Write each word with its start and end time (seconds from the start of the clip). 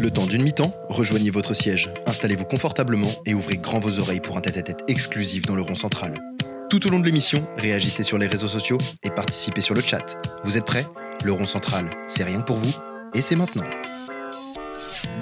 Le 0.00 0.12
temps 0.12 0.26
d'une 0.26 0.44
mi-temps, 0.44 0.72
rejoignez 0.88 1.30
votre 1.30 1.54
siège, 1.54 1.90
installez-vous 2.06 2.44
confortablement 2.44 3.08
et 3.26 3.34
ouvrez 3.34 3.56
grand 3.56 3.80
vos 3.80 3.98
oreilles 3.98 4.20
pour 4.20 4.36
un 4.36 4.40
tête-à-tête 4.40 4.84
exclusif 4.86 5.44
dans 5.44 5.56
le 5.56 5.62
rond 5.62 5.74
central. 5.74 6.20
Tout 6.70 6.86
au 6.86 6.90
long 6.90 7.00
de 7.00 7.04
l'émission, 7.04 7.44
réagissez 7.56 8.04
sur 8.04 8.16
les 8.16 8.28
réseaux 8.28 8.48
sociaux 8.48 8.78
et 9.02 9.10
participez 9.10 9.60
sur 9.60 9.74
le 9.74 9.80
chat. 9.80 10.16
Vous 10.44 10.56
êtes 10.56 10.66
prêts? 10.66 10.86
Le 11.24 11.32
rond 11.32 11.46
central, 11.46 11.90
c'est 12.06 12.22
rien 12.22 12.42
pour 12.42 12.58
vous 12.58 12.78
et 13.12 13.22
c'est 13.22 13.34
maintenant. 13.34 13.66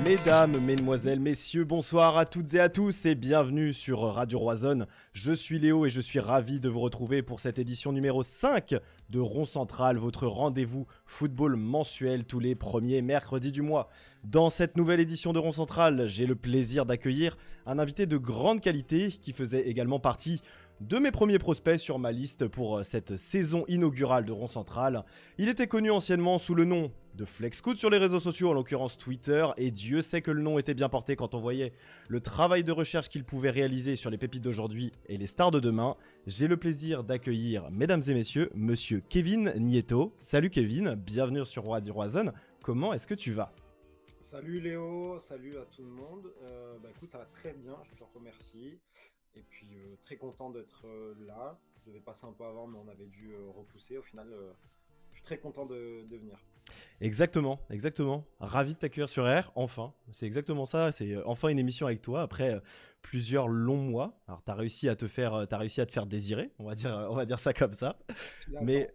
Mesdames, 0.05 0.59
Mesdemoiselles, 0.61 1.21
Messieurs, 1.21 1.65
bonsoir 1.65 2.19
à 2.19 2.27
toutes 2.27 2.55
et 2.55 2.61
à 2.61 2.69
tous 2.69 3.07
et 3.07 3.15
bienvenue 3.15 3.73
sur 3.73 4.03
Radio 4.03 4.39
Roisonne. 4.39 4.87
Je 5.15 5.33
suis 5.33 5.59
Léo 5.59 5.87
et 5.87 5.91
je 5.91 6.01
suis 6.01 6.21
ravi 6.21 6.61
de 6.61 6.69
vous 6.69 6.81
retrouver 6.81 7.23
pour 7.23 7.41
cette 7.41 7.59
édition 7.59 7.93
numéro 7.93 8.23
5 8.23 8.75
de 9.11 9.21
Rond 9.21 9.45
Central, 9.45 9.97
votre 9.97 10.27
rendez-vous 10.27 10.87
football 11.05 11.57
mensuel 11.57 12.25
tous 12.25 12.41
les 12.41 12.55
premiers 12.55 13.03
mercredis 13.03 13.53
du 13.53 13.63
mois. 13.63 13.89
Dans 14.25 14.51
cette 14.51 14.77
nouvelle 14.77 15.01
édition 15.01 15.33
de 15.33 15.39
Rond 15.39 15.53
Central, 15.53 16.09
j'ai 16.09 16.27
le 16.27 16.35
plaisir 16.35 16.87
d'accueillir 16.87 17.37
un 17.67 17.79
invité 17.79 18.07
de 18.07 18.17
grande 18.17 18.61
qualité 18.61 19.11
qui 19.11 19.33
faisait 19.33 19.69
également 19.69 20.01
partie 20.01 20.41
de 20.81 20.99
mes 20.99 21.11
premiers 21.11 21.39
prospects 21.39 21.79
sur 21.79 21.99
ma 21.99 22.13
liste 22.13 22.49
pour 22.49 22.85
cette 22.85 23.17
saison 23.17 23.65
inaugurale 23.67 24.27
de 24.27 24.33
Rond 24.33 24.47
Central. 24.47 25.05
Il 25.39 25.49
était 25.49 25.67
connu 25.67 25.91
anciennement 25.91 26.39
sous 26.39 26.55
le 26.55 26.65
nom 26.65 26.91
de 27.15 27.25
FlexCode 27.25 27.79
sur 27.79 27.89
les 27.89 27.97
réseaux 27.97 28.21
sociaux, 28.21 28.51
en 28.51 28.53
l'occurrence 28.53 28.99
Twitter, 28.99 29.47
et 29.57 29.71
Dieu 29.71 30.03
sait 30.03 30.21
que 30.21 30.31
le 30.31 30.43
nom 30.43 30.59
était 30.59 30.75
bien 30.75 30.91
porté 30.91 31.17
quand 31.17 31.35
on 31.35 31.41
voyait 31.41 31.73
le 32.09 32.21
travail 32.21 32.63
de 32.63 32.73
recherche 32.73 33.09
qu'il 33.09 33.25
pouvait 33.25 33.51
réaliser 33.51 33.97
sur 33.97 34.11
les 34.11 34.19
pépites 34.19 34.45
d'aujourd'hui 34.45 34.93
et 35.07 35.17
les 35.17 35.27
stars 35.27 35.51
de 35.51 35.61
demain. 35.61 35.97
J'ai 36.27 36.49
le 36.49 36.57
plaisir 36.57 37.05
d'accueillir, 37.05 37.71
mesdames 37.71 38.03
et 38.09 38.13
messieurs, 38.13 38.51
monsieur 38.53 39.01
Kevin 39.01 39.53
Nieto. 39.59 40.13
Salut 40.19 40.51
Kevin, 40.51 40.97
bienvenue 40.97 41.45
sur 41.45 41.63
Roi 41.63 41.79
Roison. 41.89 42.33
Comment 42.65 42.93
est-ce 42.93 43.07
que 43.07 43.15
tu 43.15 43.33
vas? 43.33 43.53
Salut 44.23 44.59
Léo, 44.59 45.21
salut 45.21 45.57
à 45.57 45.65
tout 45.67 45.85
le 45.85 45.91
monde. 45.91 46.33
Euh, 46.43 46.81
bah 46.81 46.89
écoute, 46.91 47.11
ça 47.11 47.19
va 47.19 47.27
très 47.27 47.53
bien, 47.53 47.77
je 47.85 47.95
te 47.95 48.03
remercie. 48.13 48.81
Et 49.37 49.43
puis 49.49 49.69
euh, 49.77 49.95
très 50.03 50.17
content 50.17 50.51
d'être 50.51 50.89
euh, 50.89 51.15
là. 51.29 51.61
Je 51.77 51.91
devais 51.91 52.01
passer 52.01 52.27
un 52.27 52.33
peu 52.33 52.43
avant, 52.43 52.67
mais 52.67 52.79
on 52.85 52.89
avait 52.89 53.07
dû 53.07 53.33
repousser. 53.57 53.97
Au 53.97 54.03
final, 54.03 54.27
je 55.13 55.19
suis 55.19 55.25
très 55.25 55.39
content 55.39 55.65
de 55.65 56.05
venir. 56.11 56.41
Exactement, 57.01 57.61
exactement. 57.71 58.25
Ravi 58.41 58.75
de 58.75 58.79
t'accueillir 58.79 59.09
sur 59.09 59.25
R, 59.25 59.53
enfin. 59.55 59.93
C'est 60.13 60.27
exactement 60.27 60.65
ça. 60.65 60.93
C'est 60.93 61.13
euh, 61.13 61.23
enfin 61.27 61.49
une 61.49 61.59
émission 61.59 61.87
avec 61.87 62.01
toi 62.01 62.23
après 62.23 62.55
euh, 62.55 62.61
plusieurs 63.03 63.49
longs 63.49 63.83
mois. 63.83 64.19
Alors, 64.29 64.43
tu 64.43 64.51
as 64.51 64.55
réussi 64.55 64.89
à 64.89 64.97
te 64.97 65.07
faire, 65.07 65.35
euh, 65.35 65.45
as 65.51 65.59
réussi 65.59 65.81
à 65.81 65.87
te 65.87 65.93
faire 65.93 66.07
désirer, 66.07 66.51
on 66.59 66.65
va 66.65 66.75
dire, 66.75 67.07
on 67.11 67.15
va 67.15 67.27
dire 67.27 67.39
ça 67.39 67.53
comme 67.53 67.75
ça. 67.75 67.99
Mais, 68.63 68.91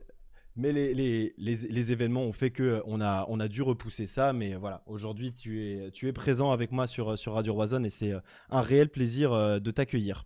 mais 0.55 0.72
les, 0.72 0.94
les, 0.94 1.33
les, 1.38 1.92
événements 1.92 2.23
ont 2.23 2.33
fait 2.33 2.49
que 2.49 2.81
on 2.86 2.99
a, 2.99 3.25
on 3.30 3.39
a 3.39 3.47
dû 3.47 3.61
repousser 3.61 4.05
ça. 4.05 4.33
Mais 4.33 4.55
voilà, 4.55 4.83
aujourd'hui, 4.88 5.31
tu 5.31 5.64
es, 5.64 5.92
tu 5.92 6.08
es 6.08 6.14
présent 6.14 6.52
avec 6.52 6.72
moi 6.72 6.88
sur, 6.88 7.17
sur 7.17 7.33
Radio 7.33 7.53
Roison 7.53 7.83
et 7.83 7.89
c'est 7.89 8.14
un 8.49 8.61
réel 8.61 8.89
plaisir 8.89 9.61
de 9.61 9.72
t'accueillir. 9.72 10.25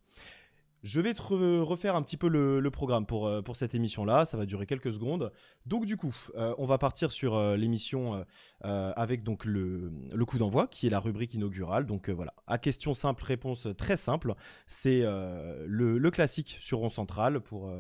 Je 0.86 1.02
vais 1.02 1.16
te 1.16 1.22
refaire 1.24 1.96
un 1.96 2.04
petit 2.04 2.16
peu 2.16 2.28
le, 2.28 2.70
programme 2.70 3.08
pour, 3.08 3.26
euh, 3.26 3.42
pour 3.42 3.56
cette 3.56 3.74
émission-là. 3.74 4.24
Ça 4.24 4.38
va 4.38 4.46
durer 4.46 4.68
quelques 4.68 4.94
secondes. 4.94 5.32
Donc, 5.66 5.88
du 5.88 5.98
coup, 5.98 6.16
euh, 6.36 6.54
on 6.60 6.68
va 6.68 6.78
partir 6.78 7.12
sur 7.12 7.36
euh, 7.36 7.58
l'émission 7.58 8.24
avec 8.62 9.24
donc 9.24 9.46
le, 9.46 9.92
le 10.14 10.26
coup 10.26 10.38
d'envoi, 10.38 10.68
qui 10.68 10.86
est 10.86 10.92
la 10.92 11.00
rubrique 11.00 11.34
inaugurale. 11.34 11.88
Donc, 11.88 12.12
voilà. 12.12 12.36
À 12.46 12.60
question 12.60 12.94
simple, 12.94 13.24
réponse 13.24 13.68
très 13.78 13.98
simple. 13.98 14.36
C'est 14.68 15.02
le, 15.02 16.10
classique 16.12 16.58
sur 16.62 16.78
Rond 16.78 16.90
Central 16.90 17.42
pour 17.42 17.74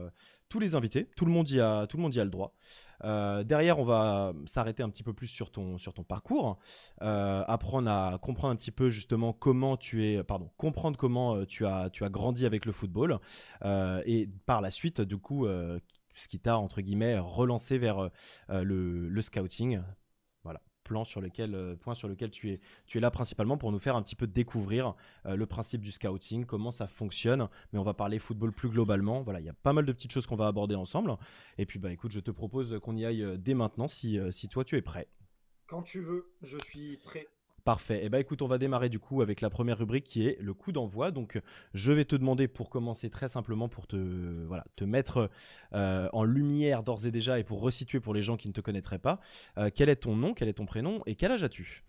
tous 0.50 0.60
les 0.60 0.76
invités. 0.76 1.06
Tout 1.16 1.26
le 1.26 1.32
monde 1.32 1.50
y 1.50 1.60
a, 1.60 1.86
le, 1.86 2.30
droit. 2.30 2.56
Euh, 3.04 3.44
derrière, 3.44 3.80
on 3.80 3.86
va 3.86 4.34
s'arrêter 4.46 4.84
un 4.84 4.90
petit 4.90 5.04
peu 5.04 5.14
plus 5.14 5.28
sur 5.28 5.52
ton, 5.52 5.78
parcours, 6.08 6.58
euh, 7.02 7.44
apprendre 7.48 7.90
à 7.90 8.18
comprendre 8.22 8.54
un 8.54 8.56
petit 8.56 8.72
peu 8.72 8.90
justement 8.90 9.34
comment 9.34 9.78
tu 9.78 10.06
es, 10.06 10.24
pardon, 10.24 10.52
comprendre 10.58 10.98
comment 10.98 11.36
euh, 11.36 11.46
tu 11.46 11.66
as, 11.66 11.90
grandi 12.10 12.46
avec 12.46 12.66
le 12.66 12.72
football 12.72 13.20
et 13.64 14.30
par 14.46 14.62
la 14.62 14.72
suite, 14.72 15.02
du 15.02 15.18
coup, 15.18 15.48
ce 15.48 16.28
qui 16.28 16.40
t'a 16.40 16.58
entre 16.58 16.82
guillemets 16.82 17.18
relancé 17.18 17.78
vers 17.78 18.10
le 18.50 19.22
scouting 19.22 19.80
plan 20.86 21.04
sur 21.04 21.20
lequel, 21.20 21.54
euh, 21.54 21.76
point 21.76 21.96
sur 21.96 22.08
lequel 22.08 22.32
tu 22.32 22.52
es, 22.52 22.62
tu 22.86 22.98
es 22.98 23.02
là 23.02 23.12
principalement 23.12 23.58
pour 23.58 23.74
nous 23.74 23.80
faire 23.80 23.98
un 23.98 24.02
petit 24.02 24.16
peu 24.16 24.28
découvrir 24.28 24.96
euh, 25.26 25.36
le 25.36 25.46
principe 25.46 25.82
du 25.82 25.92
scouting, 25.92 26.46
comment 26.46 26.72
ça 26.72 26.88
fonctionne. 26.88 27.50
Mais 27.74 27.80
on 27.80 27.84
va 27.84 27.94
parler 27.94 28.20
football 28.20 28.54
plus 28.54 28.70
globalement. 28.70 29.22
Voilà, 29.24 29.42
il 29.42 29.46
y 29.46 29.50
a 29.50 29.54
pas 29.54 29.74
mal 29.74 29.86
de 29.86 29.92
petites 29.92 30.12
choses 30.12 30.28
qu'on 30.28 30.38
va 30.38 30.48
aborder 30.48 30.76
ensemble. 30.76 31.14
Et 31.58 31.66
puis, 31.66 31.80
bah, 31.80 31.92
écoute, 31.92 32.12
je 32.12 32.22
te 32.22 32.32
propose 32.32 32.80
qu'on 32.82 32.96
y 32.96 33.04
aille 33.04 33.24
euh, 33.24 33.36
dès 33.38 33.54
maintenant 33.54 33.90
si, 33.90 34.18
si 34.32 34.48
toi 34.48 34.64
tu 34.64 34.78
es 34.78 34.82
prêt. 34.82 35.10
Quand 35.68 35.82
tu 35.82 36.00
veux, 36.00 36.32
je 36.44 36.58
suis 36.70 36.98
prêt. 36.98 37.28
Parfait. 37.66 38.04
Et 38.04 38.06
eh 38.06 38.10
ben 38.10 38.20
écoute, 38.20 38.44
on 38.44 38.48
va 38.48 38.60
démarrer 38.60 38.90
du 38.90 39.00
coup 39.00 39.24
avec 39.24 39.42
la 39.42 39.50
première 39.50 39.80
rubrique 39.80 40.04
qui 40.04 40.28
est 40.28 40.40
le 40.40 40.54
coup 40.54 40.72
d'envoi. 40.72 41.10
Donc 41.10 41.42
je 41.74 41.92
vais 41.92 42.06
te 42.06 42.16
demander 42.16 42.48
pour 42.48 42.70
commencer 42.70 43.10
très 43.10 43.28
simplement 43.28 43.70
pour 43.70 43.88
te 43.88 43.96
voilà, 44.46 44.64
te 44.76 44.84
mettre 44.84 45.32
euh, 45.74 46.08
en 46.14 46.24
lumière 46.24 46.84
d'ores 46.84 47.08
et 47.08 47.12
déjà 47.12 47.40
et 47.40 47.44
pour 47.44 47.62
resituer 47.62 48.00
pour 48.00 48.14
les 48.14 48.22
gens 48.22 48.38
qui 48.38 48.48
ne 48.50 48.54
te 48.54 48.62
connaîtraient 48.62 49.00
pas, 49.00 49.20
euh, 49.58 49.72
quel 49.74 49.90
est 49.90 49.96
ton 49.96 50.16
nom, 50.16 50.36
quel 50.36 50.48
est 50.48 50.54
ton 50.54 50.68
prénom 50.68 51.02
et 51.08 51.16
quel 51.16 51.32
âge 51.32 51.44
as-tu? 51.44 51.84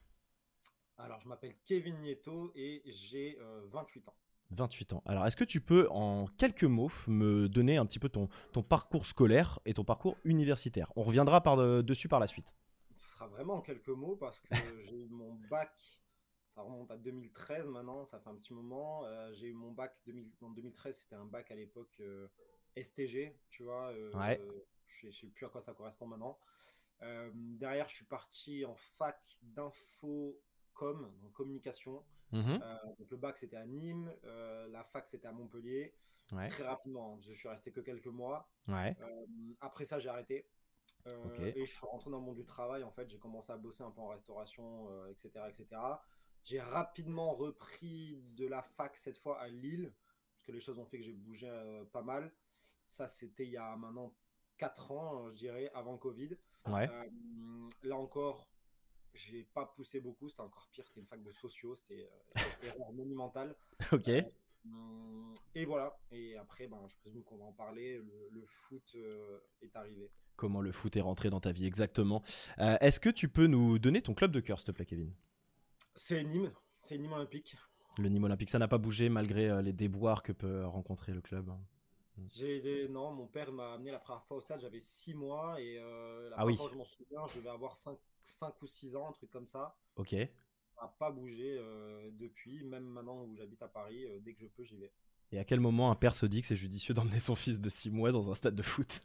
Alors 0.97 1.21
je 1.21 1.29
m'appelle 1.29 1.55
Kevin 1.67 1.99
Nieto 2.01 2.53
et 2.57 2.83
j'ai 3.11 3.37
28 3.71 4.01
euh, 4.01 4.11
ans. 4.11 4.15
28 4.53 4.93
ans. 4.95 5.03
Alors, 5.05 5.27
est-ce 5.27 5.37
que 5.37 5.45
tu 5.45 5.61
peux, 5.61 5.89
en 5.91 6.27
quelques 6.39 6.65
mots, 6.65 6.93
me 7.09 7.49
donner 7.49 7.77
un 7.77 7.85
petit 7.85 7.99
peu 7.99 8.09
ton, 8.09 8.29
ton 8.53 8.63
parcours 8.63 9.05
scolaire 9.05 9.59
et 9.67 9.75
ton 9.75 9.85
parcours 9.85 10.17
universitaire? 10.25 10.91
On 10.97 11.03
reviendra 11.03 11.43
par 11.43 11.57
dessus 11.83 12.09
par 12.09 12.21
la 12.21 12.29
suite 12.29 12.55
sera 13.17 13.27
vraiment 13.29 13.55
en 13.55 13.61
quelques 13.63 13.89
mots 13.89 14.17
parce 14.17 14.39
que 14.41 14.49
j'ai 14.87 14.97
eu 14.97 15.09
mon 15.09 15.35
bac, 15.51 15.73
ça 16.55 16.63
remonte 16.63 16.91
à 16.91 16.97
2013 16.97 17.67
maintenant, 17.67 18.05
ça 18.05 18.21
fait 18.21 18.29
un 18.29 18.35
petit 18.35 18.53
moment. 18.53 19.05
Euh, 19.07 19.33
j'ai 19.33 19.49
eu 19.49 19.55
mon 19.55 19.73
bac 19.73 19.97
en 20.43 20.51
2013, 20.51 20.97
c'était 20.97 21.17
un 21.17 21.25
bac 21.25 21.51
à 21.51 21.55
l'époque 21.55 21.97
euh, 22.01 22.29
STG, 22.77 23.35
tu 23.51 23.63
vois. 23.63 23.89
Euh, 23.93 24.11
je 24.87 25.07
ne 25.07 25.13
sais 25.13 25.27
plus 25.29 25.47
à 25.47 25.49
quoi 25.49 25.63
ça 25.63 25.73
correspond 25.73 26.07
maintenant. 26.07 26.39
derrière, 27.35 27.89
je 27.89 27.97
suis 27.97 28.05
parti 28.05 28.65
en 28.65 28.75
fac 28.75 29.21
d'info 29.43 30.39
com, 30.75 31.11
donc 31.23 31.33
communication. 31.33 32.05
Mhm. 32.33 32.59
donc 32.99 33.11
le 33.11 33.17
bac 33.17 33.39
c'était 33.39 33.57
à 33.57 33.65
Nîmes, 33.65 34.13
la 34.25 34.85
fac 34.85 35.07
c'était 35.09 35.29
à 35.29 35.33
Montpellier. 35.33 35.95
Très 36.27 36.65
rapidement, 36.65 37.21
je 37.21 37.33
suis 37.33 37.49
resté 37.49 37.71
que 37.71 37.81
quelques 37.81 38.07
mois. 38.07 38.49
après 39.61 39.87
ça, 39.87 39.99
j'ai 39.99 40.09
arrêté. 40.09 40.47
Euh, 41.07 41.53
et 41.55 41.67
je 41.67 41.73
suis 41.73 41.87
rentré 41.87 42.11
dans 42.11 42.19
le 42.19 42.25
monde 42.25 42.37
du 42.37 42.45
travail, 42.45 42.83
en 42.83 42.91
fait, 42.91 43.09
j'ai 43.09 43.19
commencé 43.19 43.53
à 43.53 43.57
bosser 43.57 43.83
un 43.83 43.91
peu 43.91 44.01
en 44.01 44.09
restauration, 44.09 44.89
etc., 45.09 45.31
euh, 45.37 45.49
etc. 45.49 45.81
J'ai 46.45 46.61
rapidement 46.61 47.35
repris 47.35 48.17
de 48.37 48.47
la 48.47 48.63
fac 48.63 48.97
cette 48.97 49.19
fois 49.19 49.41
à 49.41 49.49
Lille, 49.49 49.93
parce 50.35 50.47
que 50.47 50.53
les 50.53 50.61
choses 50.61 50.79
ont 50.79 50.87
fait 50.87 50.99
que 50.99 51.05
j'ai 51.05 51.13
bougé 51.13 51.49
euh, 51.49 51.85
pas 51.87 52.03
mal. 52.03 52.33
Ça, 52.89 53.09
c'était 53.09 53.45
il 53.45 53.51
y 53.51 53.57
a 53.57 53.77
maintenant 53.77 54.13
4 54.59 54.93
ans, 54.93 55.31
je 55.31 55.37
dirais, 55.37 55.71
avant 55.75 55.97
Covid. 55.97 56.37
là 57.83 57.97
encore, 57.97 58.49
j'ai 59.15 59.45
pas 59.45 59.67
poussé 59.67 60.01
beaucoup, 60.01 60.29
c'était 60.29 60.43
encore 60.43 60.69
pire, 60.71 60.87
c'était 60.87 61.01
une 61.01 61.07
fac 61.07 61.23
de 61.23 61.33
sociaux, 61.33 61.75
c'était 61.75 62.09
une 62.63 62.69
erreur 62.69 62.93
monumentale. 62.93 63.57
Ok. 63.93 64.09
Et 65.55 65.65
voilà, 65.65 65.99
et 66.11 66.37
après, 66.37 66.67
ben, 66.67 66.79
je 66.89 66.97
présume 66.97 67.23
qu'on 67.23 67.39
va 67.39 67.45
en 67.45 67.53
parler, 67.53 68.01
le 68.31 68.45
foot 68.47 68.97
est 69.63 69.75
arrivé 69.77 70.11
comment 70.37 70.61
le 70.61 70.73
foot 70.73 70.97
est 70.97 71.01
rentré 71.01 71.31
dans 71.31 71.41
ta 71.41 71.53
vie 71.53 71.67
exactement. 71.67 72.23
Euh, 72.59 72.77
est-ce 72.81 73.01
que 73.01 73.11
tu 73.11 73.29
peux 73.29 73.47
nous 73.47 73.79
donner 73.79 74.03
ton 74.03 74.15
club 74.15 74.31
de 74.31 74.41
cœur, 74.41 74.61
s'il 74.61 74.67
te 74.67 74.73
plaît, 74.73 74.87
Kevin? 74.87 75.13
C'est 75.97 76.23
Nîmes, 76.23 76.53
c'est 76.83 76.99
Nîmes 76.99 77.13
Olympique. 77.13 77.57
Le 77.99 78.09
Nîmes 78.09 78.25
Olympique, 78.25 78.51
ça 78.51 78.59
n'a 78.59 78.69
pas 78.69 78.79
bougé 78.79 79.09
malgré 79.09 79.49
euh, 79.49 79.63
les 79.63 79.73
déboires 79.73 80.23
que 80.23 80.33
peut 80.33 80.67
rencontrer 80.67 81.13
le 81.13 81.23
club. 81.23 81.49
Hein. 81.49 81.61
J'ai 82.33 82.89
Non, 82.89 83.13
mon 83.13 83.27
père 83.27 83.53
m'a 83.53 83.75
amené 83.75 83.91
la 83.91 83.99
première 83.99 84.25
fois 84.25 84.39
au 84.39 84.41
stade, 84.41 84.61
j'avais 84.61 84.81
6 84.81 85.15
mois 85.15 85.61
et 85.61 85.79
euh, 85.79 86.31
la 86.31 86.37
ah 86.39 86.47
oui. 86.47 86.57
fois, 86.57 86.69
je 86.71 86.77
m'en 86.77 86.85
souviens, 86.85 87.27
je 87.29 87.39
devais 87.39 87.51
avoir 87.51 87.77
5, 87.77 87.97
5, 88.19 88.63
ou 88.63 88.67
6 88.67 88.97
ans, 88.97 89.09
un 89.09 89.13
truc 89.13 89.31
comme 89.31 89.47
ça. 89.47 89.77
Ok. 89.97 90.15
N'a 90.81 90.89
pas 90.99 91.11
bougé 91.11 91.59
depuis, 92.13 92.63
même 92.65 92.85
maintenant 92.85 93.25
où 93.25 93.35
j'habite 93.37 93.63
à 93.63 93.69
Paris, 93.69 94.05
dès 94.21 94.35
que 94.35 94.41
je 94.41 94.47
peux, 94.47 94.65
j'y 94.65 94.77
vais. 94.77 94.93
Et 95.33 95.39
à 95.39 95.45
quel 95.45 95.61
moment 95.61 95.91
un 95.91 95.95
père 95.95 96.15
se 96.15 96.27
dit 96.27 96.41
que 96.41 96.47
c'est 96.47 96.57
judicieux 96.57 96.95
d'emmener 96.95 97.19
son 97.19 97.35
fils 97.35 97.61
de 97.61 97.69
6 97.71 97.91
mois 97.91 98.13
dans 98.13 98.31
un 98.31 98.35
stade 98.35 98.55
de 98.55 98.63
foot? 98.63 99.01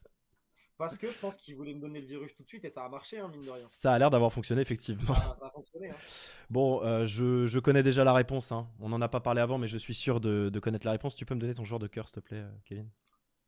Parce 0.81 0.97
que 0.97 1.11
je 1.11 1.17
pense 1.19 1.35
qu'il 1.35 1.55
voulait 1.55 1.75
me 1.75 1.79
donner 1.79 2.01
le 2.01 2.07
virus 2.07 2.33
tout 2.35 2.41
de 2.41 2.47
suite 2.47 2.65
et 2.65 2.71
ça 2.71 2.83
a 2.83 2.89
marché, 2.89 3.19
hein, 3.19 3.27
mine 3.27 3.41
de 3.41 3.51
rien. 3.51 3.63
Ça 3.67 3.93
a 3.93 3.99
l'air 3.99 4.09
d'avoir 4.09 4.33
fonctionné, 4.33 4.61
effectivement. 4.61 5.13
Ça, 5.13 5.37
a 5.39 5.51
fonctionné. 5.51 5.91
Hein. 5.91 5.95
Bon, 6.49 6.81
euh, 6.83 7.05
je, 7.05 7.45
je, 7.45 7.59
connais 7.59 7.83
déjà 7.83 8.03
la 8.03 8.13
réponse. 8.13 8.51
Hein. 8.51 8.67
On 8.79 8.89
n'en 8.89 8.99
a 8.99 9.07
pas 9.07 9.19
parlé 9.19 9.41
avant, 9.41 9.59
mais 9.59 9.67
je 9.67 9.77
suis 9.77 9.93
sûr 9.93 10.19
de, 10.19 10.49
de, 10.49 10.59
connaître 10.59 10.87
la 10.87 10.93
réponse. 10.93 11.15
Tu 11.15 11.23
peux 11.23 11.35
me 11.35 11.39
donner 11.39 11.53
ton 11.53 11.65
joueur 11.65 11.79
de 11.79 11.85
cœur, 11.85 12.07
s'il 12.07 12.15
te 12.15 12.19
plaît, 12.21 12.39
euh, 12.39 12.51
Kevin? 12.65 12.89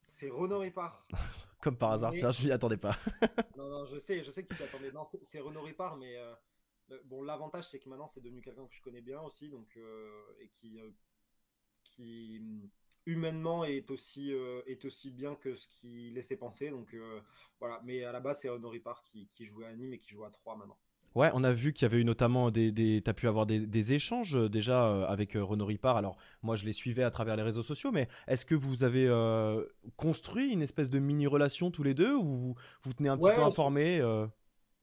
C'est 0.01 0.29
Renaud 0.29 0.59
Ripard. 0.59 1.07
Comme 1.59 1.75
par 1.75 1.93
hasard, 1.93 2.13
tiens, 2.13 2.29
je 2.29 2.45
m'y 2.45 2.51
attendais 2.51 2.77
pas. 2.77 2.95
non, 3.57 3.67
non, 3.67 3.85
je 3.87 3.97
sais, 3.97 4.23
je 4.23 4.29
sais 4.29 4.43
que 4.43 4.53
tu 4.53 4.61
t'attendais. 4.61 4.91
Non, 4.91 5.01
c'est 5.25 5.39
Renaud 5.39 5.63
Ripard, 5.63 5.97
mais 5.97 6.15
euh, 6.17 6.33
bon, 7.05 7.21
l'avantage, 7.23 7.69
c'est 7.69 7.79
que 7.79 7.89
maintenant, 7.89 8.07
c'est 8.07 8.21
devenu 8.21 8.41
quelqu'un 8.41 8.65
que 8.67 8.73
je 8.75 8.81
connais 8.81 9.01
bien 9.01 9.21
aussi, 9.21 9.49
donc, 9.49 9.77
et 10.39 10.49
qui. 10.49 10.79
qui 11.83 12.69
humainement 13.05 13.65
est 13.65 13.89
aussi, 13.91 14.33
euh, 14.33 14.61
est 14.67 14.83
aussi 14.85 15.11
bien 15.11 15.35
que 15.35 15.55
ce 15.55 15.67
qu'il 15.67 16.13
laissait 16.13 16.35
penser. 16.35 16.69
Donc 16.69 16.93
euh, 16.93 17.19
voilà, 17.59 17.81
mais 17.83 18.03
à 18.03 18.11
la 18.11 18.19
base, 18.19 18.39
c'est 18.41 18.49
Honori 18.49 18.79
Park 18.79 19.05
qui, 19.11 19.29
qui, 19.33 19.45
jouait 19.45 19.65
à 19.65 19.73
Nîmes 19.73 19.93
et 19.93 19.99
qui 19.99 20.11
joue 20.11 20.23
à 20.23 20.31
3 20.31 20.57
maintenant. 20.57 20.77
Ouais, 21.15 21.29
on 21.35 21.43
a 21.43 21.53
vu 21.53 21.73
qu'il 21.73 21.83
y 21.83 21.85
avait 21.85 22.01
eu 22.01 22.05
notamment 22.05 22.49
des. 22.49 22.71
des 22.71 23.01
tu 23.03 23.09
as 23.09 23.13
pu 23.13 23.27
avoir 23.27 23.45
des, 23.45 23.93
échanges 23.93 24.49
déjà 24.49 25.05
avec 25.05 25.33
Renaud 25.35 25.67
Ripard. 25.67 25.95
Alors, 25.95 26.17
moi, 26.41 26.55
je 26.55 26.65
les 26.65 26.73
suivais 26.73 27.03
à 27.03 27.11
travers 27.11 27.35
les 27.35 27.43
réseaux 27.43 27.61
sociaux, 27.61 27.91
mais 27.91 28.07
est-ce 28.27 28.47
que 28.47 28.55
vous 28.55 28.83
avez 28.83 29.07
construit 29.95 30.51
une 30.51 30.63
espèce 30.63 30.89
de 30.89 30.97
mini-relation 30.97 31.69
tous 31.69 31.83
les 31.83 31.93
deux 31.93 32.15
ou 32.15 32.23
vous 32.23 32.55
vous 32.81 32.93
tenez 32.93 33.09
un 33.09 33.17
petit 33.19 33.29
peu 33.29 33.43
informés 33.43 34.01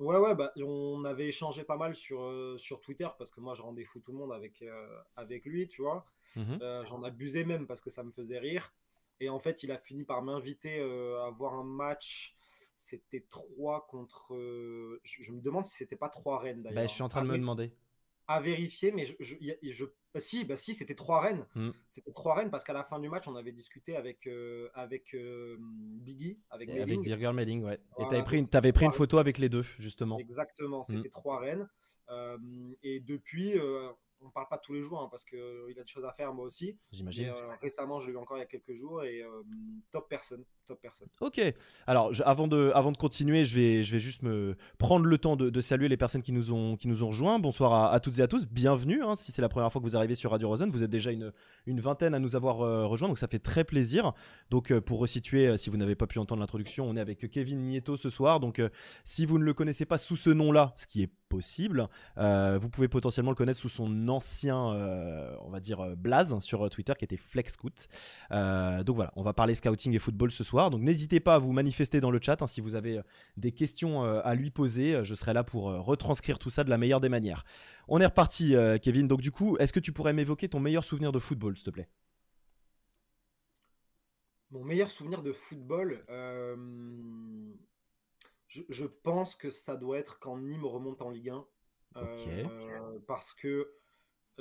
Ouais, 0.00 0.16
ouais, 0.16 0.34
bah, 0.34 0.52
on 0.56 1.04
avait 1.04 1.28
échangé 1.28 1.62
pas 1.62 1.76
mal 1.76 1.94
sur, 1.94 2.32
sur 2.58 2.80
Twitter 2.80 3.08
parce 3.18 3.30
que 3.30 3.40
moi, 3.40 3.54
je 3.54 3.62
rendais 3.62 3.84
fou 3.84 4.00
tout 4.00 4.12
le 4.12 4.18
monde 4.18 4.32
avec, 4.32 4.64
avec 5.16 5.44
lui, 5.44 5.68
tu 5.68 5.82
vois. 5.82 6.04
Mmh 6.36 6.58
j'en 6.86 7.02
abusais 7.02 7.44
même 7.44 7.66
parce 7.66 7.80
que 7.80 7.90
ça 7.90 8.02
me 8.02 8.10
faisait 8.12 8.38
rire. 8.38 8.72
Et 9.20 9.28
en 9.28 9.38
fait, 9.38 9.62
il 9.62 9.70
a 9.72 9.78
fini 9.78 10.04
par 10.04 10.22
m'inviter 10.22 10.80
à 10.80 11.30
voir 11.30 11.54
un 11.54 11.64
match 11.64 12.34
c'était 12.80 13.26
3 13.30 13.86
contre. 13.88 14.28
je, 15.04 15.32
me 15.32 15.40
demande 15.40 15.66
si 15.66 15.76
c'était 15.76 15.96
pas 15.96 16.08
3 16.08 16.38
Rennes 16.38 16.62
d'ailleurs. 16.62 16.82
Bah, 16.82 16.86
je 16.86 16.94
suis 16.94 17.02
en 17.02 17.08
train 17.08 17.22
de 17.22 17.28
me 17.28 17.38
demander. 17.38 17.72
À 18.32 18.40
vérifier, 18.40 18.92
mais 18.92 19.06
je, 19.06 19.14
je, 19.18 19.84
bah, 20.14 20.20
si, 20.20 20.44
bah 20.44 20.56
si, 20.56 20.74
c'était 20.74 20.94
3 20.94 21.20
Rennes. 21.20 21.46
Mmh. 21.54 21.70
C'était 21.90 22.12
3 22.12 22.34
Rennes 22.34 22.50
parce 22.50 22.64
qu'à 22.64 22.72
la 22.72 22.84
fin 22.84 23.00
du 23.00 23.08
match, 23.08 23.26
on 23.26 23.34
avait 23.34 23.52
discuté 23.52 23.96
avec, 23.96 24.28
avec 24.74 25.16
Biggie, 25.58 26.38
avec, 26.50 26.70
avec 26.70 27.00
Birger 27.00 27.32
Melling, 27.32 27.64
ouais. 27.64 27.80
et 27.98 28.06
tu 28.08 28.14
avais 28.14 28.22
pris, 28.22 28.46
avais 28.52 28.72
pris 28.72 28.86
une 28.86 28.92
photo 28.92 29.18
avec 29.18 29.38
les 29.38 29.48
deux, 29.48 29.62
justement. 29.78 30.18
Exactement, 30.18 30.82
mmh. 30.82 30.96
c'était 30.96 31.10
3 31.10 31.38
Rennes. 31.40 31.68
et 32.82 33.00
depuis, 33.00 33.58
on 34.22 34.30
parle 34.30 34.48
pas 34.48 34.58
tous 34.58 34.74
les 34.74 34.82
jours 34.82 35.00
hein, 35.00 35.08
parce 35.10 35.24
qu'il 35.24 35.38
euh, 35.38 35.70
a 35.70 35.82
des 35.82 35.88
choses 35.88 36.04
à 36.04 36.12
faire 36.12 36.32
moi 36.32 36.44
aussi. 36.44 36.78
J'imagine. 36.92 37.28
Euh, 37.28 37.54
récemment, 37.60 38.00
je 38.00 38.08
l'ai 38.08 38.12
eu 38.12 38.16
encore 38.16 38.36
il 38.36 38.40
y 38.40 38.44
a 38.44 38.46
quelques 38.46 38.74
jours 38.74 39.02
et 39.04 39.22
euh, 39.22 39.42
top 39.90 40.08
personne, 40.08 40.44
personne. 40.76 41.08
Ok. 41.20 41.40
Alors 41.86 42.12
avant 42.24 42.48
de 42.48 42.70
avant 42.74 42.92
de 42.92 42.96
continuer, 42.96 43.44
je 43.44 43.54
vais 43.54 43.84
je 43.84 43.92
vais 43.92 43.98
juste 43.98 44.22
me 44.22 44.56
prendre 44.78 45.06
le 45.06 45.18
temps 45.18 45.36
de, 45.36 45.60
saluer 45.60 45.88
les 45.88 45.96
personnes 45.96 46.22
qui 46.22 46.32
nous 46.32 46.52
ont 46.52 46.76
qui 46.76 46.88
nous 46.88 47.02
ont 47.02 47.08
rejoints. 47.08 47.38
Bonsoir 47.38 47.92
à, 47.92 48.00
toutes 48.00 48.18
et 48.18 48.22
à 48.22 48.28
tous. 48.28 48.46
Bienvenue. 48.46 49.02
Hein, 49.02 49.14
si 49.16 49.32
c'est 49.32 49.42
la 49.42 49.48
première 49.48 49.70
fois 49.72 49.80
que 49.80 49.86
vous 49.86 49.96
arrivez 49.96 50.14
sur 50.14 50.30
Radio 50.30 50.48
Rosen, 50.48 50.70
vous 50.70 50.82
êtes 50.82 50.90
déjà 50.90 51.10
une 51.10 51.32
une 51.66 51.80
vingtaine 51.80 52.14
à 52.14 52.18
nous 52.18 52.36
avoir 52.36 52.58
rejoints, 52.88 53.08
donc 53.08 53.18
ça 53.18 53.28
fait 53.28 53.38
très 53.38 53.64
plaisir. 53.64 54.12
Donc 54.50 54.72
pour 54.80 54.98
resituer, 55.00 55.56
si 55.56 55.70
vous 55.70 55.76
n'avez 55.76 55.94
pas 55.94 56.06
pu 56.06 56.18
entendre 56.18 56.40
l'introduction, 56.40 56.88
on 56.88 56.96
est 56.96 57.00
avec 57.00 57.30
Kevin 57.30 57.66
Nieto 57.66 57.96
ce 57.96 58.10
soir. 58.10 58.40
Donc 58.40 58.60
si 59.04 59.26
vous 59.26 59.38
ne 59.38 59.44
le 59.44 59.54
connaissez 59.54 59.84
pas 59.84 59.98
sous 59.98 60.16
ce 60.16 60.30
nom-là, 60.30 60.72
ce 60.76 60.86
qui 60.86 61.02
est 61.02 61.10
possible. 61.30 61.88
Euh, 62.18 62.58
vous 62.60 62.68
pouvez 62.68 62.88
potentiellement 62.88 63.30
le 63.30 63.36
connaître 63.36 63.58
sous 63.58 63.70
son 63.70 64.08
ancien, 64.08 64.72
euh, 64.72 65.34
on 65.40 65.48
va 65.48 65.60
dire, 65.60 65.80
euh, 65.80 65.94
blaze 65.94 66.38
sur 66.40 66.68
Twitter 66.68 66.92
qui 66.98 67.04
était 67.04 67.16
FlexScout. 67.16 67.88
donc 68.30 68.96
voilà, 68.96 69.12
on 69.16 69.22
va 69.22 69.32
parler 69.32 69.54
scouting 69.54 69.94
et 69.94 69.98
football 69.98 70.30
ce 70.30 70.44
soir. 70.44 70.59
Donc 70.68 70.82
n'hésitez 70.82 71.20
pas 71.20 71.36
à 71.36 71.38
vous 71.38 71.52
manifester 71.52 72.00
dans 72.00 72.10
le 72.10 72.18
chat 72.20 72.42
hein, 72.42 72.46
si 72.46 72.60
vous 72.60 72.74
avez 72.74 73.00
des 73.36 73.52
questions 73.52 74.02
à 74.02 74.34
lui 74.34 74.50
poser. 74.50 75.04
Je 75.04 75.14
serai 75.14 75.32
là 75.32 75.44
pour 75.44 75.64
retranscrire 75.64 76.38
tout 76.38 76.50
ça 76.50 76.64
de 76.64 76.70
la 76.70 76.76
meilleure 76.76 77.00
des 77.00 77.08
manières. 77.08 77.44
On 77.88 78.00
est 78.00 78.06
reparti, 78.06 78.54
Kevin. 78.82 79.08
Donc 79.08 79.20
du 79.20 79.30
coup, 79.30 79.56
est-ce 79.58 79.72
que 79.72 79.80
tu 79.80 79.92
pourrais 79.92 80.12
m'évoquer 80.12 80.48
ton 80.48 80.60
meilleur 80.60 80.84
souvenir 80.84 81.12
de 81.12 81.18
football, 81.18 81.56
s'il 81.56 81.64
te 81.64 81.70
plaît? 81.70 81.88
Mon 84.50 84.64
meilleur 84.64 84.90
souvenir 84.90 85.22
de 85.22 85.32
football 85.32 86.04
je, 88.50 88.84
pense 88.84 89.34
que 89.36 89.50
ça 89.50 89.76
doit 89.76 89.98
être 89.98 90.18
quand 90.18 90.36
Nîmes 90.38 90.64
remonte 90.64 91.02
en 91.02 91.10
Ligue 91.10 91.30
1. 91.30 91.46
Euh, 91.96 92.98
parce 93.06 93.32
que 93.34 93.72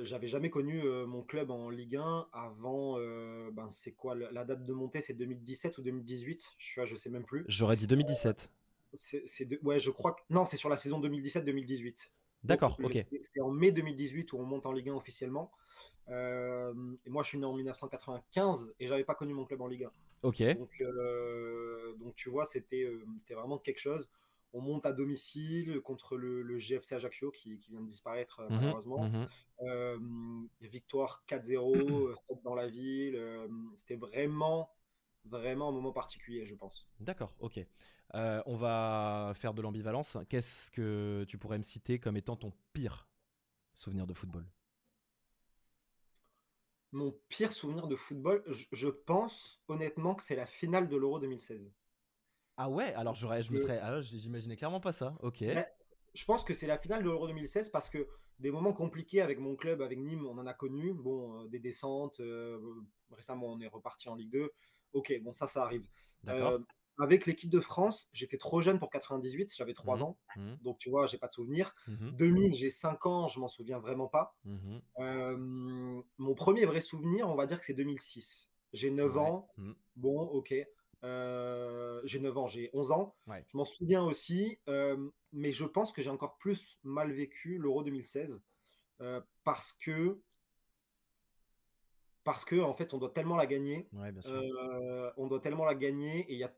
j'avais 0.03 0.27
jamais 0.27 0.49
connu 0.49 0.83
euh, 0.83 1.05
mon 1.05 1.21
club 1.23 1.51
en 1.51 1.69
Ligue 1.69 1.97
1 1.97 2.27
avant. 2.33 2.97
Euh, 2.97 3.49
ben 3.51 3.69
c'est 3.71 3.91
quoi 3.91 4.15
la 4.15 4.45
date 4.45 4.65
de 4.65 4.73
montée 4.73 5.01
C'est 5.01 5.13
2017 5.13 5.77
ou 5.77 5.81
2018 5.81 6.43
Je 6.57 6.81
ne 6.81 6.95
sais 6.95 7.09
même 7.09 7.25
plus. 7.25 7.45
J'aurais 7.47 7.75
dit 7.75 7.87
2017. 7.87 8.51
c'est 8.95 9.63
ouais, 9.63 9.79
je 9.79 9.91
crois 9.91 10.13
que 10.13 10.21
non, 10.29 10.45
c'est 10.45 10.57
sur 10.57 10.69
la 10.69 10.77
saison 10.77 11.01
2017-2018. 11.01 11.95
D'accord, 12.43 12.77
ok. 12.81 13.05
C'est 13.23 13.41
en 13.41 13.51
mai 13.51 13.71
2018 13.71 14.33
où 14.33 14.37
on 14.37 14.45
monte 14.45 14.65
en 14.65 14.71
Ligue 14.71 14.89
1 14.89 14.95
officiellement. 14.95 15.51
et 16.07 17.09
moi, 17.09 17.23
je 17.23 17.29
suis 17.29 17.37
né 17.37 17.45
en 17.45 17.53
1995 17.53 18.73
et 18.79 18.87
j'avais 18.87 19.03
pas 19.03 19.15
connu 19.15 19.33
mon 19.33 19.45
club 19.45 19.61
en 19.61 19.67
Ligue 19.67 19.85
1. 19.85 19.91
Ok. 20.23 20.43
Donc, 20.57 20.81
euh, 20.81 21.93
donc 21.97 22.15
tu 22.15 22.29
vois, 22.29 22.45
c'était 22.45 22.83
euh, 22.83 23.05
c'était 23.19 23.35
vraiment 23.35 23.57
quelque 23.57 23.79
chose. 23.79 24.09
On 24.53 24.61
monte 24.61 24.85
à 24.85 24.93
domicile 24.93 25.79
contre 25.81 26.17
le, 26.17 26.57
GFC 26.57 26.93
Ajaccio 26.93 27.31
qui, 27.31 27.59
qui, 27.59 27.71
vient 27.71 27.81
de 27.81 27.87
disparaître 27.87 28.39
euh, 28.39 28.49
mhm, 28.49 28.55
malheureusement. 28.55 29.09
Mhm. 29.61 30.49
victoire 30.61 31.23
4-0, 31.27 32.15
dans 32.43 32.55
la 32.55 32.67
ville. 32.67 33.19
c'était 33.75 33.95
vraiment, 33.95 34.71
vraiment 35.25 35.69
un 35.69 35.71
moment 35.71 35.91
particulier, 35.91 36.45
je 36.45 36.55
pense. 36.55 36.87
D'accord, 36.99 37.35
ok. 37.39 37.59
on 38.13 38.55
va 38.55 39.33
faire 39.35 39.53
de 39.53 39.61
l'ambivalence. 39.61 40.17
Qu'est-ce 40.29 40.71
que 40.71 41.25
tu 41.27 41.37
pourrais 41.37 41.57
me 41.57 41.63
citer 41.63 41.99
comme 41.99 42.17
étant 42.17 42.35
ton 42.35 42.51
pire 42.73 43.07
souvenir 43.73 44.07
de 44.07 44.13
football? 44.13 44.45
Mon 46.91 47.15
pire 47.27 47.53
souvenir 47.53 47.87
de 47.87 47.95
football, 47.95 48.43
je, 48.47 48.87
pense 48.87 49.61
honnêtement 49.67 50.15
que 50.15 50.23
c'est 50.23 50.35
la 50.35 50.47
finale 50.47 50.89
de 50.89 50.97
l'Euro 50.97 51.19
2016. 51.19 51.71
Ah 52.61 52.69
ouais, 52.69 52.93
alors 52.95 53.15
j'aurais, 53.15 53.41
je 53.41 53.53
me 53.53 53.57
serais, 53.57 53.79
ah, 53.81 54.01
j'imaginais 54.01 54.57
clairement 54.57 54.81
pas 54.81 54.91
ça. 54.91 55.15
Ok. 55.21 55.41
je 56.13 56.25
pense 56.25 56.43
que 56.43 56.53
c'est 56.53 56.67
la 56.67 56.77
finale 56.77 57.03
de 57.03 57.09
l'Euro 57.09 57.25
2016 57.25 57.69
parce 57.69 57.89
que 57.89 58.05
des 58.39 58.51
moments 58.51 58.73
compliqués 58.73 59.21
avec 59.21 59.39
mon 59.39 59.55
club, 59.55 59.81
avec 59.81 59.97
Nîmes, 59.97 60.25
on 60.25 60.37
en 60.37 60.45
a 60.45 60.53
connu. 60.53 60.93
Bon, 60.93 61.39
euh, 61.39 61.47
des 61.47 61.59
descentes. 61.59 62.19
Euh, 62.19 62.59
récemment, 63.11 63.47
on 63.47 63.61
est 63.61 63.67
reparti 63.67 64.09
en 64.09 64.15
Ligue 64.15 64.31
2. 64.31 64.51
Ok, 64.91 65.13
bon, 65.21 65.31
ça, 65.31 65.47
ça 65.47 65.63
arrive. 65.63 65.87
D'accord. 66.23 66.51
Euh, 66.51 66.59
avec 67.01 67.25
l'équipe 67.25 67.49
de 67.49 67.61
France, 67.61 68.09
j'étais 68.11 68.37
trop 68.37 68.61
jeune 68.61 68.77
pour 68.77 68.89
98, 68.89 69.53
j'avais 69.55 69.73
3 69.73 69.95
mmh. 69.95 70.01
ans. 70.01 70.19
Mmh. 70.35 70.55
Donc, 70.61 70.79
tu 70.79 70.89
vois, 70.89 71.07
j'ai 71.07 71.17
pas 71.17 71.29
de 71.29 71.33
souvenir. 71.33 71.73
2000, 71.87 72.51
mmh. 72.51 72.53
j'ai 72.55 72.69
5 72.69 73.05
ans, 73.05 73.29
je 73.29 73.39
m'en 73.39 73.47
souviens 73.47 73.79
vraiment 73.79 74.09
pas. 74.09 74.35
Euh, 74.99 75.37
mon 75.37 76.35
premier 76.35 76.65
vrai 76.65 76.81
souvenir, 76.81 77.29
on 77.29 77.35
va 77.35 77.45
dire 77.45 77.57
que 77.61 77.65
c'est 77.65 77.73
2006. 77.73 78.51
J'ai 78.73 78.91
9 78.91 79.17
ans. 79.17 79.47
Bon, 79.95 80.23
ok. 80.23 80.53
Euh, 81.03 82.01
j'ai 82.03 82.19
9 82.19 82.37
ans, 82.37 82.47
j'ai 82.47 82.69
11 82.73 82.91
ans. 82.91 83.15
Je 83.27 83.57
m'en 83.57 83.65
souviens 83.65 84.03
aussi, 84.03 84.59
euh, 84.67 85.09
mais 85.31 85.51
je 85.51 85.65
pense 85.65 85.91
que 85.91 86.01
j'ai 86.01 86.09
encore 86.09 86.37
plus 86.37 86.77
mal 86.83 87.11
vécu 87.11 87.57
l'Euro 87.57 87.83
2016 87.83 88.41
parce 89.45 89.71
que 89.71 90.19
parce 92.25 92.43
que 92.43 92.59
en 92.59 92.73
fait 92.73 92.93
on 92.93 92.97
doit 92.97 93.11
tellement 93.11 93.37
la 93.37 93.45
gagner. 93.47 93.87
on 95.15 95.27
doit 95.27 95.39
tellement 95.39 95.63
la 95.63 95.73
gagner 95.73 96.29
et 96.29 96.33
il 96.33 96.39
y 96.39 96.43
a 96.43 96.53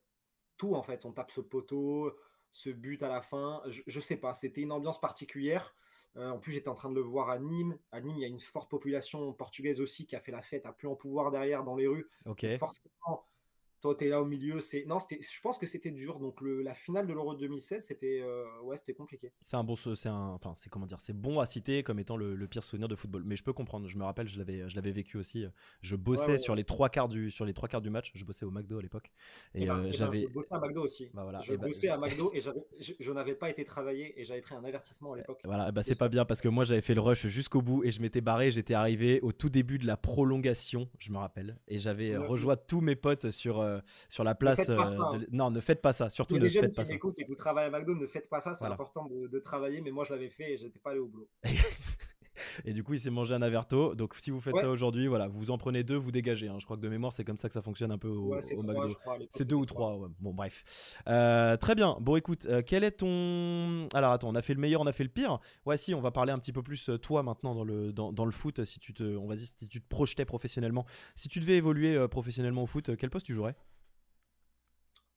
en 0.70 0.84
fait. 0.84 1.06
On 1.06 1.12
tape 1.12 1.32
ce 1.32 1.42
poteau, 1.42 2.16
ce 2.52 2.70
but 2.70 3.02
à 3.04 3.10
la 3.10 3.22
fin. 3.22 3.62
Je, 3.66 4.00
sais 4.00 4.18
pas, 4.18 4.34
c'était 4.34 4.62
une 4.62 4.72
ambiance 4.72 5.00
particulière. 5.00 5.76
Euh, 6.18 6.30
en 6.30 6.40
plus, 6.40 6.52
j'étais 6.52 6.68
en 6.68 6.76
train 6.76 6.90
de 6.90 6.96
le 6.96 7.02
voir 7.02 7.30
à 7.30 7.40
Nîmes. 7.40 7.78
À 7.92 8.02
Nîmes, 8.02 8.18
il 8.18 8.22
y 8.22 8.26
a 8.26 8.28
une 8.28 8.40
forte 8.40 8.70
population 8.70 9.34
portugaise 9.34 9.80
aussi 9.80 10.06
qui 10.06 10.16
a 10.16 10.20
fait 10.20 10.32
la 10.32 10.42
fête 10.42 10.66
à 10.66 10.74
plus 10.74 10.88
en 10.88 10.96
pouvoir 10.96 11.32
derrière 11.32 11.64
dans 11.64 11.76
les 11.76 11.88
rues. 11.88 12.10
Ok. 12.26 12.46
Forcément, 12.58 13.26
toi, 13.82 13.96
tu 13.98 14.06
es 14.06 14.10
là 14.10 14.22
au 14.22 14.26
milieu. 14.26 14.62
C'est 14.62 14.86
non, 14.86 15.00
je 15.10 15.42
pense 15.42 15.58
que 15.58 15.66
c'était 15.66 15.92
dur. 15.92 16.20
Donc 16.20 16.40
le, 16.42 16.62
la 16.62 16.74
finale 16.74 17.08
de 17.08 17.14
l'Euro 17.14 17.36
2016, 17.36 17.86
c'était 17.86 18.22
euh, 18.22 18.46
ouais, 18.64 18.78
c'était 18.78 18.94
compliqué. 18.94 19.32
C'est 19.40 19.58
un 19.58 19.64
bon, 19.64 19.76
c'est 19.76 20.10
un, 20.10 20.30
enfin, 20.30 20.54
c'est 20.56 20.70
comment 20.70 20.86
dire, 20.86 21.00
c'est 21.00 21.20
bon 21.20 21.40
à 21.40 21.46
citer 21.46 21.84
comme 21.84 22.00
étant 22.00 22.16
le, 22.16 22.48
pire 22.48 22.64
souvenir 22.64 22.88
de 22.88 22.96
football. 22.96 23.24
Mais 23.26 23.36
je 23.36 23.44
peux 23.44 23.54
comprendre. 23.54 23.88
Je 23.88 23.98
me 23.98 24.04
rappelle, 24.04 24.28
je 24.28 24.38
l'avais, 24.38 24.70
je 24.70 24.76
l'avais 24.76 24.92
vécu 24.92 25.18
aussi. 25.18 25.46
Je 25.82 25.96
bossais 25.96 26.38
sur 26.38 26.56
les 26.56 26.64
trois 26.64 26.90
quarts 26.90 27.08
du, 27.08 27.32
sur 27.32 27.46
les 27.46 27.54
trois 27.54 27.68
quarts 27.68 27.82
du 27.82 27.90
match. 27.90 28.12
Je 28.14 28.24
bossais 28.24 28.46
au 28.46 28.52
McDo 28.52 28.78
à 28.78 28.82
l'époque. 28.82 29.12
Et, 29.56 29.64
eh 29.64 29.66
ben, 29.66 29.78
euh, 29.78 29.80
eh 29.80 29.84
ben, 29.86 29.94
j'avais. 29.94 30.22
je 30.22 30.28
bossais 30.28 30.56
à 30.56 30.60
McDo 30.60 30.84
aussi. 30.84 31.10
Bah, 31.14 31.24
voilà. 31.24 31.42
Je 31.42 31.54
ben, 31.56 31.68
bossais 31.68 31.90
à 31.90 31.98
McDo 31.98 32.32
et 32.36 32.42
je, 32.42 33.12
n'avais 33.12 33.36
pas 33.36 33.50
été 33.50 33.66
travaillé 33.66 34.20
et 34.20 34.26
j'avais 34.26 34.42
pris 34.42 34.56
un 34.56 34.64
avertissement 34.64 35.14
à 35.14 35.18
l'époque. 35.18 35.40
Voilà, 35.44 35.72
bah 35.72 35.82
c'est 35.82 35.96
pas 35.96 36.10
bien 36.10 36.26
parce 36.26 36.42
que 36.42 36.48
moi 36.48 36.66
j'avais 36.66 36.82
fait 36.82 36.94
le 36.94 37.02
rush 37.02 37.26
jusqu'au 37.28 37.62
bout 37.62 37.84
et 37.84 37.92
je 37.92 38.02
m'étais 38.02 38.22
barré. 38.22 38.52
J'étais 38.52 38.74
arrivé 38.74 39.20
au 39.22 39.32
tout 39.32 39.50
début 39.50 39.80
de 39.80 39.88
la 39.88 39.98
prolongation, 39.98 40.88
je 41.00 41.12
me 41.12 41.18
rappelle, 41.18 41.58
et 41.68 41.80
j'avais 41.80 42.16
rejoint 42.16 42.56
tous 42.56 42.82
mes 42.82 42.96
potes 42.96 43.32
sur 43.32 43.62
sur 44.10 44.24
la 44.24 44.36
place 44.36 44.70
euh, 44.70 44.78
hein. 44.78 45.20
Non, 45.32 45.52
ne 45.52 45.60
faites 45.60 45.82
pas 45.82 45.94
ça. 45.94 46.10
Surtout 46.10 46.38
ne 46.38 46.50
faites 46.50 46.76
pas 46.76 46.86
ça. 46.86 46.94
Écoute, 46.94 47.16
et 47.20 47.26
vous 47.26 47.36
travaillez 47.36 47.74
à 47.74 47.78
McDo, 47.78 47.96
ne 47.96 48.08
faites 48.08 48.30
pas 48.30 48.42
ça. 48.42 48.56
C'est 48.56 48.66
important 48.66 49.08
de, 49.08 49.40
travailler, 49.40 49.82
mais 49.82 49.92
moi 49.92 50.06
je 50.06 50.14
l'avais 50.14 50.30
fait 50.30 50.54
et 50.54 50.58
j'étais 50.58 50.80
pas 50.80 50.92
allé 50.92 51.00
au 51.00 51.08
boulot. 51.08 51.28
et 52.66 52.74
du 52.74 52.84
coup, 52.84 52.94
il 52.94 53.00
s'est 53.00 53.10
mangé 53.10 53.34
un 53.34 53.42
averto. 53.42 53.96
Donc, 53.96 54.16
si 54.16 54.32
vous 54.32 54.40
faites 54.40 54.58
ça 54.58 54.70
aujourd'hui, 54.70 55.08
voilà, 55.08 55.28
vous 55.28 55.52
en 55.52 55.58
prenez 55.58 55.84
deux, 55.84 55.96
vous 55.96 56.12
dégagez. 56.12 56.48
Hein. 56.48 56.58
Je 56.60 56.66
crois 56.66 56.78
que 56.78 56.82
de 56.82 56.90
mémoire, 56.90 57.14
c'est 57.14 57.24
comme 57.24 57.38
ça 57.38 57.48
que 57.48 57.54
ça 57.54 57.62
fonctionne 57.62 57.92
un 57.92 57.98
peu 57.98 58.10
au, 58.10 58.36
McDo. 58.64 58.96
C'est 59.30 59.46
deux 59.46 59.56
ou 59.56 59.66
trois. 59.66 60.10
Bon, 60.20 60.34
bref. 60.34 60.98
Euh, 61.08 61.58
très 61.58 61.76
bien. 61.76 61.98
Bon, 62.00 62.16
écoute, 62.16 62.46
euh, 62.46 62.62
quel 62.66 62.84
est 62.84 62.92
ton. 62.92 63.88
Alors, 63.94 64.12
attends, 64.12 64.30
on 64.30 64.36
a 64.36 64.42
fait 64.42 64.54
le 64.54 64.62
meilleur, 64.62 64.82
on 64.82 64.88
a 64.88 64.94
fait 64.94 65.04
le 65.04 65.10
pire. 65.10 65.40
Ouais, 65.66 65.78
si, 65.78 65.94
on 65.94 66.02
va 66.02 66.12
parler 66.12 66.32
un 66.32 66.40
petit 66.40 66.54
peu 66.54 66.64
plus 66.64 66.90
toi 67.02 67.24
maintenant 67.24 67.56
dans 67.56 67.64
le, 67.64 67.92
dans, 67.94 68.12
dans 68.12 68.26
le 68.26 68.32
foot. 68.32 68.64
Si 68.64 68.80
tu 68.80 68.94
te, 68.94 69.04
on 69.04 69.28
va 69.28 69.36
dire, 69.36 69.48
si 69.48 69.68
tu 69.68 69.82
te 69.82 69.88
projetais 69.88 70.26
professionnellement. 70.26 70.86
Si 71.16 71.30
tu 71.30 71.40
devais 71.40 71.58
évoluer 71.58 72.08
professionnellement 72.08 72.64
au 72.64 72.68
foot, 72.68 72.96
quel 72.98 73.10
poste 73.10 73.26
tu 73.26 73.34
jouerais? 73.34 73.56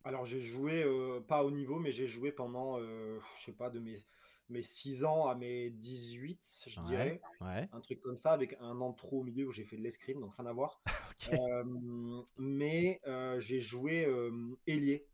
Alors 0.07 0.27
j'ai 0.27 0.43
joué, 0.43 0.85
euh, 0.85 1.21
pas 1.21 1.43
au 1.45 1.51
niveau, 1.51 1.79
mais 1.79 1.91
j'ai 1.91 2.07
joué 2.07 2.31
pendant, 2.31 2.79
euh, 2.79 3.19
je 3.39 3.45
sais 3.45 3.53
pas, 3.53 3.71
de 3.71 3.79
mes, 3.79 4.05
mes 4.49 4.63
6 4.63 5.05
ans 5.05 5.27
à 5.29 5.35
mes 5.35 5.71
18, 5.71 6.65
je 6.67 6.81
dirais. 6.83 7.21
Un 7.41 7.81
truc 7.81 8.01
comme 8.01 8.17
ça, 8.17 8.33
avec 8.33 8.57
un 8.61 8.81
an 8.81 8.91
de 8.91 8.97
trop 8.97 9.21
au 9.21 9.23
milieu 9.23 9.47
où 9.47 9.53
j'ai 9.53 9.65
fait 9.65 9.77
de 9.77 9.83
l'escrime, 9.83 10.21
donc 10.21 10.35
rien 10.37 10.47
à 10.47 10.53
voir. 10.53 10.83
Euh, 11.33 11.63
mais 12.37 13.01
j'ai 13.39 13.61
joué 13.61 14.07
ailier. 14.67 15.07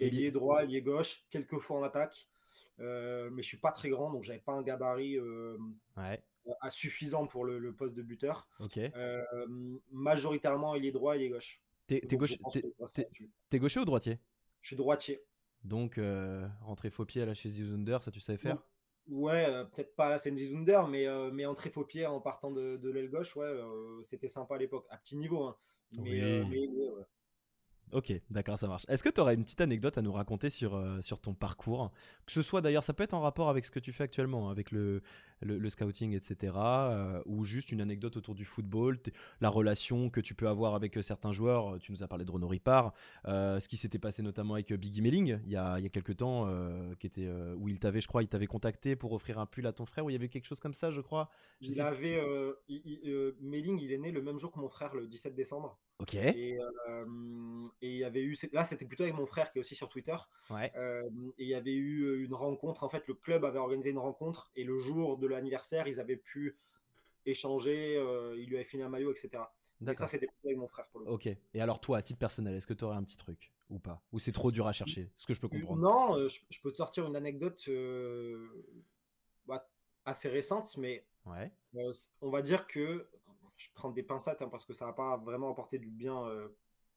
Ailier 0.00 0.30
droit, 0.30 0.64
ailier 0.64 0.82
gauche, 0.82 1.24
quelques 1.30 1.58
fois 1.58 1.78
en 1.78 1.82
attaque. 1.84 2.26
mais 2.78 3.42
je 3.42 3.46
suis 3.46 3.56
pas 3.56 3.72
très 3.72 3.88
grand, 3.88 4.10
donc 4.10 4.24
j'avais 4.24 4.40
pas 4.40 4.52
un 4.52 4.62
gabarit 4.62 5.18
ouais. 5.20 6.20
suffisant 6.70 7.26
pour 7.26 7.44
le, 7.44 7.72
poste 7.72 7.94
de 7.94 8.02
buteur. 8.02 8.48
Majoritairement, 9.92 10.74
il 10.74 10.84
est 10.84 10.92
droit, 10.92 11.16
il 11.16 11.22
est 11.22 11.30
gauche. 11.30 11.60
T'es 11.86 12.00
gauche, 12.16 12.36
gaucher 12.40 13.80
ou 13.80 13.84
droitier? 13.84 14.18
Je 14.60 14.66
suis 14.66 14.76
droitier. 14.76 15.22
Donc, 15.66 16.00
rentrer 16.62 16.90
faux 16.90 17.04
pied 17.04 17.22
à 17.22 17.26
la 17.26 17.34
chez 17.34 17.50
Zunder, 17.50 17.98
ça 18.00 18.10
tu 18.10 18.20
savais 18.20 18.38
faire? 18.38 18.62
Ouais, 19.08 19.46
peut-être 19.72 19.94
pas 19.94 20.06
à 20.06 20.10
la 20.10 20.18
scène 20.18 20.36
Zunder, 20.38 20.82
mais, 20.88 21.06
mais 21.32 21.46
entrer 21.46 21.70
faux 21.70 21.84
pied 21.84 22.06
en 22.06 22.20
partant 22.20 22.50
de, 22.50 22.76
de 22.76 22.90
l'aile 22.90 23.10
gauche, 23.10 23.36
ouais, 23.36 23.52
c'était 24.02 24.28
sympa 24.28 24.56
à 24.56 24.58
l'époque, 24.58 24.86
à 24.90 24.96
petit 24.96 25.16
niveau. 25.16 25.44
Hein. 25.44 25.56
Mais, 25.92 26.42
mais 26.48 26.68
Ok, 27.92 28.12
d'accord, 28.30 28.58
ça 28.58 28.66
marche. 28.66 28.84
Est-ce 28.88 29.04
que 29.04 29.08
tu 29.08 29.20
aurais 29.20 29.34
une 29.34 29.44
petite 29.44 29.60
anecdote 29.60 29.96
à 29.96 30.02
nous 30.02 30.10
raconter 30.10 30.50
sur, 30.50 30.74
euh, 30.74 31.00
sur 31.02 31.20
ton 31.20 31.34
parcours? 31.34 31.92
Que 32.26 32.32
ce 32.32 32.42
soit 32.42 32.60
d'ailleurs, 32.60 32.82
ça 32.82 32.92
peut 32.92 33.04
être 33.04 33.14
en 33.14 33.20
rapport 33.20 33.48
avec 33.48 33.64
ce 33.64 33.70
que 33.70 33.78
tu 33.78 33.92
fais 33.92 34.02
actuellement, 34.02 34.48
hein, 34.48 34.50
avec 34.50 34.72
le, 34.72 35.02
le, 35.40 35.68
scouting, 35.68 36.12
etc. 36.12 36.52
Euh, 36.56 37.22
ou 37.26 37.44
juste 37.44 37.70
une 37.70 37.80
anecdote 37.80 38.16
autour 38.16 38.34
du 38.34 38.44
football, 38.44 38.98
la 39.40 39.48
relation 39.50 40.10
que 40.10 40.20
tu 40.20 40.34
peux 40.34 40.48
avoir 40.48 40.74
avec 40.74 40.96
euh, 40.96 41.02
certains 41.02 41.30
joueurs. 41.30 41.78
Tu 41.78 41.92
nous 41.92 42.02
as 42.02 42.08
parlé 42.08 42.24
de 42.24 42.30
Renaud 42.32 42.48
Ripard, 42.48 42.92
ce 43.24 43.68
qui 43.68 43.76
s'était 43.76 44.00
passé 44.00 44.20
notamment 44.22 44.54
avec 44.54 44.72
Biggie 44.72 45.02
Melling 45.02 45.38
il 45.46 45.52
y 45.52 45.56
a, 45.56 45.78
il 45.78 45.84
y 45.84 45.86
a 45.86 45.90
quelques 45.90 46.16
temps, 46.16 46.50
qui 46.98 47.06
était, 47.06 47.28
où 47.56 47.68
il 47.68 47.78
t'avait, 47.78 48.00
je 48.00 48.08
crois, 48.08 48.22
il 48.22 48.28
t'avait 48.28 48.46
contacté 48.46 48.96
pour 48.96 49.12
offrir 49.12 49.38
un 49.38 49.46
pull 49.46 49.66
à 49.66 49.72
ton 49.72 49.86
frère, 49.86 50.04
où 50.04 50.10
il 50.10 50.14
y 50.14 50.16
avait 50.16 50.28
quelque 50.28 50.46
chose 50.46 50.60
comme 50.60 50.74
ça, 50.74 50.90
je 50.90 51.00
crois. 51.00 51.30
il 51.60 51.80
avait, 51.80 52.20
Melling, 53.40 53.78
il 53.78 53.92
est 53.92 53.98
né 53.98 54.10
le 54.10 54.22
même 54.22 54.38
jour 54.38 54.50
que 54.50 54.58
mon 54.58 54.68
frère, 54.68 54.92
le 54.94 55.06
17 55.06 55.36
décembre. 55.36 55.78
Ok. 55.98 56.14
Et, 56.14 56.58
il 57.80 57.96
y 57.96 58.04
avait 58.04 58.22
eu, 58.22 58.36
là 58.52 58.64
c'était 58.64 58.84
plutôt 58.84 59.04
avec 59.04 59.14
mon 59.14 59.26
frère 59.26 59.50
qui 59.50 59.58
est 59.58 59.60
aussi 59.60 59.74
sur 59.74 59.88
Twitter. 59.88 60.16
Ouais. 60.50 60.72
et 61.38 61.44
il 61.44 61.48
y 61.48 61.54
avait 61.54 61.74
eu 61.74 62.24
une 62.24 62.34
rencontre, 62.34 62.84
en 62.84 62.88
fait 62.88 63.06
le 63.06 63.14
club 63.14 63.44
avait 63.44 63.58
organisé 63.58 63.90
une 63.90 63.98
rencontre 63.98 64.50
et 64.56 64.64
le 64.64 64.78
jour 64.78 65.18
de 65.18 65.26
l'anniversaire 65.26 65.88
ils 65.88 66.00
avaient 66.00 66.16
pu 66.16 66.58
échanger, 67.24 67.94
il 68.36 68.46
lui 68.48 68.56
avait 68.56 68.64
fini 68.64 68.82
un 68.82 68.88
maillot, 68.88 69.12
etc. 69.12 69.42
Et 69.86 69.94
ça 69.94 70.06
c'était 70.06 70.26
plutôt 70.26 70.48
avec 70.48 70.58
mon 70.58 70.68
frère 70.68 70.86
pour 70.88 71.00
le 71.00 71.08
Ok. 71.08 71.26
Et 71.26 71.60
alors 71.60 71.80
toi, 71.80 71.98
à 71.98 72.02
titre 72.02 72.18
personnel, 72.18 72.54
est-ce 72.54 72.66
que 72.66 72.74
tu 72.74 72.84
aurais 72.84 72.96
un 72.96 73.02
petit 73.02 73.16
truc 73.16 73.52
ou 73.70 73.78
pas? 73.78 74.02
Ou 74.12 74.18
c'est 74.18 74.32
trop 74.32 74.50
dur 74.50 74.66
à 74.66 74.72
chercher 74.72 75.10
Ce 75.16 75.26
que 75.26 75.34
je 75.34 75.40
peux 75.40 75.48
comprendre? 75.48 75.80
Non, 75.80 76.28
je, 76.28 76.60
peux 76.62 76.70
te 76.70 76.76
sortir 76.76 77.06
une 77.06 77.16
anecdote 77.16 77.68
bah, 79.46 79.68
assez 80.04 80.28
récente, 80.28 80.76
mais 80.76 81.04
ouais. 81.26 81.52
on 82.20 82.30
va 82.30 82.42
dire 82.42 82.66
que 82.66 83.06
je 83.56 83.68
prends 83.74 83.90
des 83.90 84.02
pincettes 84.02 84.42
hein, 84.42 84.48
parce 84.48 84.64
que 84.64 84.72
ça 84.72 84.86
va 84.86 84.92
pas 84.92 85.16
vraiment 85.16 85.50
apporter 85.50 85.78
du 85.78 85.90
bien 85.90 86.26
euh, 86.26 86.48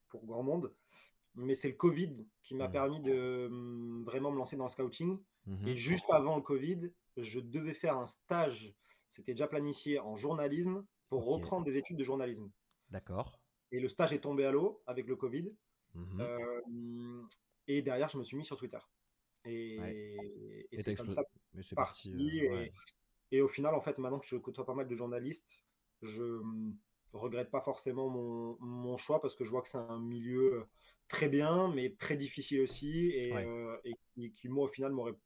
pour 0.08 0.24
grand 0.24 0.42
monde. 0.42 0.72
Mais 1.34 1.54
c'est 1.54 1.68
le 1.68 1.74
Covid 1.74 2.26
qui 2.42 2.54
m'a 2.54 2.68
mmh. 2.68 2.72
permis 2.72 3.00
de 3.00 3.48
mmh, 3.48 4.04
vraiment 4.04 4.30
me 4.30 4.36
lancer 4.36 4.56
dans 4.56 4.64
le 4.64 4.70
scouting. 4.70 5.18
Mmh 5.46 5.68
Et 5.68 5.76
juste 5.76 6.10
avant 6.10 6.36
le 6.36 6.42
Covid, 6.42 6.92
je 7.16 7.40
devais 7.40 7.74
faire 7.74 7.96
un 7.96 8.06
stage. 8.06 8.74
C'était 9.08 9.32
déjà 9.32 9.46
planifié 9.46 9.98
en 10.00 10.16
journalisme 10.16 10.84
pour 11.08 11.24
reprendre 11.24 11.64
des 11.64 11.76
études 11.76 11.96
de 11.96 12.04
journalisme. 12.04 12.50
D'accord. 12.90 13.40
Et 13.72 13.80
le 13.80 13.88
stage 13.88 14.12
est 14.12 14.20
tombé 14.20 14.44
à 14.44 14.50
l'eau 14.50 14.82
avec 14.86 15.06
le 15.06 15.16
Covid. 15.16 15.52
Euh, 15.96 17.22
et 17.66 17.82
derrière, 17.82 18.08
je 18.08 18.18
me 18.18 18.24
suis 18.24 18.36
mis 18.36 18.44
sur 18.44 18.56
Twitter. 18.56 18.78
Et, 19.44 20.68
c'est 20.84 20.94
comme 20.94 21.10
ça 21.10 21.24
que 21.24 21.62
c'est 21.62 21.74
parti. 21.74 22.12
Euh, 22.46 22.66
et, 23.30 23.36
et, 23.38 23.40
au 23.40 23.48
final, 23.48 23.74
en 23.74 23.80
fait, 23.80 23.98
maintenant 23.98 24.18
que 24.18 24.26
je 24.26 24.36
côtoie 24.36 24.66
pas 24.66 24.74
mal 24.74 24.86
de 24.86 24.94
journalistes, 24.94 25.62
je 26.02 26.40
regrette 27.12 27.50
pas 27.50 27.60
forcément 27.60 28.08
mon, 28.08 28.56
mon, 28.60 28.96
choix 28.96 29.20
parce 29.20 29.34
que 29.34 29.44
je 29.44 29.50
vois 29.50 29.62
que 29.62 29.68
c'est 29.68 29.78
un 29.78 29.98
milieu 29.98 30.64
très 31.08 31.28
bien, 31.28 31.68
mais 31.74 31.94
très 31.98 32.16
difficile 32.16 32.60
aussi 32.60 33.08
et, 33.08 33.34
euh, 33.34 33.76
et 33.84 34.30
qui, 34.30 34.48
moi, 34.48 34.66
au 34.66 34.68
final, 34.68 34.92
m'aurait 34.92 35.16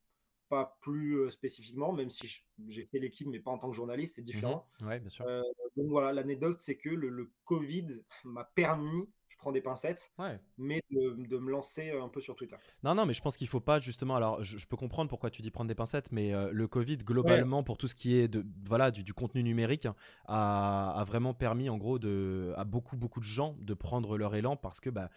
pas 0.48 0.76
plu 0.80 1.16
euh, 1.18 1.30
spécifiquement, 1.30 1.92
même 1.92 2.10
si 2.10 2.44
j'ai 2.68 2.84
fait 2.84 2.98
l'équipe, 2.98 3.26
mais 3.28 3.40
pas 3.40 3.50
en 3.50 3.58
tant 3.58 3.70
que 3.70 3.76
journaliste, 3.76 4.16
c'est 4.16 4.22
différent. 4.22 4.68
Mmh 4.80 4.86
ouais, 4.86 5.00
bien 5.00 5.10
sûr. 5.10 5.26
Euh, 5.26 5.42
donc 5.76 5.88
voilà, 5.88 6.12
l'anecdote, 6.12 6.60
c'est 6.60 6.76
que 6.76 6.88
le, 6.88 7.08
le 7.08 7.30
Covid 7.44 8.02
m'a 8.24 8.44
permis 8.44 9.08
prends 9.36 9.52
des 9.52 9.60
pincettes, 9.60 10.12
mais 10.58 10.82
de, 10.90 11.38
me 11.38 11.50
lancer 11.50 11.90
un 11.90 12.08
peu 12.08 12.20
sur 12.20 12.36
Twitter. 12.36 12.56
Non, 12.82 12.94
non, 12.94 13.06
mais 13.06 13.14
je 13.14 13.22
pense 13.22 13.36
qu'il 13.36 13.48
faut 13.48 13.60
pas 13.60 13.80
justement. 13.80 14.16
Alors, 14.16 14.42
je, 14.42 14.66
peux 14.66 14.76
comprendre 14.76 15.08
pourquoi 15.08 15.30
tu 15.30 15.42
dis 15.42 15.50
prendre 15.50 15.68
des 15.68 15.74
pincettes, 15.74 16.12
mais 16.12 16.34
euh, 16.34 16.50
le 16.52 16.68
Covid 16.68 16.98
globalement 16.98 17.62
pour 17.62 17.76
tout 17.76 17.88
ce 17.88 17.94
qui 17.94 18.16
est 18.16 18.28
de 18.28 18.44
voilà 18.66 18.90
du, 18.90 19.14
contenu 19.14 19.42
numérique 19.42 19.86
a, 20.26 21.04
vraiment 21.06 21.34
permis 21.34 21.68
en 21.68 21.76
gros 21.76 21.98
de 21.98 22.52
à 22.56 22.64
beaucoup 22.64 22.96
beaucoup 22.96 23.20
de 23.20 23.24
gens 23.24 23.56
de 23.60 23.74
prendre 23.74 24.16
leur 24.16 24.34
élan 24.34 24.56
parce 24.56 24.80
que 24.80 24.90
bah 24.90 25.10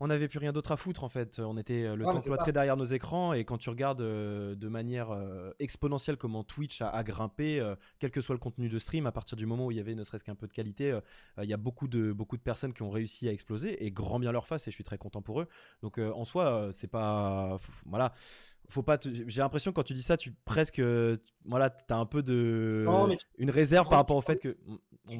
on 0.00 0.08
n'avait 0.08 0.28
plus 0.28 0.38
rien 0.38 0.52
d'autre 0.52 0.72
à 0.72 0.76
foutre 0.76 1.04
en 1.04 1.08
fait. 1.08 1.38
On 1.38 1.56
était 1.56 1.84
euh, 1.84 1.96
le 1.96 2.04
temps 2.04 2.20
cloîtré 2.20 2.52
derrière 2.52 2.76
nos 2.76 2.84
écrans 2.84 3.32
et 3.32 3.44
quand 3.44 3.58
tu 3.58 3.70
regardes 3.70 4.02
euh, 4.02 4.54
de 4.54 4.68
manière 4.68 5.10
euh, 5.10 5.52
exponentielle 5.58 6.16
comment 6.16 6.44
Twitch 6.44 6.82
a, 6.82 7.02
grimpé, 7.04 7.62
quel 7.98 8.10
que 8.10 8.20
soit 8.20 8.34
le 8.34 8.40
contenu 8.40 8.68
de 8.68 8.78
stream, 8.78 9.06
à 9.06 9.12
partir 9.12 9.36
du 9.36 9.46
moment 9.46 9.66
où 9.66 9.70
il 9.70 9.76
y 9.76 9.80
avait 9.80 9.94
ne 9.94 10.02
serait-ce 10.02 10.24
qu'un 10.24 10.34
peu 10.34 10.46
de 10.46 10.52
qualité, 10.52 10.98
il 11.42 11.48
y 11.48 11.52
a 11.52 11.56
beaucoup 11.56 11.88
de, 11.88 12.12
beaucoup 12.12 12.36
de 12.36 12.42
personnes 12.42 12.72
qui 12.72 12.82
ont 12.82 12.90
réussi 12.90 13.28
à 13.28 13.32
exploser 13.32 13.84
et 13.84 13.90
grand 13.90 14.18
bien 14.18 14.32
leur 14.32 14.46
face 14.46 14.66
et 14.66 14.70
je 14.70 14.74
suis 14.74 14.84
très 14.84 14.98
content 14.98 15.22
pour 15.22 15.40
eux. 15.40 15.48
Donc 15.82 15.98
en 15.98 16.24
soi, 16.24 16.70
c'est 16.72 16.88
pas. 16.88 17.58
Voilà 17.86 18.12
faut 18.68 18.82
pas 18.82 18.98
j'ai 19.02 19.40
l'impression 19.40 19.72
quand 19.72 19.82
tu 19.82 19.92
dis 19.92 20.02
ça 20.02 20.16
tu 20.16 20.32
presque 20.44 20.80
voilà 21.44 21.70
t'as 21.70 21.96
un 21.96 22.06
peu 22.06 22.22
de 22.22 22.86
une 23.38 23.50
réserve 23.50 23.88
par 23.88 23.98
rapport 23.98 24.16
au 24.16 24.20
fait 24.20 24.38
que 24.38 24.56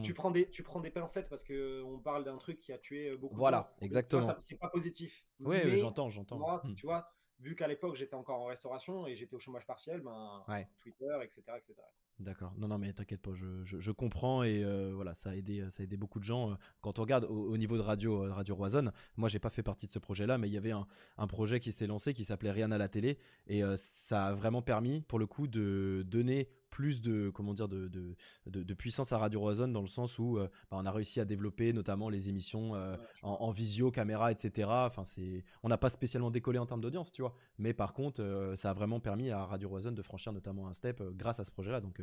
tu, 0.03 0.15
prends 0.15 0.31
des 0.31 0.49
tu 0.49 0.63
prends 0.63 0.81
des 0.81 0.91
pincettes 0.91 1.29
parce 1.29 1.45
que 1.45 1.83
on 1.83 1.99
parle 1.99 2.25
d'un 2.25 2.39
truc 2.39 2.61
qui 2.61 2.73
a 2.73 2.79
tué 2.79 3.11
euh, 3.11 3.17
beaucoup 3.17 3.37
voilà 3.37 3.75
exactement. 3.81 4.35
c'est 4.41 4.59
pas 4.59 4.69
positif. 4.69 5.25
Oui 5.41 5.77
j'entends 5.77 6.11
j'entends. 6.11 6.39
moi 6.39 6.61
si 6.65 6.73
hmm. 6.73 6.77
tu 6.77 6.87
vois 6.87 7.13
vu 7.41 7.55
qu'à 7.55 7.69
l'époque 7.69 7.97
j'étais 7.97 8.15
encore 8.15 8.41
en 8.41 8.47
restauration 8.47 9.07
et 9.07 9.15
j'étais 9.17 9.35
au 9.35 9.41
chômage 9.41 9.67
partiel 9.67 10.01
ben 10.01 10.45
Twitter 10.81 11.19
etc 11.23 11.43
etc 11.57 11.75
D'accord. 12.21 12.55
Non, 12.57 12.69
non, 12.69 12.79
mais 12.79 12.93
t'inquiète 12.93 13.21
pas, 13.21 13.33
je, 13.35 13.91
comprends 13.91 14.45
et 14.45 14.63
euh, 14.63 14.93
voilà, 14.95 15.15
ça 15.15 15.31
a 15.31 15.35
aidé, 15.35 15.69
ça 15.69 15.83
aidé 15.83 15.97
beaucoup 15.97 16.21
de 16.21 16.25
gens. 16.25 16.53
Euh, 16.53 16.55
quand 16.81 16.99
on 17.01 17.03
regarde 17.03 17.25
au, 17.25 17.57
niveau 17.57 17.77
de 17.77 17.83
radio, 17.83 18.33
Radio 18.33 18.55
Roison, 18.55 18.93
moi 19.17 19.29
j'ai 19.29 19.41
pas 19.41 19.51
fait 19.51 19.65
partie 19.65 19.87
de 19.87 19.93
ce 19.93 19.99
projet-là, 19.99 20.39
mais 20.39 20.49
il 20.49 20.53
y 20.53 20.57
avait 20.57 20.73
un 20.73 21.27
projet 21.27 21.59
qui 21.59 21.73
s'est 21.73 21.89
lancé 21.89 22.15
qui 22.15 22.25
s'appelait 22.25 22.53
Rien 22.53 22.71
à 22.71 22.79
la 22.79 22.89
télé 22.89 23.19
et 23.49 23.63
ça 23.77 24.27
a 24.27 24.35
vraiment 24.35 24.63
permis, 24.63 25.01
pour 25.03 25.19
le 25.19 25.27
coup, 25.27 25.49
de 25.49 26.05
donner 26.07 26.49
plus 26.75 27.01
de 27.01 27.31
comment 27.31 27.55
dire 27.55 27.69
de, 27.69 27.87
de, 27.87 28.17
de, 28.47 28.75
puissance 28.75 29.13
à 29.13 29.19
Radio 29.19 29.39
Roison 29.39 29.69
dans 29.69 29.81
le 29.81 29.87
sens 29.87 30.19
où 30.19 30.39
euh, 30.39 30.49
bah, 30.73 30.77
on 30.81 30.85
a 30.85 30.91
réussi 30.91 31.21
à 31.21 31.25
développer 31.25 31.73
notamment 31.73 32.09
les 32.09 32.29
émissions 32.29 32.75
euh, 32.75 32.97
en, 33.23 33.53
visio, 33.53 33.93
caméra, 33.93 34.33
etc. 34.33 34.69
Enfin, 34.69 35.05
c'est 35.05 35.45
on 35.63 35.69
n'a 35.69 35.79
pas 35.79 35.89
spécialement 35.89 36.33
décollé 36.33 36.59
en 36.59 36.67
termes 36.67 36.81
d'audience, 36.81 37.13
tu 37.13 37.23
vois. 37.23 37.37
Mais 37.59 37.75
par 37.75 37.93
contre, 37.93 38.21
euh, 38.21 38.57
ça 38.57 38.71
a 38.71 38.75
vraiment 38.75 38.99
permis 38.99 39.31
à 39.31 39.45
Radio 39.45 39.69
Roison 39.69 39.93
de 39.93 40.03
franchir 40.03 40.33
notamment 40.33 40.67
un 40.67 40.75
step 40.75 41.01
grâce 41.13 41.39
à 41.39 41.45
ce 41.45 41.53
projet-là. 41.53 41.81
Donc, 41.81 42.03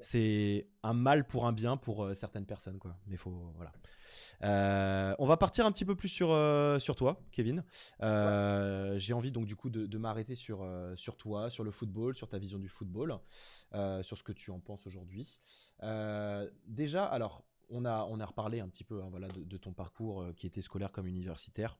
c'est 0.00 0.68
un 0.82 0.92
mal 0.92 1.26
pour 1.26 1.46
un 1.46 1.52
bien 1.52 1.78
pour 1.78 2.14
certaines 2.14 2.44
personnes, 2.44 2.78
quoi. 2.78 2.98
Mais 3.06 3.16
faut 3.16 3.32
voilà. 3.54 3.72
On 4.42 5.26
va 5.26 5.36
partir 5.36 5.66
un 5.66 5.72
petit 5.72 5.84
peu 5.84 5.94
plus 5.94 6.08
sur 6.08 6.28
sur 6.80 6.96
toi, 6.96 7.22
Kevin. 7.32 7.64
J'ai 8.00 9.14
envie 9.14 9.32
donc 9.32 9.46
du 9.46 9.56
coup 9.56 9.70
de, 9.70 9.86
de 9.86 9.98
m'arrêter 9.98 10.34
sur 10.34 10.66
sur 10.96 11.16
toi, 11.16 11.50
sur 11.50 11.64
le 11.64 11.70
football, 11.70 12.14
sur 12.14 12.28
ta 12.28 12.38
vision 12.38 12.58
du 12.58 12.68
football. 12.68 13.18
Euh, 13.74 14.02
sur 14.02 14.16
ce 14.16 14.22
que 14.22 14.32
tu 14.32 14.50
en 14.50 14.60
penses 14.60 14.86
aujourd'hui. 14.86 15.40
Euh, 15.82 16.48
déjà, 16.66 17.04
alors, 17.04 17.44
on 17.68 17.84
a, 17.84 18.04
on 18.04 18.20
a 18.20 18.24
reparlé 18.24 18.60
un 18.60 18.68
petit 18.68 18.84
peu 18.84 19.02
hein, 19.02 19.08
voilà, 19.10 19.26
de, 19.28 19.56
ton 19.56 19.72
parcours 19.72 20.22
euh, 20.22 20.32
qui 20.32 20.46
était 20.46 20.62
scolaire 20.62 20.92
comme 20.92 21.06
universitaire. 21.06 21.78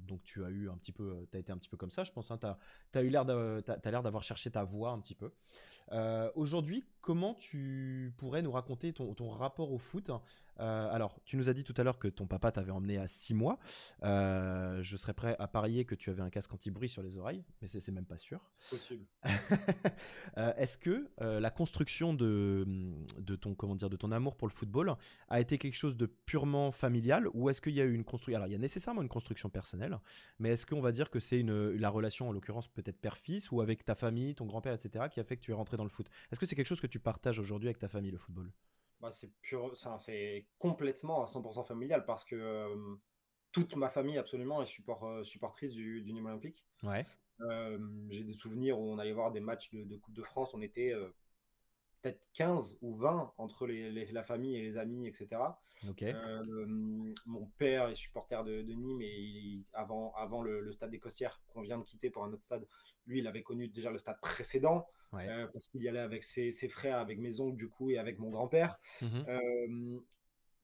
donc 0.00 0.22
tu 0.24 0.44
as 0.44 0.50
eu 0.50 0.68
un 0.68 0.76
petit 0.76 0.92
peu, 0.92 1.26
as 1.32 1.38
été 1.38 1.52
un 1.52 1.58
petit 1.58 1.68
peu 1.68 1.76
comme 1.76 1.90
ça, 1.90 2.04
je 2.04 2.12
pense. 2.12 2.30
Hein, 2.30 2.38
tu 2.38 2.98
as, 2.98 3.02
eu 3.02 3.08
l'air 3.08 3.24
d'avoir 3.24 4.22
cherché 4.22 4.50
ta 4.50 4.64
voie 4.64 4.90
un 4.90 5.00
petit 5.00 5.14
peu. 5.14 5.32
Aujourd'hui, 6.34 6.84
comment 7.00 7.34
tu 7.34 8.12
pourrais 8.16 8.42
nous 8.42 8.50
raconter 8.50 8.92
ton, 8.92 9.14
ton 9.14 9.30
rapport 9.30 9.72
au 9.72 9.78
foot? 9.78 10.10
Euh, 10.60 10.88
alors, 10.90 11.20
tu 11.24 11.36
nous 11.36 11.48
as 11.48 11.52
dit 11.52 11.64
tout 11.64 11.74
à 11.76 11.82
l'heure 11.82 11.98
que 11.98 12.08
ton 12.08 12.26
papa 12.26 12.50
t'avait 12.50 12.72
emmené 12.72 12.98
à 12.98 13.06
6 13.06 13.34
mois. 13.34 13.58
Euh, 14.02 14.82
je 14.82 14.96
serais 14.96 15.14
prêt 15.14 15.36
à 15.38 15.48
parier 15.48 15.84
que 15.84 15.94
tu 15.94 16.10
avais 16.10 16.22
un 16.22 16.30
casque 16.30 16.52
anti-bruit 16.52 16.88
sur 16.88 17.02
les 17.02 17.16
oreilles, 17.18 17.44
mais 17.60 17.68
c'est 17.68 17.92
même 17.92 18.06
pas 18.06 18.18
sûr. 18.18 18.40
Possible. 18.70 19.04
Euh, 20.38 20.52
est-ce 20.56 20.76
que 20.76 21.08
la 21.18 21.50
construction 21.50 22.12
de, 22.12 22.66
de, 23.18 23.36
ton, 23.36 23.54
comment 23.54 23.74
dire, 23.74 23.88
de 23.88 23.96
ton 23.96 24.12
amour 24.12 24.36
pour 24.36 24.46
le 24.46 24.52
football 24.52 24.94
a 25.28 25.40
été 25.40 25.56
quelque 25.56 25.74
chose 25.74 25.96
de 25.96 26.04
purement 26.04 26.72
familial 26.72 27.28
ou 27.32 27.48
est-ce 27.48 27.62
qu'il 27.62 27.72
y 27.72 27.80
a 27.80 27.84
eu 27.84 27.94
une 27.94 28.04
construction 28.04 28.36
Alors, 28.36 28.48
il 28.48 28.52
y 28.52 28.54
a 28.54 28.58
nécessairement 28.58 29.00
une 29.00 29.08
construction 29.08 29.48
personnelle, 29.48 29.98
mais 30.38 30.50
est-ce 30.50 30.66
qu'on 30.66 30.80
va 30.80 30.92
dire 30.92 31.10
que 31.10 31.20
c'est 31.20 31.42
la 31.42 31.88
relation, 31.88 32.28
en 32.28 32.32
l'occurrence, 32.32 32.68
peut-être 32.68 33.00
père-fils 33.00 33.50
ou 33.50 33.62
avec 33.62 33.84
ta 33.84 33.94
famille, 33.94 34.34
ton 34.34 34.44
grand-père, 34.44 34.74
etc., 34.74 35.06
qui 35.10 35.20
a 35.20 35.24
fait 35.24 35.36
que 35.36 35.42
tu 35.42 35.52
es 35.52 35.54
rentré 35.54 35.75
dans 35.76 35.84
le 35.84 35.90
foot 35.90 36.08
Est-ce 36.30 36.40
que 36.40 36.46
c'est 36.46 36.54
quelque 36.54 36.66
chose 36.66 36.80
que 36.80 36.86
tu 36.86 37.00
partages 37.00 37.38
aujourd'hui 37.38 37.68
avec 37.68 37.78
ta 37.78 37.88
famille, 37.88 38.10
le 38.10 38.18
football? 38.18 38.52
Bah, 39.00 39.10
c'est 39.10 39.30
pur, 39.42 39.72
c'est 39.98 40.46
complètement 40.58 41.22
à 41.22 41.26
100% 41.26 41.66
familial 41.66 42.04
parce 42.06 42.24
que 42.24 42.34
euh, 42.34 42.96
toute 43.52 43.76
ma 43.76 43.88
famille 43.88 44.16
absolument 44.16 44.62
est 44.62 44.66
support, 44.66 45.04
euh, 45.04 45.22
supportrice 45.22 45.72
du, 45.72 46.00
du 46.00 46.12
Nîmes 46.12 46.26
Olympique. 46.26 46.64
Ouais. 46.82 47.06
Euh, 47.42 47.78
j'ai 48.10 48.24
des 48.24 48.32
souvenirs 48.32 48.78
où 48.78 48.90
on 48.90 48.98
allait 48.98 49.12
voir 49.12 49.32
des 49.32 49.40
matchs 49.40 49.70
de, 49.70 49.96
Coupe 49.96 50.14
de 50.14 50.22
France, 50.22 50.54
on 50.54 50.62
était 50.62 50.94
peut-être 52.00 52.26
15 52.32 52.78
ou 52.80 52.96
20 52.96 53.34
entre 53.36 53.66
les, 53.66 54.06
la 54.10 54.22
famille 54.22 54.56
et 54.56 54.62
les 54.62 54.78
amis, 54.78 55.06
etc. 55.06 55.42
mon 57.26 57.46
père 57.58 57.88
est 57.88 57.94
supporter 57.94 58.42
de, 58.44 58.62
Nîmes 58.62 59.02
et 59.02 59.60
avant, 59.74 60.14
avant 60.14 60.40
le, 60.42 60.72
stade 60.72 60.90
des 60.90 60.98
Costières 60.98 61.38
qu'on 61.48 61.60
vient 61.60 61.76
de 61.76 61.84
quitter 61.84 62.08
pour 62.08 62.24
un 62.24 62.32
autre 62.32 62.44
stade, 62.44 62.66
lui, 63.06 63.18
il 63.18 63.26
avait 63.26 63.42
connu 63.42 63.68
déjà 63.68 63.90
le 63.90 63.98
stade 63.98 64.18
précédent 64.22 64.88
parce 65.10 65.68
qu'il 65.68 65.82
y 65.82 65.88
allait 65.88 65.98
avec 66.00 66.24
ses, 66.24 66.52
frères, 66.68 66.98
avec 66.98 67.18
mes 67.18 67.40
oncles 67.40 67.56
du 67.56 67.68
coup 67.68 67.90
et 67.90 67.98
avec 67.98 68.18
mon 68.18 68.30
grand-père. 68.30 68.78
Mmh 69.02 69.98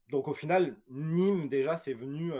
donc 0.08 0.28
au 0.28 0.34
final, 0.34 0.76
Nîmes 0.90 1.49
déjà, 1.49 1.78
c'est 1.78 1.94
venu. 1.94 2.32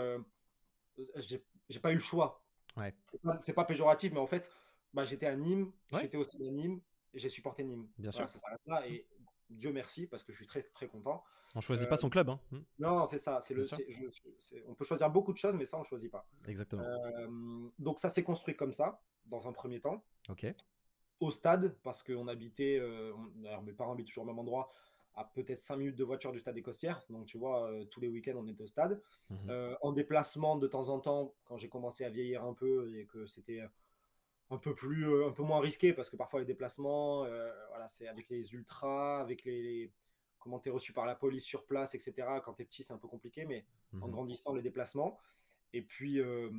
j'ai 1.17 1.79
pas 1.81 1.91
eu 1.91 1.95
le 1.95 2.01
choix. 2.01 2.45
Ouais. 2.77 2.93
C'est 3.41 3.53
pas, 3.53 3.65
péjoratif, 3.65 4.13
mais 4.13 4.19
en 4.19 4.27
fait, 4.27 4.49
bah, 4.93 5.05
j'étais 5.05 5.25
à 5.25 5.35
Nîmes, 5.35 5.71
j'étais 5.91 6.17
au 6.17 6.23
stade 6.23 6.41
de 6.41 6.49
Nîmes 6.49 6.79
et 7.13 7.19
j'ai 7.19 7.29
supporté 7.29 7.63
Nîmes. 7.63 7.87
Bien 7.97 8.11
sûr. 8.11 8.29
Ça 8.29 8.39
s'arrête 8.39 8.61
là 8.67 8.87
et 8.87 9.07
Dieu 9.49 9.71
merci 9.71 10.07
parce 10.07 10.23
que 10.23 10.31
je 10.31 10.37
suis 10.37 10.47
très 10.47 10.63
très 10.63 10.87
content. 10.87 11.23
On 11.55 11.61
choisit 11.61 11.87
pas 11.87 11.97
son 11.97 12.09
club. 12.09 12.29
Hein. 12.29 12.39
Mmh. 12.51 12.59
Non, 12.79 13.05
c'est 13.05 13.19
ça. 13.19 13.39
C'est 13.41 13.53
le. 13.53 13.63
on 14.67 14.73
peut 14.73 14.85
choisir 14.85 15.09
beaucoup 15.09 15.33
de 15.33 15.37
choses, 15.37 15.53
mais 15.53 15.65
ça 15.65 15.77
on 15.77 15.83
choisit 15.83 16.11
pas. 16.11 16.27
Exactement. 16.47 16.83
donc 17.79 17.99
ça 17.99 18.09
s'est 18.09 18.23
construit 18.23 18.55
comme 18.55 18.73
ça 18.73 19.01
dans 19.25 19.47
un 19.47 19.53
premier 19.53 19.79
temps. 19.79 20.03
Ok. 20.29 20.45
Au 21.23 21.31
stade 21.31 21.75
parce 21.83 22.03
qu'on 22.03 22.27
habitait. 22.27 22.79
alors 23.45 23.63
mes 23.63 23.73
parents 23.73 23.93
habitent 23.93 24.07
toujours 24.07 24.23
au 24.23 24.27
même 24.27 24.39
endroit 24.39 24.69
à 25.15 25.23
peut-être 25.23 25.59
5 25.59 25.75
minutes 25.77 25.95
de 25.95 26.03
voiture 26.03 26.31
du 26.31 26.39
stade 26.39 26.55
des 26.55 26.63
Costières. 26.63 27.03
Donc, 27.09 27.27
tu 27.27 27.37
vois, 27.37 27.69
tous 27.91 27.99
les 27.99 28.07
week-ends, 28.07 28.33
on 28.35 28.47
était 28.47 28.63
au 28.63 28.67
stade. 28.67 28.99
Mmh 29.29 29.51
en 29.81 29.91
déplacement, 29.91 30.57
de 30.57 30.67
temps 30.67 30.89
en 30.89 30.99
temps, 30.99 31.33
quand 31.45 31.57
j'ai 31.57 31.69
commencé 31.69 32.03
à 32.03 32.09
vieillir 32.09 32.43
un 32.43 32.53
peu 32.53 32.91
et 32.97 33.05
que 33.05 33.27
c'était 33.27 33.61
un 34.53 34.57
peu 34.57 34.73
plus, 34.75 35.09
euh, 35.09 35.27
un 35.27 35.31
peu 35.31 35.43
moins 35.43 35.59
risqué 35.59 35.93
parce 35.93 36.09
que 36.09 36.15
parfois 36.15 36.39
les 36.39 36.45
déplacements, 36.45 37.25
euh, 37.25 37.51
voilà, 37.69 37.89
c'est 37.89 38.07
avec 38.07 38.29
les 38.29 38.53
ultras, 38.53 39.19
avec 39.19 39.43
les, 39.45 39.91
comment 40.39 40.59
t'es 40.59 40.69
reçu 40.69 40.93
par 40.93 41.05
la 41.05 41.15
police 41.15 41.43
sur 41.43 41.65
place, 41.65 41.95
etc. 41.95 42.13
Quand 42.43 42.53
t'es 42.53 42.65
petit, 42.65 42.83
c'est 42.83 42.93
un 42.93 42.97
peu 42.97 43.07
compliqué, 43.07 43.45
mais 43.45 43.65
en 44.01 44.07
mhm. 44.07 44.11
grandissant, 44.11 44.53
les 44.53 44.61
déplacements. 44.61 45.19
Et 45.73 45.81
puis 45.81 46.19
euh, 46.19 46.49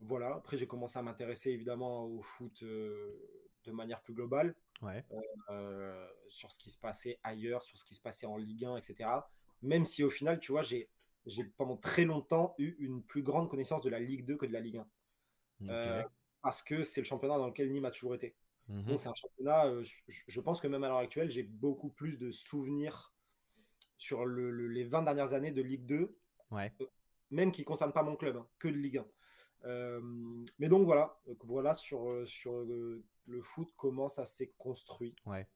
voilà. 0.00 0.34
Après, 0.34 0.58
j'ai 0.58 0.66
commencé 0.66 0.98
à 0.98 1.02
m'intéresser 1.02 1.50
évidemment 1.50 2.04
au 2.04 2.22
foot 2.22 2.64
de 3.64 3.72
manière 3.72 4.00
plus 4.02 4.14
globale, 4.14 4.54
ouais. 4.82 5.04
sur 6.28 6.52
ce 6.52 6.58
qui 6.58 6.70
se 6.70 6.78
passait 6.78 7.18
ailleurs, 7.22 7.62
sur 7.62 7.78
ce 7.78 7.84
qui 7.84 7.94
se 7.94 8.00
passait 8.00 8.26
en 8.26 8.36
Ligue 8.36 8.64
1, 8.64 8.76
etc. 8.76 9.10
Même 9.62 9.84
si 9.84 10.02
au 10.02 10.10
final, 10.10 10.40
tu 10.40 10.52
vois, 10.52 10.62
j'ai 10.62 10.88
j'ai 11.26 11.44
pendant 11.44 11.76
très 11.76 12.06
longtemps 12.06 12.54
eu 12.58 12.76
une 12.78 13.02
plus 13.02 13.22
grande 13.22 13.50
connaissance 13.50 13.82
de 13.82 13.90
la 13.90 14.00
Ligue 14.00 14.24
2 14.24 14.36
que 14.36 14.46
de 14.46 14.52
la 14.52 14.60
Ligue 14.60 14.82
1 15.66 16.06
parce 16.42 16.62
que 16.62 16.82
c'est 16.82 17.00
le 17.00 17.06
championnat 17.06 17.36
dans 17.36 17.46
lequel 17.46 17.70
Nîmes 17.70 17.84
a 17.84 17.90
toujours 17.90 18.14
été. 18.14 18.34
Mmh 18.68 18.82
Donc 18.84 19.00
c'est 19.00 19.08
un 19.08 19.14
championnat, 19.14 19.66
euh, 19.66 19.84
je, 20.26 20.40
pense 20.40 20.60
que 20.60 20.68
même 20.68 20.84
à 20.84 20.88
l'heure 20.88 20.98
actuelle, 20.98 21.30
j'ai 21.30 21.42
beaucoup 21.42 21.90
plus 21.90 22.16
de 22.16 22.30
souvenirs 22.30 23.12
sur 23.98 24.24
les 24.26 24.84
20 24.84 25.02
dernières 25.02 25.32
années 25.34 25.50
de 25.50 25.62
Ligue 25.62 25.86
2, 25.86 26.16
ouais. 26.52 26.72
Euh, 26.80 26.86
même 27.30 27.52
qui 27.52 27.62
ne 27.62 27.66
concernent 27.66 27.92
pas 27.92 28.02
mon 28.02 28.16
club, 28.16 28.36
hein, 28.36 28.46
que 28.58 28.68
de 28.68 28.74
Ligue 28.74 28.98
1. 28.98 29.06
Euh, 29.66 30.00
mais 30.58 30.68
donc 30.68 30.84
voilà, 30.84 31.20
voilà 31.44 31.74
sur, 31.74 32.26
sur 32.26 32.64
le 33.26 33.42
foot, 33.42 33.68
comment 33.76 34.08
ça 34.08 34.26
s'est 34.26 34.52
construit. 34.58 35.14
Ouais. 35.26 35.46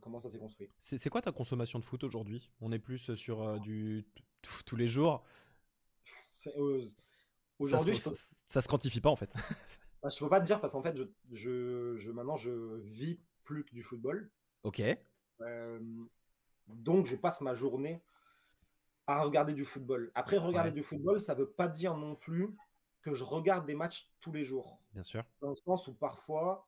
comment 0.00 0.18
ça 0.18 0.30
s'est 0.30 0.38
construit. 0.38 0.70
C'est 0.78 1.10
quoi 1.10 1.22
ta 1.22 1.32
consommation 1.32 1.78
de 1.78 1.84
foot 1.84 2.04
aujourd'hui? 2.04 2.50
On 2.60 2.72
est 2.72 2.78
plus 2.78 3.14
sur 3.14 3.60
du 3.60 4.06
tous 4.42 4.76
les 4.76 4.88
jours? 4.88 5.24
Aujourd'hui, 7.58 7.98
ça, 7.98 8.10
ça, 8.14 8.60
se 8.60 8.68
quantifie 8.68 9.00
pas 9.00 9.10
en 9.10 9.16
fait. 9.16 9.34
Bah, 10.02 10.10
je 10.14 10.18
peux 10.20 10.28
pas 10.28 10.40
te 10.40 10.46
dire 10.46 10.60
parce 10.60 10.74
qu'en 10.74 10.82
fait, 10.82 10.96
je, 11.32 11.96
je, 11.96 12.10
maintenant, 12.12 12.36
je 12.36 12.76
vis 12.76 13.20
plus 13.42 13.64
que 13.64 13.72
du 13.72 13.82
football. 13.82 14.30
Ok. 14.62 14.80
Euh, 15.40 15.80
donc, 16.68 17.06
je 17.06 17.16
passe 17.16 17.40
ma 17.40 17.54
journée 17.54 18.02
à 19.06 19.22
regarder 19.22 19.54
du 19.54 19.64
football. 19.64 20.12
Après, 20.14 20.36
regarder 20.36 20.70
du 20.70 20.82
football, 20.82 21.20
ça 21.20 21.34
veut 21.34 21.50
pas 21.50 21.66
dire 21.66 21.96
non 21.96 22.14
plus 22.14 22.54
que 23.00 23.14
je 23.14 23.24
regarde 23.24 23.66
des 23.66 23.74
matchs 23.74 24.08
tous 24.20 24.32
les 24.32 24.44
jours. 24.44 24.80
Bien 24.92 25.02
sûr. 25.02 25.24
Dans 25.40 25.50
le 25.50 25.56
sens 25.56 25.88
où 25.88 25.94
parfois, 25.94 26.67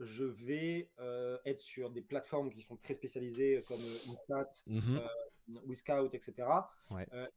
je 0.00 0.24
vais 0.24 0.90
euh, 0.98 1.38
être 1.44 1.60
sur 1.60 1.90
des 1.90 2.02
plateformes 2.02 2.50
qui 2.50 2.62
sont 2.62 2.76
très 2.76 2.94
spécialisées 2.94 3.62
comme 3.68 3.80
euh, 3.80 4.12
Instat, 4.12 4.48
mmh 4.66 4.98
WeScout, 5.66 6.10
etc. 6.14 6.46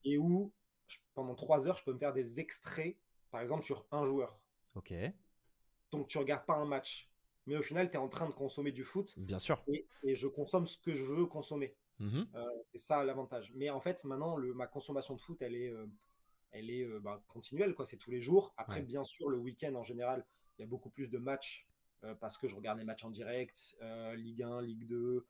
et 0.03 0.19
où 0.19 0.53
pendant 1.15 1.35
trois 1.35 1.67
heures, 1.67 1.77
je 1.77 1.83
peux 1.83 1.93
me 1.93 1.97
faire 1.97 2.13
des 2.13 2.39
extraits, 2.39 2.95
par 3.31 3.41
exemple, 3.41 3.63
sur 3.63 3.85
un 3.91 4.05
joueur. 4.05 4.39
Ok. 4.75 4.93
Donc 5.91 6.07
tu 6.07 6.17
regardes 6.17 6.45
pas 6.45 6.55
un 6.55 6.65
match. 6.65 7.09
Mais 7.45 7.57
au 7.57 7.61
final, 7.61 7.89
tu 7.89 7.95
es 7.95 7.99
en 7.99 8.07
train 8.07 8.27
de 8.27 8.33
consommer 8.33 8.71
du 8.71 8.83
foot. 8.83 9.13
Bien 9.17 9.39
sûr. 9.39 9.63
Et, 9.67 10.15
je 10.15 10.27
consomme 10.27 10.65
ce 10.65 10.77
que 10.77 10.95
je 10.95 11.03
veux 11.03 11.25
consommer. 11.25 11.75
Mhm. 11.99 12.27
Euh, 12.35 12.45
c'est 12.71 12.79
ça 12.79 13.03
l'avantage. 13.03 13.51
Mais 13.55 13.69
en 13.69 13.81
fait, 13.81 14.03
maintenant, 14.05 14.37
le, 14.37 14.53
ma 14.53 14.67
consommation 14.67 15.15
de 15.15 15.21
foot, 15.21 15.41
elle 15.41 15.55
est, 15.55 15.69
euh, 15.69 15.85
elle 16.51 16.69
est 16.69 16.83
euh, 16.83 16.99
bah, 16.99 17.21
continuelle. 17.27 17.75
Quoi. 17.75 17.85
C'est 17.85 17.97
tous 17.97 18.11
les 18.11 18.21
jours. 18.21 18.53
Après, 18.57 18.81
bien 18.81 19.03
sûr, 19.03 19.29
le 19.29 19.37
week-end, 19.37 19.75
en 19.75 19.83
général, 19.83 20.25
il 20.57 20.61
y 20.61 20.63
a 20.63 20.67
beaucoup 20.67 20.89
plus 20.89 21.09
de 21.09 21.17
matchs 21.17 21.67
parce 22.19 22.37
que 22.37 22.47
je 22.47 22.55
regarde 22.55 22.79
les 22.79 22.85
matchs 22.85 23.03
en 23.03 23.09
direct. 23.09 23.75
Ligue 24.15 24.43
1, 24.43 24.61
Ligue 24.61 24.87
2. 24.87 25.25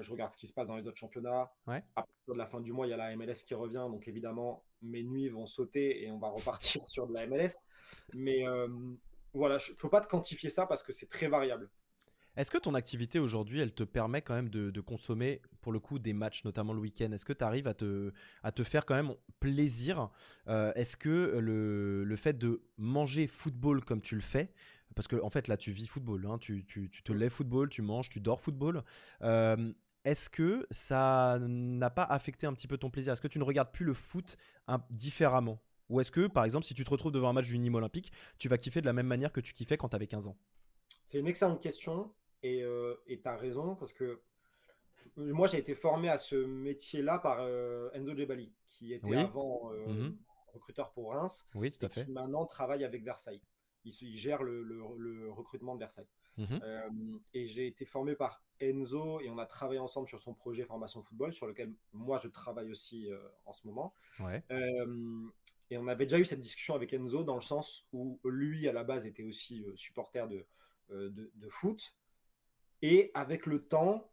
je 0.00 0.10
regarde 0.10 0.32
ce 0.32 0.36
qui 0.36 0.46
se 0.46 0.52
passe 0.52 0.66
dans 0.66 0.76
les 0.76 0.86
autres 0.86 0.98
championnats. 0.98 1.50
Ouais. 1.66 1.82
À 1.96 2.02
partir 2.02 2.34
de 2.34 2.38
la 2.38 2.46
fin 2.46 2.60
du 2.60 2.72
mois, 2.72 2.86
il 2.86 2.90
y 2.90 2.92
a 2.92 2.96
la 2.96 3.14
MLS 3.16 3.42
qui 3.46 3.54
revient. 3.54 3.86
Donc 3.90 4.08
évidemment, 4.08 4.64
mes 4.82 5.02
nuits 5.02 5.28
vont 5.28 5.46
sauter 5.46 6.04
et 6.04 6.10
on 6.10 6.18
va 6.18 6.28
repartir 6.28 6.86
sur 6.88 7.06
de 7.06 7.14
la 7.14 7.26
MLS. 7.26 7.64
Mais 8.12 8.44
voilà, 9.34 9.58
je 9.58 9.72
ne 9.72 9.76
peux 9.76 9.90
pas 9.90 10.00
te 10.00 10.08
quantifier 10.08 10.50
ça 10.50 10.66
parce 10.66 10.82
que 10.82 10.92
c'est 10.92 11.08
très 11.08 11.28
variable. 11.28 11.68
Est-ce 12.36 12.50
que 12.50 12.58
ton 12.58 12.74
activité 12.74 13.18
aujourd'hui, 13.18 13.60
elle 13.60 13.72
te 13.72 13.84
permet 13.84 14.22
quand 14.22 14.34
même 14.34 14.48
de, 14.48 14.80
consommer, 14.80 15.40
pour 15.64 15.72
le 15.72 15.80
coup, 15.80 15.98
des 15.98 16.12
matchs, 16.12 16.44
notamment 16.44 16.74
le 16.74 16.80
week-end. 16.80 17.10
Est-ce 17.12 17.24
que 17.24 17.32
tu 17.32 17.42
arrives 17.42 17.66
à 17.66 17.72
te, 17.72 18.12
à 18.42 18.52
te 18.52 18.62
faire 18.62 18.84
quand 18.84 18.94
même 18.94 19.14
plaisir 19.40 20.10
euh, 20.46 20.74
Est-ce 20.74 20.94
que 20.98 21.38
le, 21.38 22.04
le, 22.04 22.16
fait 22.16 22.36
de 22.36 22.60
manger 22.76 23.26
football 23.26 23.82
comme 23.82 24.02
tu 24.02 24.14
le 24.14 24.20
fais, 24.20 24.52
parce 24.94 25.08
que 25.08 25.16
en 25.22 25.30
fait 25.30 25.48
là 25.48 25.56
tu 25.56 25.70
vis 25.70 25.86
football, 25.86 26.26
hein, 26.26 26.36
tu, 26.36 26.66
tu, 26.66 26.90
tu, 26.90 27.02
te 27.02 27.14
lèves 27.14 27.32
football, 27.32 27.70
tu 27.70 27.80
manges, 27.80 28.10
tu 28.10 28.20
dors 28.20 28.42
football, 28.42 28.84
euh, 29.22 29.72
est-ce 30.04 30.28
que 30.28 30.66
ça 30.70 31.38
n'a 31.40 31.88
pas 31.88 32.04
affecté 32.04 32.46
un 32.46 32.52
petit 32.52 32.68
peu 32.68 32.76
ton 32.76 32.90
plaisir? 32.90 33.14
Est-ce 33.14 33.22
que 33.22 33.28
tu 33.28 33.38
ne 33.38 33.44
regardes 33.44 33.72
plus 33.72 33.86
le 33.86 33.94
foot 33.94 34.36
différemment? 34.90 35.62
Ou 35.88 36.00
est-ce 36.00 36.12
que, 36.12 36.26
par 36.26 36.44
exemple, 36.44 36.66
si 36.66 36.74
tu 36.74 36.84
te 36.84 36.90
retrouves 36.90 37.12
devant 37.12 37.30
un 37.30 37.32
match 37.32 37.46
du 37.46 37.58
Nîmes 37.58 37.76
Olympique, 37.76 38.12
tu 38.38 38.48
vas 38.48 38.58
kiffer 38.58 38.82
de 38.82 38.86
la 38.86 38.92
même 38.92 39.06
manière 39.06 39.32
que 39.32 39.40
tu 39.40 39.54
kiffais 39.54 39.78
quand 39.78 39.88
tu 39.88 39.96
avais 39.96 40.06
15 40.06 40.28
ans? 40.28 40.36
C'est 41.06 41.18
une 41.18 41.26
excellente 41.26 41.62
question 41.62 42.12
et 42.42 42.62
euh, 42.62 42.96
tu 43.06 43.18
as 43.24 43.36
raison 43.36 43.76
parce 43.76 43.94
que 43.94 44.20
moi 45.16 45.46
j'ai 45.46 45.58
été 45.58 45.74
formé 45.74 46.08
à 46.08 46.18
ce 46.18 46.36
métier-là 46.36 47.18
par 47.18 47.38
euh, 47.40 47.90
Enzo 47.92 48.16
Gebali 48.16 48.52
qui 48.68 48.92
était 48.92 49.16
avant 49.16 49.72
euh, 49.72 49.86
mhm. 49.86 50.16
recruteur 50.52 50.92
pour 50.92 51.12
Reims 51.12 51.46
oui, 51.54 51.70
tout 51.70 51.84
à 51.86 51.88
fait. 51.88 52.04
qui 52.04 52.12
maintenant 52.12 52.46
travaille 52.46 52.84
avec 52.84 53.04
Versailles. 53.04 53.40
Il, 53.86 54.16
gère 54.16 54.42
le, 54.42 55.30
recrutement 55.30 55.74
de 55.74 55.80
Versailles. 55.80 56.08
Mhm. 56.36 57.20
et 57.32 57.46
j'ai 57.46 57.66
été 57.66 57.84
formé 57.84 58.16
par 58.16 58.42
Enzo 58.60 59.20
et 59.20 59.30
on 59.30 59.38
a 59.38 59.46
travaillé 59.46 59.78
ensemble 59.78 60.08
sur 60.08 60.20
son 60.20 60.34
projet 60.34 60.64
formation 60.64 61.02
football 61.02 61.32
sur 61.32 61.46
lequel 61.46 61.72
moi 61.92 62.18
je 62.22 62.28
travaille 62.28 62.70
aussi 62.70 63.08
en 63.44 63.52
ce 63.52 63.66
moment. 63.66 63.94
Ouais. 64.20 64.42
Et 65.70 65.78
on 65.78 65.88
avait 65.88 66.04
déjà 66.06 66.18
eu 66.18 66.24
cette 66.24 66.40
discussion 66.40 66.74
avec 66.74 66.92
Enzo 66.92 67.24
dans 67.24 67.36
le 67.36 67.42
sens 67.42 67.86
où 67.92 68.20
lui, 68.24 68.68
à 68.68 68.72
la 68.72 68.84
base, 68.84 69.06
était 69.06 69.22
aussi 69.22 69.64
euh, 69.64 69.74
supporter 69.76 70.28
euh, 70.90 71.10
de, 71.10 71.32
de, 71.34 71.48
foot. 71.48 71.94
Et 72.82 73.10
avec 73.14 73.46
le 73.46 73.64
temps, 73.64 74.10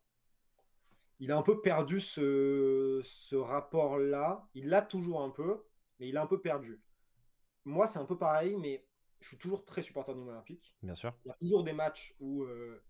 il 1.21 1.31
a 1.31 1.37
un 1.37 1.41
peu 1.43 1.61
perdu 1.61 2.01
ce, 2.01 2.99
ce 3.03 3.35
rapport-là. 3.35 4.45
Il 4.53 4.67
l'a 4.67 4.81
toujours 4.81 5.21
un 5.21 5.29
peu, 5.29 5.63
mais 5.99 6.09
il 6.09 6.17
a 6.17 6.21
un 6.21 6.27
peu 6.27 6.41
perdu. 6.41 6.81
Moi, 7.63 7.87
c'est 7.87 7.99
un 7.99 8.05
peu 8.05 8.17
pareil, 8.17 8.57
mais 8.57 8.85
je 9.21 9.29
suis 9.29 9.37
toujours 9.37 9.63
très 9.63 9.81
supporter 9.81 10.13
du 10.13 10.21
Olympique. 10.21 10.75
Bien 10.81 10.95
sûr. 10.95 11.13
Il 11.23 11.29
y 11.29 11.31
a 11.31 11.35
toujours 11.35 11.63
des 11.63 11.73
matchs 11.73 12.13
où, 12.19 12.43
euh, 12.43 12.83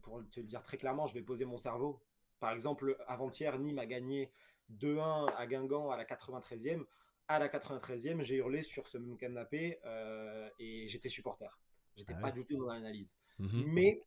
pour 0.00 0.22
te 0.30 0.40
le 0.40 0.46
dire 0.46 0.62
très 0.62 0.78
clairement, 0.78 1.06
je 1.06 1.14
vais 1.14 1.22
poser 1.22 1.44
mon 1.44 1.58
cerveau. 1.58 2.00
Par 2.38 2.52
exemple, 2.52 2.96
avant-hier, 3.06 3.58
Nîmes 3.58 3.80
a 3.80 3.86
gagné 3.86 4.32
2-1 4.70 5.26
à 5.36 5.46
Guingamp 5.46 5.90
à 5.90 5.96
la 5.96 6.04
93e 6.04 6.86
à 7.30 7.38
la 7.38 7.48
93e, 7.48 8.22
j'ai 8.22 8.36
hurlé 8.36 8.64
sur 8.64 8.88
ce 8.88 8.98
même 8.98 9.16
canapé 9.16 9.78
euh, 9.84 10.50
et 10.58 10.88
j'étais 10.88 11.08
supporter. 11.08 11.60
J'étais 11.96 12.14
ah 12.16 12.20
pas 12.20 12.32
du 12.32 12.44
tout 12.44 12.56
dans 12.56 12.66
l'analyse. 12.66 13.08
Mhm. 13.38 13.66
Mais 13.68 14.02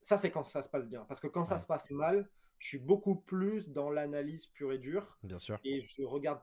ça, 0.00 0.18
c'est 0.18 0.30
quand 0.30 0.44
ça 0.44 0.62
se 0.62 0.68
passe 0.68 0.86
bien. 0.86 1.04
Parce 1.06 1.18
que 1.18 1.26
quand 1.26 1.44
ça 1.44 1.58
se 1.58 1.66
passe 1.66 1.90
mal, 1.90 2.28
je 2.58 2.68
suis 2.68 2.78
beaucoup 2.78 3.16
plus 3.16 3.68
dans 3.68 3.90
l'analyse 3.90 4.46
pure 4.46 4.72
et 4.72 4.78
dure. 4.78 5.18
Bien 5.22 5.38
sûr. 5.38 5.58
Et 5.64 5.80
je 5.82 6.02
regarde 6.02 6.40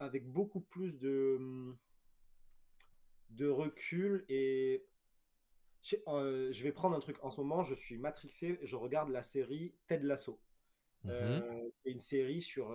avec 0.00 0.26
beaucoup 0.30 0.60
plus 0.60 0.92
de, 0.98 1.74
de 3.30 3.48
recul. 3.48 4.24
Et 4.28 4.86
je, 5.82 5.96
euh, 6.08 6.52
je 6.52 6.62
vais 6.62 6.72
prendre 6.72 6.96
un 6.96 7.00
truc. 7.00 7.22
En 7.22 7.30
ce 7.30 7.40
moment, 7.40 7.62
je 7.62 7.74
suis 7.74 7.98
matrixé. 7.98 8.58
Je 8.62 8.76
regarde 8.76 9.10
la 9.10 9.22
série 9.22 9.74
Ted 9.86 10.04
Lasso. 10.04 10.40
Euh, 11.06 11.68
une 11.84 11.98
série 11.98 12.40
sur, 12.40 12.72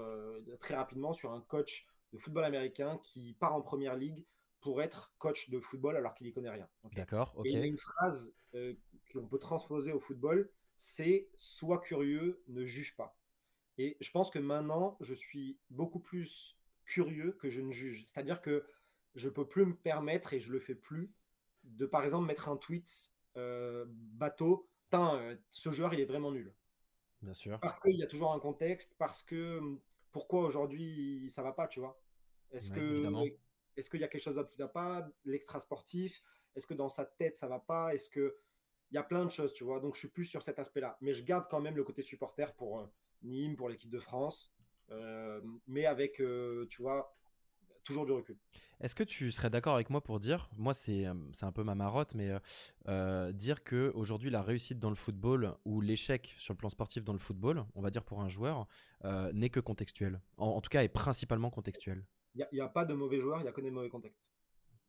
très 0.59 0.75
rapidement 0.75 1.13
sur 1.13 1.31
un 1.31 1.41
coach 1.41 1.87
de 2.13 2.17
football 2.17 2.43
américain 2.43 2.99
qui 3.03 3.33
part 3.33 3.53
en 3.53 3.61
première 3.61 3.95
ligue 3.95 4.25
pour 4.61 4.81
être 4.81 5.13
coach 5.17 5.49
de 5.49 5.59
football 5.59 5.95
alors 5.95 6.13
qu'il 6.13 6.27
n'y 6.27 6.33
connaît 6.33 6.49
rien. 6.49 6.67
D'accord, 6.95 7.33
ok. 7.37 7.45
Et 7.45 7.49
il 7.51 7.59
y 7.59 7.61
a 7.61 7.65
une 7.65 7.77
phrase 7.77 8.31
euh, 8.55 8.73
qu'on 9.13 9.27
peut 9.27 9.39
transposer 9.39 9.91
au 9.91 9.99
football, 9.99 10.49
c'est 10.77 11.29
sois 11.35 11.79
curieux, 11.79 12.41
ne 12.47 12.65
juge 12.65 12.95
pas. 12.95 13.17
Et 13.77 13.97
je 13.99 14.11
pense 14.11 14.31
que 14.31 14.39
maintenant, 14.39 14.97
je 15.01 15.13
suis 15.13 15.59
beaucoup 15.69 15.99
plus 15.99 16.57
curieux 16.85 17.33
que 17.33 17.49
je 17.49 17.61
ne 17.61 17.71
juge. 17.71 18.05
C'est-à-dire 18.07 18.41
que 18.41 18.65
je 19.15 19.29
peux 19.29 19.47
plus 19.47 19.65
me 19.65 19.75
permettre, 19.75 20.33
et 20.33 20.39
je 20.39 20.51
le 20.51 20.59
fais 20.59 20.75
plus, 20.75 21.11
de 21.63 21.85
par 21.85 22.03
exemple 22.03 22.27
mettre 22.27 22.49
un 22.49 22.57
tweet 22.57 23.11
euh, 23.35 23.85
bateau, 23.87 24.69
euh, 24.93 25.35
ce 25.51 25.71
joueur 25.71 25.93
il 25.93 25.99
est 25.99 26.05
vraiment 26.05 26.31
nul. 26.31 26.53
Bien 27.21 27.33
sûr. 27.33 27.59
Parce 27.59 27.79
qu'il 27.79 27.97
y 27.97 28.03
a 28.03 28.07
toujours 28.07 28.33
un 28.33 28.39
contexte, 28.39 28.95
parce 28.97 29.23
que 29.23 29.57
hum, 29.57 29.81
pourquoi 30.11 30.43
aujourd'hui 30.43 31.29
ça 31.31 31.41
va 31.43 31.51
pas, 31.51 31.67
tu 31.67 31.79
vois? 31.79 31.99
Est-ce 32.51 32.71
que 32.71 33.05
est-ce 33.75 33.89
qu'il 33.91 33.99
y 33.99 34.03
a 34.03 34.07
quelque 34.07 34.23
chose 34.23 34.35
d'autre 34.35 34.49
qui 34.49 34.57
va 34.57 34.67
pas? 34.67 35.07
L'extra 35.25 35.59
sportif 35.59 36.23
Est-ce 36.55 36.65
que 36.65 36.73
dans 36.73 36.89
sa 36.89 37.05
tête 37.05 37.37
ça 37.37 37.47
va 37.47 37.59
pas? 37.59 37.93
Est-ce 37.93 38.09
que 38.09 38.35
il 38.91 38.95
y 38.95 38.97
a 38.97 39.03
plein 39.03 39.25
de 39.25 39.31
choses, 39.31 39.53
tu 39.53 39.63
vois 39.63 39.79
Donc 39.79 39.95
je 39.95 39.99
suis 39.99 40.07
plus 40.07 40.25
sur 40.25 40.41
cet 40.41 40.59
aspect-là, 40.59 40.97
mais 41.01 41.13
je 41.13 41.23
garde 41.23 41.45
quand 41.49 41.59
même 41.59 41.75
le 41.75 41.83
côté 41.83 42.01
supporter 42.01 42.53
pour 42.55 42.79
euh, 42.79 42.85
Nîmes, 43.23 43.55
pour 43.55 43.69
l'équipe 43.69 43.89
de 43.89 43.99
France, 43.99 44.53
mais 45.67 45.85
avec, 45.85 46.21
tu 46.69 46.81
vois, 46.81 47.17
toujours 47.87 48.05
du 48.05 48.11
recul. 48.11 48.37
Est-ce 48.79 48.93
que 48.93 49.03
tu 49.03 49.31
serais 49.31 49.49
d'accord 49.49 49.75
avec 49.75 49.89
moi 49.89 50.01
pour 50.01 50.19
dire, 50.19 50.49
moi 50.55 50.73
c'est 50.73 51.05
un 51.05 51.51
peu 51.51 51.63
ma 51.63 51.73
marotte, 51.73 52.13
mais 52.13 52.31
euh, 52.87 53.31
dire 53.31 53.63
que 53.63 53.91
aujourd'hui 53.95 54.29
la 54.29 54.43
réussite 54.43 54.77
dans 54.77 54.89
le 54.89 54.95
football 54.95 55.55
ou 55.65 55.81
l'échec 55.81 56.35
sur 56.37 56.53
le 56.53 56.57
plan 56.57 56.69
sportif 56.69 57.03
dans 57.03 57.13
le 57.13 57.19
football, 57.19 57.65
on 57.73 57.81
va 57.81 57.89
dire 57.89 58.03
pour 58.03 58.21
un 58.21 58.29
joueur, 58.29 58.67
euh, 59.05 59.31
n'est 59.33 59.49
que 59.49 59.59
contextuel. 59.59 60.21
En, 60.37 60.61
tout 60.61 60.69
cas, 60.69 60.83
est 60.83 60.89
principalement 60.89 61.49
contextuel. 61.49 62.05
Il 62.35 62.45
n'y 62.53 62.59
a, 62.59 62.65
a, 62.65 62.69
pas 62.69 62.85
de 62.85 62.93
mauvais 62.93 63.19
joueurs, 63.19 63.39
il 63.39 63.43
n'y 63.43 63.49
a 63.49 63.51
que 63.51 63.61
des 63.61 63.71
mauvais 63.71 63.89
contextes. 63.89 64.21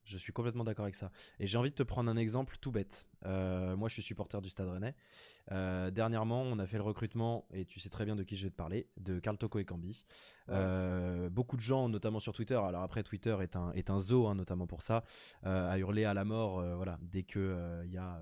Je 0.08 0.16
suis 0.16 0.32
complètement 0.32 0.64
d'accord 0.64 0.84
avec 0.84 0.94
ça. 0.94 1.10
Et 1.38 1.46
j'ai 1.46 1.58
envie 1.58 1.70
de 1.70 1.74
te 1.74 1.82
prendre 1.82 2.10
un 2.10 2.16
exemple 2.16 2.56
tout 2.60 2.72
bête. 2.72 3.06
Euh, 3.26 3.76
moi, 3.76 3.88
je 3.88 3.94
suis 3.94 4.02
supporter 4.02 4.40
du 4.40 4.48
Stade 4.48 4.68
Rennais. 4.68 4.94
Euh, 5.52 5.90
dernièrement, 5.90 6.42
on 6.42 6.58
a 6.58 6.66
fait 6.66 6.78
le 6.78 6.82
recrutement, 6.82 7.46
et 7.52 7.66
tu 7.66 7.78
sais 7.78 7.90
très 7.90 8.06
bien 8.06 8.16
de 8.16 8.22
qui 8.22 8.34
je 8.34 8.44
vais 8.44 8.50
te 8.50 8.56
parler, 8.56 8.88
de 8.96 9.18
Carl 9.18 9.36
Toko 9.36 9.58
et 9.58 9.66
Cambi. 9.66 10.06
Euh, 10.48 11.28
beaucoup 11.28 11.56
de 11.56 11.62
gens, 11.62 11.90
notamment 11.90 12.20
sur 12.20 12.32
Twitter, 12.32 12.54
alors 12.54 12.82
après 12.82 13.02
Twitter 13.02 13.36
est 13.42 13.54
un, 13.54 13.70
est 13.72 13.90
un 13.90 13.98
zoo, 13.98 14.26
hein, 14.26 14.34
notamment 14.34 14.66
pour 14.66 14.80
ça, 14.80 15.04
à 15.42 15.78
hurler 15.78 16.04
à 16.04 16.14
la 16.14 16.24
mort 16.24 16.62
voilà, 16.76 16.98
dès 17.02 17.22
qu'il 17.22 17.56
il 17.84 17.92
y 17.92 17.98
a 17.98 18.20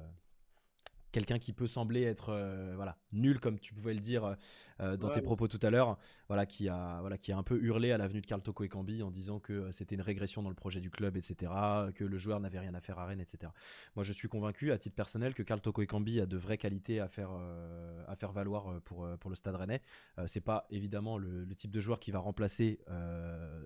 quelqu'un 1.12 1.38
qui 1.38 1.52
peut 1.52 1.66
sembler 1.66 2.02
être 2.02 2.30
euh, 2.30 2.72
voilà 2.76 2.98
nul 3.12 3.40
comme 3.40 3.58
tu 3.58 3.72
pouvais 3.72 3.94
le 3.94 4.00
dire 4.00 4.24
euh, 4.24 4.34
euh, 4.80 4.96
dans 4.96 5.10
tes 5.10 5.22
propos 5.22 5.48
tout 5.48 5.58
à 5.62 5.70
l'heure 5.70 5.98
voilà 6.28 6.46
qui 6.46 6.68
a 6.68 6.98
voilà 7.00 7.16
qui 7.16 7.32
a 7.32 7.38
un 7.38 7.42
peu 7.42 7.58
hurlé 7.62 7.92
à 7.92 7.98
l'avenue 7.98 8.20
de 8.20 8.26
Carl 8.26 8.42
Toko 8.42 8.64
et 8.64 8.68
Cambi 8.68 9.02
en 9.02 9.10
disant 9.10 9.38
que 9.38 9.70
c'était 9.70 9.94
une 9.94 10.02
régression 10.02 10.42
dans 10.42 10.50
le 10.50 10.54
projet 10.54 10.80
du 10.80 10.90
club 10.90 11.16
etc 11.16 11.52
que 11.94 12.04
le 12.04 12.18
joueur 12.18 12.40
n'avait 12.40 12.58
rien 12.58 12.74
à 12.74 12.80
faire 12.80 12.98
à 12.98 13.06
Rennes 13.06 13.20
etc 13.20 13.52
moi 13.94 14.04
je 14.04 14.12
suis 14.12 14.28
convaincu 14.28 14.72
à 14.72 14.78
titre 14.78 14.94
personnel 14.94 15.34
que 15.34 15.42
Carl 15.42 15.60
Toko 15.60 15.82
et 15.82 15.86
Cambi 15.86 16.20
a 16.20 16.26
de 16.26 16.36
vraies 16.36 16.58
qualités 16.58 17.00
à 17.00 17.08
faire 17.08 17.30
à 18.06 18.16
faire 18.16 18.32
valoir 18.32 18.80
pour 18.82 19.08
pour 19.18 19.30
le 19.30 19.36
Stade 19.36 19.54
Rennais. 19.54 19.80
C'est 20.26 20.40
pas 20.40 20.66
évidemment 20.70 21.18
le, 21.18 21.46
type 21.54 21.70
de 21.70 21.80
joueur 21.80 21.98
qui 21.98 22.10
va 22.10 22.18
remplacer 22.18 22.80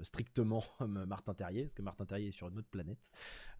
strictement 0.03 0.63
Martin 0.81 1.35
Terrier 1.35 1.63
parce 1.63 1.75
que 1.75 1.83
Martin 1.83 2.07
Terrier 2.07 2.29
est 2.29 2.33
sur 2.33 2.49
une 2.49 2.59
autre 2.59 2.71
planète 2.71 3.11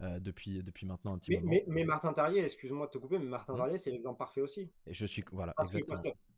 depuis 0.01 0.63
depuis 0.63 0.87
maintenant 0.87 1.15
un 1.15 1.19
petit 1.19 1.31
mais, 1.33 1.41
moment. 1.41 1.57
mais, 1.67 1.85
Martin 1.85 2.13
Terrier 2.13 2.45
excuse-moi 2.45 2.87
de 2.87 2.93
te 2.93 2.99
couper 2.99 3.19
mais 3.19 3.27
Martin 3.27 3.55
mmh. 3.55 3.57
Terrier 3.57 3.79
c'est 3.81 3.91
l'exemple 3.91 4.19
parfait 4.19 4.41
aussi. 4.41 4.71
Et 4.87 4.95
je 4.95 5.07
suis 5.07 5.25
voilà 5.33 5.55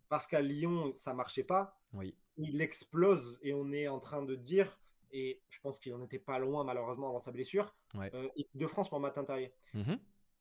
parce, 0.09 0.26
qu'à 0.26 0.40
Lyon 0.42 0.92
ça 0.96 1.14
marchait 1.14 1.44
pas. 1.44 1.81
Oui. 1.92 2.14
Il 2.37 2.61
explose 2.61 3.38
et 3.42 3.55
on 3.55 3.72
est 3.72 3.88
en 3.88 4.00
train 4.00 4.22
de 4.22 4.35
dire 4.35 4.78
et 5.11 5.42
je 5.48 5.61
pense 5.61 5.78
qu'il 5.78 5.92
n'en 5.92 6.02
était 6.02 6.18
pas 6.18 6.38
loin 6.38 6.64
malheureusement 6.64 7.09
avant 7.09 7.20
sa 7.20 7.33
blessure. 7.33 7.74
Euh, 7.96 8.28
de 8.55 8.66
France 8.66 8.88
pour 8.88 9.02
Terrier. 9.26 9.52
Mmh 9.74 9.94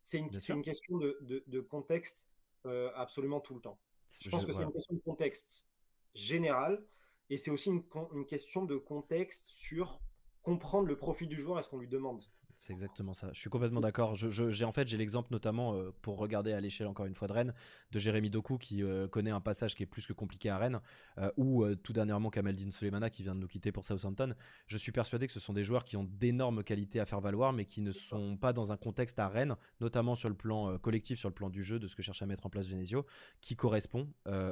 c'est 0.04 0.18
une, 0.18 0.30
une, 0.50 0.64
question 0.64 0.98
de, 0.98 1.44
de, 1.46 1.60
contexte 1.60 2.28
euh, 2.66 2.90
absolument 2.96 3.40
tout 3.40 3.54
le 3.54 3.62
temps. 3.62 3.80
Je 4.24 4.30
pense 4.30 4.46
que 4.46 4.52
c'est 4.52 4.64
une 4.64 4.72
question 4.72 4.96
de 4.96 5.00
contexte 5.02 5.64
général 6.16 6.84
et 7.30 7.38
c'est 7.38 7.52
aussi 7.52 7.70
une, 7.70 7.84
une, 8.14 8.26
question 8.26 8.66
de 8.66 8.78
contexte 8.78 9.48
sur 9.50 10.02
comprendre 10.42 10.88
le 10.88 10.98
profil 10.98 11.28
du 11.28 11.40
joueur 11.40 11.60
et 11.60 11.64
ce 11.64 11.70
qu'on 11.70 11.78
lui 11.78 11.88
demande. 11.88 12.24
C'est 12.62 12.74
exactement 12.74 13.15
ça. 13.15 13.32
Je 13.34 13.39
suis 13.39 13.50
complètement 13.50 13.82
d'accord. 13.82 14.15
j'ai 14.15 14.65
en 14.65 14.71
fait 14.71 14.88
j'ai 14.88 14.97
l'exemple 14.97 15.30
notamment 15.32 15.74
euh, 15.74 15.91
pour 16.04 16.19
regarder 16.19 16.54
à 16.54 16.60
l'échelle 16.60 16.86
encore 16.86 17.08
une 17.08 17.15
fois 17.15 17.28
de 17.28 17.34
Rennes 17.34 17.56
de 17.91 17.97
Jérémy 17.97 18.30
Doku 18.30 18.60
qui 18.60 18.84
euh, 18.84 19.08
connaît 19.08 19.32
un 19.32 19.41
passage 19.41 19.74
qui 19.74 19.82
est 19.82 19.88
plus 19.88 20.06
que 20.06 20.13
compliqué 20.13 20.47
à 20.47 20.60
Rennes 20.60 20.80
euh, 21.17 21.32
ou 21.38 21.65
tout 21.78 21.91
dernièrement 21.91 22.30
Kamaldine 22.30 22.71
Soleimana 22.71 23.10
qui 23.10 23.24
vient 23.24 23.34
de 23.34 23.39
nous 23.39 23.47
quitter 23.47 23.71
pour 23.71 23.84
Southampton. 23.84 24.36
Je 24.67 24.78
suis 24.78 24.91
persuadé 24.91 25.26
que 25.26 25.34
ce 25.34 25.39
sont 25.39 25.54
des 25.54 25.63
joueurs 25.63 25.84
qui 25.84 25.97
ont 25.97 26.04
d'énormes 26.04 26.63
qualités 26.63 27.00
à 27.00 27.08
faire 27.08 27.19
valoir 27.19 27.52
mais 27.52 27.65
qui 27.65 27.82
ne 27.82 27.91
sont 27.91 28.38
pas 28.38 28.54
dans 28.54 28.71
un 28.71 28.78
contexte 28.78 29.17
à 29.17 29.28
Rennes, 29.28 29.56
notamment 29.80 30.13
sur 30.13 30.30
le 30.30 30.36
plan 30.36 30.78
collectif, 30.78 31.17
sur 31.17 31.30
le 31.30 31.34
plan 31.34 31.50
du 31.50 31.63
jeu, 31.63 31.80
de 31.80 31.88
ce 31.88 31.95
que 31.95 32.04
cherche 32.04 32.21
à 32.21 32.28
mettre 32.28 32.45
en 32.45 32.52
place 32.52 32.67
Genesio, 32.67 33.08
qui 33.41 33.56
correspond 33.56 34.08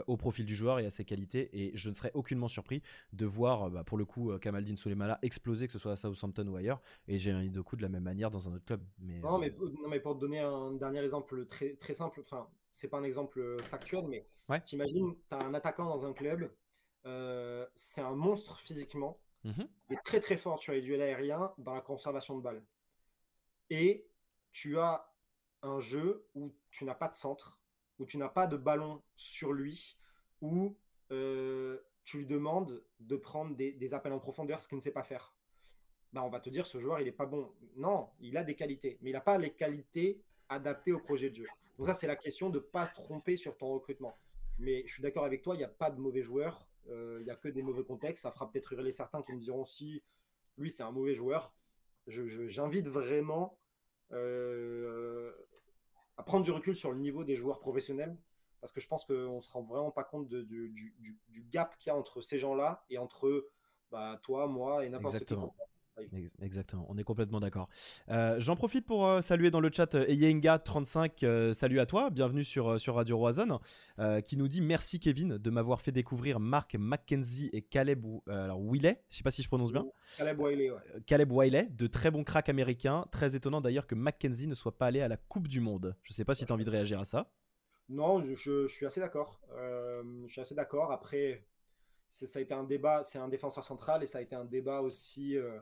au 0.08 0.18
profil 0.18 0.46
du 0.46 0.56
joueur 0.56 0.80
et 0.80 0.86
à 0.88 0.90
ses 0.90 1.06
qualités. 1.06 1.50
Et 1.54 1.74
je 1.76 1.90
ne 1.90 1.94
serais 1.94 2.12
aucunement 2.16 2.48
surpris 2.48 2.82
de 3.14 3.28
voir 3.28 3.70
bah, 3.70 3.84
pour 3.84 4.00
le 4.00 4.06
coup 4.06 4.36
Kamaldine 4.40 4.78
Soleimana 4.78 5.20
exploser 5.22 5.68
que 5.68 5.74
ce 5.74 5.78
soit 5.78 5.92
à 5.92 5.96
Southampton 5.96 6.48
ou 6.48 6.56
ailleurs 6.56 6.82
et 7.08 7.20
Jérémy 7.20 7.52
Doku 7.52 7.76
de 7.76 7.84
la 7.84 7.90
même 7.90 7.99
manière 8.00 8.30
dans 8.30 8.48
un 8.48 8.56
autre 8.56 8.66
club. 8.66 8.82
Mais, 9.00 9.20
non, 9.20 9.38
mais, 9.38 9.52
euh, 9.52 9.70
non, 9.82 9.90
mais 9.90 10.00
pour 10.00 10.16
te 10.16 10.20
donner 10.20 10.40
un 10.40 10.72
dernier 10.74 11.04
exemple 11.04 11.46
très, 11.46 11.76
très 11.76 11.94
simple, 11.94 12.22
enfin, 12.22 12.48
c'est 12.74 12.88
pas 12.88 12.98
un 12.98 13.04
exemple 13.04 13.58
factuel, 13.64 14.08
mais 14.08 14.28
ouais. 14.48 14.62
t'imagines, 14.62 15.16
tu 15.28 15.36
as 15.36 15.40
un 15.40 15.54
attaquant 15.54 15.86
dans 15.86 16.06
un 16.06 16.14
club, 16.14 16.52
euh, 17.06 17.66
c'est 17.76 18.02
un 18.02 18.16
monstre 18.16 18.60
physiquement, 18.60 19.20
mmh 19.44 19.64
il 19.90 19.96
est 19.96 20.04
très 20.04 20.20
très 20.20 20.38
fort 20.38 20.60
sur 20.60 20.74
les 20.74 20.82
duels 20.82 21.02
aériens 21.02 21.52
dans 21.58 21.74
la 21.74 21.82
conservation 21.82 22.38
de 22.38 22.44
balles. 22.44 22.64
Et 23.72 24.08
tu 24.52 24.78
as 24.78 25.12
un 25.64 25.80
jeu 25.80 26.28
où 26.36 26.54
tu 26.70 26.86
n'as 26.86 26.94
pas 26.94 27.08
de 27.08 27.16
centre, 27.16 27.60
où 27.98 28.06
tu 28.06 28.18
n'as 28.18 28.30
pas 28.30 28.46
de 28.48 28.58
ballon 28.58 29.02
sur 29.16 29.54
lui, 29.54 29.98
où 30.42 30.78
euh, 31.12 31.80
tu 32.04 32.20
lui 32.20 32.26
demandes 32.26 32.84
de 33.00 33.16
prendre 33.16 33.56
des, 33.56 33.72
des 33.72 33.94
appels 33.94 34.14
en 34.14 34.20
profondeur, 34.20 34.62
ce 34.62 34.68
qu'il 34.68 34.78
ne 34.78 34.84
sait 34.84 34.92
pas 34.92 35.04
faire. 35.04 35.34
Bah, 36.12 36.24
on 36.24 36.30
va 36.30 36.40
te 36.40 36.50
dire 36.50 36.66
ce 36.66 36.80
joueur 36.80 37.00
il 37.00 37.08
est 37.08 37.14
pas 37.14 37.26
bon. 37.26 37.52
Non, 37.76 38.10
il 38.20 38.38
a 38.38 38.44
des 38.44 38.56
qualités, 38.56 38.98
mais 39.02 39.12
il 39.12 39.14
n'a 39.14 39.22
pas 39.22 39.38
les 39.38 39.52
qualités 39.52 40.22
adaptées 40.50 40.92
au 40.92 41.00
projet 41.00 41.30
de 41.30 41.36
jeu. 41.36 41.48
Donc 41.78 41.88
ça 41.88 41.94
c'est 41.94 42.08
la 42.08 42.16
question 42.16 42.50
de 42.50 42.60
ne 42.60 42.64
pas 42.64 42.86
se 42.86 42.94
tromper 42.94 43.38
sur 43.38 43.56
ton 43.58 43.74
recrutement. 43.74 44.18
Mais 44.58 44.84
je 44.86 44.94
suis 44.94 45.04
d'accord 45.04 45.24
avec 45.24 45.42
toi, 45.42 45.56
il 45.56 45.60
n'y 45.60 45.64
a 45.64 45.70
pas 45.70 45.90
de 45.92 46.00
mauvais 46.00 46.24
joueurs, 46.24 46.68
euh, 46.90 47.18
il 47.22 47.26
n'y 47.26 47.32
a 47.32 47.36
que 47.36 47.48
des 47.48 47.62
mauvais 47.62 47.84
contextes. 47.84 48.24
Ça 48.24 48.32
fera 48.32 48.52
peut-être 48.52 48.74
hurler 48.74 48.92
certains 48.92 49.22
qui 49.22 49.34
me 49.34 49.40
diront 49.40 49.66
si 49.66 50.04
lui 50.58 50.72
c'est 50.72 50.84
un 50.84 50.92
mauvais 50.92 51.16
joueur. 51.16 51.54
J'invite 52.08 52.88
vraiment 52.88 53.58
euh, 54.12 55.32
à 56.18 56.24
prendre 56.24 56.44
du 56.44 56.52
recul 56.52 56.76
sur 56.76 56.92
le 56.92 56.98
niveau 56.98 57.24
des 57.24 57.36
joueurs 57.36 57.60
professionnels 57.60 58.18
parce 58.62 58.74
que 58.74 58.82
je 58.82 58.88
pense 58.88 59.06
qu'on 59.06 59.38
ne 59.38 59.42
se 59.42 59.52
rend 59.52 59.62
vraiment 59.62 59.92
pas 59.92 60.04
compte 60.04 60.28
du, 60.28 61.16
gap 61.52 61.78
qu'il 61.78 61.92
y 61.92 61.94
a 61.94 61.96
entre 61.96 62.22
ces 62.22 62.40
gens-là 62.40 62.84
et 62.90 62.98
entre 62.98 63.48
bah, 63.92 64.20
toi, 64.24 64.48
moi 64.48 64.86
et 64.86 64.90
n'importe 64.90 65.24
qui. 65.24 65.36
Exactement, 66.42 66.86
on 66.90 66.98
est 66.98 67.04
complètement 67.04 67.40
d'accord. 67.40 67.70
Euh, 68.10 68.36
j'en 68.40 68.56
profite 68.56 68.86
pour 68.86 69.06
euh, 69.06 69.22
saluer 69.22 69.52
dans 69.52 69.60
le 69.60 69.70
chat 69.72 69.96
euh, 69.96 70.06
Eyenga35, 70.06 71.54
salut 71.54 71.80
à 71.80 71.86
toi, 71.86 72.10
bienvenue 72.10 72.44
sur, 72.44 72.80
sur 72.80 72.96
Radio 72.96 73.18
Roison, 73.18 73.60
qui 74.26 74.38
nous 74.38 74.48
dit 74.48 74.62
merci 74.62 75.00
Kevin 75.00 75.38
de 75.38 75.50
m'avoir 75.50 75.82
fait 75.82 75.92
découvrir 75.92 76.40
Mark 76.40 76.76
McKenzie 76.78 77.50
et 77.54 77.62
Caleb 77.62 78.06
alors 78.28 78.62
Wiley, 78.62 79.02
je 79.10 79.18
sais 79.18 79.24
pas 79.24 79.32
si 79.32 79.42
je 79.42 79.48
prononce 79.48 79.72
bien. 79.72 79.86
Caleb 80.18 80.40
Wiley, 80.40 80.72
ouais. 80.72 80.80
Caleb 81.06 81.32
Wiley, 81.32 81.68
de 81.72 81.88
très 81.88 82.12
bons 82.12 82.24
cracks 82.24 82.50
américains, 82.50 83.06
très 83.12 83.36
étonnant 83.36 83.62
d'ailleurs 83.62 83.88
que 83.88 83.96
McKenzie 83.96 84.48
ne 84.48 84.56
soit 84.56 84.78
pas 84.78 84.88
allé 84.88 85.02
à 85.02 85.08
la 85.08 85.18
Coupe 85.18 85.48
du 85.48 85.60
Monde. 85.60 85.96
Je 86.04 86.14
sais 86.14 86.26
pas 86.26 86.36
si 86.36 86.46
tu 86.46 86.52
as 86.52 86.56
envie 86.56 86.66
de 86.66 86.70
réagir 86.70 87.00
à 87.00 87.06
ça. 87.06 87.32
Non, 87.90 88.22
je, 88.24 88.36
je, 88.36 88.68
suis 88.68 88.86
assez 88.86 89.00
d'accord. 89.00 89.40
je 89.52 90.28
suis 90.28 90.42
assez 90.42 90.56
d'accord. 90.56 90.92
Après, 90.92 91.44
ça 92.10 92.40
a 92.40 92.42
été 92.42 92.54
un 92.54 92.64
débat, 92.64 93.04
c'est 93.04 93.20
un 93.20 93.30
défenseur 93.30 93.64
central 93.64 94.04
et 94.04 94.08
ça 94.08 94.18
a 94.18 94.22
été 94.22 94.36
un 94.36 94.46
débat 94.46 94.82
aussi 94.82 95.38
euh, 95.38 95.60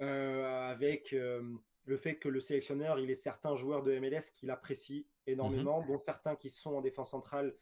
avec 0.00 1.12
euh, 1.12 1.42
le 1.84 1.96
fait 1.96 2.16
que 2.16 2.28
le 2.28 2.40
sélectionneur, 2.40 2.98
il 2.98 3.10
est 3.10 3.14
certains 3.14 3.56
joueurs 3.56 3.82
de 3.82 3.98
MLS 3.98 4.30
qu'il 4.34 4.50
apprécie 4.50 5.06
énormément, 5.26 5.82
mhm. 5.82 5.88
dont 5.88 5.98
certains 5.98 6.36
qui 6.36 6.50
sont 6.50 6.74
en 6.74 6.80
défense 6.80 7.10
centrale, 7.10 7.54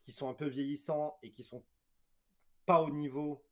qui 0.00 0.12
sont 0.12 0.28
un 0.28 0.34
peu 0.34 0.46
vieillissants 0.46 1.18
et 1.22 1.30
qui 1.30 1.42
sont 1.42 1.64
pas 2.64 2.82
au 2.82 2.90
niveau 2.90 3.44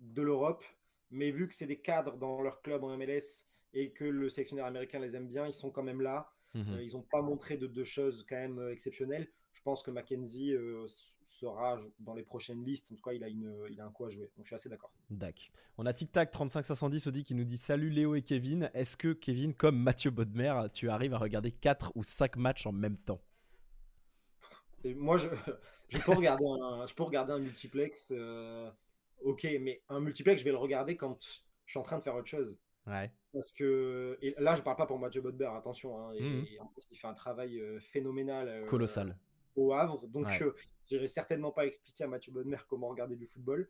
de 0.00 0.22
l'Europe. 0.22 0.64
Mais 1.10 1.30
vu 1.30 1.48
que 1.48 1.54
c'est 1.54 1.66
des 1.66 1.80
cadres 1.80 2.16
dans 2.16 2.42
leur 2.42 2.60
club 2.62 2.84
en 2.84 2.96
MLS 2.96 3.44
et 3.72 3.92
que 3.92 4.04
le 4.04 4.28
sélectionneur 4.28 4.66
américain 4.66 4.98
les 4.98 5.14
aime 5.16 5.28
bien, 5.28 5.46
ils 5.46 5.54
sont 5.54 5.70
quand 5.70 5.82
même 5.82 6.00
là. 6.00 6.30
Mhm. 6.54 6.74
Euh, 6.74 6.82
ils 6.82 6.92
n'ont 6.94 7.06
pas 7.10 7.22
montré 7.22 7.56
de, 7.56 7.66
de, 7.66 7.84
choses 7.84 8.24
quand 8.28 8.36
même 8.36 8.70
exceptionnelles 8.70 9.28
je 9.58 9.62
pense 9.64 9.82
que 9.82 9.90
Mackenzie 9.90 10.52
euh, 10.52 10.86
sera 11.20 11.80
dans 11.98 12.14
les 12.14 12.22
prochaines 12.22 12.64
listes. 12.64 12.92
En 12.92 12.94
tout 12.94 13.02
cas, 13.02 13.12
il 13.12 13.24
a, 13.24 13.28
une, 13.28 13.52
il 13.68 13.80
a 13.80 13.86
un 13.86 13.90
coup 13.90 14.04
à 14.04 14.10
jouer. 14.10 14.30
Donc, 14.36 14.44
je 14.44 14.46
suis 14.46 14.54
assez 14.54 14.68
d'accord. 14.68 14.92
D'accord. 15.10 15.48
On 15.76 15.84
a 15.84 15.92
Tic 15.92 16.12
Tac 16.12 16.30
35510 16.30 17.08
Audi 17.08 17.24
qui 17.24 17.34
nous 17.34 17.42
dit 17.42 17.56
Salut 17.56 17.90
Léo 17.90 18.14
et 18.14 18.22
Kevin. 18.22 18.70
Est-ce 18.72 18.96
que 18.96 19.12
Kevin, 19.12 19.54
comme 19.54 19.76
Mathieu 19.76 20.12
Bodmer, 20.12 20.54
tu 20.72 20.88
arrives 20.88 21.12
à 21.12 21.18
regarder 21.18 21.50
4 21.50 21.90
ou 21.96 22.04
5 22.04 22.36
matchs 22.36 22.66
en 22.66 22.72
même 22.72 22.96
temps? 22.96 23.20
Et 24.84 24.94
Moi, 24.94 25.18
je, 25.18 25.28
je, 25.88 25.98
peux 25.98 26.12
regarder 26.12 26.44
un, 26.46 26.86
je 26.86 26.94
peux 26.94 27.02
regarder 27.02 27.32
un 27.32 27.40
multiplex. 27.40 28.12
Euh, 28.14 28.70
ok, 29.22 29.42
mais 29.60 29.82
un 29.88 29.98
multiplex, 29.98 30.38
je 30.38 30.44
vais 30.44 30.52
le 30.52 30.56
regarder 30.56 30.96
quand 30.96 31.20
je 31.66 31.72
suis 31.72 31.80
en 31.80 31.82
train 31.82 31.98
de 31.98 32.04
faire 32.04 32.14
autre 32.14 32.28
chose. 32.28 32.56
Ouais. 32.86 33.10
Parce 33.32 33.52
que 33.52 34.18
et 34.22 34.36
là, 34.38 34.54
je 34.54 34.62
parle 34.62 34.76
pas 34.76 34.86
pour 34.86 35.00
Mathieu 35.00 35.20
Bodmer, 35.20 35.50
attention. 35.56 35.98
Hein, 35.98 36.12
et, 36.14 36.22
mmh. 36.22 36.46
en 36.60 36.66
plus, 36.66 36.86
il 36.92 36.96
fait 36.96 37.08
un 37.08 37.14
travail 37.14 37.58
euh, 37.58 37.80
phénoménal. 37.80 38.64
Colossal 38.66 39.16
au 39.56 39.72
Havre. 39.72 40.06
Donc, 40.08 40.28
je 40.28 40.44
n'irai 40.90 41.08
certainement 41.08 41.52
pas 41.52 41.66
expliquer 41.66 42.04
à 42.04 42.08
Mathieu 42.08 42.32
Bonnemer 42.32 42.58
comment 42.68 42.88
regarder 42.88 43.16
du 43.16 43.26
football. 43.26 43.68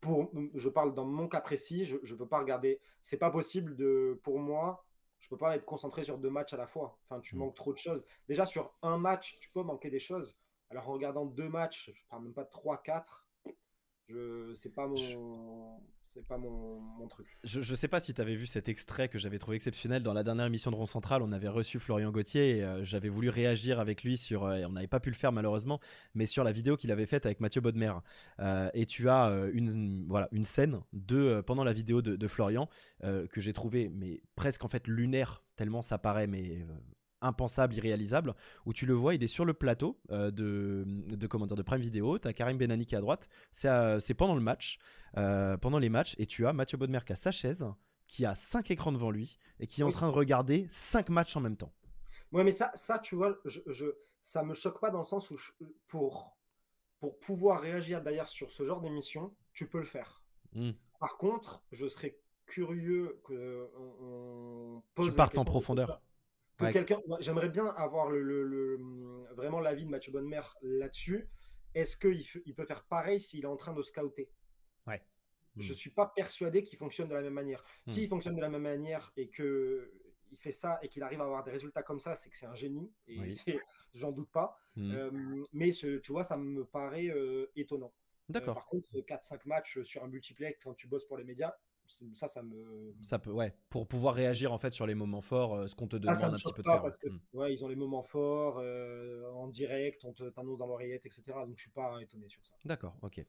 pour, 0.00 0.30
je 0.54 0.68
parle 0.68 0.94
dans 0.94 1.04
mon 1.04 1.28
cas 1.28 1.40
précis, 1.40 1.84
je 1.84 1.96
ne 1.96 2.18
peux 2.18 2.28
pas 2.28 2.38
regarder. 2.38 2.80
C'est 3.02 3.18
pas 3.18 3.30
possible 3.30 3.76
de, 3.76 4.18
pour 4.22 4.38
moi, 4.38 4.86
je 5.20 5.28
peux 5.28 5.36
pas 5.36 5.56
être 5.56 5.64
concentré 5.64 6.04
sur 6.04 6.18
deux 6.18 6.30
matchs 6.30 6.52
à 6.52 6.56
la 6.56 6.66
fois. 6.66 6.98
Enfin, 7.04 7.20
tu 7.20 7.36
mm. 7.36 7.38
manques 7.38 7.54
trop 7.54 7.72
de 7.72 7.78
choses. 7.78 8.04
Déjà, 8.28 8.46
sur 8.46 8.72
un 8.82 8.98
match, 8.98 9.36
tu 9.40 9.50
peux 9.50 9.62
manquer 9.62 9.90
des 9.90 10.00
choses. 10.00 10.36
Alors, 10.70 10.88
en 10.88 10.92
regardant 10.92 11.26
deux 11.26 11.48
matchs, 11.48 11.90
je 11.94 12.02
parle 12.08 12.24
même 12.24 12.34
pas 12.34 12.44
de 12.44 12.50
trois, 12.50 12.82
quatre, 12.82 13.26
je 14.08 14.52
c'est 14.54 14.74
pas 14.74 14.86
mon 14.86 15.80
c'est 16.16 16.26
pas 16.26 16.38
mon, 16.38 17.06
truc. 17.08 17.26
Je, 17.44 17.74
sais 17.74 17.88
pas 17.88 18.00
si 18.00 18.14
tu 18.14 18.20
avais 18.22 18.36
vu 18.36 18.46
cet 18.46 18.70
extrait 18.70 19.08
que 19.08 19.18
j'avais 19.18 19.38
trouvé 19.38 19.56
exceptionnel 19.56 20.02
dans 20.02 20.14
la 20.14 20.22
dernière 20.22 20.46
émission 20.46 20.70
de 20.70 20.76
Rond 20.76 20.86
Central. 20.86 21.20
On 21.20 21.30
avait 21.30 21.48
reçu 21.48 21.78
Florian 21.78 22.10
Gauthier 22.10 22.56
et 22.56 22.64
euh, 22.64 22.84
j'avais 22.84 23.10
voulu 23.10 23.28
réagir 23.28 23.80
avec 23.80 24.02
lui 24.02 24.16
sur. 24.16 24.44
Euh, 24.44 24.64
on 24.66 24.72
n'avait 24.72 24.86
pas 24.86 24.98
pu 24.98 25.10
le 25.10 25.14
faire 25.14 25.30
malheureusement, 25.30 25.78
mais 26.14 26.24
sur 26.24 26.42
la 26.42 26.52
vidéo 26.52 26.76
qu'il 26.76 26.90
avait 26.90 27.04
faite 27.04 27.26
avec 27.26 27.40
Mathieu 27.40 27.60
Bodmer. 27.60 27.92
Euh, 28.40 28.70
et 28.72 28.86
tu 28.86 29.10
as 29.10 29.30
une 29.52 30.44
scène 30.44 30.80
de, 30.94 31.42
pendant 31.46 31.64
la 31.64 31.74
vidéo 31.74 32.00
de, 32.00 32.16
de 32.16 32.28
Florian 32.28 32.68
que 33.02 33.40
j'ai 33.40 33.52
trouvé 33.52 33.90
mais 33.90 34.22
presque 34.36 34.64
en 34.64 34.68
fait 34.68 34.86
lunaire, 34.88 35.42
tellement 35.56 35.82
ça 35.82 35.98
paraît 35.98 36.26
mais 36.26 36.64
impensable, 37.20 37.74
irréalisable, 37.74 38.34
où 38.64 38.72
tu 38.72 38.86
le 38.86 38.94
vois, 38.94 39.14
il 39.14 39.22
est 39.22 39.28
sur 39.28 39.44
le 39.44 39.54
plateau 39.54 39.98
euh, 40.10 40.30
de, 40.30 40.84
de, 40.86 41.26
comment 41.26 41.46
dire, 41.46 41.56
de 41.56 41.62
Prime 41.62 41.80
Video, 41.80 42.18
tu 42.18 42.28
as 42.28 42.32
Karim 42.32 42.58
Benani 42.58 42.86
qui 42.86 42.94
est 42.94 42.98
à 42.98 43.00
droite, 43.00 43.28
c'est 43.52 44.14
pendant 44.14 44.34
le 44.34 44.40
match, 44.40 44.78
euh, 45.16 45.56
pendant 45.56 45.78
les 45.78 45.88
matchs, 45.88 46.14
et 46.18 46.26
tu 46.26 46.46
as 46.46 46.52
Mathieu 46.52 46.78
Bodmer 46.78 47.00
qui 47.04 47.12
a 47.12 47.16
sa 47.16 47.32
chaise, 47.32 47.66
qui 48.06 48.24
a 48.24 48.34
cinq 48.34 48.70
écrans 48.70 48.92
devant 48.92 49.10
lui, 49.10 49.38
et 49.60 49.66
qui 49.66 49.80
est 49.80 49.84
en 49.84 49.90
train 49.90 50.08
de 50.08 50.12
regarder 50.12 50.66
cinq 50.68 51.08
matchs 51.08 51.36
en 51.36 51.40
même 51.40 51.56
temps. 51.56 51.72
Ouais, 52.32 52.44
mais 52.44 52.52
ça, 52.52 52.70
ça 52.74 52.98
tu 52.98 53.14
vois, 53.14 53.38
je, 53.44 53.60
je, 53.66 53.86
ça 54.22 54.42
me 54.42 54.54
choque 54.54 54.80
pas 54.80 54.90
dans 54.90 54.98
le 54.98 55.04
sens 55.04 55.30
où 55.30 55.36
pour, 55.86 56.36
pour 57.00 57.18
pouvoir 57.18 57.60
réagir 57.60 58.02
d'ailleurs 58.02 58.28
sur 58.28 58.50
ce 58.50 58.66
genre 58.66 58.80
d'émission, 58.80 59.34
tu 59.52 59.68
peux 59.68 59.78
le 59.78 59.86
faire. 59.86 60.22
Hmm. 60.52 60.72
Par 60.98 61.16
contre, 61.16 61.62
je 61.72 61.86
serais 61.86 62.18
curieux 62.46 63.20
que 63.24 63.68
on, 63.76 64.82
pose. 64.94 65.10
Tu 65.10 65.12
partes 65.12 65.38
en 65.38 65.44
profondeur 65.44 66.00
quelqu'un, 66.58 67.00
j'aimerais 67.20 67.48
bien 67.48 67.66
avoir 67.76 68.10
le, 68.10 68.78
vraiment 69.34 69.60
l'avis 69.60 69.84
de 69.84 69.90
Mathieu 69.90 70.12
Bonnemer 70.12 70.42
là-dessus. 70.62 71.28
Est-ce 71.74 71.96
qu'il 71.96 72.24
il 72.46 72.54
peut 72.54 72.64
faire 72.64 72.84
pareil 72.84 73.20
s'il 73.20 73.44
est 73.44 73.48
en 73.48 73.56
train 73.56 73.74
de 73.74 73.82
scouter? 73.82 74.30
Ouais. 74.86 75.02
Je 75.56 75.68
ne 75.68 75.72
hmm. 75.72 75.76
suis 75.76 75.90
pas 75.90 76.06
persuadé 76.14 76.62
qu'il 76.62 76.78
fonctionne 76.78 77.08
de 77.08 77.14
la 77.14 77.22
même 77.22 77.34
manière. 77.34 77.64
Hmm. 77.86 77.90
S'il 77.90 78.08
fonctionne 78.08 78.36
de 78.36 78.40
la 78.40 78.48
même 78.48 78.62
manière 78.62 79.12
et 79.16 79.28
que 79.28 79.92
il 80.32 80.38
fait 80.38 80.52
ça 80.52 80.78
et 80.82 80.88
qu'il 80.88 81.02
arrive 81.02 81.20
à 81.20 81.24
avoir 81.24 81.44
des 81.44 81.50
résultats 81.50 81.82
comme 81.82 82.00
ça, 82.00 82.16
c'est 82.16 82.30
que 82.30 82.36
c'est 82.36 82.46
un 82.46 82.54
génie. 82.54 82.92
Et 83.06 83.16
j'en 83.94 84.12
doute 84.12 84.30
pas. 84.30 84.56
Hmm. 84.76 84.90
Euh, 84.92 85.44
mais 85.52 85.70
tu 85.70 86.00
vois, 86.08 86.24
ça 86.24 86.36
me 86.36 86.64
paraît 86.64 87.08
euh, 87.08 87.50
étonnant. 87.56 87.92
D'accord. 88.28 88.50
Euh, 88.50 88.54
par 88.54 88.66
contre, 88.66 88.88
4-5 88.92 89.40
matchs 89.46 89.82
sur 89.82 90.02
un 90.02 90.08
multiplex 90.08 90.62
quand 90.62 90.74
tu 90.74 90.88
bosses 90.88 91.06
pour 91.06 91.16
les 91.16 91.24
médias, 91.24 91.54
ça, 92.14 92.28
ça 92.28 92.42
me. 92.42 92.94
Ça 93.02 93.18
peut, 93.18 93.30
ouais. 93.30 93.54
Pour 93.70 93.86
pouvoir 93.86 94.14
réagir 94.14 94.52
en 94.52 94.58
fait 94.58 94.72
sur 94.72 94.86
les 94.86 94.94
moments 94.94 95.20
forts, 95.20 95.54
euh, 95.54 95.66
ce 95.66 95.74
qu'on 95.74 95.86
te 95.86 95.96
ah, 95.96 95.98
demande 95.98 96.22
un 96.24 96.32
petit 96.32 96.52
peu 96.52 96.62
de 96.62 96.68
faire. 96.68 96.82
Parce 96.82 96.96
que, 96.96 97.08
hmm. 97.08 97.18
ouais, 97.34 97.52
ils 97.52 97.64
ont 97.64 97.68
les 97.68 97.76
moments 97.76 98.02
forts 98.02 98.58
euh, 98.58 99.24
en 99.32 99.48
direct, 99.48 100.04
on 100.04 100.12
t'annonce 100.12 100.58
dans 100.58 100.66
l'oreillette, 100.66 101.06
etc. 101.06 101.22
Donc 101.46 101.56
je 101.56 101.62
suis 101.62 101.70
pas 101.70 102.00
étonné 102.00 102.28
sur 102.28 102.40
ça. 102.44 102.52
D'accord, 102.64 102.96
ok. 103.02 103.24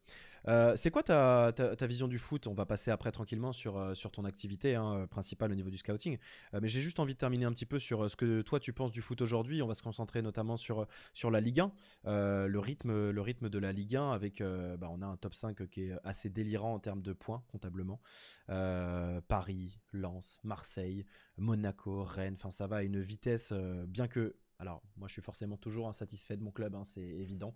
Euh, 0.48 0.76
c'est 0.76 0.92
quoi 0.92 1.04
ta, 1.04 1.52
ta, 1.54 1.88
vision 1.88 2.08
du 2.08 2.20
foot? 2.20 2.48
On 2.48 2.54
va 2.54 2.66
passer 2.66 2.92
après 2.92 3.12
tranquillement 3.12 3.54
sur, 3.54 3.96
sur 3.96 4.12
ton 4.12 4.26
activité 4.26 4.76
hein, 4.76 5.08
principale 5.08 5.52
au 5.52 5.56
niveau 5.56 5.70
du 5.70 5.78
scouting. 5.78 6.18
mais 6.54 6.68
j'ai 6.68 6.80
juste 6.80 7.00
envie 7.00 7.14
de 7.14 7.20
terminer 7.20 7.46
un 7.46 7.52
petit 7.52 7.66
peu 7.66 7.80
sur 7.80 8.10
ce 8.10 8.16
que 8.16 8.42
toi 8.42 8.60
tu 8.60 8.74
penses 8.74 8.92
du 8.92 9.02
foot 9.02 9.22
aujourd'hui. 9.22 9.62
On 9.62 9.68
va 9.68 9.74
se 9.74 9.84
concentrer 9.84 10.22
notamment 10.22 10.58
sur, 10.58 10.88
sur 11.14 11.32
la 11.32 11.42
Ligue 11.42 11.62
1, 11.62 12.48
le, 12.48 12.60
rythme, 12.60 13.10
le 13.10 13.22
rythme 13.22 13.50
de 13.50 13.60
la 13.60 13.72
Ligue 13.72 13.96
1 13.96 14.12
avec. 14.12 14.42
Bah, 14.42 14.90
on 14.92 15.02
a 15.02 15.06
un 15.06 15.18
top 15.18 15.34
5 15.34 15.68
qui 15.68 15.84
est 15.84 15.94
assez 16.04 16.30
délirant 16.30 16.74
en 16.74 16.80
termes 16.80 17.02
de 17.02 17.14
points 17.14 17.44
comptablement. 17.52 18.00
Euh, 18.50 19.22
Paris, 19.28 19.80
Lens, 19.92 20.40
Marseille, 20.44 21.06
Monaco, 21.38 22.04
Rennes. 22.04 22.36
Enfin, 22.36 22.52
ça 22.52 22.68
va 22.68 22.78
à 22.78 22.84
une 22.84 23.02
vitesse, 23.02 23.50
euh, 23.52 23.86
bien 23.88 24.08
que. 24.08 24.36
Alors, 24.60 24.82
moi, 24.96 25.08
je 25.08 25.14
suis 25.14 25.22
forcément 25.22 25.56
toujours 25.56 25.88
insatisfait 25.88 26.36
de 26.36 26.42
mon 26.42 26.50
club, 26.50 26.74
hein, 26.74 26.82
c'est 26.84 27.00
évident, 27.00 27.54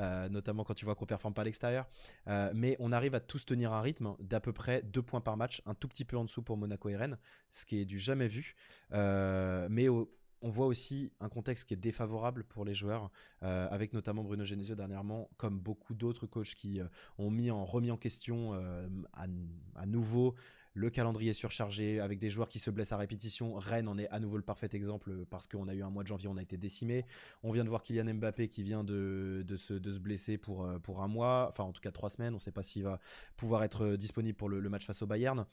euh, 0.00 0.28
notamment 0.28 0.64
quand 0.64 0.74
tu 0.74 0.84
vois 0.84 0.96
qu'on 0.96 1.06
performe 1.06 1.32
pas 1.32 1.42
à 1.42 1.44
l'extérieur. 1.44 1.86
mais 2.26 2.74
on 2.80 2.90
arrive 2.90 3.14
à 3.14 3.20
tous 3.20 3.44
tenir 3.44 3.72
un 3.72 3.80
rythme 3.80 4.16
d'à 4.18 4.40
peu 4.40 4.52
près 4.52 4.82
deux 4.82 5.02
points 5.02 5.20
par 5.20 5.36
match, 5.36 5.62
un 5.64 5.74
tout 5.74 5.86
petit 5.86 6.04
peu 6.04 6.16
en 6.16 6.24
dessous 6.24 6.42
pour 6.42 6.56
Monaco 6.56 6.88
et 6.88 6.96
Rennes, 6.96 7.18
ce 7.52 7.64
qui 7.66 7.78
est 7.78 7.84
du 7.84 8.00
jamais 8.00 8.26
vu. 8.26 8.56
mais 8.90 9.86
au, 9.86 10.12
on 10.42 10.48
voit 10.48 10.66
aussi 10.66 11.12
un 11.20 11.28
contexte 11.28 11.66
qui 11.66 11.74
est 11.74 11.78
défavorable 11.78 12.44
pour 12.44 12.64
les 12.64 12.74
joueurs, 12.74 13.10
euh, 13.42 13.68
avec 13.70 13.92
notamment 13.92 14.22
Bruno 14.22 14.44
Genesio 14.44 14.74
dernièrement, 14.74 15.28
comme 15.36 15.58
beaucoup 15.58 15.94
d'autres 15.94 16.26
coachs 16.26 16.54
qui 16.54 16.80
euh, 16.80 16.86
ont 17.18 17.30
mis 17.30 17.50
en, 17.50 17.64
remis 17.64 17.90
en 17.90 17.96
question 17.96 18.54
euh, 18.54 18.88
à, 19.12 19.86
nouveau 19.86 20.34
le 20.74 20.88
calendrier 20.88 21.34
surchargé, 21.34 22.00
avec 22.00 22.20
des 22.20 22.30
joueurs 22.30 22.48
qui 22.48 22.60
se 22.60 22.70
blessent 22.70 22.92
à 22.92 22.96
répétition. 22.96 23.54
Rennes 23.54 23.88
en 23.88 23.98
est 23.98 24.08
à 24.08 24.20
nouveau 24.20 24.36
le 24.36 24.42
parfait 24.42 24.68
exemple 24.72 25.26
parce 25.28 25.48
qu'on 25.48 25.66
a 25.66 25.74
eu 25.74 25.82
un 25.82 25.90
mois 25.90 26.04
de 26.04 26.08
janvier, 26.08 26.28
on 26.28 26.36
a 26.36 26.42
été 26.42 26.56
décimé. 26.56 27.04
On 27.42 27.50
vient 27.50 27.64
de 27.64 27.68
voir 27.68 27.82
Kylian 27.82 28.14
Mbappé 28.14 28.48
qui 28.48 28.62
vient 28.62 28.84
de, 28.84 29.44
se, 29.56 29.98
blesser 29.98 30.38
pour, 30.38 30.68
pour 30.84 31.02
un 31.02 31.08
mois, 31.08 31.46
enfin 31.48 31.64
en 31.64 31.72
tout 31.72 31.80
cas 31.80 31.90
trois 31.90 32.08
semaines. 32.08 32.34
On 32.34 32.36
ne 32.36 32.40
sait 32.40 32.52
pas 32.52 32.62
s'il 32.62 32.84
va 32.84 33.00
pouvoir 33.36 33.64
être 33.64 33.96
disponible 33.96 34.38
pour 34.38 34.48
le 34.48 34.68
match 34.68 34.86
face 34.86 35.02
au 35.02 35.08
Bayern 35.08 35.44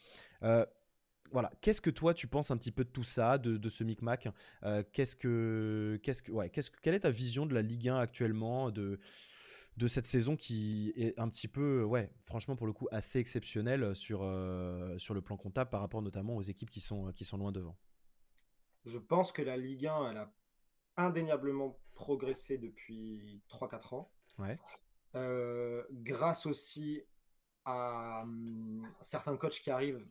voilà, 1.32 1.52
qu'est-ce 1.62 1.82
que 1.82 1.90
toi 1.90 2.14
tu 2.14 2.28
penses 2.28 2.52
un 2.52 2.58
petit 2.58 2.72
peu 2.72 2.84
de 2.84 2.90
tout 2.90 3.04
ça, 3.04 3.38
de, 3.38 3.70
ce 3.70 3.84
micmac? 3.84 4.28
Euh, 4.64 4.84
Qu'est-ce 4.94 5.16
que, 5.16 6.00
qu'est-ce 6.04 6.24
que, 6.24 6.32
ouais, 6.32 6.50
qu'est-ce 6.50 6.72
quelle 6.72 6.94
est 6.94 7.02
ta 7.02 7.12
vision 7.12 7.46
de 7.46 7.54
la 7.54 7.62
Ligue 7.62 7.90
1 7.90 7.98
actuellement, 7.98 8.72
de 8.72 9.00
de 9.78 9.88
cette 9.88 10.08
saison 10.08 10.36
qui 10.36 10.92
est 10.96 11.18
un 11.20 11.30
petit 11.30 11.48
peu, 11.48 11.84
ouais, 11.84 12.12
franchement 12.26 12.56
pour 12.56 12.66
le 12.66 12.74
coup 12.74 12.88
assez 12.92 13.20
exceptionnelle 13.20 13.96
sur 13.96 14.22
euh, 14.24 14.98
sur 14.98 15.14
le 15.14 15.22
plan 15.22 15.38
comptable 15.38 15.70
par 15.70 15.82
rapport 15.82 16.02
notamment 16.02 16.36
aux 16.36 16.42
équipes 16.42 16.70
qui 16.72 16.80
sont 16.80 17.12
qui 17.12 17.26
sont 17.26 17.38
loin 17.38 17.52
devant? 17.52 17.78
Je 18.86 18.98
pense 18.98 19.32
que 19.32 19.44
la 19.44 19.56
Ligue 19.56 19.86
1 19.86 20.12
elle 20.12 20.18
a 20.18 20.34
indéniablement 20.98 21.80
progressé 21.94 22.58
depuis 22.58 23.42
3-4 23.50 23.96
ans. 23.96 24.12
Ouais. 24.40 24.58
Euh, 25.16 25.84
grâce 25.92 26.46
aussi 26.46 27.04
à 27.66 28.22
hum, 28.24 28.88
certains 29.02 29.38
coachs 29.38 29.60
qui 29.60 29.70
arrivent 29.70 30.06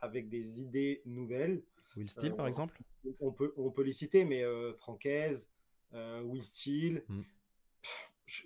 avec 0.00 0.28
des 0.28 0.60
idées 0.60 1.02
nouvelles. 1.04 1.62
Will 1.96 2.08
Steele, 2.08 2.34
par 2.34 2.46
euh, 2.46 2.48
exemple 2.48 2.78
on 3.20 3.32
peut, 3.32 3.52
on 3.56 3.70
peut 3.70 3.82
les 3.82 3.92
citer, 3.92 4.24
mais 4.24 4.42
euh, 4.44 4.72
Francaise, 4.74 5.48
euh, 5.94 6.22
Will 6.22 6.44
Steele. 6.44 7.04
Hmm. 7.08 7.22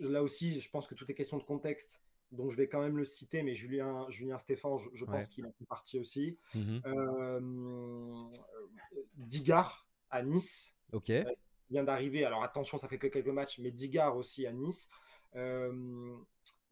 Là 0.00 0.22
aussi, 0.22 0.60
je 0.60 0.70
pense 0.70 0.86
que 0.86 0.94
tout 0.94 1.10
est 1.10 1.14
question 1.14 1.36
de 1.36 1.42
contexte. 1.42 2.00
Donc, 2.32 2.50
je 2.50 2.56
vais 2.56 2.68
quand 2.68 2.80
même 2.80 2.96
le 2.96 3.04
citer, 3.04 3.42
mais 3.42 3.54
Julien, 3.54 4.06
Julien 4.08 4.38
Stéphane, 4.38 4.78
je, 4.94 5.04
pense 5.04 5.28
qu'il 5.28 5.46
en 5.46 5.52
fait 5.52 5.66
partie 5.66 5.98
aussi. 5.98 6.38
Mm 6.54 8.30
Digard 9.16 9.86
à 10.10 10.22
Nice. 10.22 10.74
Ok. 10.92 11.12
vient 11.70 11.84
d'arriver. 11.84 12.24
Alors, 12.24 12.42
attention, 12.42 12.78
ça 12.78 12.88
fait 12.88 12.98
que 12.98 13.06
quelques 13.06 13.28
matchs, 13.28 13.58
mais 13.58 13.70
Digard 13.70 14.16
aussi 14.16 14.46
à 14.46 14.52
Nice 14.52 14.88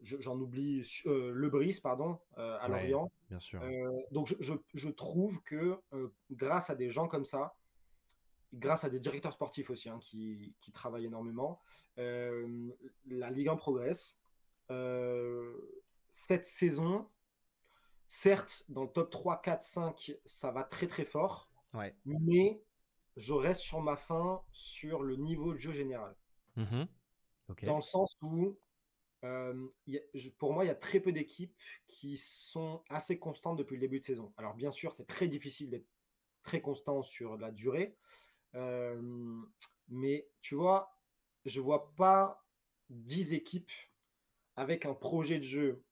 j'en 0.02 0.38
oublie, 0.38 0.84
euh, 1.06 1.30
Le 1.32 1.80
pardon, 1.80 2.18
euh, 2.38 2.58
à 2.60 2.68
Lorient. 2.68 3.10
Bien 3.32 3.40
sûr. 3.40 3.62
Euh, 3.62 3.90
donc 4.10 4.34
je, 4.40 4.88
trouve 4.90 5.42
que 5.42 5.80
grâce 6.30 6.68
à 6.68 6.74
des 6.74 6.90
gens 6.90 7.08
comme 7.08 7.24
ça, 7.24 7.56
grâce 8.52 8.84
à 8.84 8.90
des 8.90 9.00
directeurs 9.00 9.32
sportifs 9.32 9.70
aussi 9.70 9.88
hein, 9.88 9.98
qui, 10.02 10.54
travaillent 10.74 11.06
énormément, 11.06 11.62
la 11.96 13.30
Ligue 13.30 13.48
1 13.48 13.56
progresse. 13.56 14.18
cette 16.10 16.44
saison, 16.44 17.08
certes, 18.10 18.64
dans 18.68 18.82
le 18.82 18.90
top 18.90 19.08
3, 19.08 19.40
4, 19.40 19.62
5, 19.62 20.12
ça 20.26 20.50
va 20.50 20.62
très 20.62 20.86
très 20.86 21.06
fort. 21.06 21.50
Mais 22.04 22.62
je 23.16 23.32
reste 23.32 23.62
sur 23.62 23.80
ma 23.80 23.96
fin 23.96 24.42
sur 24.52 25.02
le 25.02 25.16
niveau 25.16 25.54
de 25.54 25.58
jeu 25.58 25.72
général. 25.72 26.14
Mmh 26.56 26.84
dans 27.64 27.76
le 27.76 27.82
sens 27.82 28.16
où 28.22 28.58
pour 30.38 30.52
moi, 30.52 30.64
il 30.64 30.68
y 30.68 30.70
a 30.70 30.74
très 30.74 31.00
peu 31.00 31.12
d'équipes 31.12 31.56
qui 31.86 32.16
sont 32.16 32.82
assez 32.88 33.18
constantes 33.18 33.56
depuis 33.56 33.76
le 33.76 33.80
début 33.80 34.00
de 34.00 34.04
saison. 34.04 34.32
Alors, 34.36 34.54
bien 34.54 34.70
sûr, 34.70 34.92
c'est 34.92 35.06
très 35.06 35.28
difficile 35.28 35.70
d'être 35.70 35.86
très 36.42 36.60
constant 36.60 37.02
sur 37.02 37.36
la 37.36 37.50
durée. 37.50 37.96
mais 39.88 40.28
tu 40.40 40.54
vois, 40.54 40.98
je 41.44 41.60
vois 41.60 41.94
pas 41.94 42.44
10 42.90 43.32
équipes 43.32 43.70
avec 44.56 44.86
un 44.86 44.94
projet 44.94 45.38
de 45.38 45.44
jeu 45.44 45.84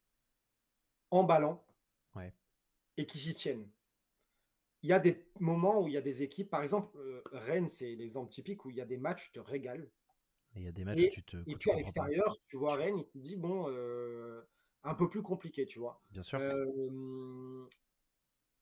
emballant 1.09 1.65
et 2.97 3.05
qui 3.05 3.19
s'y 3.19 3.33
tiennent. 3.33 3.69
Il 4.83 4.89
y 4.89 4.93
a 4.93 4.99
des 4.99 5.25
moments 5.39 5.81
où 5.81 5.87
il 5.87 5.93
y 5.93 5.97
a 5.97 6.01
des 6.01 6.23
équipes, 6.23 6.49
par 6.49 6.63
exemple, 6.63 6.97
Rennes, 7.31 7.69
c'est 7.69 7.95
l'exemple 7.95 8.31
typique 8.31 8.65
où 8.65 8.69
il 8.69 8.75
y 8.75 8.81
a 8.81 8.85
des 8.85 8.97
matchs, 8.97 9.25
tu 9.25 9.31
te 9.33 9.39
régales 9.39 9.89
il 10.55 10.63
y 10.63 10.67
a 10.67 10.71
des 10.71 10.83
matchs 10.83 11.01
où 11.01 11.09
tu 11.09 11.23
te. 11.23 11.37
Et 11.47 11.55
puis 11.55 11.71
à 11.71 11.75
l'extérieur, 11.75 12.37
tu 12.47 12.57
vois 12.57 12.75
Rennes, 12.75 12.97
il 12.97 13.05
te 13.05 13.17
dit 13.17 13.35
bon, 13.35 13.65
euh, 13.69 14.41
un 14.83 14.93
peu 14.95 15.09
plus 15.09 15.21
compliqué, 15.21 15.65
tu 15.65 15.79
vois. 15.79 16.01
Bien 16.11 16.23
sûr. 16.23 16.39
Euh, 16.39 17.67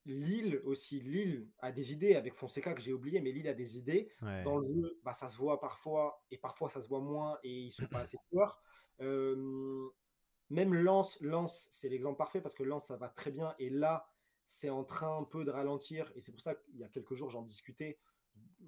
Lille 0.06 0.62
aussi, 0.66 1.00
Lille 1.02 1.50
a 1.60 1.72
des 1.72 1.92
idées 1.92 2.16
avec 2.16 2.34
Fonseca 2.34 2.74
que 2.74 2.82
j'ai 2.82 2.94
oublié, 2.94 3.22
mais 3.22 3.32
Lille 3.32 3.48
a 3.48 3.54
des 3.54 3.78
idées. 3.78 4.10
Dans 4.22 4.58
le 4.58 4.64
jeu, 4.64 5.00
bah, 5.04 5.14
ça 5.14 5.30
se 5.30 5.38
voit 5.38 5.60
parfois 5.60 6.24
et 6.32 6.38
parfois 6.38 6.70
ça 6.70 6.82
se 6.82 6.88
voit 6.88 7.02
moins 7.02 7.38
et 7.44 7.52
ils 7.52 7.72
sont 7.72 7.88
pas 7.88 8.00
assez 8.02 8.18
forts. 8.32 8.62
même 9.00 10.74
Lens, 10.74 11.20
Lens 11.22 11.68
c'est 11.72 11.90
l'exemple 11.90 12.18
parfait 12.18 12.42
parce 12.42 12.56
que 12.56 12.64
Lens 12.64 12.88
ça 12.88 12.98
va 12.98 13.10
très 13.10 13.32
bien 13.32 13.54
et 13.60 13.70
là 13.70 14.10
c'est 14.48 14.70
en 14.70 14.84
train 14.84 15.20
un 15.20 15.24
peu 15.24 15.46
de 15.46 15.52
ralentir 15.52 16.12
et 16.16 16.22
c'est 16.22 16.32
pour 16.32 16.42
ça 16.42 16.56
qu'il 16.56 16.78
y 16.78 16.84
a 16.84 16.90
quelques 16.90 17.14
jours 17.14 17.30
j'en 17.30 17.44
discutais. 17.44 18.00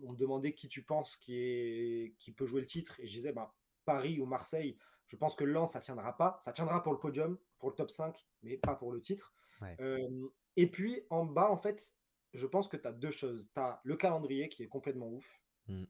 On 0.04 0.12
me 0.12 0.18
demandait 0.18 0.54
qui 0.54 0.68
tu 0.68 0.84
penses 0.84 1.16
qui, 1.18 1.36
est, 1.36 2.16
qui 2.18 2.32
peut 2.32 2.46
jouer 2.46 2.62
le 2.62 2.68
titre 2.68 3.00
et 3.00 3.08
je 3.08 3.14
disais 3.14 3.32
bah, 3.32 3.54
Paris 3.86 4.20
ou 4.20 4.26
Marseille. 4.26 4.78
Je 5.08 5.16
pense 5.16 5.36
que 5.36 5.44
Lens 5.44 5.74
ça 5.74 5.82
tiendra 5.82 6.18
pas, 6.18 6.40
ça 6.42 6.54
tiendra 6.54 6.82
pour 6.82 6.94
le 6.94 7.00
podium, 7.00 7.38
pour 7.60 7.70
le 7.70 7.76
top 7.76 7.92
5, 7.92 8.26
mais 8.44 8.58
pas 8.58 8.76
pour 8.76 8.92
le 8.92 9.02
titre. 9.02 9.34
Et 10.58 10.68
puis 10.68 11.02
en 11.10 11.26
bas, 11.26 11.50
en 11.50 11.58
fait, 11.58 11.94
je 12.34 12.46
pense 12.46 12.68
que 12.68 12.78
tu 12.78 12.88
as 12.88 12.94
deux 12.94 13.12
choses. 13.12 13.50
Tu 13.54 13.60
as 13.60 13.82
le 13.84 13.96
calendrier 13.96 14.50
qui 14.50 14.64
est 14.64 14.68
complètement 14.68 15.10
ouf. 15.10 15.42
Mmh. 15.68 15.84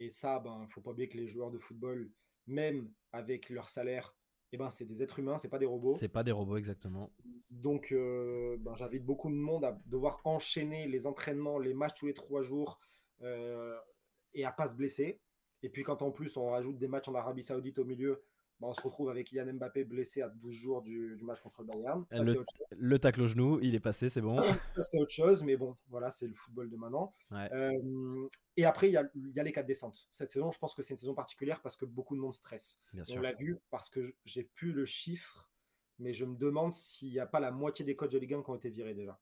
Et 0.00 0.10
ça, 0.10 0.40
ben, 0.40 0.66
faut 0.68 0.80
pas 0.80 0.90
oublier 0.90 1.08
que 1.08 1.16
les 1.16 1.28
joueurs 1.28 1.50
de 1.50 1.58
football, 1.58 2.10
même 2.46 2.90
avec 3.12 3.50
leur 3.50 3.68
salaire, 3.68 4.16
eh 4.52 4.56
ben, 4.56 4.70
c'est 4.70 4.84
des 4.84 5.02
êtres 5.02 5.18
humains, 5.18 5.38
c'est 5.38 5.48
pas 5.48 5.58
des 5.58 5.66
robots. 5.66 5.94
C'est 5.98 6.08
pas 6.08 6.24
des 6.24 6.32
robots, 6.32 6.56
exactement. 6.56 7.12
Donc, 7.50 7.92
euh, 7.92 8.56
ben, 8.60 8.74
j'invite 8.74 9.04
beaucoup 9.04 9.30
de 9.30 9.36
monde 9.36 9.64
à 9.64 9.78
devoir 9.86 10.20
enchaîner 10.24 10.88
les 10.88 11.06
entraînements, 11.06 11.58
les 11.58 11.72
matchs 11.72 11.94
tous 11.98 12.06
les 12.06 12.14
trois 12.14 12.42
jours 12.42 12.80
euh, 12.80 12.91
et 13.20 14.44
à 14.44 14.52
pas 14.52 14.68
se 14.68 14.74
blesser. 14.74 15.20
Et 15.62 15.68
puis, 15.68 15.82
quand 15.82 16.02
en 16.02 16.10
plus 16.10 16.36
on 16.36 16.50
rajoute 16.50 16.78
des 16.78 16.88
matchs 16.88 17.08
en 17.08 17.14
Arabie 17.14 17.42
Saoudite 17.42 17.78
au 17.78 17.84
milieu, 17.84 18.22
bah, 18.62 18.68
on 18.68 18.74
se 18.74 18.82
retrouve 18.82 19.10
avec 19.10 19.32
Yann 19.32 19.50
Mbappé 19.50 19.82
blessé 19.82 20.22
à 20.22 20.28
12 20.28 20.54
jours 20.54 20.82
du, 20.82 21.18
match 21.22 21.40
contre 21.40 21.62
le 21.62 21.66
Bayern. 21.66 22.04
le, 22.76 22.98
tacle 22.98 23.22
au 23.22 23.26
genou, 23.26 23.58
il 23.60 23.74
est 23.74 23.80
passé, 23.80 24.08
c'est 24.08 24.20
bon. 24.20 24.40
c'est 24.80 25.00
autre 25.00 25.10
chose, 25.10 25.42
mais 25.42 25.56
bon, 25.56 25.76
voilà, 25.88 26.12
c'est 26.12 26.28
le 26.28 26.32
football 26.32 26.70
de 26.70 26.76
maintenant. 26.76 27.12
Euh, 27.32 28.28
et 28.56 28.64
après, 28.64 28.88
il 28.88 28.92
y, 28.92 28.96
a, 28.96 29.42
les 29.42 29.52
quatre 29.52 29.66
descentes. 29.66 30.06
Cette 30.12 30.30
saison, 30.30 30.52
je 30.52 30.60
pense 30.60 30.76
que 30.76 30.82
c'est 30.82 30.94
une 30.94 30.98
saison 30.98 31.14
particulière 31.14 31.60
parce 31.60 31.76
que 31.76 31.84
beaucoup 31.84 32.14
de 32.14 32.20
monde 32.20 32.34
stresse. 32.34 32.78
on 33.10 33.20
l'a 33.20 33.32
vu 33.32 33.58
parce 33.70 33.90
que 33.90 34.14
j'ai 34.24 34.44
plus 34.44 34.72
le 34.72 34.84
chiffre, 34.84 35.50
mais 35.98 36.14
je 36.14 36.24
me 36.24 36.36
demande 36.36 36.72
s'il 36.72 37.10
n'y 37.10 37.18
a 37.18 37.26
pas 37.26 37.40
la 37.40 37.50
moitié 37.50 37.84
des 37.84 37.96
coachs 37.96 38.12
de 38.12 38.18
Ligue 38.18 38.34
1 38.34 38.42
qui 38.44 38.50
ont 38.50 38.54
été 38.54 38.70
virés 38.70 38.94
déjà. 38.94 39.20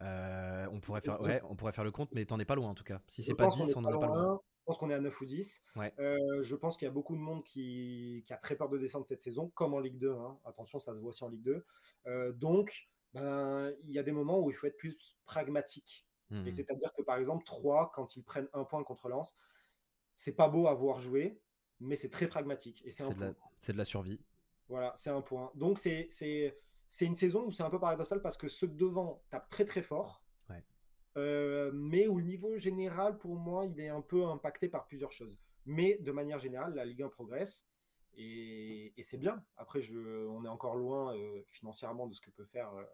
Euh, 0.00 0.66
on, 0.72 0.80
pourrait 0.80 1.00
faire, 1.00 1.18
on 1.48 1.54
pourrait 1.54 1.72
faire 1.72 1.84
le 1.84 1.92
compte, 1.92 2.10
mais 2.12 2.24
t'en 2.24 2.38
es 2.40 2.44
pas 2.44 2.54
loin 2.54 2.70
en 2.70 2.74
tout 2.74 2.84
cas. 2.84 3.00
Si 3.06 3.22
c'est 3.22 3.34
pas 3.34 3.48
10, 3.48 3.76
on 3.76 3.82
n'en 3.82 3.90
est 3.90 4.00
pas 4.00 4.06
loin. 4.06 4.40
Je 4.62 4.66
pense 4.66 4.78
qu'on 4.78 4.90
est 4.90 4.94
à 4.94 5.00
9 5.00 5.20
ou 5.20 5.24
10. 5.24 5.62
Euh, 5.98 6.42
je 6.42 6.54
pense 6.54 6.76
qu'il 6.76 6.86
y 6.86 6.88
a 6.88 6.92
beaucoup 6.92 7.16
de 7.16 7.20
monde 7.20 7.42
qui, 7.42 8.24
a 8.30 8.36
très 8.36 8.54
peur 8.54 8.68
de 8.68 8.78
descendre 8.78 9.06
cette 9.06 9.20
saison, 9.20 9.50
comme 9.54 9.74
en 9.74 9.80
Ligue 9.80 9.98
2. 9.98 10.12
Hein. 10.12 10.38
Attention, 10.44 10.78
ça 10.78 10.94
se 10.94 10.98
voit 10.98 11.10
aussi 11.10 11.24
en 11.24 11.28
Ligue 11.28 11.42
2. 11.42 11.66
Euh, 12.06 12.32
donc, 12.32 12.88
ben, 13.12 13.72
il 13.82 13.90
y 13.90 13.98
a 13.98 14.04
des 14.04 14.12
moments 14.12 14.38
où 14.38 14.50
il 14.50 14.54
faut 14.54 14.68
être 14.68 14.76
plus 14.76 15.18
pragmatique. 15.24 16.06
Et 16.30 16.34
mmh. 16.34 16.52
c'est-à-dire 16.52 16.92
que 16.96 17.02
par 17.02 17.18
exemple, 17.18 17.44
3, 17.44 17.90
quand 17.92 18.16
ils 18.16 18.22
prennent 18.22 18.48
un 18.54 18.64
point 18.64 18.82
contre 18.84 19.08
Lens, 19.08 19.36
c'est 20.16 20.32
pas 20.32 20.48
beau 20.48 20.66
à 20.68 20.74
voir 20.74 21.00
jouer, 21.00 21.40
mais 21.80 21.96
c'est 21.96 22.08
très 22.08 22.28
pragmatique. 22.28 22.82
Et 22.86 22.90
c'est 22.90 23.04
de, 23.14 23.76
la 23.76 23.84
survie. 23.84 24.20
Voilà, 24.68 24.94
c'est 24.96 25.10
un 25.10 25.20
point. 25.20 25.50
Donc, 25.54 25.78
c'est 25.78 26.56
une 27.00 27.16
saison 27.16 27.46
où 27.46 27.52
c'est 27.52 27.62
un 27.62 27.70
peu 27.70 27.80
paradoxal 27.80 28.20
parce 28.20 28.36
que 28.36 28.48
ceux 28.48 28.68
devant 28.68 29.22
tapent 29.30 29.50
très 29.50 29.64
très 29.64 29.82
fort 29.82 30.22
euh, 31.16 31.70
mais 31.74 32.06
au 32.06 32.20
niveau 32.20 32.56
général, 32.56 33.18
pour 33.18 33.36
moi, 33.36 33.66
il 33.66 33.78
est 33.80 33.88
un 33.88 34.00
peu 34.00 34.24
impacté 34.24 34.68
par 34.68 34.86
plusieurs 34.86 35.12
choses. 35.12 35.38
Mais 35.66 35.98
de 35.98 36.12
manière 36.12 36.38
générale, 36.38 36.74
la 36.74 36.84
Ligue 36.84 37.02
1 37.02 37.08
progresse 37.08 37.66
et, 38.14 38.92
c'est 39.02 39.18
bien. 39.18 39.42
Après, 39.56 39.80
je, 39.80 40.26
on 40.26 40.44
est 40.44 40.48
encore 40.48 40.76
loin 40.76 41.16
euh, 41.16 41.42
financièrement 41.50 42.06
de 42.06 42.14
ce 42.14 42.20
que 42.20 42.30
peut 42.30 42.44
faire 42.44 42.72
euh, 42.74 42.84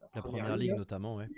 la, 0.00 0.08
première, 0.22 0.56
Ligue, 0.56 0.74
notamment. 0.74 1.16
Ouais. 1.16 1.28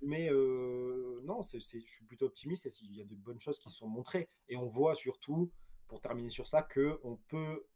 Mais, 0.00 0.30
non, 0.30 1.40
je 1.42 1.58
suis 1.58 2.04
plutôt 2.06 2.26
optimiste. 2.26 2.68
Il 2.82 2.94
y 2.94 3.00
a 3.00 3.04
de 3.04 3.14
bonnes 3.14 3.40
choses 3.40 3.58
qui 3.58 3.70
sont 3.70 3.88
montrées. 3.88 4.28
Et 4.48 4.56
on 4.56 4.68
voit 4.68 4.94
surtout, 4.94 5.50
pour 5.88 6.00
terminer 6.00 6.30
sur 6.30 6.46
ça, 6.46 6.62
qu'on 6.62 7.18
peut 7.28 7.66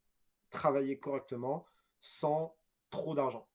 travailler 0.50 0.98
correctement 0.98 1.66
sans 2.00 2.56
trop 2.90 3.14
d'argent. 3.14 3.46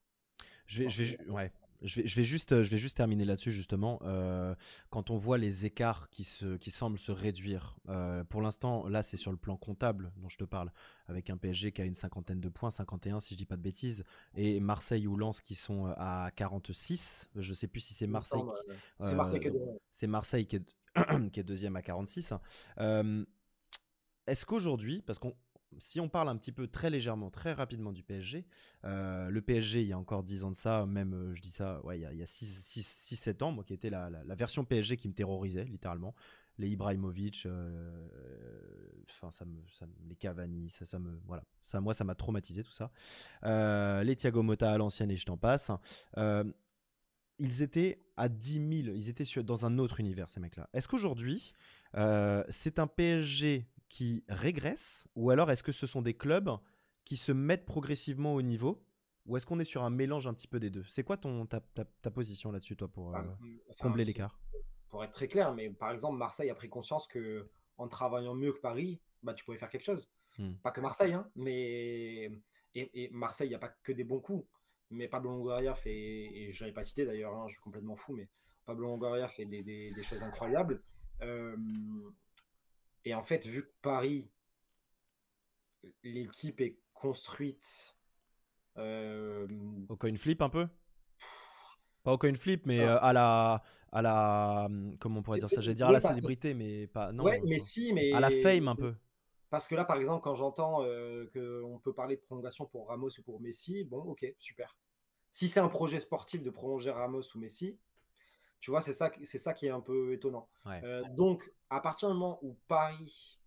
Je 0.67 0.83
vais, 0.83 0.89
je 0.89 1.03
vais, 1.03 1.29
ouais, 1.29 1.51
je 1.81 2.01
vais, 2.01 2.23
juste, 2.23 2.63
je 2.63 2.69
vais 2.69 2.77
juste 2.77 2.97
terminer 2.97 3.25
là-dessus 3.25 3.51
justement. 3.51 3.99
Euh, 4.03 4.55
quand 4.89 5.11
on 5.11 5.17
voit 5.17 5.37
les 5.37 5.65
écarts 5.65 6.09
qui, 6.09 6.23
se, 6.23 6.57
qui 6.57 6.71
semblent 6.71 6.97
se 6.97 7.11
réduire, 7.11 7.77
euh, 7.89 8.23
pour 8.23 8.41
l'instant, 8.41 8.87
là 8.87 9.03
c'est 9.03 9.17
sur 9.17 9.31
le 9.31 9.37
plan 9.37 9.57
comptable 9.57 10.11
dont 10.17 10.29
je 10.29 10.37
te 10.37 10.43
parle, 10.43 10.71
avec 11.07 11.29
un 11.29 11.37
PSG 11.37 11.71
qui 11.71 11.81
a 11.81 11.85
une 11.85 11.93
cinquantaine 11.93 12.39
de 12.39 12.49
points, 12.49 12.71
51 12.71 13.19
si 13.19 13.35
je 13.35 13.37
dis 13.37 13.45
pas 13.45 13.57
de 13.57 13.61
bêtises, 13.61 14.03
et 14.35 14.59
Marseille 14.59 15.05
ou 15.05 15.15
Lens 15.15 15.41
qui 15.41 15.55
sont 15.55 15.85
à 15.97 16.31
46. 16.35 17.29
Je 17.35 17.53
sais 17.53 17.67
plus 17.67 17.81
si 17.81 17.93
c'est 17.93 18.07
Marseille. 18.07 18.41
C'est 18.99 19.13
Marseille, 19.13 19.39
qui 19.39 19.47
est, 19.47 19.53
c'est 19.91 20.07
Marseille 20.07 20.47
qui, 20.47 20.55
est, 20.55 20.75
qui 21.31 21.39
est 21.39 21.43
deuxième 21.43 21.75
à 21.75 21.81
46. 21.81 22.33
Est-ce 24.27 24.45
qu'aujourd'hui, 24.45 25.03
parce 25.03 25.19
qu'on 25.19 25.35
si 25.79 25.99
on 25.99 26.09
parle 26.09 26.29
un 26.29 26.37
petit 26.37 26.51
peu 26.51 26.67
très 26.67 26.89
légèrement, 26.89 27.29
très 27.29 27.53
rapidement 27.53 27.91
du 27.91 28.03
PSG, 28.03 28.45
euh, 28.83 29.29
le 29.29 29.41
PSG, 29.41 29.81
il 29.81 29.87
y 29.87 29.93
a 29.93 29.97
encore 29.97 30.23
10 30.23 30.43
ans 30.43 30.51
de 30.51 30.55
ça, 30.55 30.85
même, 30.85 31.13
euh, 31.13 31.35
je 31.35 31.41
dis 31.41 31.49
ça, 31.49 31.81
il 31.93 31.99
y 31.99 32.05
a, 32.05 32.25
6-7 32.25 33.43
ans, 33.43 33.51
moi, 33.51 33.63
qui 33.63 33.73
était 33.73 33.89
la, 33.89 34.09
version 34.35 34.65
PSG 34.65 34.97
qui 34.97 35.07
me 35.07 35.13
terrorisait, 35.13 35.65
littéralement. 35.65 36.15
Les 36.57 36.69
Ibrahimovic, 36.69 37.45
euh, 37.45 38.07
ça 39.29 39.45
me, 39.45 39.59
les 40.07 40.15
Cavani, 40.15 40.69
ça, 40.69 40.85
ça 40.85 40.99
me, 40.99 41.19
voilà, 41.25 41.43
ça, 41.61 41.81
moi, 41.81 41.93
ça 41.93 42.05
m'a 42.05 42.15
traumatisé 42.15 42.63
tout 42.63 42.71
ça. 42.71 42.91
les 44.03 44.15
Thiago 44.15 44.41
Motta 44.41 44.71
à 44.71 44.77
l'ancienne 44.77 45.11
et 45.11 45.17
je 45.17 45.25
t'en 45.25 45.37
passe. 45.37 45.71
ils 47.39 47.61
étaient 47.61 47.99
à 48.15 48.29
10 48.29 48.83
000, 48.83 48.95
ils 48.95 49.09
étaient 49.09 49.25
dans 49.43 49.65
un 49.65 49.77
autre 49.79 49.99
univers, 49.99 50.29
ces 50.29 50.39
mecs-là. 50.39 50.69
Est-ce 50.73 50.87
qu'aujourd'hui, 50.87 51.53
c'est 52.49 52.79
un 52.79 52.87
PSG 52.87 53.67
qui 53.95 54.25
régressent 54.27 55.07
Ou 55.15 55.29
alors 55.29 55.49
est-ce 55.51 55.63
que 55.63 55.71
ce 55.71 55.87
sont 55.87 56.01
des 56.01 56.13
clubs 56.13 56.49
qui 57.05 57.15
se 57.15 57.31
mettent 57.31 57.65
progressivement 57.65 58.33
au 58.33 58.41
niveau 58.41 58.83
Ou 59.25 59.37
est-ce 59.37 59.45
qu'on 59.45 59.57
est 59.57 59.63
sur 59.63 59.83
un 59.83 59.89
mélange 59.89 60.27
un 60.27 60.33
petit 60.33 60.49
peu 60.49 60.59
des 60.59 60.69
deux? 60.69 60.83
C'est 60.89 61.05
quoi 61.05 61.15
ton, 61.15 61.45
ta, 61.45 61.61
ta, 61.61 62.11
position 62.11 62.51
là-dessus, 62.51 62.75
toi, 62.75 62.89
pour 62.89 63.15
euh, 63.15 63.21
ah, 63.21 63.73
combler 63.79 64.03
l'écart? 64.03 64.37
Pour 64.89 65.01
être 65.05 65.13
très 65.13 65.29
clair, 65.29 65.53
mais 65.53 65.69
par 65.69 65.91
exemple, 65.91 66.17
Marseille 66.17 66.49
a 66.49 66.55
pris 66.55 66.67
conscience 66.67 67.07
que 67.07 67.47
en 67.77 67.87
travaillant 67.87 68.35
mieux 68.35 68.51
que 68.51 68.59
Paris, 68.59 68.99
bah, 69.23 69.33
tu 69.33 69.45
pouvais 69.45 69.57
faire 69.57 69.69
quelque 69.69 69.85
chose. 69.85 70.09
Hmm. 70.37 70.55
Pas 70.55 70.71
que 70.71 70.81
Marseille, 70.81 71.13
hein, 71.13 71.29
mais. 71.37 72.31
Et, 72.73 73.09
Marseille, 73.13 73.47
il 73.47 73.51
n'y 73.51 73.55
a 73.55 73.59
pas 73.59 73.73
que 73.81 73.93
des 73.93 74.03
bons 74.03 74.19
coups. 74.19 74.45
Mais 74.89 75.07
Pablo 75.07 75.29
Longoria 75.29 75.73
fait, 75.73 75.95
et 75.95 76.51
je 76.51 76.57
ne 76.57 76.65
l'avais 76.65 76.73
pas 76.73 76.83
cité 76.83 77.05
d'ailleurs, 77.05 77.33
hein, 77.33 77.45
je 77.47 77.53
suis 77.53 77.61
complètement 77.61 77.95
fou, 77.95 78.13
mais 78.13 78.27
Pablo 78.65 78.87
Longoria 78.87 79.29
fait 79.29 79.45
des, 79.45 79.63
des, 79.63 79.91
des 79.91 80.03
choses 80.03 80.21
incroyables. 80.21 80.81
Euh, 81.21 81.55
et 83.05 83.13
en 83.13 83.23
fait, 83.23 83.45
vu 83.45 83.63
que 83.63 83.71
Paris, 83.81 84.27
l'équipe 86.03 86.59
est 86.59 86.79
construite. 86.93 87.95
Euh... 88.77 89.47
Au 89.87 89.95
coin 89.95 90.13
flip 90.15 90.41
un 90.41 90.49
peu? 90.49 90.67
Pas 92.03 92.13
au 92.13 92.17
coin 92.17 92.33
flip, 92.35 92.65
mais 92.65 92.81
euh, 92.81 92.99
à 92.99 93.13
la. 93.13 93.63
À 93.91 94.01
la 94.01 94.69
comment 94.99 95.19
on 95.19 95.23
pourrait 95.23 95.39
dire 95.39 95.47
ça? 95.47 95.61
J'allais 95.61 95.75
dire 95.75 95.87
à 95.87 95.91
la 95.93 96.01
célébrité, 96.01 96.53
mais 96.53 96.87
pas. 96.87 97.13
Non, 97.13 97.23
ouais, 97.23 97.41
mais 97.45 97.59
si, 97.59 97.93
mais. 97.93 98.11
À 98.11 98.19
la 98.19 98.29
fame 98.29 98.67
un 98.67 98.75
peu. 98.75 98.95
Parce 99.49 99.67
que 99.67 99.75
là, 99.75 99.85
par 99.85 99.97
exemple, 99.97 100.21
quand 100.21 100.35
j'entends 100.35 100.83
euh, 100.83 101.29
qu'on 101.33 101.79
peut 101.79 101.93
parler 101.93 102.17
de 102.17 102.21
prolongation 102.21 102.65
pour 102.65 102.89
Ramos 102.89 103.09
ou 103.17 103.21
pour 103.21 103.39
Messi, 103.39 103.85
bon, 103.85 103.99
ok, 103.99 104.25
super. 104.37 104.75
Si 105.31 105.47
c'est 105.47 105.61
un 105.61 105.69
projet 105.69 105.99
sportif 105.99 106.43
de 106.43 106.49
prolonger 106.49 106.91
Ramos 106.91 107.21
ou 107.35 107.39
Messi, 107.39 107.77
tu 108.59 108.71
vois, 108.71 108.81
c'est 108.81 108.93
ça, 108.93 109.11
c'est 109.23 109.37
ça 109.37 109.53
qui 109.53 109.67
est 109.67 109.71
un 109.71 109.79
peu 109.79 110.11
étonnant. 110.11 110.49
Euh, 110.67 111.03
donc, 111.11 111.53
à 111.69 111.79
partir 111.79 112.09
du 112.09 112.13
moment 112.13 112.39
où 112.41 112.57
Paris, 112.67 113.39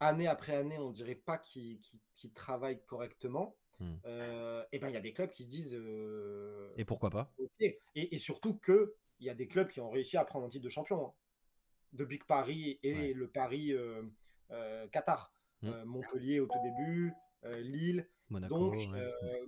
année 0.00 0.26
après 0.26 0.54
année, 0.54 0.78
on 0.78 0.90
dirait 0.90 1.14
pas 1.14 1.38
qu'il 1.38 1.80
qu 2.16 2.30
travaille 2.32 2.80
correctement, 2.86 3.56
hmm. 3.80 3.94
euh, 4.06 4.64
et 4.72 4.78
ben 4.78 4.88
il 4.88 4.94
y 4.94 4.96
a 4.96 5.00
des 5.00 5.12
clubs 5.12 5.30
qui 5.30 5.44
se 5.44 5.50
disent. 5.50 5.74
Euh, 5.74 6.72
et 6.76 6.84
pourquoi 6.84 7.10
pas? 7.10 7.32
et, 7.60 7.78
et, 7.94 8.18
surtout 8.18 8.56
que 8.58 8.96
il 9.20 9.26
y 9.26 9.30
a 9.30 9.34
des 9.34 9.48
clubs 9.48 9.68
qui 9.68 9.80
ont 9.80 9.90
réussi 9.90 10.16
à 10.16 10.24
prendre 10.24 10.46
un 10.46 10.48
titre 10.48 10.64
de 10.64 10.68
champion. 10.68 11.06
Hein. 11.06 11.12
De 11.94 12.04
Big 12.04 12.24
Paris 12.24 12.78
et 12.82 13.14
le 13.14 13.28
Paris 13.28 13.72
Qatar. 14.92 15.32
Hmm. 15.62 15.82
Montpellier 15.84 16.38
au 16.38 16.46
tout 16.46 16.58
début, 16.62 17.12
Lille, 17.42 18.06
Monaco, 18.28 18.54
donc 18.54 18.88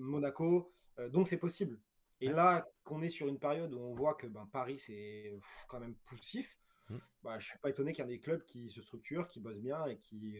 Monaco. 0.00 0.72
donc 1.10 1.28
c'est 1.28 1.36
possible. 1.36 1.78
Et 2.20 2.28
là, 2.28 2.68
qu'on 2.84 3.02
est 3.02 3.08
sur 3.08 3.28
une 3.28 3.38
période 3.38 3.72
où 3.72 3.78
on 3.78 3.94
voit 3.94 4.14
que 4.14 4.26
ben, 4.26 4.46
Paris, 4.52 4.78
c'est 4.78 5.32
quand 5.68 5.80
même 5.80 5.94
poussif, 6.04 6.59
mmh. 6.90 6.98
bah, 7.22 7.38
je 7.38 7.46
ne 7.46 7.50
suis 7.50 7.58
pas 7.58 7.70
étonné 7.70 7.92
qu'il 7.92 8.04
y 8.04 8.08
ait 8.08 8.10
des 8.10 8.20
clubs 8.20 8.44
qui 8.44 8.70
se 8.70 8.80
structurent, 8.80 9.28
qui 9.28 9.40
bossent 9.40 9.60
bien 9.60 9.86
et 9.86 9.98
qui, 9.98 10.38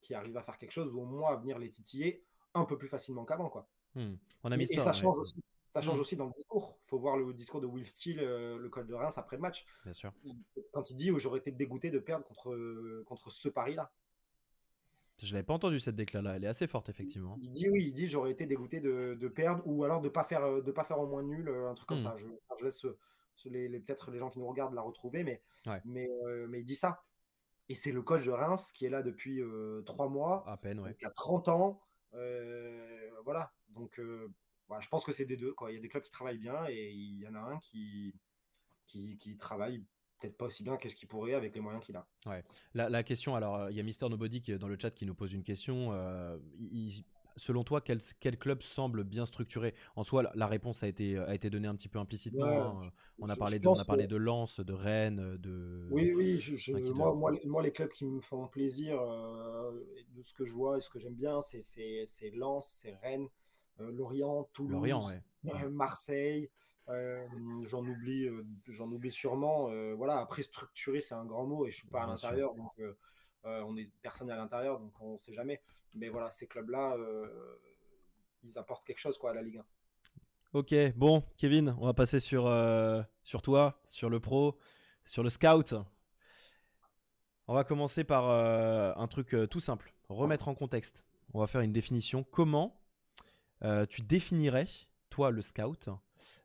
qui 0.00 0.14
arrivent 0.14 0.36
à 0.36 0.42
faire 0.42 0.58
quelque 0.58 0.72
chose 0.72 0.92
ou 0.92 1.00
au 1.00 1.04
moins 1.04 1.32
à 1.32 1.36
venir 1.36 1.58
les 1.58 1.70
titiller 1.70 2.24
un 2.54 2.64
peu 2.64 2.78
plus 2.78 2.88
facilement 2.88 3.24
qu'avant. 3.24 3.48
Quoi. 3.48 3.68
Mmh. 3.94 4.14
On 4.44 4.52
a 4.52 4.56
mis 4.56 4.64
et, 4.64 4.78
ça 4.78 4.92
change 4.92 5.18
aussi. 5.18 5.42
Ça 5.74 5.82
change 5.82 5.98
mmh. 5.98 6.00
aussi 6.00 6.16
dans 6.16 6.26
le 6.26 6.32
discours. 6.32 6.78
Il 6.86 6.88
faut 6.88 6.98
voir 6.98 7.16
le 7.16 7.32
discours 7.34 7.60
de 7.60 7.66
Will 7.66 7.86
Steele, 7.86 8.20
euh, 8.20 8.58
le 8.58 8.68
coach 8.68 8.86
de 8.86 8.94
Reims, 8.94 9.18
après 9.18 9.36
le 9.36 9.42
match. 9.42 9.66
Bien 9.84 9.92
sûr. 9.92 10.12
Quand 10.72 10.90
il 10.90 10.96
dit 10.96 11.10
oh, 11.10 11.18
J'aurais 11.18 11.40
été 11.40 11.52
dégoûté 11.52 11.90
de 11.90 11.98
perdre 11.98 12.24
contre, 12.24 13.04
contre 13.04 13.30
ce 13.30 13.48
Paris-là. 13.48 13.92
Je 15.22 15.32
l'avais 15.32 15.44
pas 15.44 15.54
entendu 15.54 15.80
cette 15.80 15.96
déclaration 15.96 16.30
là, 16.30 16.36
elle 16.36 16.44
est 16.44 16.48
assez 16.48 16.68
forte 16.68 16.88
effectivement. 16.88 17.36
Il 17.42 17.50
dit 17.50 17.68
oui, 17.68 17.86
il 17.88 17.92
dit 17.92 18.06
j'aurais 18.06 18.30
été 18.30 18.46
dégoûté 18.46 18.80
de, 18.80 19.28
perdre 19.34 19.62
ou 19.66 19.82
alors 19.82 20.00
de 20.00 20.08
pas 20.08 20.22
faire 20.22 20.62
de 20.62 20.70
pas 20.70 20.84
faire 20.84 21.00
au 21.00 21.08
moins 21.08 21.24
nul, 21.24 21.48
un 21.48 21.74
truc 21.74 21.88
comme 21.88 21.98
ça. 21.98 22.16
Je, 22.18 22.64
laisse 22.64 22.86
les, 23.46 23.68
peut-être 23.80 24.10
les 24.10 24.18
gens 24.18 24.30
qui 24.30 24.38
nous 24.38 24.46
regardent 24.46 24.74
la 24.74 24.82
retrouver, 24.82 25.24
mais 25.24 25.42
mais, 25.84 26.08
mais 26.48 26.60
il 26.60 26.64
dit 26.64 26.76
ça. 26.76 27.02
Et 27.68 27.74
c'est 27.74 27.92
le 27.92 28.00
coach 28.00 28.24
de 28.24 28.30
Reims 28.30 28.72
qui 28.72 28.86
est 28.86 28.90
là 28.90 29.02
depuis 29.02 29.42
trois 29.84 30.08
mois, 30.08 30.44
à 30.48 30.56
peine, 30.56 30.80
ouais. 30.80 30.94
qui 30.94 31.04
a 31.04 31.10
30 31.10 31.48
ans. 31.48 31.80
voilà, 33.24 33.52
donc 33.68 34.00
je 34.80 34.88
pense 34.88 35.04
que 35.04 35.12
c'est 35.12 35.24
des 35.24 35.36
deux. 35.36 35.52
Quoi. 35.52 35.70
Il 35.70 35.74
y 35.74 35.78
a 35.78 35.80
des 35.80 35.88
clubs 35.88 36.02
qui 36.02 36.10
travaillent 36.10 36.38
bien 36.38 36.66
et 36.68 36.90
il 36.90 37.18
y 37.20 37.28
en 37.28 37.34
a 37.34 37.40
un 37.40 37.58
qui, 37.58 38.14
qui, 38.86 39.36
travaille 39.38 39.84
peut-être 40.20 40.36
pas 40.36 40.46
aussi 40.46 40.62
bien 40.62 40.76
que 40.76 40.88
ce 40.88 40.96
qu'il 40.96 41.08
pourrait 41.08 41.34
avec 41.34 41.54
les 41.54 41.60
moyens 41.60 41.84
qu'il 41.84 41.96
a. 41.96 42.06
Ouais. 42.26 42.44
La, 42.74 43.02
question, 43.02 43.34
alors 43.34 43.70
il 43.70 43.76
y 43.76 43.80
a 43.80 43.82
Mister 43.82 44.08
Nobody 44.08 44.40
qui 44.40 44.52
est 44.52 44.58
dans 44.58 44.68
le 44.68 44.78
chat 44.78 44.90
qui 44.90 45.06
nous 45.06 45.14
pose 45.14 45.32
une 45.32 45.42
question. 45.44 45.92
Euh, 45.92 46.38
selon 47.38 47.64
toi, 47.64 47.80
quel, 47.80 48.00
quel, 48.20 48.36
club 48.36 48.60
semble 48.62 49.04
bien 49.04 49.24
structuré? 49.24 49.74
En 49.96 50.04
soi, 50.04 50.30
la, 50.34 50.46
réponse 50.46 50.82
a 50.82 50.88
été, 50.88 51.16
a 51.16 51.34
été 51.34 51.48
donnée 51.48 51.68
un 51.68 51.74
petit 51.74 51.88
peu 51.88 51.98
implicitement. 51.98 52.44
Hein. 52.82 52.92
on, 53.18 53.28
a 53.28 53.36
parlé 53.36 53.58
de, 53.58 53.66
on 53.66 53.74
a 53.74 53.84
parlé 53.84 54.06
de 54.06 54.16
Lens, 54.16 54.60
de 54.60 54.72
Rennes, 54.72 55.36
de. 55.38 55.88
Oui, 55.90 56.12
oui. 56.12 56.42
moi, 56.94 57.14
moi, 57.44 57.62
les 57.62 57.72
clubs 57.72 57.90
qui 57.90 58.04
me 58.04 58.20
font 58.20 58.46
plaisir, 58.48 59.00
euh, 59.00 59.72
de 60.16 60.22
ce 60.22 60.34
que 60.34 60.44
je 60.44 60.52
vois 60.52 60.78
et 60.78 60.80
ce 60.80 60.90
que 60.90 60.98
j'aime 60.98 61.14
bien, 61.14 61.40
c'est 61.40 62.30
Lens, 62.34 62.66
c'est 62.82 62.94
Rennes, 62.96 63.28
euh, 63.80 63.90
Lorient, 63.92 64.48
Toulouse, 64.52 64.92
Marseille. 65.70 66.50
Euh, 66.88 67.26
j'en 67.64 67.86
oublie, 67.86 68.28
j'en 68.66 68.90
oublie 68.90 69.12
sûrement. 69.12 69.70
voilà, 69.94 70.18
après 70.18 70.42
structurer, 70.42 71.00
c'est 71.00 71.14
un 71.14 71.24
grand 71.24 71.46
mot 71.46 71.66
et 71.66 71.70
je 71.70 71.76
suis 71.76 71.88
pas 71.88 72.02
à 72.02 72.06
l'intérieur, 72.06 72.54
donc 72.54 72.72
on 73.44 73.76
est 73.76 73.90
personne 74.02 74.30
à 74.30 74.36
l'intérieur, 74.36 74.80
donc 74.80 74.92
on 75.00 75.16
sait 75.18 75.32
jamais. 75.32 75.60
Mais 75.94 76.08
voilà, 76.08 76.30
ces 76.32 76.46
clubs-là, 76.46 76.96
ils 78.44 78.58
apportent 78.58 78.86
quelque 78.86 79.00
chose 79.00 79.18
à 79.24 79.32
la 79.32 79.42
Ligue 79.42 79.58
1. 79.58 79.64
Ok, 80.54 80.74
bon, 80.96 81.22
Kevin, 81.36 81.74
on 81.78 81.86
va 81.86 81.94
passer 81.94 82.20
sur, 82.20 82.50
sur 83.22 83.42
toi, 83.42 83.80
sur 83.84 84.08
le 84.08 84.20
pro, 84.20 84.58
sur 85.04 85.22
le 85.22 85.30
scout. 85.30 85.74
On 87.46 87.54
va 87.54 87.64
commencer 87.64 88.04
par 88.04 88.30
un 88.30 89.06
truc 89.08 89.36
tout 89.50 89.60
simple, 89.60 89.92
remettre 90.08 90.48
en 90.48 90.54
contexte. 90.54 91.04
On 91.34 91.40
va 91.40 91.46
faire 91.46 91.60
une 91.60 91.72
définition. 91.72 92.24
Comment 92.24 92.78
euh, 93.64 93.86
tu 93.86 94.02
définirais, 94.02 94.66
toi, 95.10 95.30
le 95.30 95.42
scout, 95.42 95.88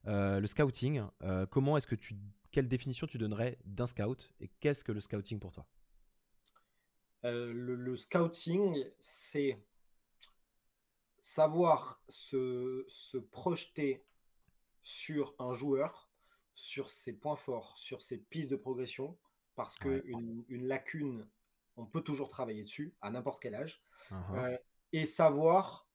euh, 0.08 0.40
le 0.40 0.48
scouting, 0.48 1.04
euh, 1.24 1.46
comment 1.46 1.78
est-ce 1.78 1.88
que 1.88 1.96
tu, 1.96 2.16
quelle 2.52 2.68
définition 2.68 3.08
tu 3.08 3.18
donnerais 3.18 3.58
d'un 3.66 3.88
scout 3.88 4.34
et 4.40 4.48
qu'est-ce 4.60 4.84
que 4.84 4.92
le 4.92 5.00
scouting 5.00 5.40
pour 5.40 5.52
toi? 5.52 5.66
Le, 7.24 7.96
scouting, 7.98 8.86
c'est 9.00 9.58
savoir 11.22 12.02
se, 12.10 12.86
se, 12.88 13.18
projeter 13.18 14.06
sur 14.82 15.34
un 15.40 15.54
joueur, 15.54 16.10
sur 16.56 16.90
ses 16.90 17.14
points 17.14 17.38
forts, 17.38 17.78
sur 17.78 18.02
ses 18.02 18.18
pistes 18.18 18.52
de 18.52 18.56
progression, 18.56 19.18
parce 19.56 19.78
qu'une 19.78 20.44
une 20.50 20.68
lacune, 20.68 21.28
on 21.78 21.86
peut 21.86 22.02
toujours 22.02 22.30
travailler 22.30 22.64
dessus 22.64 22.94
à 23.02 23.10
n'importe 23.10 23.42
quel 23.42 23.56
âge, 23.56 23.82
uh-huh. 24.12 24.60
et 24.92 25.06
savoir 25.06 25.88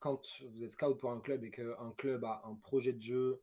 quand 0.00 0.22
vous 0.54 0.64
êtes 0.64 0.72
scout 0.72 0.98
pour 0.98 1.12
un 1.12 1.20
club 1.20 1.44
et 1.44 1.50
qu'un 1.50 1.92
club 1.96 2.24
a 2.24 2.42
un 2.44 2.54
projet 2.54 2.92
de 2.92 3.02
jeu 3.02 3.42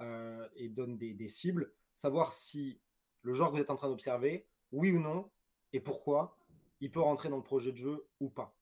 euh, 0.00 0.46
et 0.54 0.68
donne 0.68 0.96
des, 0.96 1.28
cibles, 1.28 1.72
savoir 1.94 2.32
si 2.32 2.80
le 3.22 3.34
joueur 3.34 3.50
que 3.50 3.56
vous 3.56 3.62
êtes 3.62 3.70
en 3.70 3.76
train 3.76 3.88
d'observer, 3.88 4.46
oui 4.70 4.92
ou 4.92 5.00
non, 5.00 5.30
et 5.74 5.80
pourquoi, 5.80 6.38
il 6.80 6.90
peut 6.90 7.00
rentrer 7.00 7.28
dans 7.28 7.36
le 7.36 7.42
projet 7.42 7.72
de 7.72 7.76
jeu 7.76 8.06
ou 8.20 8.30
pas. 8.30 8.56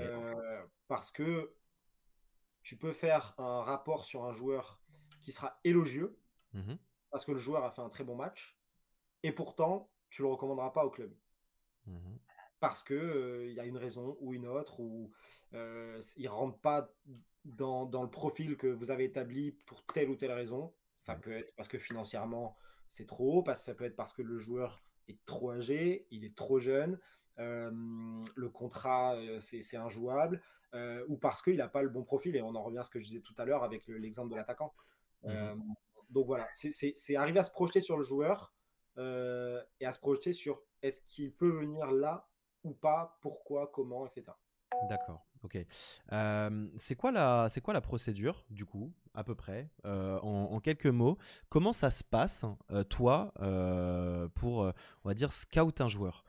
Euh, 0.00 0.66
parce 0.88 1.10
que 1.10 1.54
tu 2.62 2.76
peux 2.76 2.92
faire 2.92 3.34
un 3.38 3.62
rapport 3.62 4.04
sur 4.04 4.24
un 4.24 4.32
joueur 4.32 4.80
qui 5.22 5.32
sera 5.32 5.58
élogieux, 5.64 6.18
mmh 6.52 6.74
parce 7.10 7.24
que 7.24 7.32
le 7.32 7.38
joueur 7.38 7.64
a 7.64 7.70
fait 7.70 7.80
un 7.80 7.88
très 7.88 8.04
bon 8.04 8.16
match, 8.16 8.58
et 9.22 9.32
pourtant, 9.32 9.90
tu 10.10 10.20
ne 10.20 10.26
le 10.26 10.32
recommanderas 10.34 10.70
pas 10.70 10.84
au 10.84 10.90
club. 10.90 11.14
Mmh 11.86 12.16
parce 12.60 12.82
qu'il 12.82 13.52
y 13.52 13.60
a 13.60 13.64
une 13.64 13.76
raison 13.76 14.16
ou 14.20 14.34
une 14.34 14.48
autre, 14.48 14.80
ou 14.80 15.12
il 15.52 16.24
ne 16.24 16.28
rentre 16.28 16.58
pas 16.58 16.92
dans, 17.44 18.02
le 18.02 18.10
profil 18.10 18.56
que 18.56 18.66
vous 18.66 18.90
avez 18.90 19.04
établi 19.04 19.52
pour 19.52 19.84
telle 19.86 20.10
ou 20.10 20.16
telle 20.16 20.32
raison. 20.32 20.74
Ça 20.98 21.14
peut 21.14 21.30
être 21.30 21.54
parce 21.54 21.68
que 21.68 21.78
financièrement, 21.78 22.56
c'est 22.88 23.06
trop 23.06 23.38
haut, 23.38 23.42
parce, 23.44 23.62
ça 23.62 23.76
peut 23.76 23.84
être 23.84 23.94
parce 23.94 24.12
que 24.12 24.22
le 24.22 24.38
joueur 24.38 24.82
est 25.08 25.24
trop 25.26 25.50
âgé, 25.52 26.06
il 26.10 26.24
est 26.24 26.36
trop 26.36 26.58
jeune, 26.58 26.98
le 27.36 28.48
contrat, 28.48 29.16
c'est 29.40 29.76
injouable, 29.76 30.40
ou 31.08 31.16
parce 31.16 31.42
qu'il 31.42 31.56
n'a 31.56 31.68
pas 31.68 31.82
le 31.82 31.88
bon 31.88 32.04
profil. 32.04 32.36
Et 32.36 32.42
on 32.42 32.54
en 32.54 32.62
revient 32.62 32.78
à 32.78 32.84
ce 32.84 32.90
que 32.90 33.00
je 33.00 33.04
disais 33.04 33.20
tout 33.20 33.34
à 33.38 33.44
l'heure 33.44 33.64
avec 33.64 33.86
l'exemple 33.88 34.30
de 34.30 34.36
l'attaquant. 34.36 34.72
Mmh 35.24 35.54
donc 36.10 36.26
voilà, 36.26 36.48
c'est 36.52 37.16
arriver 37.16 37.38
à 37.38 37.44
se 37.44 37.50
projeter 37.50 37.82
sur 37.82 37.98
le 37.98 38.04
joueur 38.04 38.54
et 38.96 39.86
à 39.86 39.92
se 39.92 39.98
projeter 39.98 40.32
sur 40.32 40.62
est-ce 40.82 41.00
qu'il 41.02 41.32
peut 41.32 41.50
venir 41.50 41.90
là 41.90 42.28
ou 42.64 42.72
pas, 42.72 43.18
pourquoi, 43.20 43.70
comment, 43.72 44.06
etc. 44.06 44.32
D'accord, 44.88 45.26
ok. 45.42 45.58
Euh, 46.12 46.68
c'est 46.78 46.96
quoi, 46.96 47.10
la, 47.10 47.48
quoi 47.62 47.74
la 47.74 47.80
procédure, 47.80 48.44
du 48.50 48.64
coup, 48.64 48.92
à 49.18 49.24
peu 49.24 49.34
près, 49.34 49.68
euh, 49.84 50.16
en, 50.20 50.60
quelques 50.60 50.86
mots. 50.86 51.18
Comment 51.48 51.72
ça 51.72 51.90
se 51.90 52.04
passe, 52.04 52.44
euh, 52.70 52.84
toi, 52.84 53.32
pour, 54.34 54.58
on 54.58 55.08
va 55.08 55.14
dire, 55.14 55.32
scout 55.32 55.80
un 55.80 55.88
joueur? 55.88 56.24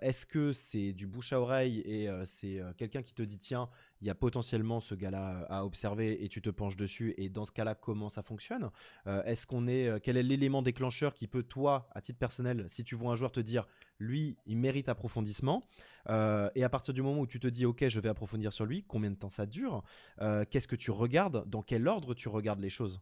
Est-ce 0.00 0.26
que 0.26 0.52
c'est 0.52 0.92
du 0.92 1.08
bouche 1.08 1.32
à 1.32 1.40
oreille 1.40 1.80
et 1.80 2.08
c'est 2.24 2.60
quelqu'un 2.76 3.02
qui 3.02 3.14
te 3.14 3.22
dit, 3.22 3.36
tiens, 3.36 3.68
il 4.00 4.06
y 4.06 4.10
a 4.10 4.14
potentiellement 4.14 4.78
ce 4.78 4.94
gars-là 4.94 5.44
à 5.50 5.64
observer 5.64 6.24
et 6.24 6.28
tu 6.28 6.40
te 6.40 6.50
penches 6.50 6.76
dessus 6.76 7.14
et 7.16 7.28
dans 7.28 7.44
ce 7.44 7.50
cas-là, 7.50 7.74
comment 7.74 8.08
ça 8.08 8.22
fonctionne? 8.22 8.70
Est-ce 9.06 9.44
qu'on 9.44 9.66
est, 9.66 10.00
quel 10.00 10.16
est 10.16 10.22
l'élément 10.22 10.62
déclencheur 10.62 11.14
qui 11.14 11.26
peut, 11.26 11.42
toi, 11.42 11.88
à 11.96 12.00
titre 12.00 12.20
personnel, 12.20 12.64
si 12.68 12.84
tu 12.84 12.94
vois 12.94 13.10
un 13.10 13.16
joueur 13.16 13.32
te 13.32 13.40
dire, 13.40 13.66
lui, 13.98 14.36
il 14.46 14.58
mérite 14.58 14.88
approfondissement. 14.88 15.66
Euh, 16.08 16.50
et 16.54 16.64
à 16.64 16.68
partir 16.68 16.92
du 16.92 17.02
moment 17.02 17.20
où 17.20 17.26
tu 17.26 17.40
te 17.40 17.46
dis, 17.46 17.64
ok, 17.64 17.86
je 17.88 18.00
vais 18.00 18.08
approfondir 18.08 18.52
sur 18.52 18.66
lui, 18.66 18.84
combien 18.86 19.10
de 19.10 19.16
temps 19.16 19.28
ça 19.28 19.46
dure? 19.46 19.82
Euh, 20.20 20.44
Qu'est-ce 20.48 20.68
que 20.68 20.76
tu 20.76 20.90
regardes? 20.90 21.48
Dans 21.48 21.62
quel 21.62 21.86
ordre 21.88 22.14
tu 22.14 22.28
regardes 22.32 22.60
les 22.60 22.70
choses 22.70 23.00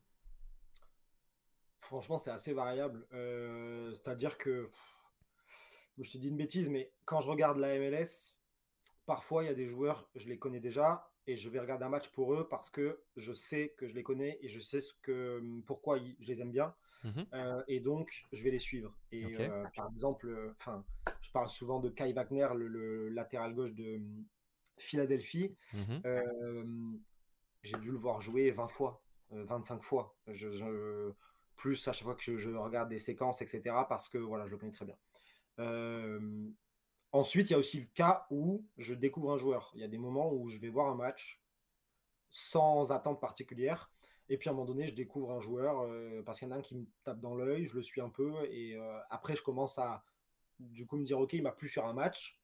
Franchement, 1.81 2.18
c'est 2.18 2.31
assez 2.31 2.53
variable. 2.53 3.05
Euh, 3.12 3.93
c'est-à-dire 3.95 4.39
que, 4.39 4.70
je 5.99 6.09
te 6.09 6.18
dis 6.18 6.28
une 6.28 6.37
bêtise, 6.37 6.68
mais 6.68 6.93
quand 7.05 7.20
je 7.20 7.28
regarde 7.28 7.59
la 7.59 7.76
MLS, 7.81 8.39
parfois 9.07 9.43
il 9.43 9.47
y 9.47 9.51
a 9.51 9.55
des 9.55 9.66
joueurs, 9.66 10.09
je 10.14 10.28
les 10.28 10.39
connais 10.39 10.61
déjà, 10.61 11.11
et 11.26 11.37
je 11.37 11.49
vais 11.49 11.59
regarder 11.59 11.85
un 11.85 11.89
match 11.89 12.09
pour 12.11 12.33
eux 12.33 12.47
parce 12.49 12.70
que 12.70 13.03
je 13.16 13.33
sais 13.33 13.74
que 13.76 13.89
je 13.89 13.95
les 13.95 14.05
connais 14.05 14.39
et 14.41 14.49
je 14.49 14.61
sais 14.61 14.81
ce 14.81 14.95
que, 15.03 15.43
pourquoi 15.66 15.99
je 15.99 16.26
les 16.28 16.41
aime 16.41 16.53
bien. 16.53 16.72
Mmh 17.03 17.22
euh, 17.33 17.62
et 17.66 17.81
donc, 17.81 18.24
je 18.31 18.45
vais 18.45 18.51
les 18.53 18.61
suivre. 18.61 18.97
Et 19.11 19.24
euh, 19.41 19.64
par 19.74 19.89
exemple, 19.91 20.55
enfin, 20.61 20.85
je 21.22 21.33
parle 21.33 21.49
souvent 21.49 21.81
de 21.81 21.89
Kai 21.89 22.12
Wagner, 22.12 22.49
le, 22.55 23.09
latéral 23.09 23.53
gauche 23.55 23.72
de 23.72 24.01
Philadelphie. 24.78 25.57
Mmh 25.72 27.01
j'ai 27.62 27.78
dû 27.78 27.91
le 27.91 27.99
voir 27.99 28.20
jouer 28.20 28.51
20 28.51 28.68
fois, 28.68 29.03
25 29.31 29.83
fois. 29.83 30.16
Je, 30.26 31.12
plus 31.57 31.87
à 31.89 31.93
chaque 31.93 32.05
fois 32.05 32.14
que 32.14 32.37
je, 32.37 32.51
regarde 32.51 32.89
des 32.89 32.99
séquences, 32.99 33.43
etc. 33.43 33.62
Parce 33.89 34.09
que 34.09 34.18
voilà, 34.18 34.47
je 34.47 34.53
le 34.53 34.59
connais 34.59 34.72
très 34.72 34.87
bien. 34.87 34.97
ensuite, 37.12 37.51
il 37.51 37.53
y 37.53 37.57
a 37.57 37.59
aussi 37.59 37.81
le 37.81 37.87
cas 37.95 38.26
où 38.31 38.64
je 38.78 38.95
découvre 38.95 39.33
un 39.33 39.39
joueur. 39.39 39.70
Il 39.74 39.81
y 39.81 39.85
a 39.85 39.89
des 39.89 39.99
moments 39.99 40.33
où 40.33 40.49
je 40.49 40.59
vais 40.59 40.68
voir 40.68 40.89
un 40.89 40.97
match 40.97 41.43
sans 42.31 42.93
attente 42.93 43.20
particulière 43.20 43.91
et 44.31 44.39
puis 44.39 44.49
à 44.49 44.53
un 44.53 44.55
moment 44.55 44.64
donné, 44.64 44.87
je 44.87 44.95
découvre 44.95 45.33
un 45.33 45.41
joueur 45.41 45.81
euh, 45.81 46.22
parce 46.24 46.39
qu'il 46.39 46.47
y 46.47 46.51
en 46.53 46.55
a 46.55 46.59
un 46.59 46.62
qui 46.62 46.76
me 46.76 46.87
tape 47.03 47.20
dans 47.20 47.35
l'œil, 47.35 47.66
je 47.66 47.74
le 47.74 47.83
suis 47.83 48.01
un 48.01 48.09
peu. 48.09 48.33
Et 48.49 48.76
euh, 48.76 48.99
après, 49.11 49.35
je 49.35 49.43
commence 49.43 49.76
à 49.78 50.05
du 50.61 50.87
coup 50.87 50.97
me 50.97 51.05
dire, 51.05 51.18
OK, 51.18 51.33
il 51.33 51.43
m'a 51.43 51.51
plu 51.51 51.68
sur 51.68 51.85
un 51.85 51.93
match. 51.93 52.39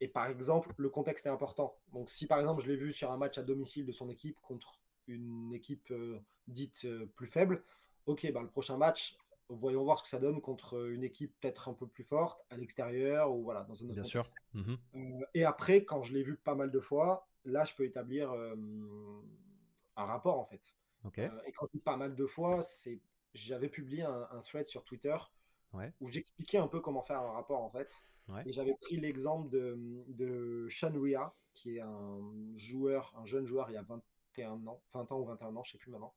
Et 0.00 0.08
par 0.08 0.26
exemple, 0.26 0.74
le 0.76 0.90
contexte 0.90 1.24
est 1.24 1.30
important. 1.30 1.78
Donc 1.92 2.10
si 2.10 2.26
par 2.26 2.38
exemple, 2.38 2.62
je 2.62 2.68
l'ai 2.70 2.76
vu 2.76 2.92
sur 2.92 3.10
un 3.10 3.16
match 3.16 3.38
à 3.38 3.42
domicile 3.42 3.86
de 3.86 3.92
son 3.92 4.10
équipe 4.10 4.38
contre 4.42 4.78
une 5.06 5.52
équipe 5.52 5.90
euh, 5.90 6.20
dite 6.48 6.86
plus 7.16 7.26
faible, 7.26 7.62
OK, 8.06 8.30
bah, 8.32 8.40
le 8.42 8.48
prochain 8.48 8.76
match, 8.76 9.16
voyons 9.48 9.84
voir 9.84 9.98
ce 9.98 10.04
que 10.04 10.08
ça 10.08 10.18
donne 10.18 10.40
contre 10.40 10.90
une 10.90 11.04
équipe 11.04 11.34
peut-être 11.40 11.68
un 11.68 11.74
peu 11.74 11.86
plus 11.86 12.04
forte 12.04 12.44
à 12.50 12.56
l'extérieur 12.56 13.32
ou 13.32 13.42
voilà 13.42 13.64
dans 13.64 13.82
un 13.82 13.86
autre 13.86 13.94
Bien 13.94 14.04
sûr. 14.04 14.28
Mmh 14.54 14.74
et 15.34 15.44
après, 15.44 15.84
quand 15.84 16.02
je 16.02 16.12
l'ai 16.14 16.22
vu 16.22 16.36
pas 16.36 16.54
mal 16.54 16.70
de 16.70 16.80
fois, 16.80 17.28
là, 17.44 17.64
je 17.64 17.74
peux 17.74 17.84
établir 17.84 18.32
un 18.32 20.04
rapport 20.04 20.38
en 20.38 20.44
fait. 20.44 20.74
Euh, 21.18 21.28
et 21.46 21.52
quand 21.52 21.66
je 21.66 21.78
dis 21.78 21.82
pas 21.82 21.96
mal 21.96 22.14
de 22.14 22.26
fois, 22.26 22.62
c'est 22.62 23.00
j'avais 23.32 23.68
publié 23.68 24.02
un, 24.02 24.42
thread 24.44 24.66
sur 24.66 24.84
Twitter 24.84 25.16
où 26.00 26.08
j'expliquais 26.08 26.58
un 26.58 26.66
peu 26.66 26.80
comment 26.80 27.02
faire 27.02 27.20
un 27.20 27.32
rapport 27.32 27.62
en 27.62 27.70
fait. 27.70 28.02
Et 28.46 28.52
j'avais 28.52 28.76
pris 28.80 28.96
l'exemple 28.96 29.50
de, 29.50 29.76
de 30.08 30.68
Sean 30.70 30.92
Ria, 30.94 31.34
qui 31.52 31.76
est 31.76 31.80
un 31.80 32.20
joueur, 32.56 33.12
un 33.16 33.26
jeune 33.26 33.44
joueur 33.44 33.70
il 33.70 33.74
y 33.74 33.76
a 33.76 33.82
21 34.42 34.66
ans, 34.66 34.82
20 34.94 35.12
ans 35.12 35.20
ou 35.20 35.24
21 35.26 35.56
ans, 35.56 35.62
je 35.64 35.72
sais 35.72 35.78
plus 35.78 35.90
maintenant, 35.90 36.14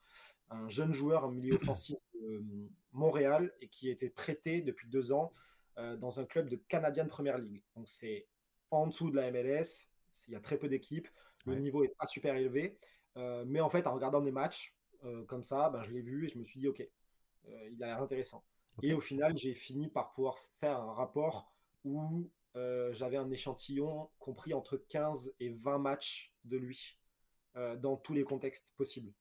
un 0.50 0.70
jeune 0.70 0.94
joueur 0.94 1.26
en 1.26 1.32
milieu 1.32 1.56
offensif 1.56 1.98
de 2.14 2.44
Montréal 2.92 3.52
et 3.62 3.68
qui 3.68 3.90
était 3.90 4.10
prêté 4.10 4.62
depuis 4.62 4.88
deux 4.90 5.12
ans 5.12 5.34
euh, 5.78 5.96
dans 5.98 6.20
un 6.20 6.26
club 6.26 6.50
de 6.50 6.56
Canadian 6.56 7.08
Premier 7.08 7.36
League. 7.40 7.64
Donc 7.76 7.88
c'est 7.88 8.28
en 8.72 8.88
dessous 8.88 9.10
de 9.10 9.16
la 9.16 9.32
MLS. 9.32 9.88
Il 10.28 10.34
y 10.34 10.36
a 10.36 10.40
très 10.40 10.58
peu 10.58 10.68
d'équipes. 10.68 11.08
Le 11.46 11.56
niveau 11.56 11.84
est 11.84 11.96
pas 12.00 12.06
super 12.06 12.36
élevé. 12.36 12.78
Euh, 13.18 13.44
mais 13.46 13.62
en 13.62 13.70
fait, 13.70 13.86
en 13.88 13.94
regardant 13.94 14.22
des 14.22 14.32
matchs 14.32 14.76
euh, 15.04 15.24
comme 15.26 15.44
ça, 15.44 15.70
ben, 15.70 15.84
je 15.84 15.92
l'ai 15.92 16.02
vu 16.02 16.26
et 16.26 16.30
je 16.30 16.38
me 16.38 16.44
suis 16.44 16.60
dit, 16.60 16.68
OK, 16.68 16.82
euh, 16.82 17.70
il 17.72 17.84
a 17.84 17.88
l'air 17.88 18.02
intéressant. 18.02 18.44
Et 18.82 18.94
au 18.94 19.02
final, 19.02 19.38
j'ai 19.38 19.54
fini 19.54 19.88
par 19.88 20.14
pouvoir 20.14 20.38
faire 20.60 20.80
un 20.80 20.94
rapport 20.94 21.52
où 21.86 22.30
j'avais 22.92 23.18
un 23.18 23.32
échantillon 23.32 24.10
compris 24.20 24.54
entre 24.54 24.78
15 24.78 25.34
et 25.40 25.50
20 25.50 25.80
matchs 25.80 26.32
de 26.46 26.58
lui 26.58 26.98
dans 27.56 27.98
tous 27.98 28.14
les 28.14 28.24
contextes 28.24 28.74
possibles. 28.76 29.14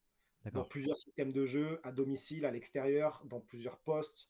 Dans 0.52 0.64
plusieurs 0.64 0.98
systèmes 0.98 1.32
de 1.32 1.46
jeu, 1.46 1.80
à 1.84 1.92
domicile, 1.92 2.44
à 2.44 2.50
l'extérieur, 2.50 3.22
dans 3.26 3.40
plusieurs 3.40 3.78
postes, 3.78 4.28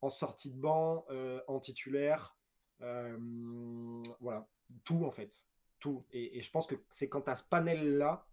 en 0.00 0.10
sortie 0.10 0.50
de 0.50 0.60
banc, 0.60 1.06
en 1.48 1.60
titulaire. 1.60 2.36
voilà, 2.78 4.48
tout 4.84 5.04
en 5.04 5.10
fait. 5.10 5.44
Tout. 5.78 6.04
Et, 6.12 6.40
je 6.40 6.50
pense 6.50 6.66
que 6.66 6.76
c'est 6.90 7.08
quand 7.08 7.22
tu 7.22 7.30
as 7.30 7.36
ce 7.36 7.44
panel-là 7.44 8.26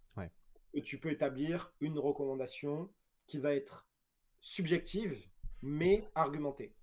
que 0.74 0.80
tu 0.80 0.98
peux 0.98 1.10
établir 1.10 1.72
une 1.80 1.98
recommandation 1.98 2.90
qui 3.26 3.38
va 3.38 3.54
être 3.54 3.88
subjective, 4.40 5.28
mais 5.62 6.08
argumentée. 6.14 6.74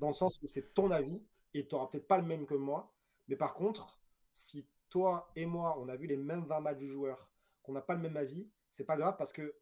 Dans 0.00 0.08
le 0.08 0.14
sens 0.14 0.40
où 0.42 0.46
c'est 0.46 0.72
ton 0.74 0.90
avis 0.90 1.22
et 1.52 1.66
tu 1.66 1.74
n'auras 1.74 1.88
peut-être 1.88 2.08
pas 2.08 2.18
le 2.18 2.24
même 2.24 2.46
que 2.46 2.54
moi. 2.54 2.94
Mais 3.28 3.36
par 3.36 3.54
contre, 3.54 4.00
si 4.32 4.66
toi 4.88 5.30
et 5.36 5.46
moi, 5.46 5.78
on 5.78 5.88
a 5.88 5.96
vu 5.96 6.06
les 6.06 6.16
mêmes 6.16 6.44
20 6.44 6.60
matchs 6.60 6.78
du 6.78 6.88
joueur, 6.88 7.28
qu'on 7.64 7.72
n'a 7.72 7.80
pas 7.80 7.94
le 7.94 8.00
même 8.00 8.16
avis, 8.16 8.48
c'est 8.70 8.84
pas 8.84 8.96
grave 8.96 9.16
parce 9.18 9.32
que 9.32 9.56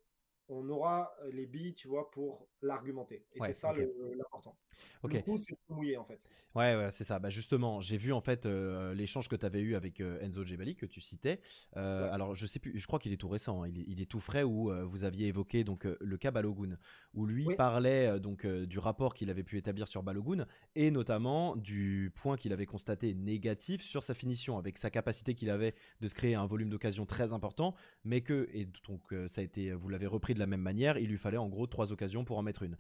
on 0.48 0.68
aura 0.68 1.14
les 1.30 1.46
billes, 1.46 1.74
tu 1.74 1.88
vois, 1.88 2.10
pour 2.10 2.48
l'argumenter. 2.60 3.26
Et 3.32 3.40
c'est 3.40 3.52
ça 3.54 3.72
l'important. 3.72 4.56
Ok. 5.02 5.22
tout, 5.24 5.38
c'est 5.38 5.56
mouillé, 5.68 5.96
en 5.96 6.04
fait. 6.04 6.20
Ouais, 6.54 6.76
ouais 6.76 6.90
c'est 6.90 7.04
ça. 7.04 7.18
Bah, 7.18 7.30
justement, 7.30 7.80
j'ai 7.80 7.96
vu, 7.96 8.12
en 8.12 8.20
fait, 8.20 8.46
euh, 8.46 8.94
l'échange 8.94 9.28
que 9.28 9.36
tu 9.36 9.46
avais 9.46 9.60
eu 9.60 9.74
avec 9.74 10.00
euh, 10.00 10.20
Enzo 10.20 10.44
Gebali, 10.44 10.76
que 10.76 10.86
tu 10.86 11.00
citais. 11.00 11.40
Alors, 11.74 12.34
je 12.34 12.46
sais 12.46 12.58
plus, 12.58 12.78
je 12.78 12.86
crois 12.86 12.98
qu'il 12.98 13.12
est 13.12 13.16
tout 13.16 13.28
récent, 13.28 13.62
hein. 13.62 13.68
il, 13.68 14.00
est, 14.00 14.06
tout 14.06 14.20
frais, 14.20 14.42
où 14.42 14.70
vous 14.88 15.04
aviez 15.04 15.28
évoqué 15.28 15.64
donc, 15.64 15.84
le 15.84 16.16
cas 16.16 16.30
Balogun, 16.30 16.76
où 17.14 17.26
lui 17.26 17.46
parlait 17.56 18.20
donc, 18.20 18.46
du 18.46 18.78
rapport 18.78 19.14
qu'il 19.14 19.30
avait 19.30 19.42
pu 19.42 19.58
établir 19.58 19.88
sur 19.88 20.02
Balogun, 20.02 20.46
et 20.74 20.90
notamment 20.90 21.56
du 21.56 22.12
point 22.14 22.36
qu'il 22.36 22.52
avait 22.52 22.66
constaté 22.66 23.14
négatif 23.14 23.82
sur 23.82 24.04
sa 24.04 24.14
finition, 24.14 24.58
avec 24.58 24.78
sa 24.78 24.90
capacité 24.90 25.34
qu'il 25.34 25.50
avait 25.50 25.74
de 26.00 26.08
se 26.08 26.14
créer 26.14 26.34
un 26.34 26.46
volume 26.46 26.68
d'occasion 26.68 27.06
très 27.06 27.32
important, 27.32 27.74
mais 28.04 28.20
que, 28.20 28.48
et 28.52 28.68
donc 28.86 29.14
ça 29.28 29.40
a 29.40 29.44
été, 29.44 29.72
vous 29.72 29.88
l'avez 29.88 30.06
repris 30.06 30.34
de 30.34 30.38
la 30.38 30.46
même 30.46 30.60
manière, 30.60 30.98
il 30.98 31.08
lui 31.08 31.18
fallait 31.18 31.36
en 31.36 31.48
gros 31.48 31.66
trois 31.66 31.92
occasions 31.92 32.24
pour 32.24 32.38
en 32.38 32.42
mettre 32.42 32.62
une. 32.62 32.76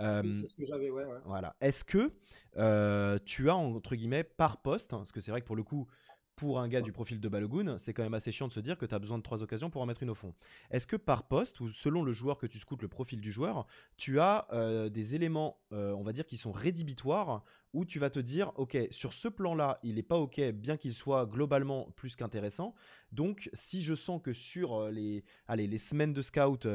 Euh, 0.00 0.22
c'est 0.30 0.46
ce 0.46 0.54
que 0.54 0.66
j'avais, 0.66 0.90
ouais, 0.90 1.04
Voilà. 1.24 1.55
Est-ce 1.60 1.84
que 1.84 2.12
euh, 2.56 3.18
tu 3.24 3.48
as 3.48 3.56
entre 3.56 3.96
guillemets 3.96 4.24
par 4.24 4.58
poste, 4.58 4.92
hein, 4.92 4.98
parce 4.98 5.12
que 5.12 5.20
c'est 5.20 5.30
vrai 5.30 5.40
que 5.40 5.46
pour 5.46 5.56
le 5.56 5.62
coup, 5.62 5.86
pour 6.34 6.60
un 6.60 6.68
gars 6.68 6.82
du 6.82 6.92
profil 6.92 7.18
de 7.18 7.28
Balogun, 7.30 7.78
c'est 7.78 7.94
quand 7.94 8.02
même 8.02 8.12
assez 8.12 8.30
chiant 8.30 8.46
de 8.46 8.52
se 8.52 8.60
dire 8.60 8.76
que 8.76 8.84
tu 8.84 8.94
as 8.94 8.98
besoin 8.98 9.16
de 9.16 9.22
trois 9.22 9.42
occasions 9.42 9.70
pour 9.70 9.80
en 9.80 9.86
mettre 9.86 10.02
une 10.02 10.10
au 10.10 10.14
fond. 10.14 10.34
Est-ce 10.70 10.86
que 10.86 10.96
par 10.96 11.28
poste, 11.28 11.60
ou 11.60 11.70
selon 11.70 12.02
le 12.02 12.12
joueur 12.12 12.36
que 12.36 12.46
tu 12.46 12.58
scoutes, 12.58 12.82
le 12.82 12.88
profil 12.88 13.22
du 13.22 13.32
joueur, 13.32 13.66
tu 13.96 14.20
as 14.20 14.46
euh, 14.52 14.90
des 14.90 15.14
éléments, 15.14 15.58
on 15.70 16.02
va 16.02 16.12
dire, 16.12 16.26
qui 16.26 16.36
sont 16.36 16.52
rédhibitoires, 16.52 17.42
où 17.72 17.86
tu 17.86 17.98
vas 17.98 18.10
te 18.10 18.18
dire, 18.18 18.52
OK, 18.56 18.76
sur 18.90 19.14
ce 19.14 19.28
plan-là, 19.28 19.80
il 19.82 19.94
n'est 19.94 20.02
pas 20.02 20.18
OK, 20.18 20.38
bien 20.52 20.76
qu'il 20.76 20.92
soit 20.92 21.24
globalement 21.24 21.90
plus 21.96 22.16
qu'intéressant. 22.16 22.74
Donc, 23.12 23.48
si 23.54 23.80
je 23.80 23.94
sens 23.94 24.20
que 24.22 24.34
sur 24.34 24.90
les, 24.90 25.24
allez, 25.48 25.66
les 25.66 25.78
semaines 25.78 26.12
de 26.12 26.20
scout 26.20 26.68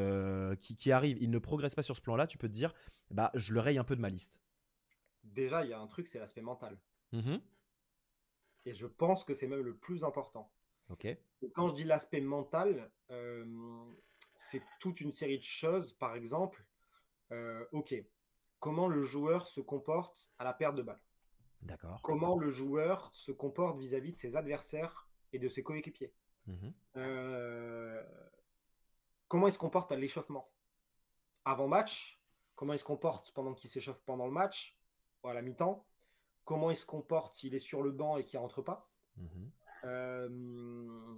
qui, 0.60 0.92
arrivent, 0.92 1.18
il 1.22 1.30
ne 1.30 1.40
progresse 1.40 1.76
pas 1.76 1.84
sur 1.84 1.96
ce 1.96 2.02
plan-là, 2.02 2.26
tu 2.26 2.40
peux 2.40 2.48
te 2.48 2.54
dire, 2.54 2.74
bah, 3.12 3.30
je 3.36 3.54
le 3.54 3.60
raye 3.60 3.78
un 3.78 3.84
peu 3.84 3.96
de 3.96 4.02
ma 4.02 4.10
liste. 4.10 4.42
Déjà, 5.24 5.64
il 5.64 5.70
y 5.70 5.74
a 5.74 5.80
un 5.80 5.88
truc, 5.88 6.08
c'est 6.08 6.20
l'aspect 6.20 6.42
mental. 6.42 6.78
Mmh 7.12 7.38
et 8.66 8.74
je 8.74 8.86
pense 8.86 9.24
que 9.24 9.34
c'est 9.34 9.48
même 9.48 9.64
le 9.64 9.76
plus 9.76 10.04
important. 10.04 10.52
Quand 11.54 11.68
je 11.68 11.74
dis 11.74 11.84
l'aspect 11.84 12.22
mental, 12.22 12.92
euh, 13.10 13.46
c'est 14.36 14.62
toute 14.80 15.02
une 15.02 15.14
série 15.14 15.40
de 15.40 15.44
choses. 15.44 15.94
Par 15.94 16.16
exemple, 16.16 16.66
euh, 17.32 17.66
ok, 17.72 17.96
comment 18.60 18.88
le 18.88 19.04
joueur 19.04 19.48
se 19.48 19.62
comporte 19.62 20.30
à 20.38 20.44
la 20.44 20.54
perte 20.54 20.76
de 20.76 20.82
balle. 20.82 21.02
D'accord. 21.62 22.02
Comment 22.02 22.38
le 22.38 22.52
joueur 22.52 23.10
se 23.14 23.32
comporte 23.32 23.80
vis-à-vis 23.80 24.12
de 24.12 24.18
ses 24.18 24.36
adversaires 24.36 25.08
et 25.32 25.40
de 25.40 25.48
ses 25.48 25.64
coéquipiers. 25.64 26.14
Mhm. 26.48 26.74
Euh, 26.98 28.04
comment 29.28 29.48
il 29.48 29.54
se 29.54 29.60
comporte 29.60 29.92
à 29.92 29.96
l'échauffement. 29.96 30.52
Avant 31.46 31.68
match, 31.68 32.22
comment 32.56 32.74
il 32.74 32.80
se 32.80 32.84
comporte 32.84 33.32
pendant 33.32 33.54
qu'il 33.54 33.70
s'échauffe 33.70 34.02
pendant 34.06 34.26
le 34.26 34.32
match, 34.32 34.78
à 35.30 35.34
la 35.34 35.42
mi-temps 35.42 35.86
comment 36.44 36.72
il 36.72 36.76
se 36.76 36.86
comporte 36.86 37.36
s'il 37.36 37.56
est 37.56 37.60
sur 37.60 37.82
le 37.82 37.92
banc 37.92 38.18
et 38.18 38.26
qu'il 38.26 38.40
rentre 38.40 38.62
pas. 38.62 38.92
Mhm. 39.18 39.52
Euh, 39.84 41.16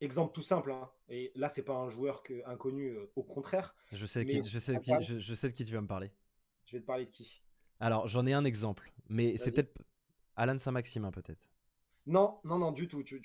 exemple 0.00 0.32
tout 0.32 0.42
simple, 0.42 0.72
hein. 0.72 0.90
et 1.08 1.30
là 1.34 1.48
c'est 1.48 1.62
pas 1.62 1.74
un 1.74 1.90
joueur 1.90 2.22
que, 2.22 2.42
inconnu, 2.46 2.90
euh, 2.90 3.12
au 3.16 3.22
contraire. 3.22 3.74
Je 3.92 4.06
sais, 4.06 4.24
qui, 4.24 4.42
je, 4.42 4.58
sais 4.58 4.78
qui, 4.80 4.92
je, 5.00 5.34
sais 5.34 5.48
de 5.48 5.52
qui 5.52 5.64
tu 5.64 5.72
vas 5.72 5.80
me 5.80 5.86
parler. 5.86 6.10
Je 6.66 6.76
vais 6.76 6.80
te 6.80 6.86
parler 6.86 7.06
de 7.06 7.10
qui? 7.10 7.42
Alors 7.80 8.08
j'en 8.08 8.26
ai 8.26 8.32
un 8.32 8.44
exemple, 8.44 8.92
mais 9.08 9.36
c'est 9.36 9.52
peut-être 9.52 9.76
Alan 10.36 10.58
Saint-Maximin 10.58 11.10
peut-être. 11.10 11.50
Non, 12.06 12.40
non, 12.44 12.58
non, 12.58 12.72
du 12.72 12.88
tout. 12.88 13.02
Tu, 13.02 13.20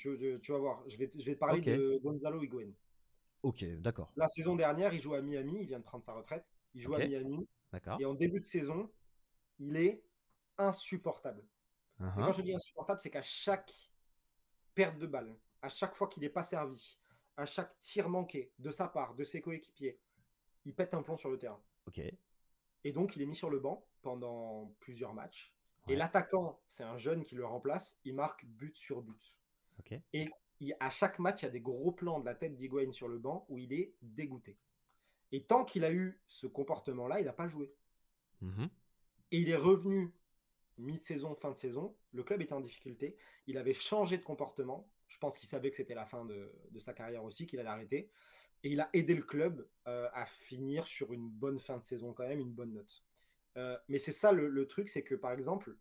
vas 0.49 0.57
voir. 0.57 0.83
Je 0.87 0.97
vais, 0.97 1.09
je 1.17 1.23
vais 1.23 1.35
te 1.35 1.39
parler 1.39 1.61
de 1.61 1.99
Gonzalo 2.03 2.43
Higuain. 2.43 2.71
Ok, 3.41 3.63
d'accord. 3.79 4.11
La 4.15 4.27
saison 4.27 4.55
dernière, 4.55 4.93
il 4.93 5.01
joue 5.01 5.13
à 5.13 5.21
Miami. 5.21 5.59
Il 5.61 5.67
vient 5.67 5.79
de 5.79 5.83
prendre 5.83 6.03
sa 6.03 6.13
retraite. 6.13 6.45
Il 6.73 6.81
joue 6.81 6.93
à 6.93 6.99
Miami. 6.99 7.47
D'accord. 7.71 7.99
Et 7.99 8.05
en 8.05 8.13
début 8.13 8.39
de 8.39 8.45
saison, 8.45 8.91
il 9.59 9.75
est 9.77 10.03
insupportable. 10.57 11.43
quand 11.97 12.05
uh-huh. 12.05 12.35
je 12.35 12.41
dis 12.41 12.53
insupportable, 12.53 12.99
c'est 13.01 13.09
qu'à 13.09 13.21
chaque 13.21 13.71
perte 14.73 14.97
de 14.97 15.07
balle, 15.07 15.35
à 15.61 15.69
chaque 15.69 15.95
fois 15.95 16.07
qu'il 16.07 16.23
n'est 16.23 16.29
pas 16.29 16.43
servi, 16.43 16.97
à 17.37 17.45
chaque 17.45 17.77
tir 17.79 18.09
manqué 18.09 18.51
de 18.59 18.71
sa 18.71 18.87
part, 18.87 19.15
de 19.15 19.23
ses 19.23 19.41
coéquipiers, 19.41 19.99
il 20.65 20.73
pète 20.73 20.93
un 20.93 21.03
plomb 21.03 21.17
sur 21.17 21.29
le 21.29 21.37
terrain. 21.37 21.61
Ok. 21.87 22.01
Et 22.83 22.91
donc, 22.91 23.15
il 23.15 23.21
est 23.21 23.25
mis 23.25 23.35
sur 23.35 23.49
le 23.49 23.59
banc 23.59 23.85
pendant 24.01 24.73
plusieurs 24.79 25.13
matchs. 25.13 25.53
Et 25.87 25.95
l'attaquant, 25.95 26.59
c'est 26.67 26.83
un 26.83 26.97
jeune 26.97 27.23
qui 27.23 27.35
le 27.35 27.45
remplace, 27.45 27.97
il 28.05 28.15
marque 28.15 28.45
but 28.45 28.75
sur 28.75 29.01
but. 29.01 29.35
Et 30.13 30.29
à 30.79 30.89
chaque 30.89 31.19
match, 31.19 31.41
il 31.41 31.45
y 31.45 31.47
a 31.47 31.51
des 31.51 31.61
gros 31.61 31.91
plans 31.91 32.19
de 32.19 32.25
la 32.25 32.33
tête 32.33 32.55
d'Higuain 32.55 32.91
sur 32.91 33.07
le 33.07 33.19
banc 33.19 33.45
où 33.49 33.57
il 33.57 33.73
est 33.73 33.93
dégoûté. 34.01 34.57
Et 35.35 35.43
tant 35.43 35.65
qu'il 35.65 35.83
a 35.83 35.91
eu 35.91 36.17
ce 36.27 36.47
comportement-là, 36.47 37.19
il 37.19 37.25
n'a 37.25 37.33
pas 37.33 37.49
joué. 37.49 37.69
Mm-hmm. 38.41 38.69
Et 39.31 39.39
il 39.39 39.49
est 39.49 39.57
revenu 39.57 40.13
mi-saison, 40.77 41.35
fin 41.35 41.51
de 41.51 41.57
saison. 41.57 41.93
Le 42.13 42.23
club 42.23 42.41
était 42.41 42.53
en 42.53 42.61
difficulté. 42.61 43.17
Il 43.45 43.57
avait 43.57 43.73
changé 43.73 44.17
de 44.17 44.23
comportement. 44.23 44.89
Je 45.09 45.17
pense 45.17 45.37
qu'il 45.37 45.49
savait 45.49 45.71
que 45.71 45.75
c'était 45.75 45.93
la 45.93 46.05
fin 46.05 46.23
de, 46.23 46.49
sa 46.79 46.93
carrière 46.93 47.25
aussi, 47.25 47.47
qu'il 47.47 47.59
allait 47.59 47.67
arrêter. 47.67 48.09
Et 48.63 48.69
il 48.69 48.79
a 48.79 48.89
aidé 48.93 49.13
le 49.13 49.23
club 49.23 49.67
euh, 49.87 50.07
à 50.13 50.25
finir 50.25 50.87
sur 50.87 51.11
une 51.11 51.27
bonne 51.27 51.59
fin 51.59 51.79
de 51.79 51.83
saison 51.83 52.13
quand 52.13 52.25
même, 52.25 52.39
une 52.39 52.53
bonne 52.53 52.71
note. 52.71 53.03
Euh, 53.57 53.77
mais 53.89 53.99
c'est 53.99 54.13
ça 54.13 54.31
le, 54.31 54.67
truc, 54.67 54.87
c'est 54.87 55.03
que 55.03 55.15
par 55.15 55.33
exemple, 55.33 55.75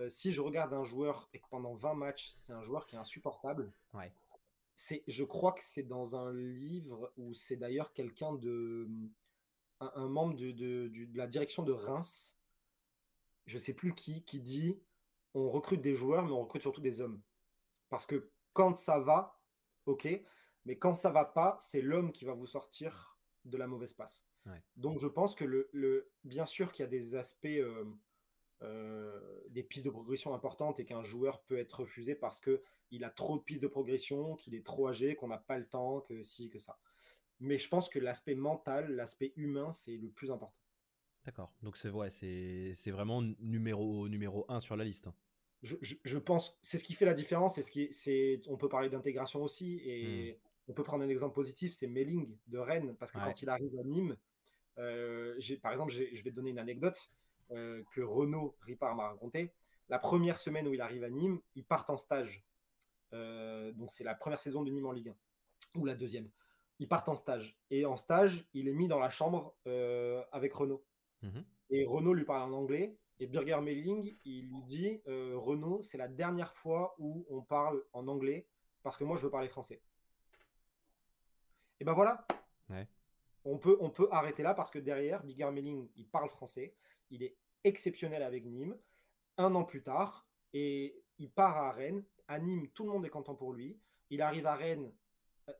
euh, 0.00 0.10
si 0.10 0.32
je 0.32 0.40
regarde 0.40 0.74
un 0.74 0.84
joueur 0.84 1.28
et 1.32 1.38
que 1.38 1.48
pendant 1.48 1.74
20 1.74 1.94
matchs, 1.94 2.32
c'est 2.34 2.52
un 2.52 2.64
joueur 2.64 2.86
qui 2.86 2.96
est 2.96 2.98
insupportable, 2.98 3.72
ouais. 3.94 4.12
C'est, 4.76 5.02
je 5.08 5.24
crois 5.24 5.52
que 5.52 5.62
c'est 5.64 5.82
dans 5.82 6.14
un 6.14 6.32
livre 6.32 7.12
où 7.16 7.34
c'est 7.34 7.56
d'ailleurs 7.56 7.92
quelqu'un 7.92 8.34
de... 8.34 8.88
Un, 9.80 10.08
membre 10.08 10.36
de, 10.36 10.52
de, 10.52 11.06
la 11.12 11.26
direction 11.26 11.62
de 11.62 11.72
Reims 11.72 12.36
je 13.46 13.58
sais 13.58 13.72
plus 13.72 13.94
qui, 13.94 14.22
qui 14.24 14.40
dit 14.40 14.78
on 15.34 15.50
recrute 15.50 15.80
des 15.80 15.94
joueurs, 15.94 16.24
mais 16.24 16.32
on 16.32 16.40
recrute 16.40 16.62
surtout 16.62 16.80
des 16.80 17.00
hommes. 17.00 17.20
Parce 17.88 18.06
que 18.06 18.30
quand 18.52 18.78
ça 18.78 18.98
va, 18.98 19.38
ok, 19.84 20.08
mais 20.64 20.78
quand 20.78 20.94
ça 20.94 21.10
va 21.10 21.24
pas, 21.24 21.58
c'est 21.60 21.82
l'homme 21.82 22.12
qui 22.12 22.24
va 22.24 22.32
vous 22.32 22.46
sortir 22.46 23.18
de 23.44 23.56
la 23.56 23.66
mauvaise 23.66 23.92
passe. 23.92 24.26
Donc 24.76 25.00
je 25.00 25.08
pense 25.08 25.34
que 25.34 25.44
le, 25.44 26.10
bien 26.22 26.46
sûr 26.46 26.70
qu'il 26.72 26.84
y 26.84 26.86
a 26.86 26.90
des 26.90 27.16
aspects, 27.16 27.46
euh, 27.46 27.84
euh, 28.62 29.20
des 29.50 29.62
pistes 29.62 29.84
de 29.84 29.90
progression 29.90 30.34
importantes 30.34 30.80
et 30.80 30.86
qu'un 30.86 31.02
joueur 31.02 31.42
peut 31.42 31.58
être 31.58 31.80
refusé 31.80 32.14
parce 32.14 32.40
que 32.40 32.62
il 32.90 33.04
a 33.04 33.10
trop 33.10 33.36
de 33.36 33.42
pistes 33.42 33.62
de 33.62 33.68
progression, 33.68 34.36
qu'il 34.36 34.54
est 34.54 34.64
trop 34.64 34.88
âgé, 34.88 35.14
qu'on 35.14 35.28
n'a 35.28 35.38
pas 35.38 35.58
le 35.58 35.66
temps, 35.66 36.00
que 36.00 36.22
si, 36.22 36.48
que 36.48 36.58
ça. 36.58 36.78
Mais 37.38 37.58
je 37.58 37.68
pense 37.68 37.90
que 37.90 37.98
l'aspect 37.98 38.34
mental, 38.34 38.94
l'aspect 38.94 39.32
humain, 39.36 39.72
c'est 39.72 39.96
le 39.96 40.08
plus 40.08 40.30
important. 40.30 40.56
D'accord. 41.26 41.52
Donc 41.62 41.76
c'est 41.76 41.90
ouais, 41.90 42.08
c'est 42.10 42.90
vraiment 42.90 43.20
numéro 43.40 44.08
numéro 44.08 44.46
un 44.48 44.60
sur 44.60 44.76
la 44.76 44.84
liste. 44.84 45.08
Je, 45.62 46.18
pense, 46.18 46.56
c'est 46.62 46.78
ce 46.78 46.84
qui 46.84 46.94
fait 46.94 47.04
la 47.04 47.14
différence. 47.14 47.58
Et 47.58 47.62
ce 47.62 47.70
qui, 47.70 47.92
c'est, 47.92 48.40
on 48.46 48.56
peut 48.56 48.68
parler 48.68 48.88
d'intégration 48.88 49.42
aussi. 49.42 49.80
Et 49.84 50.32
hmm. 50.32 50.70
on 50.70 50.72
peut 50.74 50.84
prendre 50.84 51.02
un 51.02 51.08
exemple 51.08 51.34
positif, 51.34 51.74
c'est 51.74 51.88
Melling 51.88 52.36
de 52.46 52.58
Rennes, 52.58 52.94
parce 52.98 53.10
que 53.10 53.18
quand 53.18 53.42
il 53.42 53.48
arrive 53.48 53.76
à 53.78 53.82
Nîmes, 53.82 54.16
euh, 54.78 55.38
par 55.60 55.72
exemple, 55.72 55.92
je 55.92 56.22
vais 56.22 56.30
te 56.30 56.36
donner 56.36 56.50
une 56.50 56.58
anecdote 56.58 57.10
euh, 57.50 57.82
que 57.92 58.00
Renaud 58.00 58.56
Ripard 58.62 58.94
m'a 58.94 59.08
raconté. 59.08 59.52
La 59.88 59.98
première 59.98 60.38
semaine 60.38 60.66
où 60.66 60.74
il 60.74 60.80
arrive 60.80 61.04
à 61.04 61.10
Nîmes, 61.10 61.40
ils 61.54 61.64
partent 61.64 61.90
en 61.90 61.96
stage. 61.96 62.44
Euh, 63.12 63.72
donc 63.72 63.90
c'est 63.90 64.04
la 64.04 64.14
première 64.14 64.40
saison 64.40 64.62
de 64.62 64.70
Nîmes 64.70 64.86
en 64.86 64.92
Ligue 64.92 65.14
1 65.76 65.80
ou 65.80 65.84
la 65.84 65.94
deuxième. 65.94 66.28
Ils 66.78 66.88
partent 66.88 67.08
en 67.08 67.16
stage 67.16 67.56
et 67.70 67.86
en 67.86 67.96
stage, 67.96 68.46
il 68.52 68.68
est 68.68 68.74
mis 68.74 68.88
dans 68.88 68.98
la 68.98 69.10
chambre 69.10 69.54
avec 70.32 70.52
Renaud. 70.52 70.84
Mhm. 71.22 71.44
Et 71.70 71.84
Renault 71.84 72.14
lui 72.14 72.24
parle 72.24 72.52
en 72.52 72.56
anglais 72.56 72.96
Et 73.18 73.26
Birger 73.26 73.60
Melling, 73.60 74.16
il 74.24 74.48
lui 74.48 74.62
dit 74.62 75.00
Renault, 75.06 75.82
c'est 75.82 75.96
la 75.98 76.08
dernière 76.08 76.52
fois 76.52 76.94
où 76.98 77.26
on 77.30 77.40
parle 77.40 77.82
en 77.92 78.06
anglais 78.08 78.46
parce 78.86 78.96
que 78.96 79.02
moi, 79.02 79.16
je 79.16 79.22
veux 79.22 79.30
parler 79.30 79.48
français. 79.48 79.82
Et 81.80 81.84
ben 81.84 81.92
voilà. 81.92 82.24
On, 83.44 83.58
peut, 83.58 83.76
on 83.80 83.90
peut 83.90 84.06
arrêter 84.12 84.44
là 84.44 84.54
parce 84.54 84.70
que 84.70 84.78
derrière, 84.78 85.24
Birger 85.24 85.50
Melling, 85.50 85.88
il 85.96 86.06
parle 86.06 86.30
français. 86.30 86.72
Il 87.10 87.22
est 87.22 87.36
exceptionnel 87.64 88.22
avec 88.22 88.44
Nîmes. 88.44 88.76
Un 89.38 89.54
an 89.54 89.64
plus 89.64 89.82
tard, 89.82 90.26
et 90.54 91.02
il 91.18 91.30
part 91.30 91.58
à 91.58 91.72
Rennes. 91.72 92.04
À 92.28 92.38
Nîmes, 92.38 92.68
tout 92.70 92.84
le 92.84 92.92
monde 92.92 93.04
est 93.04 93.10
content 93.10 93.34
pour 93.34 93.52
lui. 93.52 93.78
Il 94.08 94.22
arrive 94.22 94.46
à 94.46 94.54
Rennes, 94.54 94.92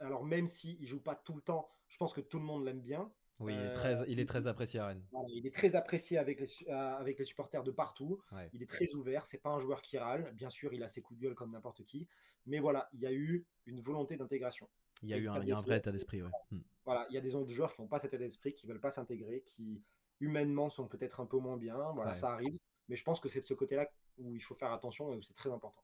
alors 0.00 0.24
même 0.24 0.48
s'il 0.48 0.80
ne 0.80 0.86
joue 0.86 1.00
pas 1.00 1.14
tout 1.14 1.34
le 1.34 1.42
temps, 1.42 1.68
je 1.88 1.96
pense 1.98 2.12
que 2.12 2.20
tout 2.20 2.38
le 2.38 2.44
monde 2.44 2.64
l'aime 2.64 2.80
bien. 2.80 3.12
Oui, 3.38 3.52
il 3.52 3.60
est, 3.60 3.72
très, 3.72 3.94
il 4.08 4.18
est 4.18 4.24
très 4.24 4.46
apprécié 4.46 4.80
à 4.80 4.86
Rennes. 4.86 5.04
il 5.28 5.46
est 5.46 5.54
très 5.54 5.76
apprécié 5.76 6.16
avec 6.16 6.40
les, 6.40 6.48
euh, 6.68 6.96
avec 6.96 7.18
les 7.18 7.26
supporters 7.26 7.62
de 7.62 7.70
partout. 7.70 8.22
Il 8.54 8.62
est 8.62 8.70
très 8.70 8.94
ouvert. 8.94 9.26
C'est 9.26 9.42
pas 9.42 9.50
un 9.50 9.60
joueur 9.60 9.82
qui 9.82 9.98
râle. 9.98 10.32
Bien 10.34 10.48
sûr, 10.48 10.72
il 10.72 10.82
a 10.82 10.88
ses 10.88 11.02
coups 11.02 11.20
de 11.20 11.24
gueule 11.26 11.34
comme 11.34 11.52
n'importe 11.52 11.84
qui. 11.84 12.08
Mais 12.46 12.60
voilà, 12.60 12.88
il 12.94 13.00
y 13.00 13.06
a 13.06 13.12
eu 13.12 13.44
une 13.66 13.80
volonté 13.80 14.16
d'intégration. 14.16 14.68
Il 15.02 15.10
y 15.10 15.14
a 15.14 15.18
eu 15.18 15.28
un, 15.28 15.34
un 15.34 15.60
vrai 15.60 15.76
état 15.76 15.92
d'esprit. 15.92 16.22
Hmm. 16.22 16.60
Voilà, 16.86 17.06
il 17.10 17.14
y 17.14 17.18
a 17.18 17.20
des 17.20 17.34
autres 17.34 17.52
joueurs 17.52 17.74
qui 17.74 17.82
n'ont 17.82 17.88
pas 17.88 17.98
cet 17.98 18.14
état 18.14 18.24
d'esprit, 18.24 18.54
qui 18.54 18.66
veulent 18.66 18.80
pas 18.80 18.90
s'intégrer, 18.90 19.42
qui 19.42 19.82
humainement 20.20 20.68
sont 20.70 20.88
peut-être 20.88 21.20
un 21.20 21.26
peu 21.26 21.38
moins 21.38 21.56
bien. 21.56 21.76
Voilà, 21.94 22.14
ça 22.14 22.30
arrive. 22.32 22.58
Mais 22.88 22.96
je 22.96 23.04
pense 23.04 23.20
que 23.20 23.28
c'est 23.28 23.40
de 23.40 23.46
ce 23.46 23.54
côté-là 23.54 23.88
où 24.18 24.34
il 24.34 24.40
faut 24.40 24.54
faire 24.54 24.72
attention 24.72 25.12
et 25.12 25.16
où 25.16 25.22
c'est 25.22 25.34
très 25.34 25.50
important. 25.50 25.82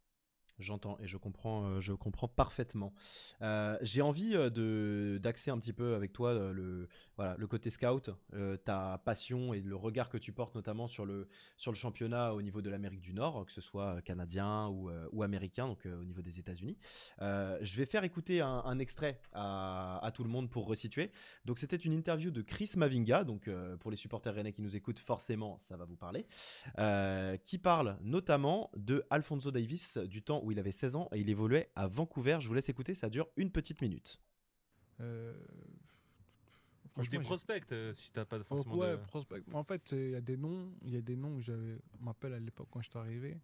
J'entends 0.58 0.98
et 1.00 1.06
je 1.06 1.16
comprends, 1.16 1.64
euh, 1.64 1.80
je 1.80 1.92
comprends 1.92 2.28
parfaitement. 2.28 2.92
Euh, 3.40 3.76
j'ai 3.82 4.02
envie 4.02 4.36
euh, 4.36 4.50
de 4.50 5.18
d'axer 5.22 5.50
un 5.50 5.58
petit 5.58 5.72
peu 5.72 5.94
avec 5.94 6.12
toi 6.12 6.34
le 6.52 6.88
voilà 7.16 7.36
le 7.38 7.46
côté 7.46 7.70
scout, 7.70 8.10
ta 8.64 9.00
passion 9.04 9.54
et 9.54 9.60
le 9.60 9.76
regard 9.76 10.08
que 10.08 10.18
tu 10.18 10.32
portes 10.32 10.54
notamment 10.54 10.88
sur 10.88 11.06
le 11.06 11.28
sur 11.56 11.72
le 11.72 11.76
championnat 11.76 12.34
au 12.34 12.42
niveau 12.42 12.60
de 12.60 12.70
l'Amérique 12.70 13.00
du 13.00 13.14
Nord, 13.14 13.46
que 13.46 13.52
ce 13.52 13.60
soit 13.60 14.02
canadien 14.02 14.68
ou, 14.68 15.22
américain, 15.22 15.66
donc 15.66 15.86
au 15.86 16.04
niveau 16.04 16.22
des 16.22 16.38
États-Unis. 16.38 16.76
je 17.20 17.76
vais 17.76 17.86
faire 17.86 18.04
écouter 18.04 18.40
un, 18.40 18.78
extrait 18.78 19.20
à, 19.32 20.04
à, 20.04 20.10
tout 20.10 20.24
le 20.24 20.30
monde 20.30 20.50
pour 20.50 20.66
resituer. 20.66 21.12
Donc 21.44 21.58
c'était 21.58 21.76
une 21.76 21.92
interview 21.92 22.30
de 22.30 22.42
Chris 22.42 22.72
Mavinga, 22.76 23.24
donc 23.24 23.48
pour 23.80 23.90
les 23.90 23.96
supporters 23.96 24.34
rennais 24.34 24.52
qui 24.52 24.62
nous 24.62 24.76
écoutent, 24.76 24.98
forcément 24.98 25.58
ça 25.60 25.76
va 25.76 25.84
vous 25.84 25.96
parler, 25.96 26.26
qui 27.44 27.58
parle 27.58 27.98
notamment 28.02 28.70
de 28.76 29.04
Alfonso 29.10 29.50
Davis 29.50 29.98
du 29.98 30.22
temps 30.22 30.41
où 30.42 30.52
il 30.52 30.58
avait 30.58 30.72
16 30.72 30.96
ans 30.96 31.08
et 31.12 31.20
il 31.20 31.28
évoluait 31.30 31.70
à 31.74 31.86
Vancouver. 31.86 32.38
Je 32.40 32.48
vous 32.48 32.54
laisse 32.54 32.68
écouter, 32.68 32.94
ça 32.94 33.08
dure 33.08 33.28
une 33.36 33.50
petite 33.50 33.80
minute. 33.80 34.20
Euh... 35.00 35.34
des 37.10 37.18
prospects, 37.20 37.64
euh, 37.72 37.94
si 37.94 38.10
t'as 38.12 38.24
pas 38.24 38.42
forcément 38.42 38.76
ouais, 38.76 38.98
En 39.52 39.64
fait, 39.64 39.92
il 39.92 40.10
y 40.10 40.14
a 40.14 40.20
des 40.20 40.36
noms, 40.36 40.72
il 40.82 40.94
y 40.94 40.96
a 40.96 41.00
des 41.00 41.16
noms 41.16 41.36
que 41.36 41.42
j'avais, 41.42 41.78
m'appelle 42.00 42.34
à 42.34 42.40
l'époque 42.40 42.68
quand 42.70 42.82
je 42.82 42.90
suis 42.90 42.98
arrivé. 42.98 43.38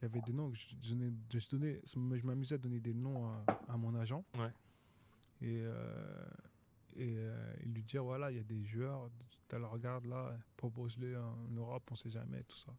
Il 0.00 0.04
y 0.04 0.06
avait 0.06 0.20
des 0.22 0.32
noms 0.32 0.50
que 0.50 0.56
je 0.56 1.48
donnais, 1.50 1.80
je, 1.84 1.90
je 1.90 2.26
m'amusais 2.26 2.54
à 2.54 2.58
donner 2.58 2.80
des 2.80 2.94
noms 2.94 3.30
à, 3.68 3.76
mon 3.76 3.94
agent. 3.94 4.24
Ouais. 4.38 4.50
Et, 5.42 5.60
euh, 5.60 5.74
et 6.96 7.16
euh, 7.16 7.54
il 7.64 7.72
lui 7.72 7.82
dire 7.82 8.02
voilà, 8.02 8.30
il 8.30 8.36
y 8.36 8.40
a 8.40 8.44
des 8.44 8.64
joueurs, 8.64 9.10
tu 9.48 9.56
le 9.56 9.66
regarde 9.66 10.06
là, 10.06 10.36
propose-les 10.56 11.16
en 11.16 11.48
Europe, 11.50 11.82
on 11.90 11.96
sait 11.96 12.10
jamais, 12.10 12.42
tout 12.44 12.56
ça. 12.58 12.72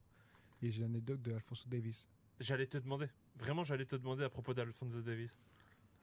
Et 0.62 0.72
j'ai 0.72 0.82
l'anecdote 0.82 1.22
de 1.22 1.34
Alfonso 1.34 1.68
Davis. 1.68 2.08
J'allais 2.42 2.68
te 2.68 2.78
demander. 2.78 3.08
Vraiment, 3.36 3.64
j'allais 3.64 3.86
te 3.86 3.96
demander 3.96 4.24
à 4.24 4.30
propos 4.30 4.54
d'Alfonso 4.54 5.02
Davis. 5.02 5.40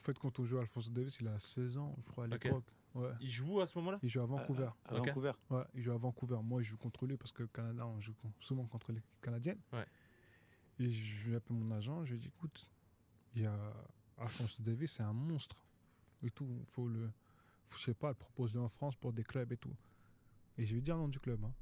En 0.00 0.04
fait, 0.04 0.18
quand 0.18 0.38
on 0.38 0.44
joue 0.44 0.58
à 0.58 0.60
Alfonso 0.60 0.90
Davis, 0.90 1.18
il 1.20 1.28
a 1.28 1.38
16 1.38 1.76
ans, 1.78 1.94
je 2.04 2.10
crois, 2.10 2.24
à 2.24 2.26
l'époque. 2.28 2.64
Ouais. 2.94 3.10
Il 3.20 3.30
joue 3.30 3.60
à 3.60 3.66
ce 3.66 3.76
moment-là? 3.78 3.98
Il 4.02 4.08
joue 4.08 4.20
à 4.20 4.26
Vancouver. 4.26 4.70
À, 4.86 4.94
Vancouver 4.94 5.32
Ouais, 5.50 5.64
il 5.74 5.82
joue 5.82 5.92
à 5.92 5.98
Vancouver. 5.98 6.38
Moi, 6.42 6.62
je 6.62 6.70
joue 6.70 6.76
contre 6.76 7.06
lui 7.06 7.16
parce 7.16 7.32
que 7.32 7.42
Canada, 7.44 7.86
on 7.86 8.00
joue 8.00 8.14
souvent 8.40 8.64
contre 8.66 8.92
les 8.92 9.02
Canadiennes. 9.20 9.60
Ouais. 9.72 9.86
Et 10.78 10.90
je 10.90 11.28
lui 11.28 11.36
appelle 11.36 11.56
mon 11.56 11.70
agent, 11.74 12.04
je 12.04 12.12
lui 12.12 12.20
dis 12.20 12.28
écoute, 12.28 12.68
il 13.34 13.42
y 13.42 13.46
a 13.46 13.74
Alfonso 14.16 14.62
Davis, 14.62 14.92
c'est 14.92 15.02
un 15.02 15.12
monstre. 15.12 15.56
Et 16.22 16.30
tout, 16.30 16.48
faut 16.70 16.88
le. 16.88 17.10
je 17.76 17.78
sais 17.78 17.94
pas, 17.94 18.08
le 18.08 18.14
proposer 18.14 18.58
en 18.58 18.68
France 18.68 18.96
pour 18.96 19.12
des 19.12 19.24
clubs 19.24 19.52
et 19.52 19.56
tout. 19.56 19.74
Et 20.56 20.64
je 20.64 20.74
lui 20.74 20.82
dis 20.82 20.90
le 20.90 20.96
nom 20.96 21.08
du 21.08 21.20
club. 21.20 21.44
Hein. 21.44 21.52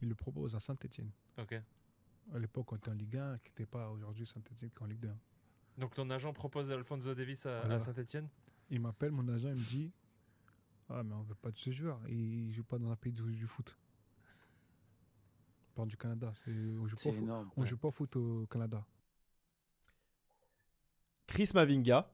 Il 0.00 0.08
le 0.08 0.14
propose 0.14 0.54
à 0.54 0.60
Saint-Etienne. 0.60 1.10
Ok 1.36 1.60
à 2.34 2.38
l'époque, 2.38 2.72
on 2.72 2.76
était 2.76 2.90
en 2.90 2.94
Ligue 2.94 3.16
1, 3.16 3.38
qui 3.38 3.50
n'était 3.50 3.66
pas 3.66 3.90
aujourd'hui 3.90 4.26
Saint-Etienne 4.26 4.70
en 4.80 4.86
Ligue 4.86 5.00
2. 5.00 5.10
Donc 5.78 5.94
ton 5.94 6.08
agent 6.10 6.32
propose 6.32 6.70
Alfonso 6.70 7.14
Davis 7.14 7.46
à, 7.46 7.80
Saint-Etienne 7.80 8.28
Il 8.70 8.80
m'appelle, 8.80 9.10
mon 9.12 9.26
agent, 9.28 9.48
il 9.48 9.54
me 9.54 9.68
dit 9.68 9.90
Ah, 10.88 11.02
mais 11.02 11.14
on 11.14 11.22
veut 11.22 11.34
pas 11.34 11.50
de 11.50 11.58
ce 11.58 11.70
joueur. 11.70 12.00
Il 12.08 12.48
ne 12.48 12.52
joue 12.52 12.64
pas 12.64 12.78
dans 12.78 12.90
un 12.90 12.96
pays 12.96 13.12
du, 13.12 13.46
foot. 13.46 13.76
On 15.76 15.86
du 15.86 15.96
Canada. 15.96 16.32
On 16.46 16.86
joue, 16.86 16.96
pas, 16.96 17.16
énorme, 17.16 17.50
on 17.56 17.64
joue 17.64 17.78
pas 17.78 17.88
au 17.88 17.92
foot 17.92 18.14
au 18.16 18.46
Canada. 18.46 18.84
Chris 21.26 21.50
Mavinga, 21.54 22.10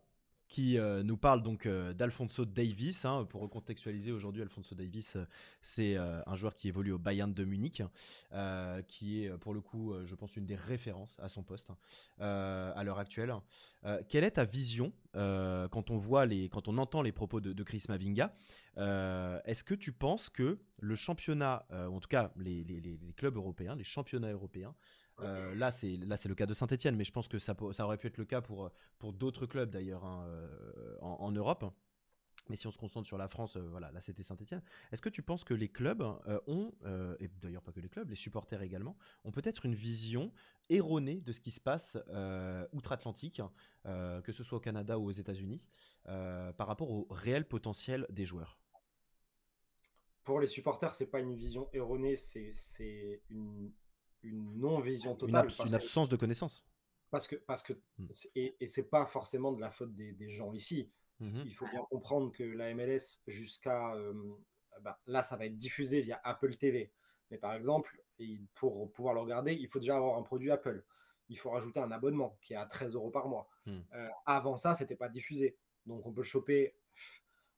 qui 0.48 0.78
euh, 0.78 1.02
nous 1.02 1.16
parle 1.16 1.42
donc 1.42 1.66
euh, 1.66 1.92
d'Alfonso 1.92 2.44
Davis. 2.44 3.04
Hein. 3.04 3.26
pour 3.28 3.40
recontextualiser 3.40 4.12
aujourd'hui, 4.12 4.42
Alfonso 4.42 4.74
Davis, 4.74 5.16
euh, 5.16 5.24
c'est 5.60 5.96
un 5.96 6.36
joueur 6.36 6.54
qui 6.54 6.68
évolue 6.68 6.92
au 6.92 6.98
Bayern 6.98 7.32
de 7.32 7.44
Munich, 7.44 7.82
qui 8.88 9.24
est 9.24 9.30
pour 9.38 9.54
le 9.54 9.60
coup, 9.60 9.94
je 10.04 10.14
pense, 10.14 10.36
une 10.36 10.46
des 10.46 10.54
références 10.54 11.16
à 11.18 11.28
son 11.28 11.42
poste 11.42 11.70
à 12.18 12.82
l'heure 12.84 12.98
actuelle. 12.98 13.34
quelle 14.08 14.24
est 14.24 14.32
ta 14.32 14.44
vision 14.44 14.92
quand 15.14 15.90
on 15.90 15.96
voit 15.96 16.26
les, 16.26 16.48
quand 16.48 16.68
on 16.68 16.78
entend 16.78 17.02
les 17.02 17.12
propos 17.12 17.40
de, 17.40 17.62
Chris 17.62 17.84
Mavinga 17.88 18.34
Est-ce 18.76 19.64
que 19.64 19.74
tu 19.74 19.92
penses 19.92 20.28
que 20.28 20.58
le 20.78 20.94
championnat, 20.94 21.66
en 21.70 21.98
tout 22.00 22.08
cas 22.08 22.32
les 22.36 22.98
clubs 23.16 23.36
européens, 23.36 23.74
les 23.74 23.84
championnats 23.84 24.32
européens, 24.32 24.74
euh, 25.20 25.54
là, 25.54 25.70
c'est 25.72 25.96
là 25.96 26.16
c'est 26.16 26.28
le 26.28 26.34
cas 26.34 26.46
de 26.46 26.54
Saint-Etienne, 26.54 26.96
mais 26.96 27.04
je 27.04 27.12
pense 27.12 27.28
que 27.28 27.38
ça, 27.38 27.54
ça 27.72 27.84
aurait 27.84 27.98
pu 27.98 28.06
être 28.06 28.18
le 28.18 28.24
cas 28.24 28.40
pour, 28.40 28.70
pour 28.98 29.12
d'autres 29.12 29.46
clubs 29.46 29.70
d'ailleurs 29.70 30.04
hein, 30.04 30.24
euh, 30.26 30.98
en, 31.00 31.32
Europe. 31.32 31.64
Mais 32.48 32.56
si 32.56 32.66
on 32.66 32.70
se 32.70 32.78
concentre 32.78 33.06
sur 33.06 33.18
la 33.18 33.28
France, 33.28 33.56
euh, 33.56 33.66
voilà, 33.70 33.90
là 33.90 34.00
c'était 34.00 34.22
Saint-Etienne. 34.22 34.62
Est-ce 34.92 35.02
que 35.02 35.08
tu 35.08 35.22
penses 35.22 35.42
que 35.42 35.54
les 35.54 35.68
clubs 35.68 36.02
ont, 36.46 36.72
et 37.18 37.28
d'ailleurs 37.40 37.62
pas 37.62 37.72
que 37.72 37.80
les 37.80 37.88
clubs, 37.88 38.08
les 38.08 38.16
supporters 38.16 38.62
également, 38.62 38.96
ont 39.24 39.32
peut-être 39.32 39.64
une 39.64 39.74
vision 39.74 40.32
erronée 40.68 41.20
de 41.20 41.32
ce 41.32 41.40
qui 41.40 41.50
se 41.50 41.60
passe 41.60 41.96
outre-Atlantique, 42.72 43.42
que 43.84 44.32
ce 44.32 44.44
soit 44.44 44.58
au 44.58 44.60
Canada 44.60 44.98
ou 44.98 45.06
aux 45.06 45.12
États-Unis, 45.12 45.66
par 46.04 46.66
rapport 46.68 46.90
au 46.90 47.08
réel 47.10 47.48
potentiel 47.48 48.06
des 48.10 48.26
joueurs? 48.26 48.58
Pour 50.22 50.40
les 50.40 50.46
supporters, 50.46 50.94
c'est 50.94 51.06
pas 51.06 51.20
une 51.20 51.34
vision 51.34 51.68
erronée, 51.72 52.16
c'est 52.16 53.22
une 53.30 53.72
une 54.26 54.58
non-vision 54.58 55.14
totale. 55.14 55.48
Une, 55.66 55.74
absence 55.74 56.08
de 56.08 56.16
connaissance. 56.16 56.64
Parce 57.10 57.26
que, 57.26 57.36
parce 57.36 57.62
que 57.62 57.72
hmm. 57.98 58.06
et, 58.34 58.56
et 58.60 58.68
c'est 58.68 58.82
pas 58.82 59.06
forcément 59.06 59.52
de 59.52 59.60
la 59.60 59.70
faute 59.70 59.94
des, 59.94 60.12
des 60.12 60.30
gens 60.30 60.52
ici. 60.52 60.90
Mhm. 61.20 61.44
Il 61.46 61.54
faut 61.54 61.66
bien 61.68 61.82
comprendre 61.90 62.32
que 62.32 62.42
la 62.42 62.74
MLS, 62.74 63.20
jusqu'à 63.26 63.94
euh, 63.94 64.12
bah, 64.82 65.00
là, 65.06 65.22
ça 65.22 65.36
va 65.36 65.46
être 65.46 65.56
diffusé 65.56 66.00
via 66.00 66.20
Apple 66.24 66.54
TV. 66.56 66.92
Mais 67.30 67.38
par 67.38 67.54
exemple, 67.54 68.00
pour 68.54 68.92
pouvoir 68.92 69.14
le 69.14 69.20
regarder, 69.20 69.54
il 69.54 69.68
faut 69.68 69.78
déjà 69.78 69.96
avoir 69.96 70.18
un 70.18 70.22
produit 70.22 70.50
Apple. 70.50 70.84
Il 71.28 71.38
faut 71.38 71.50
rajouter 71.50 71.80
un 71.80 71.90
abonnement 71.90 72.38
qui 72.40 72.52
est 72.52 72.56
à 72.56 72.66
13 72.66 72.94
euros 72.94 73.10
par 73.10 73.28
mois. 73.28 73.48
Hmm. 73.66 73.80
Euh, 73.94 74.08
avant 74.26 74.56
ça, 74.56 74.74
c'était 74.74 74.94
pas 74.94 75.08
diffusé. 75.08 75.56
Donc 75.86 76.06
on 76.06 76.12
peut 76.12 76.20
le 76.20 76.26
choper 76.26 76.74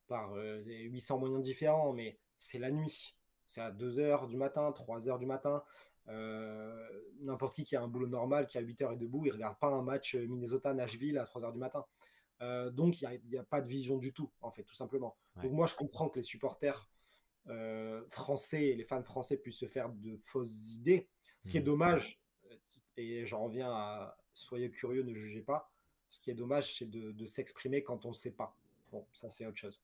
par 0.06 0.34
800 0.34 1.16
euh, 1.16 1.18
moyens 1.18 1.42
différents, 1.42 1.92
mais 1.92 2.18
c'est 2.38 2.58
la 2.58 2.70
nuit. 2.70 3.14
C'est 3.46 3.60
à 3.60 3.70
2 3.70 3.98
heures 3.98 4.26
du 4.26 4.36
matin, 4.36 4.72
3 4.72 5.08
heures 5.08 5.18
du 5.18 5.26
matin. 5.26 5.62
Euh, 6.08 6.88
n'importe 7.20 7.56
qui 7.56 7.64
qui 7.64 7.76
a 7.76 7.82
un 7.82 7.88
boulot 7.88 8.06
normal, 8.06 8.46
qui 8.46 8.58
a 8.58 8.60
8 8.60 8.82
heures 8.82 8.92
et 8.92 8.96
debout, 8.96 9.26
il 9.26 9.32
regarde 9.32 9.58
pas 9.58 9.68
un 9.68 9.82
match 9.82 10.14
euh, 10.14 10.26
Minnesota-Nashville 10.26 11.18
à 11.18 11.24
3 11.24 11.44
heures 11.44 11.52
du 11.52 11.58
matin. 11.58 11.84
Euh, 12.40 12.70
donc 12.70 13.00
il 13.00 13.20
n'y 13.30 13.36
a, 13.36 13.42
pas 13.42 13.60
de 13.60 13.68
vision 13.68 13.98
du 13.98 14.12
tout, 14.12 14.30
en 14.40 14.50
fait, 14.50 14.62
tout 14.62 14.74
simplement. 14.74 15.16
Donc 15.42 15.52
moi, 15.52 15.66
je 15.66 15.74
comprends 15.74 16.08
que 16.08 16.18
les 16.18 16.24
supporters 16.24 16.88
français, 18.08 18.74
les 18.76 18.84
fans 18.84 19.02
français 19.02 19.38
puissent 19.38 19.56
se 19.56 19.68
faire 19.68 19.88
de 19.88 20.18
fausses 20.24 20.74
idées. 20.74 21.08
Ce 21.42 21.50
qui 21.50 21.56
est 21.56 21.60
mmh. 21.60 21.64
dommage, 21.64 22.20
et 22.96 23.24
j'en 23.24 23.44
reviens 23.44 23.70
à 23.70 24.18
soyez 24.34 24.70
curieux, 24.70 25.02
ne 25.02 25.14
jugez 25.14 25.40
pas. 25.40 25.70
Ce 26.10 26.20
qui 26.20 26.30
est 26.30 26.34
dommage, 26.34 26.76
c'est 26.76 26.90
de, 26.90 27.26
s'exprimer 27.26 27.82
quand 27.82 28.04
on 28.04 28.10
ne 28.10 28.14
sait 28.14 28.32
pas. 28.32 28.54
Bon, 28.92 29.06
ça 29.12 29.30
c'est 29.30 29.46
autre 29.46 29.56
chose. 29.56 29.80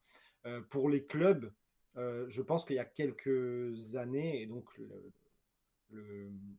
pour 0.68 0.90
les 0.90 1.04
clubs, 1.04 1.50
je 1.96 2.42
pense 2.42 2.66
qu'il 2.66 2.76
y 2.76 2.80
a 2.80 2.84
quelques 2.84 3.96
années, 3.96 4.42
et 4.42 4.46
donc 4.46 4.68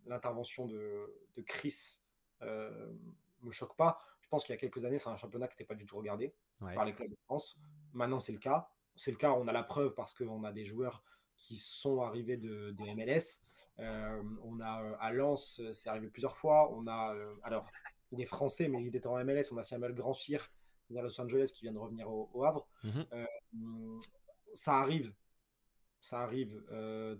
l'intervention 0.06 0.66
de, 0.66 1.10
Chris 1.46 2.00
euh, 2.42 2.94
me 3.42 3.52
choque 3.52 3.76
pas. 3.76 4.00
Je 4.22 4.28
pense 4.30 4.44
qu'il 4.44 4.54
y 4.54 4.58
a 4.58 4.60
quelques 4.60 4.84
années, 4.86 4.98
c'est 4.98 5.10
un 5.10 5.18
championnat 5.18 5.48
qui 5.48 5.54
n'était 5.54 5.66
pas 5.66 5.76
du 5.76 5.86
tout 5.86 5.98
regardé 5.98 6.34
par 6.60 6.86
les 6.86 6.94
clubs 6.94 7.10
de 7.10 7.18
France. 7.26 7.58
Maintenant, 7.94 8.20
c'est 8.20 8.32
le 8.32 8.40
cas. 8.40 8.70
C'est 8.96 9.12
le 9.12 9.18
cas, 9.18 9.32
on 9.32 9.48
a 9.48 9.52
la 9.52 9.64
preuve 9.64 9.94
parce 9.94 10.14
qu'on 10.14 10.44
a 10.44 10.52
des 10.52 10.66
joueurs 10.66 11.04
qui 11.36 11.58
sont 11.58 12.02
arrivés 12.02 12.38
de, 12.38 12.72
des 12.72 12.96
MLS. 12.96 13.42
Euh, 13.80 14.24
on 14.44 14.60
a 14.62 14.84
euh, 14.84 14.96
à 15.00 15.12
Lens, 15.12 15.62
c'est 15.72 15.90
arrivé 15.90 16.08
plusieurs 16.08 16.38
fois. 16.38 16.72
On 16.74 16.88
a, 16.88 17.14
euh, 17.14 17.34
alors, 17.44 17.66
il 18.12 18.22
est 18.22 18.26
français, 18.26 18.68
mais 18.68 18.84
il 18.84 18.96
est 18.96 19.06
en 19.06 19.24
MLS. 19.24 19.52
On 19.52 19.58
a 19.58 19.64
Samuel 19.64 19.94
Grandsir 19.94 20.50
à 20.96 21.02
Los 21.02 21.20
Angeles 21.20 21.52
qui 21.54 21.64
vient 21.64 21.74
de 21.74 21.80
revenir 21.80 22.10
au, 22.10 22.44
Havre. 22.44 22.68
Mhm. 22.84 24.00
ça 24.54 24.76
arrive 24.76 25.14
ça 26.06 26.20
arrive. 26.20 26.62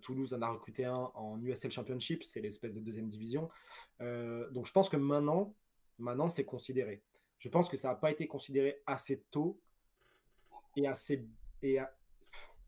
Toulouse 0.02 0.34
en 0.34 0.42
a 0.42 0.50
recruté 0.50 0.86
un 0.86 1.12
en 1.16 1.42
USL 1.42 1.72
Championship, 1.72 2.24
c'est 2.24 2.42
l'espèce 2.42 2.74
de 2.74 2.80
deuxième 2.80 3.10
division. 3.10 3.50
donc 4.00 4.66
je 4.66 4.72
pense 4.72 4.90
que 4.90 4.98
maintenant, 4.98 5.54
maintenant 5.98 6.30
c'est 6.30 6.46
considéré. 6.46 7.02
Je 7.40 7.50
pense 7.50 7.68
que 7.68 7.78
ça 7.78 7.90
n'a 7.90 7.96
pas 7.96 8.12
été 8.12 8.28
considéré 8.28 8.82
assez 8.86 9.22
tôt 9.32 9.60
et 10.76 10.88
assez, 10.88 11.28
et 11.62 11.80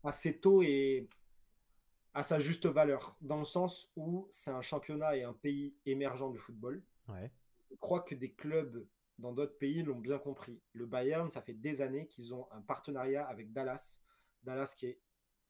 assez 0.02 0.38
tôt 0.38 0.62
et 0.62 1.08
à 2.14 2.22
sa 2.24 2.40
juste 2.40 2.66
valeur, 2.66 3.16
dans 3.20 3.38
le 3.38 3.44
sens 3.44 3.90
où 3.94 4.28
c'est 4.32 4.50
un 4.50 4.62
championnat 4.62 5.16
et 5.16 5.22
un 5.22 5.34
pays 5.34 5.76
émergent 5.86 6.30
du 6.30 6.38
football. 6.38 6.82
Je 7.70 7.76
crois 7.76 8.00
que 8.00 8.14
des 8.14 8.32
clubs 8.32 8.84
dans 9.18 9.32
d'autres 9.32 9.56
pays 9.56 9.82
l'ont 9.82 9.98
bien 9.98 10.18
compris. 10.18 10.60
Le 10.72 10.86
Bayern, 10.86 11.28
ça 11.30 11.42
fait 11.42 11.52
des 11.52 11.80
années 11.80 12.06
qu'ils 12.06 12.34
ont 12.34 12.46
un 12.52 12.60
partenariat 12.60 13.24
avec 13.26 13.52
Dallas. 13.52 14.00
Dallas 14.42 14.74
qui 14.76 14.86
est 14.86 14.98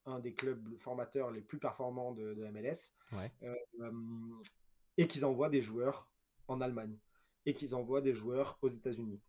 un 0.08 0.18
des 0.18 0.34
clubs 0.34 0.76
formateurs 0.78 1.30
les 1.30 1.40
plus 1.40 1.58
performants 1.58 2.12
de, 2.12 2.34
MLS. 2.50 2.92
Euh, 3.42 3.54
et 4.96 5.06
qu'ils 5.06 5.24
envoient 5.24 5.48
des 5.48 5.62
joueurs 5.62 6.10
en 6.48 6.60
Allemagne. 6.60 6.96
Et 7.46 7.54
qu'ils 7.54 7.74
envoient 7.74 8.00
des 8.00 8.14
joueurs 8.14 8.58
aux 8.62 8.68
États-Unis. 8.68 9.20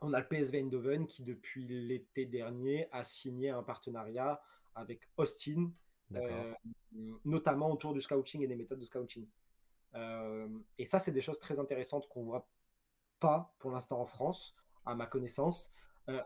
On 0.00 0.12
a 0.12 0.20
le 0.20 0.26
PSV 0.26 0.58
Eindhoven 0.58 1.06
qui, 1.06 1.22
depuis 1.22 1.64
l'été 1.66 2.26
dernier, 2.26 2.88
a 2.90 3.04
signé 3.04 3.50
un 3.50 3.62
partenariat 3.62 4.42
avec 4.74 5.08
Austin, 5.16 5.70
euh, 6.14 6.54
notamment 7.24 7.70
autour 7.70 7.92
du 7.92 8.00
scouting 8.00 8.42
et 8.42 8.46
des 8.46 8.56
méthodes 8.56 8.80
de 8.80 8.84
scouting. 8.84 9.26
Euh, 9.94 10.48
et 10.78 10.86
ça, 10.86 10.98
c'est 10.98 11.12
des 11.12 11.20
choses 11.20 11.38
très 11.38 11.58
intéressantes 11.58 12.08
qu'on 12.08 12.24
voit 12.24 12.48
pas 13.20 13.54
pour 13.58 13.70
l'instant 13.70 14.00
en 14.00 14.06
France, 14.06 14.54
à 14.84 14.94
ma 14.94 15.06
connaissance. 15.06 15.70
Euh, 16.08 16.22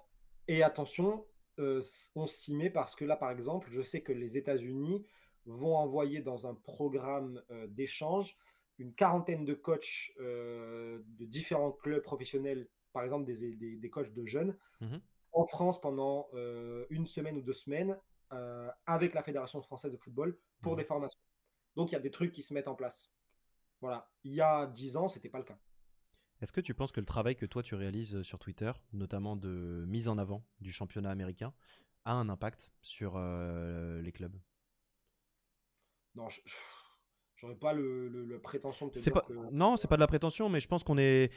et 0.49 0.63
attention, 0.63 1.27
on 1.59 2.27
s'y 2.27 2.55
met 2.55 2.71
parce 2.71 2.95
que 2.95 3.05
là, 3.05 3.17
par 3.17 3.31
exemple, 3.31 3.69
je 3.71 3.83
sais 3.83 4.03
que 4.03 4.13
les 4.13 4.37
États-Unis 4.37 5.07
vont 5.47 5.77
envoyer 5.77 6.21
dans 6.21 6.47
un 6.47 6.55
programme 6.55 7.43
d'échange 7.69 8.37
une 8.79 8.95
quarantaine 8.95 9.45
de 9.45 9.55
coachs 9.55 10.13
de 10.19 11.25
différents 11.25 11.73
clubs 11.73 12.03
professionnels 12.03 12.69
par 12.97 13.05
exemple 13.05 13.27
des, 13.27 13.77
des, 13.77 13.91
coachs 13.91 14.15
de 14.15 14.25
jeunes 14.25 14.57
mhm. 14.81 15.03
en 15.33 15.45
France 15.45 15.79
pendant 15.79 16.31
euh, 16.33 16.87
une 16.89 17.07
semaine 17.07 17.37
ou 17.37 17.43
deux 17.43 17.53
semaines 17.53 17.95
euh, 18.33 18.71
avec 18.87 19.13
la 19.13 19.23
Fédération 19.23 19.61
française 19.61 19.93
de 19.93 19.99
football 19.99 20.35
pour 20.63 20.73
mhm. 20.73 20.79
des 20.79 20.85
formations. 20.85 21.21
Donc 21.77 21.91
il 21.91 21.93
y 21.93 21.99
a 21.99 22.01
des 22.01 22.11
trucs 22.11 22.33
qui 22.33 22.43
se 22.43 22.55
mettent 22.55 22.69
en 22.69 22.75
place. 22.75 23.13
Voilà. 23.83 24.11
Il 24.25 24.33
y 24.33 24.41
a 24.41 24.67
dix 24.67 24.97
ans, 24.97 25.09
c'était 25.09 25.29
pas 25.29 25.37
le 25.37 25.45
cas. 25.45 25.59
Est-ce 26.41 26.53
que 26.53 26.61
tu 26.61 26.75
penses 26.75 26.93
que 26.93 27.01
le 27.01 27.07
travail 27.07 27.37
que 27.37 27.47
toi 27.47 27.63
tu 27.63 27.75
réalises 27.75 28.23
sur 28.23 28.39
Twitter, 28.39 28.73
notamment 28.93 29.37
de 29.37 29.85
mise 29.89 30.09
en 30.09 30.19
avant 30.19 30.45
du 30.61 30.71
championnat 30.71 31.11
américain, 31.11 31.55
a 32.05 32.13
un 32.13 32.29
impact 32.29 32.71
sur 32.83 33.15
euh, 33.17 34.03
les 34.03 34.13
clubs? 34.13 34.37
Non, 36.15 36.29
je, 36.29 36.41
j'aurais 37.37 37.57
pas 37.57 37.73
le, 37.73 38.09
la 38.09 38.39
prétention 38.39 38.87
de 38.87 38.93
te 38.93 38.99
dire 38.99 39.13
pas, 39.13 39.23
que... 39.23 39.33
Non, 39.51 39.77
c'est 39.77 39.89
pas 39.89 39.97
de 39.97 40.01
la 40.01 40.07
prétention, 40.07 40.49
mais 40.49 40.61
je 40.61 40.69
pense 40.69 40.85
qu'on 40.85 40.99
est 40.99 41.33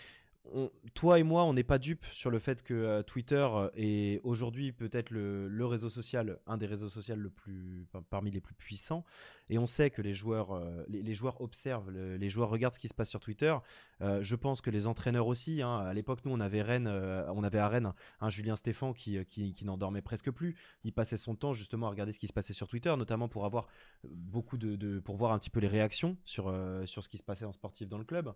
toi 0.94 1.20
et 1.20 1.24
moi, 1.24 1.44
on 1.44 1.54
n'est 1.54 1.64
pas 1.64 1.78
dupes 1.78 2.06
sur 2.14 2.30
le 2.30 2.40
fait 2.40 2.64
que 2.64 2.74
euh, 2.74 3.04
Twitter 3.04 3.48
est 3.76 4.20
aujourd'hui 4.24 4.72
peut-être 4.72 5.12
le, 5.12 5.66
réseau 5.66 5.90
social, 5.90 6.40
un 6.48 6.58
des 6.58 6.66
réseaux 6.66 6.90
sociaux 6.90 7.16
le 7.16 7.30
plus, 7.30 7.88
parmi 8.10 8.32
les 8.32 8.42
plus 8.42 8.56
puissants. 8.56 9.06
Et 9.50 9.58
on 9.58 9.66
sait 9.66 9.90
que 9.90 10.02
les 10.02 10.14
joueurs, 10.14 10.52
euh, 10.52 10.84
les, 10.88 11.14
joueurs 11.14 11.42
observent, 11.42 11.92
les 11.92 12.30
joueurs 12.30 12.50
regardent 12.50 12.74
ce 12.74 12.80
qui 12.80 12.88
se 12.88 12.94
passe 12.94 13.10
sur 13.10 13.20
Twitter. 13.20 13.56
Euh, 14.02 14.22
je 14.22 14.36
pense 14.36 14.62
que 14.62 14.70
les 14.70 14.88
entraîneurs 14.88 15.28
aussi. 15.28 15.62
Hein. 15.62 15.78
à 15.78 15.94
l'époque, 15.94 16.20
nous, 16.26 16.32
on 16.32 16.40
avait 16.40 16.62
à 16.62 17.68
Rennes 17.68 17.94
un 18.22 18.30
Julien 18.30 18.56
Stéphan 18.56 18.94
qui, 18.94 19.24
qui, 19.26 19.66
n'en 19.66 19.78
dormait 19.78 20.02
presque 20.02 20.32
plus. 20.32 20.56
Il 20.84 20.94
passait 20.94 21.18
son 21.18 21.36
temps 21.36 21.54
justement 21.54 21.88
à 21.88 21.90
regarder 21.90 22.12
ce 22.12 22.20
qui 22.20 22.28
se 22.28 22.34
passait 22.34 22.54
sur 22.54 22.68
Twitter, 22.68 22.94
notamment 22.98 23.28
pour 23.28 23.46
avoir 23.46 23.68
beaucoup 24.04 24.58
de 24.58 25.00
pour 25.00 25.16
voir 25.18 25.32
un 25.32 25.40
petit 25.40 25.50
peu 25.50 25.60
les 25.60 25.68
réactions 25.68 26.18
sur, 26.26 26.54
sur 26.86 27.04
ce 27.04 27.10
qui 27.10 27.18
se 27.18 27.24
passait 27.24 27.46
en 27.46 27.52
sportif 27.52 27.88
dans 27.90 27.98
le 27.98 28.06
club 28.06 28.34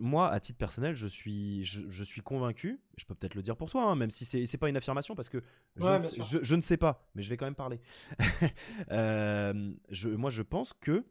moi, 0.00 0.28
à 0.30 0.40
titre 0.40 0.58
personnel, 0.58 0.96
je 0.96 1.06
suis, 1.06 1.64
je, 1.64 2.04
suis 2.04 2.20
convaincu, 2.20 2.80
je 2.96 3.04
peux 3.04 3.14
peut-être 3.14 3.34
le 3.34 3.42
dire 3.42 3.56
pour 3.56 3.70
toi, 3.70 3.84
hein, 3.84 3.96
même 3.96 4.10
si 4.10 4.24
c'est 4.24 4.40
n'est 4.40 4.58
pas 4.58 4.68
une 4.68 4.76
affirmation, 4.76 5.14
parce 5.14 5.28
que 5.28 5.42
je, 5.76 6.54
ne 6.54 6.60
sais 6.60 6.76
pas, 6.76 7.08
mais 7.14 7.22
je 7.22 7.30
vais 7.30 7.36
quand 7.36 7.46
même 7.46 7.54
parler. 7.54 7.80
Euh, 8.90 9.72
je, 9.90 10.08
moi, 10.08 10.30
je 10.30 10.42
pense 10.42 10.72
que 10.72 11.04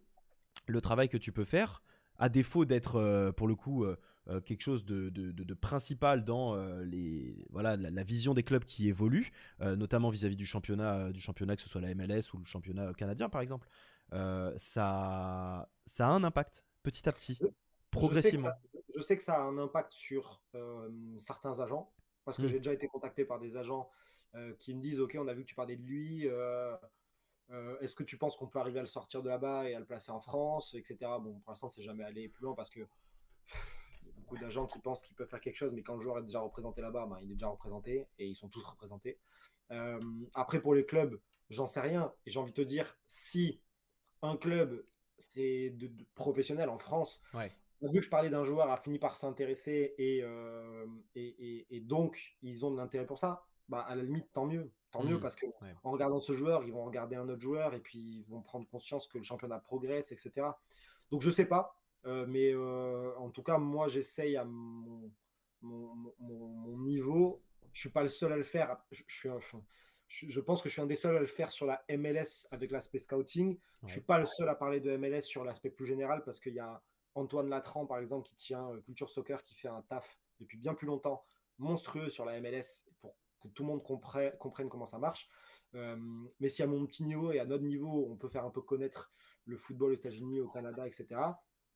le 0.67 0.81
travail 0.81 1.09
que 1.09 1.17
tu 1.17 1.31
peux 1.31 1.45
faire, 1.45 1.83
à 2.17 2.29
défaut 2.29 2.65
d'être, 2.65 2.95
euh, 2.95 3.31
pour 3.31 3.47
le 3.47 3.55
coup, 3.55 3.83
euh, 3.83 3.95
quelque 4.45 4.61
chose 4.61 4.83
de, 4.83 5.09
de, 5.09 5.53
principal 5.53 6.25
dans 6.25 6.55
les, 6.81 7.45
voilà, 7.51 7.77
la, 7.77 8.03
vision 8.03 8.33
des 8.33 8.43
clubs 8.43 8.65
qui 8.65 8.89
évoluent, 8.89 9.31
notamment 9.61 10.09
vis-à-vis 10.09 10.35
du, 10.35 10.45
championnat, 10.45 11.11
du 11.11 11.21
championnat, 11.21 11.55
que 11.55 11.61
ce 11.61 11.69
soit 11.69 11.81
la 11.81 11.93
MLS 11.93 12.33
ou 12.33 12.39
le 12.39 12.45
championnat 12.45 12.93
canadien, 12.93 13.29
par 13.29 13.41
exemple, 13.41 13.67
ça, 14.11 15.69
ça 15.85 16.07
a 16.07 16.11
un 16.11 16.23
impact, 16.23 16.65
petit 16.83 17.07
à 17.07 17.11
petit 17.11 17.39
progressivement. 17.97 18.51
Je 18.95 19.01
sais, 19.01 19.17
que 19.17 19.23
ça, 19.23 19.35
a 19.35 19.41
un 19.41 19.57
impact 19.57 19.91
sur 19.91 20.41
euh, 20.55 20.89
certains 21.19 21.59
agents, 21.59 21.91
parce 22.25 22.37
que 22.37 22.43
hmm. 22.43 22.47
j'ai 22.47 22.57
déjà 22.57 22.73
été 22.73 22.87
contacté 22.87 23.25
par 23.25 23.39
des 23.39 23.55
agents 23.57 23.89
euh, 24.35 24.53
qui 24.59 24.73
me 24.73 24.81
disent, 24.81 24.99
OK, 24.99 25.15
on 25.19 25.27
a 25.27 25.33
vu 25.33 25.43
que 25.43 25.49
tu 25.49 25.55
parlais 25.55 25.75
de 25.75 25.83
lui, 25.83 26.27
euh, 26.27 26.75
est-ce 27.81 27.95
que 27.95 28.03
tu 28.03 28.17
penses 28.17 28.35
qu'on 28.35 28.47
peut 28.47 28.59
arriver 28.59 28.79
à 28.79 28.83
le 28.83 28.87
sortir 28.87 29.21
de 29.21 29.29
là-bas 29.29 29.69
et 29.69 29.75
à 29.75 29.79
le 29.79 29.85
placer 29.85 30.11
en 30.11 30.19
France, 30.19 30.73
etc. 30.73 30.97
Bon, 31.21 31.39
pour 31.39 31.51
l'instant, 31.51 31.69
c'est 31.69 31.83
jamais 31.83 32.03
allé 32.03 32.27
plus 32.27 32.43
loin 32.43 32.55
parce 32.55 32.69
que 32.69 32.79
y 32.79 34.09
a 34.09 34.13
beaucoup 34.15 34.37
d'agents 34.37 34.65
qui 34.65 34.79
pensent 34.79 35.01
qu'ils 35.01 35.15
peuvent 35.15 35.29
faire 35.29 35.39
quelque 35.39 35.55
chose, 35.55 35.71
mais 35.73 35.83
quand 35.83 35.95
le 35.95 36.01
joueur 36.01 36.17
est 36.17 36.23
déjà 36.23 36.39
représenté 36.39 36.81
là-bas, 36.81 37.05
ben, 37.05 37.19
il 37.21 37.31
est 37.31 37.35
déjà 37.35 37.47
représenté 37.47 38.07
et 38.19 38.27
ils 38.27 38.35
sont 38.35 38.49
tous 38.49 38.63
représentés. 38.63 39.19
après, 40.33 40.59
pour 40.59 40.73
les 40.73 40.85
clubs, 40.85 41.19
j'en 41.49 41.67
sais 41.67 41.81
rien. 41.81 42.13
Et 42.25 42.31
j'ai 42.31 42.39
envie 42.39 42.51
de 42.51 42.61
te 42.61 42.67
dire, 42.67 42.97
si 43.07 43.61
un 44.21 44.35
club 44.35 44.85
c'est 45.19 45.71
de, 45.71 45.89
professionnel 46.15 46.69
en 46.69 46.77
France, 46.77 47.21
ouais 47.33 47.51
vu 47.81 47.99
que 47.99 48.05
je 48.05 48.09
parlais 48.09 48.29
d'un 48.29 48.43
joueur 48.43 48.71
a 48.71 48.77
fini 48.77 48.99
par 48.99 49.15
s'intéresser 49.15 49.95
euh, 49.99 50.85
et, 51.15 51.67
et, 51.69 51.79
donc 51.81 52.37
ils 52.41 52.65
ont 52.65 52.71
de 52.71 52.77
l'intérêt 52.77 53.05
pour 53.05 53.19
ça, 53.19 53.45
bah, 53.69 53.81
à 53.81 53.95
la 53.95 54.03
limite, 54.03 54.31
tant 54.33 54.45
mieux. 54.45 54.71
Tant 54.91 55.03
mieux 55.03 55.17
mmh. 55.17 55.21
parce 55.21 55.35
que 55.35 55.45
en 55.83 55.91
regardant 55.91 56.19
ce 56.19 56.33
joueur, 56.33 56.63
ils 56.63 56.71
vont 56.71 56.85
regarder 56.85 57.17
un 57.17 57.27
autre 57.27 57.41
joueur 57.41 57.73
et 57.73 57.79
puis 57.79 57.99
ils 57.99 58.25
vont 58.29 58.41
prendre 58.41 58.67
conscience 58.67 59.05
que 59.07 59.17
le 59.17 59.23
championnat 59.23 59.59
progresse, 59.59 60.11
etc. 60.11 60.47
Donc 61.11 61.21
je 61.21 61.29
sais 61.29 61.45
pas, 61.45 61.75
euh, 62.05 62.25
mais 62.27 62.53
euh, 62.53 63.13
en 63.17 63.29
tout 63.29 63.43
cas, 63.43 63.57
moi 63.57 63.89
j'essaye 63.89 64.37
à 64.37 64.45
mon, 64.45 65.11
mon, 65.61 66.77
niveau. 66.77 67.43
Je 67.73 67.81
suis 67.81 67.89
pas 67.89 68.01
le 68.01 68.09
seul 68.09 68.31
à 68.31 68.37
le 68.37 68.43
faire. 68.43 68.77
Je, 68.91 69.03
suis 69.07 69.29
je, 70.07 70.39
pense 70.39 70.61
que 70.61 70.69
je 70.69 70.73
suis 70.73 70.81
un 70.81 70.87
des 70.87 70.95
seuls 70.95 71.17
à 71.17 71.19
le 71.19 71.27
faire 71.27 71.51
sur 71.51 71.65
la 71.65 71.83
MLS 71.89 72.47
avec 72.51 72.71
l'aspect 72.71 72.99
scouting. 72.99 73.59
Je 73.85 73.91
suis 73.91 74.01
pas 74.01 74.17
le 74.17 74.25
seul 74.25 74.47
à 74.47 74.55
parler 74.55 74.79
de 74.79 74.95
MLS 74.95 75.23
sur 75.23 75.43
l'aspect 75.43 75.69
plus 75.69 75.85
général 75.85 76.23
parce 76.23 76.39
qu'il 76.39 76.53
y 76.53 76.59
a 76.59 76.81
Antoine 77.17 77.49
Latran, 77.49 77.85
par 77.85 77.99
exemple, 77.99 78.27
qui 78.27 78.35
tient 78.35 78.69
euh, 78.71 78.81
Culture 78.81 79.09
Soccer, 79.09 79.43
qui 79.43 79.55
fait 79.55 79.67
un 79.67 79.81
taf 79.83 80.17
depuis 80.39 80.57
bien 80.57 80.73
plus 80.73 80.87
longtemps, 80.87 81.23
monstrueux 81.57 82.09
sur 82.09 82.25
la 82.25 82.39
MLS, 82.39 82.83
pour 83.01 83.15
que 83.41 83.47
tout 83.49 83.63
le 83.63 83.69
monde 83.69 83.83
comprenne, 83.83 84.69
comment 84.69 84.85
ça 84.85 84.99
marche. 84.99 85.27
Euh, 85.75 85.97
mais 86.39 86.49
si 86.49 86.63
à 86.63 86.67
mon 86.67 86.85
petit 86.85 87.03
niveau 87.03 87.31
et 87.31 87.39
à 87.39 87.45
notre 87.45 87.63
niveau, 87.63 88.07
on 88.09 88.15
peut 88.15 88.29
faire 88.29 88.45
un 88.45 88.51
peu 88.51 88.61
connaître 88.61 89.11
le 89.45 89.57
football 89.57 89.91
aux 89.91 89.95
États-Unis, 89.95 90.39
au 90.41 90.47
Canada, 90.47 90.87
etc., 90.87 91.07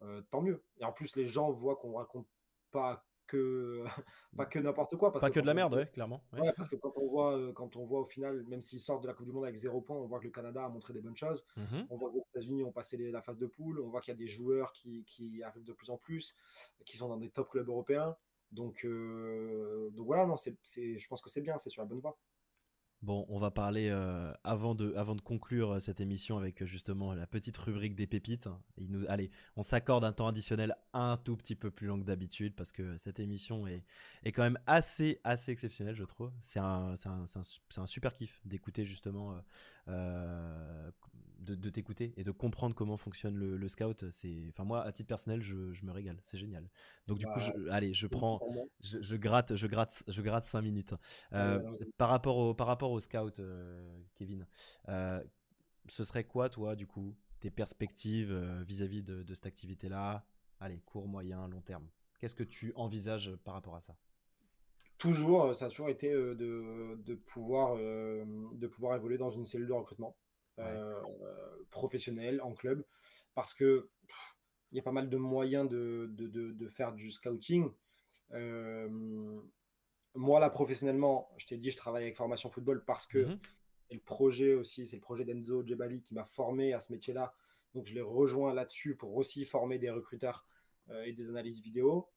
euh, 0.04 0.22
tant 0.30 0.42
mieux. 0.42 0.64
Et 0.78 0.86
en 0.86 0.92
plus, 0.92 1.16
les 1.16 1.28
gens 1.28 1.52
voient 1.52 1.76
qu'on 1.76 1.94
raconte 1.94 2.28
pas 2.72 3.06
que 3.32 3.84
pas 4.38 4.46
que 4.46 4.60
n'importe 4.60 4.96
quoi. 4.98 5.12
pas 5.12 5.32
que, 5.32 5.40
de 5.40 5.46
la 5.46 5.54
merde, 5.54 5.74
ouais, 5.74 5.88
clairement. 5.88 6.22
parce 6.56 6.70
que 6.70 6.76
quand 6.76 6.94
on 6.98 7.08
voit, 7.08 7.38
euh, 7.38 7.54
quand 7.54 7.76
on 7.76 7.86
voit 7.86 8.02
au 8.02 8.06
final, 8.06 8.44
même 8.48 8.62
s'ils 8.62 8.80
sortent 8.80 9.04
de 9.04 9.08
la 9.08 9.14
Coupe 9.14 9.26
du 9.26 9.32
Monde 9.32 9.46
avec 9.46 9.56
zéro 9.56 9.82
point, 9.82 9.96
on 9.96 10.06
voit 10.06 10.20
que 10.20 10.26
le 10.26 10.32
Canada 10.32 10.66
a 10.66 10.70
montré 10.70 10.94
des 10.94 11.02
bonnes 11.02 11.16
choses. 11.16 11.46
Mhm. 11.58 11.88
On 11.90 11.98
voit 11.98 12.10
que 12.10 12.16
les 12.16 12.24
États-Unis 12.34 12.64
ont 12.64 12.72
passé 12.72 12.98
la 12.98 13.22
phase 13.22 13.38
de 13.38 13.48
poule. 13.48 13.80
On 13.80 13.90
voit 13.90 14.02
qu'il 14.02 14.14
y 14.14 14.18
a 14.18 14.20
des 14.20 14.28
joueurs 14.28 14.72
qui, 14.74 15.04
qui, 15.06 15.42
arrivent 15.44 15.64
de 15.64 15.74
plus 15.74 15.90
en 15.90 15.98
plus, 15.98 16.36
qui 16.86 16.98
sont 16.98 17.08
dans 17.08 17.18
des 17.18 17.30
top 17.30 17.50
clubs 17.50 17.68
européens. 17.68 18.16
Donc, 18.52 18.84
euh, 18.84 19.90
donc 19.92 20.06
voilà, 20.06 20.26
non, 20.26 20.36
c'est, 20.36 20.58
je 20.98 21.08
pense 21.08 21.22
que 21.22 21.30
c'est 21.30 21.42
bien, 21.42 21.58
c'est 21.58 21.70
sur 21.70 21.82
la 21.82 21.88
bonne 21.88 22.02
voie. 22.02 22.18
Bon, 23.02 23.26
on 23.30 23.40
va 23.40 23.50
parler 23.50 23.90
euh, 23.90 24.32
avant, 24.44 24.76
de, 24.76 24.94
conclure 25.24 25.72
euh, 25.72 25.80
cette 25.80 26.00
émission 26.00 26.38
avec 26.38 26.62
euh, 26.62 26.68
justement 26.68 27.16
la 27.16 27.26
petite 27.26 27.58
rubrique 27.58 27.96
des 27.96 28.06
pépites. 28.06 28.48
Allez, 29.08 29.32
on 29.56 29.64
s'accorde 29.64 30.06
un 30.06 30.12
temps 30.12 30.28
additionnel 30.28 30.76
un 30.94 31.18
tout 31.18 31.36
petit 31.36 31.56
peu 31.56 31.72
plus 31.72 31.88
long 31.88 32.00
que 32.00 32.06
d'habitude 32.06 32.54
parce 32.56 32.72
que 32.72 32.98
cette 32.98 33.20
émission 33.20 33.66
est, 33.66 33.84
quand 34.26 34.44
même 34.44 34.60
assez, 34.68 35.20
assez 35.24 35.52
exceptionnelle, 35.52 35.96
je 35.96 36.04
trouve. 36.04 36.32
C'est 36.42 36.60
un, 36.60 36.94
un, 37.06 37.26
un, 37.78 37.88
super 37.88 38.14
kiff 38.14 38.40
d'écouter 38.46 38.86
justement 38.86 39.36
de, 41.42 41.70
t'écouter 41.70 42.14
et 42.18 42.24
de 42.24 42.32
comprendre 42.32 42.76
comment 42.76 42.98
fonctionne 42.98 43.36
le, 43.36 43.68
scout. 43.68 44.10
C'est, 44.12 44.46
enfin 44.50 44.64
moi, 44.64 44.84
à 44.84 44.92
titre 44.92 45.08
personnel, 45.08 45.42
je, 45.42 45.56
me 45.56 45.92
régale. 45.92 46.18
C'est 46.22 46.38
génial. 46.38 46.70
Donc 47.08 47.18
du 47.18 47.26
coup, 47.26 47.40
allez, 47.70 47.94
je 47.94 48.08
prends, 48.08 48.40
je, 48.82 49.16
gratte, 49.16 49.56
je 49.56 49.68
gratte, 49.68 50.04
je 50.08 50.22
gratte 50.22 50.44
cinq 50.44 50.62
minutes. 50.62 50.94
Euh, 51.34 51.60
par 51.98 52.10
rapport 52.10 52.38
au, 52.38 52.54
par 52.54 52.68
rapport 52.68 52.92
au 52.92 53.00
scout, 53.00 53.40
euh, 53.40 54.00
Kevin, 54.16 54.46
euh, 54.90 55.22
ce 55.88 56.04
serait 56.04 56.24
quoi, 56.24 56.50
toi, 56.50 56.76
du 56.76 56.88
coup, 56.88 57.16
tes 57.40 57.50
perspectives 57.50 58.34
vis-à-vis 58.68 59.02
de, 59.02 59.24
de 59.24 59.34
cette 59.34 59.48
activité-là? 59.48 60.26
Allez, 60.60 60.80
court, 60.86 61.08
moyen, 61.08 61.48
long 61.48 61.62
terme. 61.62 61.88
Qu'est-ce 62.20 62.36
que 62.36 62.44
tu 62.44 62.72
envisages 62.76 63.36
par 63.44 63.56
rapport 63.56 63.76
à 63.76 63.82
ça? 63.82 63.96
Toujours, 65.00 65.56
ça 65.56 65.66
a 65.66 65.70
toujours 65.70 65.90
été 65.90 66.14
de, 66.14 66.96
de, 67.04 67.16
pouvoir, 67.16 67.76
de 67.78 68.68
pouvoir 68.68 68.96
évoluer 68.96 69.18
dans 69.18 69.32
une 69.32 69.48
cellule 69.48 69.68
de 69.68 69.74
recrutement 69.74 70.16
professionnelle, 71.70 72.42
en 72.42 72.54
club, 72.54 72.84
parce 73.36 73.54
que 73.54 73.90
il 74.72 74.78
y 74.78 74.80
a 74.80 74.84
pas 74.84 74.92
mal 74.92 75.10
de 75.10 75.18
moyens 75.18 75.68
de, 75.68 76.10
de, 76.14 76.28
de 76.28 76.70
faire 76.70 76.94
du 76.94 77.12
scouting. 77.12 77.70
moi, 80.14 80.40
là, 80.40 80.50
professionnellement, 80.50 81.30
je 81.38 81.48
t'ai 81.48 81.58
dit, 81.58 81.72
je 81.72 81.78
travaille 81.78 82.04
avec 82.04 82.16
Formation 82.16 82.50
Football 82.50 82.84
parce 82.86 83.08
que 83.08 83.26
mmh 83.26 83.40
le 83.94 84.00
projet 84.00 84.54
aussi, 84.54 84.88
c'est 84.88 84.96
le 84.96 85.02
projet 85.02 85.26
d'Enzo 85.26 85.66
Djebali 85.66 86.02
qui 86.02 86.14
m'a 86.14 86.24
formé 86.24 86.72
à 86.72 86.80
ce 86.80 86.94
métier-là. 86.94 87.34
Donc, 87.76 87.88
je 87.88 87.94
l'ai 87.94 88.00
rejoint 88.00 88.54
là-dessus 88.54 88.96
pour 88.96 89.14
aussi 89.18 89.44
former 89.44 89.80
des 89.80 89.90
recruteurs 89.90 90.46
et 91.04 91.12
des 91.12 91.28
analyses 91.28 91.60
vidéo 91.62 92.08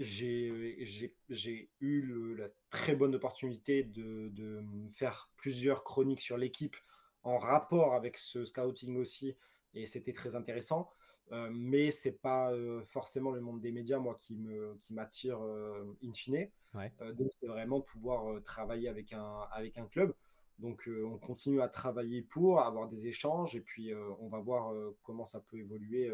j'ai 0.00 1.70
eu 1.80 2.34
la 2.36 2.48
très 2.70 2.96
bonne 2.96 3.14
opportunité 3.14 3.82
de, 3.82 4.28
de, 4.30 4.62
faire 4.94 5.30
plusieurs 5.36 5.84
chroniques 5.84 6.20
sur 6.20 6.36
l'équipe 6.36 6.76
en 7.22 7.38
rapport 7.38 7.94
avec 7.94 8.18
ce 8.18 8.44
scouting 8.44 8.96
aussi, 8.96 9.36
et 9.74 9.86
c'était 9.86 10.12
très 10.12 10.34
intéressant. 10.34 10.90
Euh, 11.32 11.48
mais 11.52 11.90
c'est 11.90 12.12
pas 12.12 12.52
euh, 12.52 12.82
forcément 12.84 13.30
le 13.30 13.40
monde 13.40 13.60
des 13.60 13.72
médias, 13.72 13.98
moi, 13.98 14.16
qui 14.20 14.36
me 14.36 14.76
qui 14.82 14.92
m'attire 14.92 15.42
euh, 15.42 15.96
in 16.04 16.12
fine. 16.12 16.48
donc, 17.14 17.30
c'est 17.40 17.46
vraiment 17.46 17.80
pouvoir 17.80 18.42
travailler 18.42 18.88
avec 18.88 19.12
un, 19.12 19.46
avec 19.52 19.78
un 19.78 19.86
club. 19.86 20.14
Donc, 20.58 20.88
on 20.88 21.18
continue 21.18 21.60
à 21.62 21.68
travailler 21.68 22.22
pour 22.22 22.60
avoir 22.60 22.88
des 22.88 23.06
échanges, 23.06 23.56
et 23.56 23.60
puis 23.60 23.92
on 24.20 24.28
va 24.28 24.38
voir 24.38 24.72
comment 25.02 25.24
ça 25.24 25.40
peut 25.40 25.58
évoluer 25.58 26.08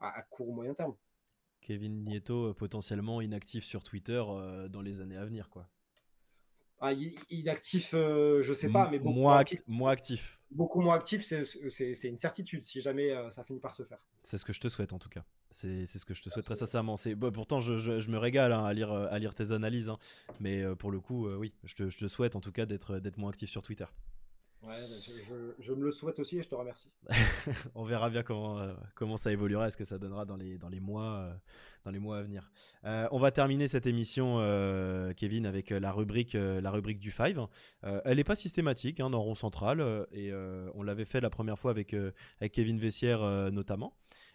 à, 0.00 0.18
à 0.18 0.22
court 0.22 0.48
ou 0.48 0.54
moyen 0.54 0.72
terme. 0.72 0.94
Kevin 1.64 2.04
Nieto 2.04 2.50
euh, 2.50 2.54
potentiellement 2.54 3.20
inactif 3.20 3.64
sur 3.64 3.82
Twitter 3.82 4.22
euh, 4.28 4.68
dans 4.68 4.82
les 4.82 5.00
années 5.00 5.16
à 5.16 5.24
venir, 5.24 5.48
quoi. 5.48 5.66
Ah, 6.80 6.92
inactif, 7.30 7.94
euh, 7.94 8.42
je 8.42 8.52
sais 8.52 8.68
pas, 8.68 8.90
mais 8.90 8.98
beaucoup 8.98 9.18
moins, 9.18 9.38
actif, 9.38 9.60
moins 9.66 9.90
actif. 9.90 10.38
Beaucoup 10.50 10.82
moins 10.82 10.96
actif, 10.96 11.24
c'est 11.24 12.08
une 12.08 12.18
certitude 12.18 12.62
si 12.62 12.82
jamais 12.82 13.14
ça 13.30 13.42
finit 13.42 13.60
par 13.60 13.74
se 13.74 13.84
faire. 13.84 14.04
C'est 14.22 14.36
ce 14.36 14.44
que 14.44 14.52
je 14.52 14.60
te 14.60 14.68
souhaite 14.68 14.92
en 14.92 14.98
tout 14.98 15.08
cas. 15.08 15.24
C'est 15.50 15.86
ce 15.86 16.04
que 16.04 16.12
je 16.12 16.20
te 16.20 16.28
souhaite 16.28 16.44
très 16.44 16.56
sincèrement. 16.56 16.96
Bon, 17.16 17.32
pourtant, 17.32 17.60
je, 17.62 17.78
je, 17.78 18.10
me 18.10 18.18
régale 18.18 18.52
hein, 18.52 18.66
à, 18.66 18.74
lire, 18.74 18.92
à 18.92 19.18
lire 19.18 19.34
tes 19.34 19.52
analyses, 19.52 19.88
hein. 19.88 19.98
mais 20.40 20.62
pour 20.76 20.90
le 20.90 21.00
coup, 21.00 21.26
oui, 21.26 21.54
je 21.64 21.74
te, 21.74 21.88
je 21.88 21.96
te, 21.96 22.06
souhaite 22.06 22.36
en 22.36 22.40
tout 22.40 22.52
cas 22.52 22.66
d'être 22.66 23.16
moins 23.16 23.30
actif 23.30 23.48
sur 23.48 23.62
Twitter. 23.62 23.86
Bah, 24.66 24.74
je, 25.58 25.72
me 25.72 25.84
le 25.84 25.92
souhaite 25.92 26.18
aussi 26.18 26.38
et 26.38 26.42
je 26.42 26.48
te 26.48 26.54
remercie. 26.54 26.88
on 27.74 27.84
verra 27.84 28.08
bien 28.08 28.22
comment, 28.22 28.58
euh, 28.58 28.72
comment 28.94 29.16
ça 29.16 29.30
évoluera, 29.30 29.66
est-ce 29.66 29.76
que 29.76 29.84
ça 29.84 29.98
donnera 29.98 30.24
dans 30.24 30.36
les, 30.36 30.56
dans 30.56 30.68
les, 30.68 30.80
mois, 30.80 31.16
euh, 31.16 31.34
dans 31.84 31.90
les 31.90 31.98
mois 31.98 32.18
à 32.18 32.22
venir. 32.22 32.50
Euh, 32.84 33.06
on 33.10 33.18
va 33.18 33.30
terminer 33.30 33.68
cette 33.68 33.86
émission, 33.86 34.38
Kevin, 35.16 35.46
avec 35.46 35.70
la 35.70 35.92
rubrique, 35.92 36.34
la 36.34 36.70
rubrique 36.70 36.98
du 36.98 37.10
Five. 37.10 37.46
elle 37.82 38.16
n'est 38.16 38.24
pas 38.24 38.36
systématique 38.36 39.00
hein, 39.00 39.10
dans 39.10 39.22
Rond 39.22 39.34
Central 39.34 40.06
et 40.12 40.32
on 40.74 40.82
l'avait 40.82 41.04
fait 41.04 41.20
la 41.20 41.30
première 41.30 41.58
fois 41.58 41.70
avec, 41.70 41.94
avec 42.40 42.52
Kevin 42.52 42.78
Vessière 42.78 43.20
notamment. 43.52 43.94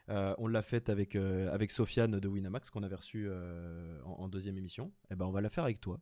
Euh, 0.10 0.34
on 0.39 0.47
l'a 0.47 0.62
faite 0.62 0.89
avec, 0.89 1.16
euh, 1.16 1.53
avec 1.53 1.72
Sofiane 1.72 2.20
de 2.20 2.28
Winamax 2.28 2.70
qu'on 2.72 2.82
avait 2.82 2.95
reçu 2.95 3.28
euh, 3.28 4.01
en, 4.05 4.28
deuxième 4.28 4.57
émission. 4.57 4.88
Et 5.10 5.14
eh 5.14 5.16
ben, 5.16 5.26
on 5.26 5.32
va 5.32 5.41
la 5.41 5.49
faire 5.49 5.64
avec 5.64 5.80
toi. 5.80 5.99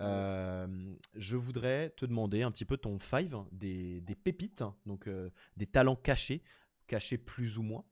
je 0.00 1.36
voudrais 1.36 1.90
te 1.90 2.06
demander 2.06 2.42
un 2.42 2.50
petit 2.50 2.64
peu 2.64 2.76
ton 2.76 2.98
five 2.98 3.36
des, 3.52 4.02
pépites, 4.22 4.62
hein, 4.62 4.74
donc 4.84 5.08
des 5.56 5.66
talents 5.66 5.96
cachés, 5.96 6.42
cachés 6.86 7.18
plus 7.18 7.58
ou 7.58 7.62
moins. 7.62 7.84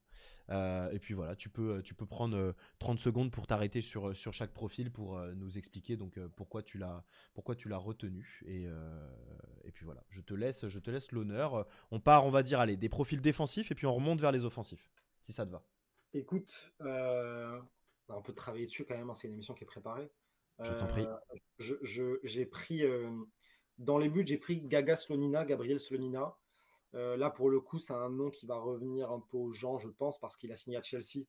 et 0.49 0.99
puis 0.99 1.13
voilà, 1.13 1.35
tu 1.35 1.49
peux, 1.49 1.81
tu 1.83 1.93
peux 1.93 2.05
prendre 2.05 2.53
30 2.79 2.99
secondes 2.99 3.31
pour 3.31 3.47
t'arrêter 3.47 3.81
sur, 3.81 4.15
sur 4.15 4.33
chaque 4.33 4.53
profil 4.53 4.91
pour 4.91 5.19
nous 5.35 5.57
expliquer 5.57 5.97
donc 5.97 6.19
pourquoi 6.35 6.63
tu 6.63 6.77
l'as 6.77 7.03
pourquoi 7.33 7.55
tu 7.55 7.69
l'as 7.69 7.77
retenu 7.77 8.41
et, 8.45 8.65
et 9.63 9.71
puis 9.71 9.85
voilà, 9.85 10.03
je 10.09 10.21
te 10.21 10.33
laisse 10.33 10.67
je 10.67 10.79
te 10.79 10.91
laisse 10.91 11.11
l'honneur. 11.11 11.65
On 11.91 11.99
part, 11.99 12.25
on 12.25 12.29
va 12.29 12.43
dire 12.43 12.59
allez, 12.59 12.77
des 12.77 12.89
profils 12.89 13.21
défensifs 13.21 13.71
et 13.71 13.75
puis 13.75 13.85
on 13.87 13.95
remonte 13.95 14.21
vers 14.21 14.31
les 14.31 14.45
offensifs 14.45 14.89
si 15.25 15.33
ça 15.33 15.45
te 15.45 15.51
va. 15.51 15.63
Écoute, 16.13 16.71
euh, 16.81 17.59
bah, 18.07 18.15
on 18.17 18.21
peut 18.21 18.33
travailler 18.33 18.67
dessus 18.67 18.85
quand 18.85 18.95
même, 18.95 19.09
hein, 19.09 19.15
c'est 19.15 19.27
une 19.27 19.33
émission 19.33 19.53
qui 19.53 19.63
est 19.63 19.67
préparée. 19.67 20.09
Je 20.59 20.71
t'en 20.71 20.87
prie. 20.87 21.05
Euh, 21.05 22.19
j'ai 22.23 22.45
pris, 22.45 22.83
euh, 22.83 23.09
dans 23.77 23.97
les 23.97 24.07
buts, 24.07 24.23
j'ai 24.25 24.37
pris 24.37 24.61
Gaga 24.61 24.95
Slonina, 24.95 25.43
Gabriel 25.43 25.79
Slonina. 25.79 26.37
là, 26.93 27.29
pour 27.29 27.49
le 27.49 27.59
coup, 27.59 27.79
c'est 27.79 27.93
un 27.93 28.09
nom 28.09 28.29
qui 28.29 28.45
va 28.45 28.55
revenir 28.55 29.11
un 29.11 29.19
peu 29.19 29.37
aux 29.37 29.51
gens, 29.51 29.77
je 29.77 29.89
pense, 29.89 30.17
parce 30.19 30.37
qu'il 30.37 30.51
a 30.53 30.55
signé 30.55 30.77
à 30.77 30.81
Chelsea 30.81 31.25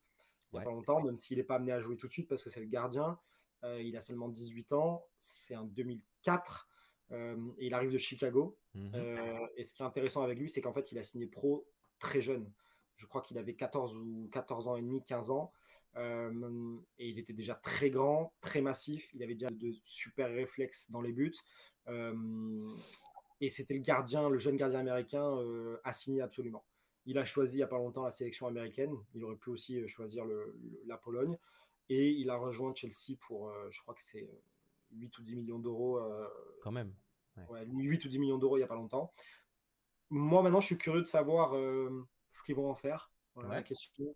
il 0.53 0.59
n'y 0.59 0.61
a 0.61 0.65
pas 0.65 0.71
longtemps, 0.71 1.03
même 1.03 1.17
s'il 1.17 1.39
n'est 1.39 1.45
pas 1.45 1.57
amené 1.57 1.73
à 1.73 1.81
jouer 1.81 1.97
tout 1.97 2.07
de 2.07 2.13
suite, 2.13 2.29
parce 2.29 2.45
que 2.45 2.51
c'est 2.51 2.61
le 2.61 2.67
gardien. 2.67 3.19
il 3.65 3.97
a 3.97 4.01
seulement 4.01 4.29
18 4.29 4.73
ans, 4.73 5.05
c'est 5.19 5.55
un 5.55 5.65
2004. 5.65 6.69
et 7.11 7.35
il 7.59 7.75
arrive 7.75 7.91
de 7.91 7.99
Chicago. 7.99 8.57
Mhm. 8.75 9.49
et 9.57 9.65
ce 9.65 9.75
qui 9.75 9.83
est 9.83 9.87
intéressant 9.87 10.23
avec 10.23 10.39
lui, 10.39 10.49
c'est 10.49 10.61
qu'en 10.61 10.73
fait, 10.73 10.93
il 10.93 10.99
a 10.99 11.03
signé 11.03 11.27
pro 11.27 11.67
très 11.99 12.21
jeune. 12.21 12.53
Je 12.97 13.07
crois 13.07 13.23
qu'il 13.23 13.39
avait 13.39 13.55
14 13.55 13.97
ou 13.97 14.29
14 14.33 14.69
ans 14.69 14.77
et 14.77 14.83
demi, 14.83 15.03
15 15.03 15.31
ans. 15.31 15.53
Euh, 15.97 16.77
et 16.99 17.09
il 17.09 17.19
était 17.19 17.33
déjà 17.33 17.55
très 17.55 17.91
grand, 17.91 18.33
très 18.41 18.61
massif. 18.61 19.09
Il 19.15 19.23
avait 19.23 19.35
déjà 19.35 19.51
de 19.51 19.73
super 19.83 20.29
réflexes 20.29 20.91
dans 20.91 21.01
les 21.01 21.13
buts. 21.13 21.35
Euh, 21.89 22.67
et 23.41 23.49
c'était 23.49 23.75
le 23.75 23.81
gardien, 23.81 24.29
le 24.29 24.39
jeune 24.39 24.57
gardien 24.57 24.81
américain 24.81 25.25
euh, 25.25 25.79
assigné 25.85 26.21
absolument. 26.21 26.65
Il 27.07 27.19
a 27.19 27.25
choisi 27.25 27.55
il 27.55 27.59
n'y 27.59 27.63
a 27.63 27.69
pas 27.69 27.77
longtemps 27.77 28.03
la 28.03 28.11
sélection 28.11 28.47
américaine. 28.47 28.95
Il 29.15 29.25
aurait 29.25 29.37
pu 29.37 29.51
aussi 29.51 29.87
choisir 29.89 30.25
la 30.87 30.97
Pologne. 30.97 31.39
Et 31.89 32.11
il 32.11 32.31
a 32.31 32.37
rejoint 32.37 32.75
Chelsea 32.75 33.17
pour, 33.21 33.53
je 33.71 33.81
crois 33.83 33.95
que 33.95 34.03
c'est 34.03 34.29
8 34.91 35.17
ou 35.19 35.23
10 35.23 35.37
millions 35.37 35.59
d'euros. 35.61 36.01
Quand 36.63 36.73
même. 36.73 36.93
Ouais. 37.49 37.65
8 37.65 38.05
ou 38.05 38.09
10 38.09 38.19
millions 38.19 38.39
d'euros 38.39 38.57
il 38.57 38.61
n'y 38.61 38.65
a 38.65 38.69
pas 38.69 38.75
longtemps. 38.75 39.13
Moi, 40.11 40.43
maintenant, 40.43 40.59
je 40.59 40.67
suis 40.67 40.79
curieux 40.79 41.03
de 41.03 41.07
savoir 41.07 41.55
ce 42.37 42.43
qu'ils 42.43 42.55
vont 42.55 42.71
en 42.71 42.75
faire. 42.75 43.11
la 43.37 43.63
question. 43.63 44.15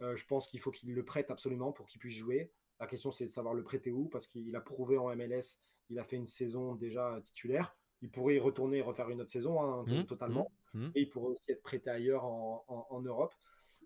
Euh, 0.00 0.16
je 0.16 0.26
pense 0.26 0.48
qu'il 0.48 0.60
faut 0.60 0.70
qu'ils 0.70 0.92
le 0.92 1.04
prêtent 1.04 1.30
absolument 1.30 1.72
pour 1.72 1.86
qu'il 1.86 2.00
puisse 2.00 2.16
jouer. 2.16 2.52
La 2.80 2.86
question, 2.86 3.12
c'est 3.12 3.26
de 3.26 3.30
savoir 3.30 3.54
le 3.54 3.62
prêter 3.62 3.92
où, 3.92 4.08
parce 4.08 4.26
qu'il 4.26 4.54
a 4.56 4.60
prouvé 4.60 4.98
en 4.98 5.14
MLS, 5.14 5.60
il 5.90 5.98
a 5.98 6.04
fait 6.04 6.16
une 6.16 6.26
saison 6.26 6.74
déjà 6.74 7.20
titulaire. 7.24 7.76
Il 8.02 8.10
pourrait 8.10 8.36
y 8.36 8.38
retourner 8.40 8.78
et 8.78 8.82
refaire 8.82 9.08
une 9.10 9.20
autre 9.20 9.30
saison, 9.30 9.62
hein, 9.62 9.84
mmh, 9.86 10.06
totalement. 10.06 10.52
Mmh, 10.74 10.86
mmh. 10.86 10.92
Et 10.94 11.00
il 11.02 11.08
pourrait 11.08 11.32
aussi 11.32 11.52
être 11.52 11.62
prêté 11.62 11.90
ailleurs 11.90 12.24
en, 12.24 13.00
Europe. 13.02 13.34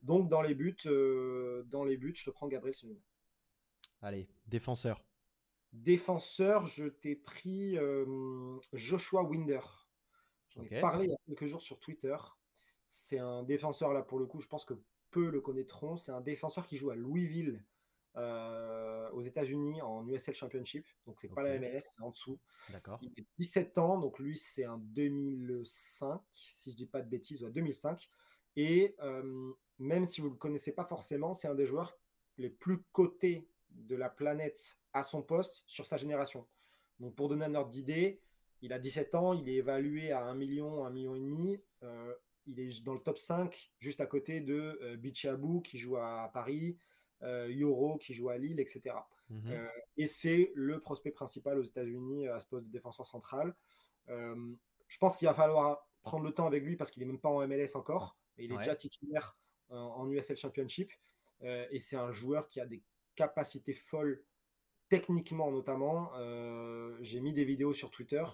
Donc, 0.02 0.28
dans 0.28 0.42
les 0.42 0.54
buts, 0.54 0.76
euh, 0.86 1.62
dans 1.66 1.84
les 1.84 1.96
buts, 1.96 2.14
je 2.16 2.24
te 2.24 2.30
prends 2.30 2.48
Gabriel 2.48 2.74
Solina. 2.74 3.00
Allez, 4.00 4.28
défenseur. 4.46 4.98
Défenseur, 5.72 6.66
je 6.66 6.86
t'ai 6.86 7.14
pris 7.14 7.76
euh, 7.76 8.58
Joshua 8.72 9.22
Winder. 9.22 9.60
J'en 10.50 10.62
ai 10.62 10.80
parlé 10.80 11.06
il 11.06 11.10
y 11.10 11.14
a 11.14 11.18
quelques 11.26 11.46
jours 11.46 11.60
sur 11.60 11.78
Twitter. 11.78 12.16
C'est 12.88 13.18
un 13.18 13.42
défenseur, 13.42 13.92
là, 13.92 14.02
pour 14.02 14.18
le 14.18 14.26
coup, 14.26 14.40
je 14.40 14.48
pense 14.48 14.64
que 14.64 14.74
peu 15.10 15.30
le 15.30 15.40
connaîtront. 15.40 15.96
C'est 15.96 16.12
un 16.12 16.20
défenseur 16.20 16.66
qui 16.66 16.76
joue 16.76 16.90
à 16.90 16.96
Louisville, 16.96 17.62
euh, 18.16 19.08
aux 19.10 19.22
États-Unis, 19.22 19.80
en 19.82 20.06
USL 20.08 20.34
Championship. 20.34 20.86
Donc, 21.06 21.20
c'est 21.20 21.28
pas 21.28 21.42
la 21.42 21.58
MLS, 21.58 21.80
c'est 21.82 22.02
en 22.02 22.10
dessous. 22.10 22.38
D'accord. 22.70 22.98
Il 23.02 23.12
a 23.22 23.24
17 23.38 23.78
ans, 23.78 23.98
donc 23.98 24.18
lui, 24.18 24.36
c'est 24.36 24.64
un 24.64 24.78
2005, 24.78 26.20
si 26.34 26.72
je 26.72 26.76
dis 26.76 26.86
pas 26.86 27.00
de 27.00 27.08
bêtises, 27.08 27.44
ou 27.44 27.50
2005. 27.50 28.08
Et 28.56 28.96
euh, 29.02 29.52
même 29.78 30.04
si 30.04 30.20
vous 30.20 30.28
ne 30.28 30.32
le 30.32 30.38
connaissez 30.38 30.72
pas 30.72 30.84
forcément, 30.84 31.34
c'est 31.34 31.46
un 31.46 31.54
des 31.54 31.66
joueurs 31.66 31.96
les 32.38 32.50
plus 32.50 32.82
cotés 32.92 33.48
de 33.70 33.94
la 33.94 34.08
planète 34.08 34.78
à 34.92 35.02
son 35.02 35.22
poste 35.22 35.62
sur 35.66 35.86
sa 35.86 35.96
génération. 35.96 36.46
Donc, 36.98 37.14
pour 37.14 37.28
donner 37.28 37.44
un 37.44 37.54
ordre 37.54 37.70
d'idée, 37.70 38.20
il 38.62 38.72
a 38.72 38.78
17 38.78 39.14
ans, 39.14 39.32
il 39.34 39.48
est 39.48 39.54
évalué 39.54 40.10
à 40.10 40.24
1 40.24 40.34
million, 40.34 40.84
1 40.84 40.90
million 40.90 41.14
et 41.14 41.20
demi. 41.20 41.60
Euh, 41.84 42.14
il 42.48 42.60
est 42.60 42.82
dans 42.82 42.94
le 42.94 43.00
top 43.00 43.18
5, 43.18 43.72
juste 43.78 44.00
à 44.00 44.06
côté 44.06 44.40
de 44.40 44.78
euh, 44.82 44.96
Bichabou 44.96 45.60
qui 45.60 45.78
joue 45.78 45.96
à 45.96 46.30
Paris, 46.32 46.76
euh, 47.22 47.48
Yoro 47.50 47.98
qui 47.98 48.14
joue 48.14 48.30
à 48.30 48.38
Lille, 48.38 48.60
etc. 48.60 48.96
Mhm. 49.28 49.52
Euh, 49.52 49.68
et 49.96 50.06
c'est 50.06 50.52
le 50.54 50.80
prospect 50.80 51.10
principal 51.10 51.58
aux 51.58 51.62
États-Unis 51.62 52.28
à 52.28 52.40
ce 52.40 52.46
poste 52.46 52.66
de 52.66 52.72
défenseur 52.72 53.06
central. 53.06 53.54
je 54.08 54.96
pense 54.98 55.16
qu'il 55.16 55.28
va 55.28 55.34
falloir 55.34 55.86
prendre 56.02 56.24
le 56.24 56.32
temps 56.32 56.46
avec 56.46 56.64
lui 56.64 56.76
parce 56.76 56.90
qu'il 56.90 57.02
n'est 57.02 57.12
même 57.12 57.20
pas 57.20 57.28
en 57.28 57.46
MLS 57.46 57.74
encore. 57.74 58.16
Et 58.38 58.44
il 58.44 58.52
est 58.52 58.56
déjà 58.56 58.74
titulaire 58.74 59.36
en 59.68 60.08
USL 60.08 60.36
Championship. 60.36 60.90
et 61.42 61.78
c'est 61.78 61.96
un 61.96 62.10
joueur 62.10 62.48
qui 62.48 62.60
a 62.60 62.66
des 62.66 62.82
capacités 63.16 63.74
folles 63.74 64.22
techniquement 64.88 65.50
notamment. 65.50 66.10
J'ai 67.02 67.20
mis 67.20 67.34
des 67.34 67.44
vidéos 67.44 67.74
sur 67.74 67.90
Twitter 67.90 68.24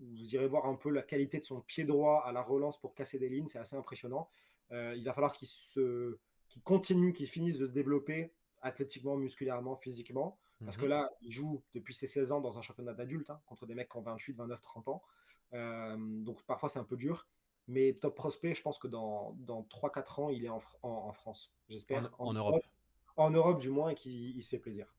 vous 0.00 0.34
irez 0.34 0.46
voir 0.46 0.66
un 0.66 0.74
peu 0.74 0.90
la 0.90 1.02
qualité 1.02 1.38
de 1.38 1.44
son 1.44 1.60
pied 1.60 1.84
droit 1.84 2.22
à 2.26 2.32
la 2.32 2.42
relance 2.42 2.80
pour 2.80 2.94
casser 2.94 3.18
des 3.18 3.28
lignes, 3.28 3.48
c'est 3.48 3.58
assez 3.58 3.76
impressionnant. 3.76 4.28
Euh, 4.72 4.94
il 4.96 5.04
va 5.04 5.12
falloir 5.12 5.32
qu'il 5.32 5.48
se, 5.48 6.18
continue, 6.64 7.12
qu'il 7.12 7.26
finisse 7.26 7.58
de 7.58 7.66
se 7.66 7.72
développer 7.72 8.32
athlétiquement, 8.62 9.16
musculairement, 9.16 9.76
physiquement. 9.76 10.38
Parce 10.64 10.76
que 10.76 10.84
mhm. 10.84 10.90
là, 10.90 11.10
il 11.22 11.32
joue 11.32 11.62
depuis 11.74 11.94
ses 11.94 12.06
16 12.06 12.32
ans 12.32 12.40
dans 12.40 12.58
un 12.58 12.62
championnat 12.62 12.92
d'adultes, 12.92 13.30
hein, 13.30 13.40
contre 13.46 13.64
des 13.64 13.74
mecs 13.74 13.88
qui 13.88 13.96
ont 13.96 14.02
28, 14.02 14.34
29, 14.34 14.60
30 14.60 14.88
ans. 14.88 15.02
Euh, 15.52 15.96
donc 15.98 16.42
parfois 16.44 16.68
c'est 16.68 16.78
un 16.78 16.84
peu 16.84 16.96
dur. 16.96 17.26
Mais 17.66 17.94
top 17.94 18.14
prospect, 18.14 18.54
je 18.54 18.62
pense 18.62 18.78
que 18.78 18.88
dans, 18.88 19.32
dans 19.38 19.62
3-4 19.62 20.20
ans, 20.20 20.28
il 20.28 20.44
est 20.44 20.48
en, 20.48 20.60
France, 21.12 21.52
j'espère. 21.68 22.10
En, 22.18 22.34
Europe. 22.34 22.64
En 23.16 23.30
Europe 23.30 23.60
du 23.60 23.70
moins, 23.70 23.90
et 23.90 23.94
qu'il 23.94 24.42
se 24.42 24.48
fait 24.48 24.58
plaisir. 24.58 24.92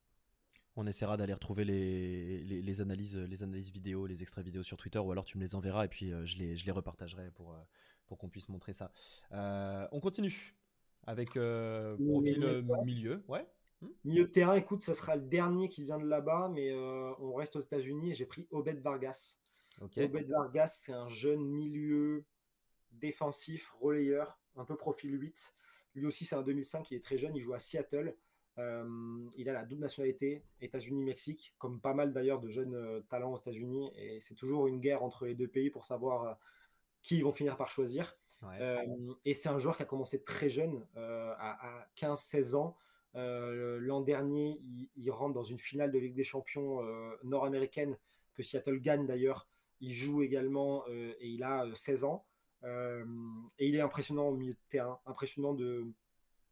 On 0.76 0.88
essaiera 0.88 1.18
d'aller 1.18 1.34
retrouver 1.34 1.66
les, 1.66 2.44
les, 2.44 2.82
analyses, 2.82 3.18
les 3.18 3.44
analyses 3.44 3.72
vidéo, 3.72 4.08
les 4.08 4.22
extraits 4.22 4.46
vidéo 4.46 4.64
sur 4.64 4.78
Twitter, 4.78 5.00
ou 5.00 5.12
alors 5.12 5.26
tu 5.26 5.38
me 5.38 5.44
les 5.44 5.56
enverras 5.56 5.86
et 5.86 5.90
puis 5.90 6.12
je, 6.24 6.38
les, 6.38 6.56
je 6.56 6.66
les 6.66 6.72
repartagerai 6.72 7.30
pour, 7.32 7.56
pour 8.08 8.18
qu'on 8.18 8.30
puisse 8.30 8.48
montrer 8.48 8.74
ça. 8.74 8.92
on 9.32 10.00
continue 10.00 10.56
avec 11.06 11.32
profil 11.32 12.64
milieu. 12.86 13.24
Ouais. 13.28 13.46
Hmm 13.82 13.90
milieu 14.04 14.24
de 14.24 14.30
terrain, 14.30 14.56
écoute, 14.56 14.84
ça 14.84 14.94
sera 14.94 15.16
le 15.16 15.24
dernier 15.24 15.68
qui 15.68 15.84
vient 15.84 15.98
de 15.98 16.06
là-bas, 16.06 16.50
mais 16.54 16.74
on 16.74 17.34
reste 17.34 17.56
aux 17.56 17.62
États-Unis 17.62 18.12
et 18.12 18.16
j'ai 18.16 18.26
pris 18.26 18.48
Obed 18.52 18.80
Vargas. 18.80 19.38
Obed 19.82 20.30
Vargas, 20.30 20.82
c'est 20.86 20.94
un 20.94 21.10
jeune 21.10 21.44
milieu 21.44 22.26
défensif, 22.92 23.72
relayeur, 23.80 24.40
un 24.56 24.66
peu 24.66 24.76
profil 24.76 25.20
8. 25.20 25.56
Lui 25.96 26.06
aussi, 26.06 26.26
c'est 26.26 26.36
un 26.36 26.44
2005, 26.44 26.92
il 26.92 26.98
est 26.98 27.04
très 27.04 27.18
jeune, 27.18 27.36
il 27.36 27.42
joue 27.42 27.54
à 27.54 27.60
Seattle. 27.60 28.16
Euh, 28.58 29.30
il 29.38 29.50
a 29.50 29.54
la 29.54 29.66
double 29.66 29.82
nationalité, 29.82 30.44
États-Unis-Mexique, 30.60 31.54
comme 31.58 31.80
pas 31.80 31.94
mal 31.94 32.14
d'ailleurs 32.14 32.40
de 32.40 32.50
jeunes 32.50 32.76
euh, 32.76 33.02
talents 33.10 33.34
aux 33.34 33.38
États-Unis. 33.38 33.92
Et 33.96 34.20
c'est 34.20 34.36
toujours 34.36 34.68
une 34.68 34.80
guerre 34.80 35.04
entre 35.04 35.26
les 35.26 35.36
deux 35.36 35.48
pays 35.48 35.70
pour 35.70 35.86
savoir 35.86 36.24
euh, 36.24 36.34
qui 37.02 37.18
ils 37.18 37.24
vont 37.24 37.32
finir 37.32 37.58
par 37.58 37.72
choisir. 37.72 38.16
et 39.26 39.34
c'est 39.34 39.50
un 39.50 39.60
joueur 39.60 39.78
qui 39.78 39.84
a 39.84 39.86
commencé 39.86 40.24
très 40.24 40.50
jeune, 40.50 40.86
à, 40.96 41.88
15-16 41.96 42.56
ans. 42.56 42.76
L'an 43.14 44.02
dernier, 44.02 44.60
il, 44.64 44.90
il, 44.96 45.12
rentre 45.12 45.34
dans 45.34 45.44
une 45.44 45.60
finale 45.60 45.92
de 45.92 46.00
Ligue 46.00 46.16
des 46.16 46.24
Champions 46.24 46.82
nord-américaine 47.24 47.98
que 48.34 48.44
Seattle 48.44 48.80
gagne 48.80 49.06
d'ailleurs 49.06 49.48
il 49.82 49.94
joue 49.94 50.22
également 50.22 50.88
et 50.88 51.28
il 51.28 51.44
a 51.44 51.66
16 51.74 52.04
euh, 52.04 52.08
ans. 52.08 52.26
Et 53.60 53.68
il 53.68 53.76
est 53.76 53.82
impressionnant 53.82 54.28
au 54.28 54.36
milieu 54.36 54.54
de 54.54 54.60
terrain, 54.70 55.00
impressionnant 55.06 55.54
de, 55.54 55.86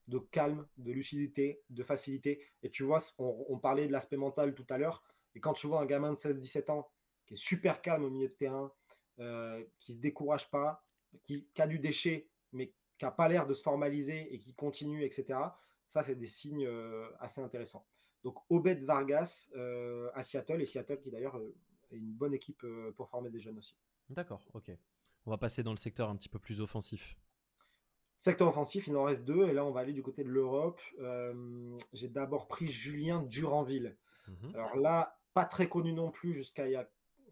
de 0.10 0.20
calme, 0.20 0.68
de 0.78 0.92
lucidité, 0.92 1.62
de 1.70 1.84
facilité. 1.84 2.46
Et 2.64 2.70
tu 2.70 2.84
vois, 2.84 3.00
on, 3.18 3.58
parlait 3.58 3.88
de 3.88 3.92
l'aspect 3.92 4.18
mental 4.18 4.54
tout 4.54 4.66
à 4.70 4.78
l'heure. 4.78 5.04
Et 5.36 5.40
quand 5.40 5.54
tu 5.54 5.68
vois 5.68 5.82
un 5.82 5.86
gamin 5.86 6.12
de 6.12 6.18
16-17 6.18 6.72
ans 6.72 6.90
qui 7.26 7.36
est 7.36 7.38
super 7.38 7.82
calme 7.82 8.04
au 8.04 8.10
milieu 8.10 8.28
de 8.28 8.34
terrain, 8.34 8.72
euh, 9.20 9.64
qui 9.80 9.94
se 9.94 10.00
décourage 10.00 10.50
pas, 10.50 10.84
qui, 11.24 11.48
a 11.58 11.68
du 11.68 11.80
déchet, 11.80 12.30
mais 12.52 12.74
qui 12.98 13.06
n'a 13.06 13.12
pas 13.12 13.28
l'air 13.30 13.46
de 13.46 13.54
se 13.54 13.62
formaliser 13.62 14.34
et 14.34 14.40
qui 14.40 14.54
continue, 14.54 15.04
etc., 15.04 15.40
ça, 15.88 16.04
c'est 16.04 16.16
des 16.16 16.28
signes 16.28 16.70
assez 17.20 17.42
intéressants. 17.42 17.84
Donc, 18.24 18.38
Obed 18.50 18.84
Vargas 18.84 19.50
à 20.14 20.22
Seattle, 20.22 20.62
et 20.62 20.66
Seattle 20.68 21.00
qui 21.00 21.10
d'ailleurs 21.10 21.40
une 21.92 22.14
bonne 22.14 22.34
équipe 22.34 22.64
euh, 22.64 22.92
pour 22.96 23.10
former 23.10 23.30
des 23.30 23.40
jeunes 23.40 23.58
aussi. 23.58 23.76
D'accord, 24.10 24.44
ok. 24.54 24.72
On 25.26 25.32
va 25.32 25.38
passer 25.38 25.64
dans 25.64 25.72
le 25.72 25.78
secteur 25.78 26.10
un 26.10 26.16
petit 26.16 26.30
peu 26.30 26.40
plus 26.40 26.62
offensif. 26.62 27.18
Secteur 28.20 28.50
offensif, 28.50 28.86
il 28.88 28.98
en 28.98 29.06
reste 29.06 29.24
deux, 29.24 29.48
et 29.48 29.54
là 29.54 29.64
on 29.64 29.72
va 29.72 29.80
aller 29.80 29.94
du 29.94 30.04
côté 30.04 30.26
de 30.26 30.30
l'Europe. 30.30 30.82
Euh, 31.00 31.78
j'ai 31.94 32.10
d'abord 32.10 32.48
pris 32.48 32.68
Julien 32.68 33.24
Duranville. 33.24 33.96
Mhm. 34.28 34.56
Alors 34.56 34.76
là, 34.76 35.18
pas 35.34 35.46
très 35.46 35.70
connu 35.70 35.94
non 35.94 36.12
plus 36.12 36.34
jusqu'à 36.34 36.66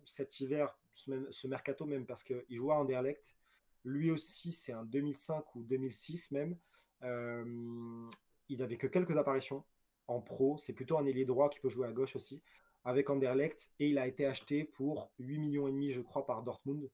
cet 0.05 0.39
hiver, 0.39 0.77
ce, 0.93 1.47
mercato 1.47 1.85
même, 1.85 2.05
parce 2.05 2.23
qu'il 2.23 2.45
jouait 2.49 2.73
à 2.73 2.77
Anderlecht. 2.77 3.35
Lui 3.83 4.11
aussi, 4.11 4.53
c'est 4.53 4.71
un 4.71 4.85
2005 4.85 5.55
ou 5.55 5.63
2006 5.63 6.31
même. 6.31 6.57
Euh, 7.03 8.09
il 8.47 8.59
n'avait 8.59 8.77
que 8.77 8.87
quelques 8.87 9.17
apparitions 9.17 9.65
en 10.07 10.21
pro. 10.21 10.57
C'est 10.57 10.73
plutôt 10.73 10.97
un 10.97 11.05
ailier 11.05 11.25
droit 11.25 11.49
qui 11.49 11.59
peut 11.59 11.69
jouer 11.69 11.87
à 11.87 11.91
gauche 11.91 12.15
aussi 12.15 12.41
avec 12.85 13.09
Anderlecht 13.09 13.69
et 13.79 13.89
il 13.89 13.97
a 13.97 14.07
été 14.07 14.25
acheté 14.25 14.63
pour 14.63 15.11
8 15.19 15.39
millions 15.39 15.67
et 15.67 15.71
demi, 15.71 15.91
je 15.91 15.99
crois, 15.99 16.25
par 16.25 16.43
Dortmund, 16.43 16.89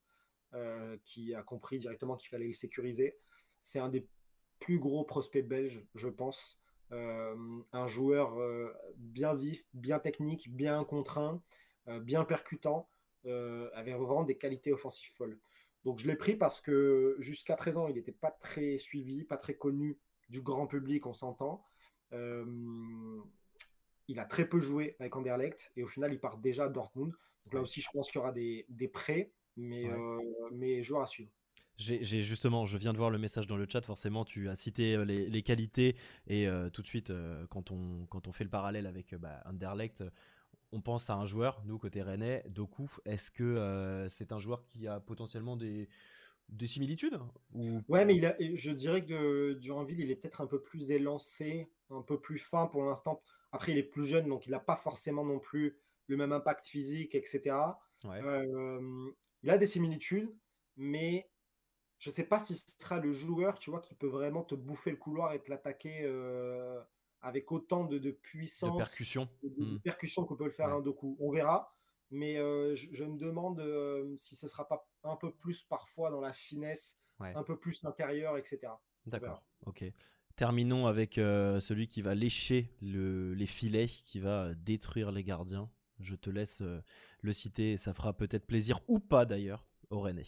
euh, 0.55 0.97
qui 1.05 1.35
a 1.35 1.43
compris 1.43 1.77
directement 1.77 2.15
qu'il 2.15 2.29
fallait 2.29 2.47
le 2.47 2.53
sécuriser. 2.53 3.15
C'est 3.63 3.79
un 3.79 3.89
des 3.89 4.07
plus 4.59 4.77
gros 4.77 5.03
prospects 5.03 5.45
belges, 5.47 5.83
je 5.95 6.07
pense. 6.07 6.59
Euh, 6.91 7.35
un 7.71 7.87
joueur 7.87 8.39
euh, 8.39 8.71
bien 8.97 9.33
vif, 9.33 9.65
bien 9.73 9.99
technique, 9.99 10.53
bien 10.53 10.83
contraint, 10.83 11.41
bien 12.01 12.23
percutant, 12.23 12.87
avec 13.25 13.95
vraiment 13.95 14.23
des 14.23 14.37
qualités 14.37 14.71
offensives 14.71 15.11
folles. 15.15 15.37
Donc 15.83 15.99
je 15.99 16.07
l'ai 16.07 16.15
pris 16.15 16.35
parce 16.35 16.61
que 16.61 17.17
jusqu'à 17.19 17.57
présent, 17.57 17.87
il 17.89 17.95
n'était 17.95 18.13
pas 18.13 18.31
très 18.31 18.77
suivi, 18.77 19.25
pas 19.25 19.35
très 19.37 19.55
connu 19.55 19.97
du 20.29 20.41
grand 20.41 20.67
public, 20.67 21.05
on 21.07 21.13
s'entend 21.13 21.65
il 24.07 24.19
a 24.19 24.25
très 24.25 24.47
peu 24.47 24.59
joué 24.59 24.95
avec 24.99 25.15
Anderlecht 25.15 25.71
et 25.75 25.83
au 25.83 25.87
final, 25.87 26.13
il 26.13 26.19
part 26.19 26.37
déjà 26.37 26.65
à 26.65 26.69
Dortmund. 26.69 27.13
Donc 27.45 27.53
là 27.53 27.61
aussi, 27.61 27.81
je 27.81 27.87
pense 27.93 28.07
qu'il 28.09 28.19
y 28.19 28.21
aura 28.21 28.31
des, 28.31 28.65
des 28.69 28.87
prêts, 28.87 29.31
mais, 29.57 29.89
euh, 29.89 30.19
mais 30.51 30.83
joueurs 30.83 31.01
à 31.01 31.07
suivre. 31.07 31.31
J'ai 31.77 32.21
justement, 32.21 32.65
je 32.65 32.77
viens 32.77 32.93
de 32.93 32.97
voir 32.97 33.09
le 33.09 33.17
message 33.17 33.47
dans 33.47 33.57
le 33.57 33.65
chat. 33.67 33.81
Forcément, 33.81 34.25
tu 34.25 34.47
as 34.49 34.55
cité 34.55 34.95
euh, 34.95 35.05
les, 35.05 35.29
les 35.29 35.41
qualités 35.41 35.95
et 36.27 36.47
euh, 36.47 36.69
tout 36.69 36.81
de 36.81 36.87
suite, 36.87 37.11
quand, 37.49 37.71
on, 37.71 38.05
quand 38.07 38.27
on 38.27 38.31
fait 38.31 38.43
le 38.43 38.49
parallèle 38.49 38.85
avec 38.85 39.15
bah, 39.15 39.41
Anderlecht, 39.45 40.03
on 40.71 40.81
pense 40.81 41.09
à 41.09 41.15
un 41.15 41.25
joueur, 41.25 41.61
nous 41.65 41.77
côté 41.77 42.01
Rennais, 42.01 42.43
Doku. 42.49 42.89
Est-ce 43.05 43.31
que 43.31 44.07
c'est 44.09 44.31
un 44.31 44.39
joueur 44.39 44.63
qui 44.65 44.87
a 44.87 44.99
potentiellement 44.99 45.55
des, 45.55 45.87
des 46.49 46.67
similitudes 46.67 47.19
ou... 47.53 47.81
Ouais, 47.87 48.05
mais 48.05 48.15
il 48.15 48.25
a, 48.25 48.35
je 48.39 48.71
dirais 48.71 49.05
que 49.05 49.53
Duranville, 49.53 49.99
il 49.99 50.11
est 50.11 50.15
peut-être 50.15 50.41
un 50.41 50.47
peu 50.47 50.61
plus 50.61 50.91
élancé, 50.91 51.69
un 51.89 52.01
peu 52.01 52.19
plus 52.19 52.39
fin 52.39 52.67
pour 52.67 52.83
l'instant. 52.83 53.21
Après, 53.51 53.71
il 53.71 53.77
est 53.77 53.83
plus 53.83 54.05
jeune, 54.05 54.27
donc 54.27 54.47
il 54.47 54.51
n'a 54.51 54.59
pas 54.59 54.75
forcément 54.75 55.23
non 55.23 55.39
plus 55.39 55.77
le 56.07 56.17
même 56.17 56.31
impact 56.31 56.67
physique, 56.67 57.15
etc. 57.15 57.55
Euh, 58.05 59.11
il 59.43 59.49
a 59.49 59.57
des 59.57 59.67
similitudes, 59.67 60.33
mais 60.75 61.29
je 62.03 62.09
ne 62.09 62.13
sais 62.13 62.25
pas 62.25 62.39
si 62.39 62.57
ce 62.57 62.65
sera 62.77 62.99
le 62.99 63.13
joueur, 63.13 63.59
tu 63.59 63.69
vois, 63.69 63.79
qui 63.79 63.95
peut 63.95 64.07
vraiment 64.07 64.43
te 64.43 64.55
bouffer 64.55 64.91
le 64.91 64.97
couloir 64.97 65.31
et 65.31 65.41
te 65.41 65.49
l'attaquer 65.49 66.01
euh, 66.03 66.81
avec 67.21 67.49
autant 67.53 67.85
de, 67.85 68.11
puissance, 68.11 68.73
de 68.73 68.77
percussion, 68.77 69.29
de, 69.41 69.63
hmm. 69.63 69.79
percussion 69.79 70.25
que 70.25 70.33
peut 70.33 70.43
le 70.43 70.51
faire 70.51 70.73
un 70.73 70.81
Doku. 70.81 71.15
On 71.21 71.31
verra, 71.31 71.73
mais 72.11 72.37
euh, 72.37 72.75
je, 72.75 73.05
me 73.05 73.17
demande 73.17 73.63
si 74.17 74.35
ce 74.35 74.49
sera 74.49 74.67
pas 74.67 74.85
un 75.03 75.15
peu 75.15 75.31
plus 75.31 75.63
parfois 75.63 76.11
dans 76.11 76.19
la 76.19 76.33
finesse, 76.33 76.97
un 77.19 77.43
peu 77.43 77.57
plus 77.57 77.85
intérieur, 77.85 78.37
etc. 78.37 78.73
D'accord, 79.05 79.41
ok. 79.65 79.85
Terminons 80.35 80.87
avec 80.87 81.19
euh, 81.19 81.61
celui 81.61 81.87
qui 81.87 82.01
va 82.01 82.15
lécher 82.15 82.75
les 82.81 83.45
filets, 83.45 83.85
qui 83.85 84.19
va 84.19 84.53
détruire 84.55 85.11
les 85.13 85.23
gardiens. 85.23 85.69
Je 85.99 86.15
te 86.15 86.29
laisse 86.29 86.61
euh, 86.61 86.81
le 87.21 87.31
citer, 87.31 87.77
ça 87.77 87.93
fera 87.93 88.11
peut-être 88.11 88.45
plaisir 88.45 88.79
ou 88.89 88.99
pas 88.99 89.25
d'ailleurs 89.25 89.65
au 89.89 90.01
René. 90.01 90.25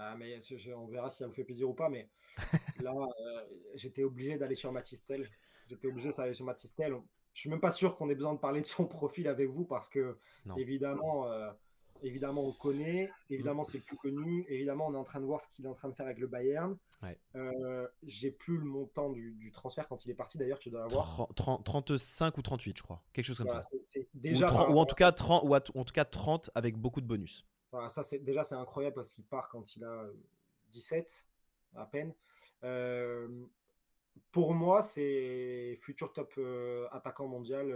Ah, 0.00 0.16
mais 0.16 0.38
on 0.74 0.86
verra 0.86 1.10
si 1.10 1.18
ça 1.18 1.26
vous 1.26 1.32
fait 1.32 1.44
plaisir 1.44 1.68
ou 1.68 1.74
pas, 1.74 1.88
mais 1.88 2.08
là, 2.80 2.94
euh, 2.94 3.44
j'étais 3.74 4.02
obligé 4.02 4.38
d'aller 4.38 4.54
sur 4.54 4.72
Matistel. 4.72 5.28
J'étais 5.68 5.88
obligé 5.88 6.10
d'aller 6.10 6.34
sur 6.34 6.44
Matistel. 6.44 6.94
Je 7.34 7.40
suis 7.40 7.50
même 7.50 7.60
pas 7.60 7.70
sûr 7.70 7.96
qu'on 7.96 8.08
ait 8.10 8.14
besoin 8.14 8.34
de 8.34 8.38
parler 8.38 8.60
de 8.60 8.66
son 8.66 8.86
profil 8.86 9.28
avec 9.28 9.48
vous 9.48 9.64
parce 9.64 9.88
que, 9.88 10.16
évidemment, 10.56 11.26
Évidemment, 12.02 12.44
on 12.44 12.52
connaît. 12.52 13.10
Évidemment, 13.28 13.64
c'est 13.64 13.78
le 13.78 13.84
plus 13.84 13.96
connu. 13.96 14.46
Évidemment, 14.48 14.86
on 14.88 14.94
est 14.94 14.98
en 14.98 15.04
train 15.04 15.20
de 15.20 15.26
voir 15.26 15.40
ce 15.40 15.48
qu'il 15.48 15.66
est 15.66 15.68
en 15.68 15.74
train 15.74 15.88
de 15.88 15.94
faire 15.94 16.06
avec 16.06 16.18
le 16.18 16.26
Bayern. 16.26 16.76
Euh, 17.34 17.86
j'ai 18.02 18.30
plus 18.30 18.58
le 18.58 18.64
montant 18.64 19.10
du, 19.10 19.50
transfert 19.52 19.88
quand 19.88 20.04
il 20.04 20.10
est 20.10 20.14
parti. 20.14 20.38
D'ailleurs, 20.38 20.58
tu 20.58 20.70
dois 20.70 20.84
avoir 20.84 21.28
35 21.34 22.38
ou 22.38 22.42
38, 22.42 22.76
je 22.76 22.82
crois. 22.82 23.02
Quelque 23.12 23.24
chose 23.24 23.38
comme 23.38 23.48
ça. 23.48 23.60
déjà 24.14 24.70
ou, 24.70 24.78
en 24.78 24.86
tout 24.86 24.94
cas 24.94 25.12
30, 25.12 25.44
ou 25.44 25.54
en 25.54 25.84
tout 25.84 25.92
cas 25.92 26.04
30 26.04 26.50
avec 26.54 26.76
beaucoup 26.76 27.00
de 27.00 27.06
bonus. 27.06 27.46
Ça, 27.70 28.02
c'est 28.02 28.18
déjà 28.18 28.42
c'est 28.44 28.54
incroyable 28.54 28.96
parce 28.96 29.12
qu'il 29.12 29.24
part 29.24 29.48
quand 29.48 29.76
il 29.76 29.84
a 29.84 30.06
17 30.70 31.26
à 31.76 31.86
peine. 31.86 32.12
Euh, 32.64 33.28
pour 34.32 34.54
moi, 34.54 34.82
c'est 34.82 35.78
futur 35.80 36.12
top 36.12 36.32
euh, 36.38 36.88
attaquant 36.90 37.28
mondial 37.28 37.72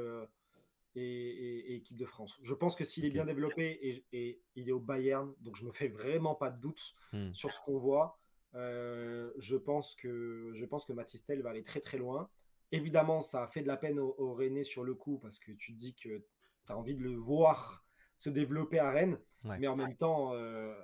et, 0.96 1.74
équipe 1.76 1.96
de 1.96 2.06
France. 2.06 2.38
Je 2.42 2.54
pense 2.54 2.76
que 2.76 2.84
s'il 2.84 3.04
est 3.04 3.10
bien 3.10 3.24
développé 3.24 4.04
et, 4.12 4.40
il 4.54 4.68
est 4.68 4.72
au 4.72 4.80
Bayern, 4.80 5.32
donc 5.40 5.56
je 5.56 5.64
me 5.64 5.72
fais 5.72 5.88
vraiment 5.88 6.34
pas 6.34 6.50
de 6.50 6.60
doute 6.60 6.94
hmm. 7.12 7.32
sur 7.32 7.52
ce 7.52 7.60
qu'on 7.60 7.78
voit. 7.78 8.18
Euh, 8.54 9.32
je 9.38 9.56
pense 9.56 9.96
que 9.96 10.52
je 10.54 10.64
pense 10.64 10.84
que 10.84 10.92
Matistel 10.92 11.42
va 11.42 11.50
aller 11.50 11.64
très 11.64 11.80
très 11.80 11.98
loin. 11.98 12.28
Évidemment, 12.70 13.20
ça 13.20 13.42
a 13.42 13.46
fait 13.46 13.62
de 13.62 13.66
la 13.66 13.76
peine 13.76 13.98
au, 13.98 14.14
au 14.18 14.34
René 14.34 14.64
sur 14.64 14.84
le 14.84 14.94
coup 14.94 15.18
parce 15.18 15.38
que 15.38 15.52
tu 15.52 15.74
te 15.74 15.78
dis 15.78 15.94
que 15.94 16.22
tu 16.66 16.72
as 16.72 16.76
envie 16.76 16.94
de 16.94 17.02
le 17.02 17.14
voir 17.14 17.83
se 18.24 18.30
développer 18.30 18.78
à 18.78 18.90
Rennes, 18.90 19.18
mais 19.44 19.66
en 19.66 19.76
même 19.76 19.96
temps, 19.96 20.32
euh, 20.34 20.74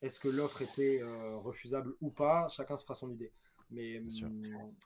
est-ce 0.00 0.18
que 0.18 0.28
l'offre 0.28 0.62
était 0.62 1.00
euh, 1.02 1.36
refusable 1.36 1.94
ou 2.00 2.10
pas? 2.10 2.48
Chacun 2.48 2.76
se 2.76 2.82
fera 2.82 2.94
son 2.94 3.10
idée. 3.10 3.32
Mais, 3.70 4.00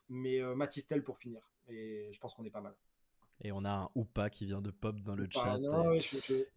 mais 0.08 0.40
Matistel 0.56 1.04
pour 1.04 1.18
finir. 1.18 1.48
Et 1.68 2.10
je 2.12 2.18
pense 2.18 2.34
qu'on 2.34 2.44
est 2.44 2.50
pas 2.50 2.60
mal. 2.60 2.74
Et 3.44 3.50
on 3.50 3.64
a 3.64 3.70
un 3.70 3.88
ou 3.96 4.04
pas 4.04 4.30
qui 4.30 4.46
vient 4.46 4.60
de 4.60 4.70
pop 4.70 5.00
dans 5.00 5.16
le 5.16 5.26
chat. 5.28 5.58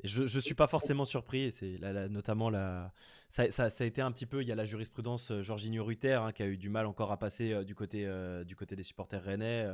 je, 0.03 0.21
ne 0.21 0.27
suis 0.27 0.53
pas 0.53 0.67
forcément 0.67 1.05
surpris. 1.05 1.51
C'est 1.51 1.79
notamment 2.09 2.51
la, 2.51 2.93
ça, 3.29 3.49
ça, 3.49 3.69
a 3.79 3.83
été 3.86 4.01
un 4.01 4.11
petit 4.11 4.27
peu. 4.27 4.43
Il 4.43 4.47
y 4.47 4.51
a 4.51 4.55
la 4.55 4.65
jurisprudence 4.65 5.31
euh, 5.31 5.41
Jorginho 5.41 5.83
Ruther 5.83 6.21
hein, 6.21 6.31
qui 6.31 6.43
a 6.43 6.47
eu 6.47 6.57
du 6.57 6.69
mal 6.69 6.86
encore 6.86 7.11
à 7.11 7.17
passer 7.17 7.53
euh, 7.53 7.63
du 7.63 7.73
côté 7.73 8.05
euh, 8.05 8.43
du 8.43 8.55
côté 8.55 8.75
des 8.75 8.83
supporters 8.83 9.23
rennais. 9.23 9.67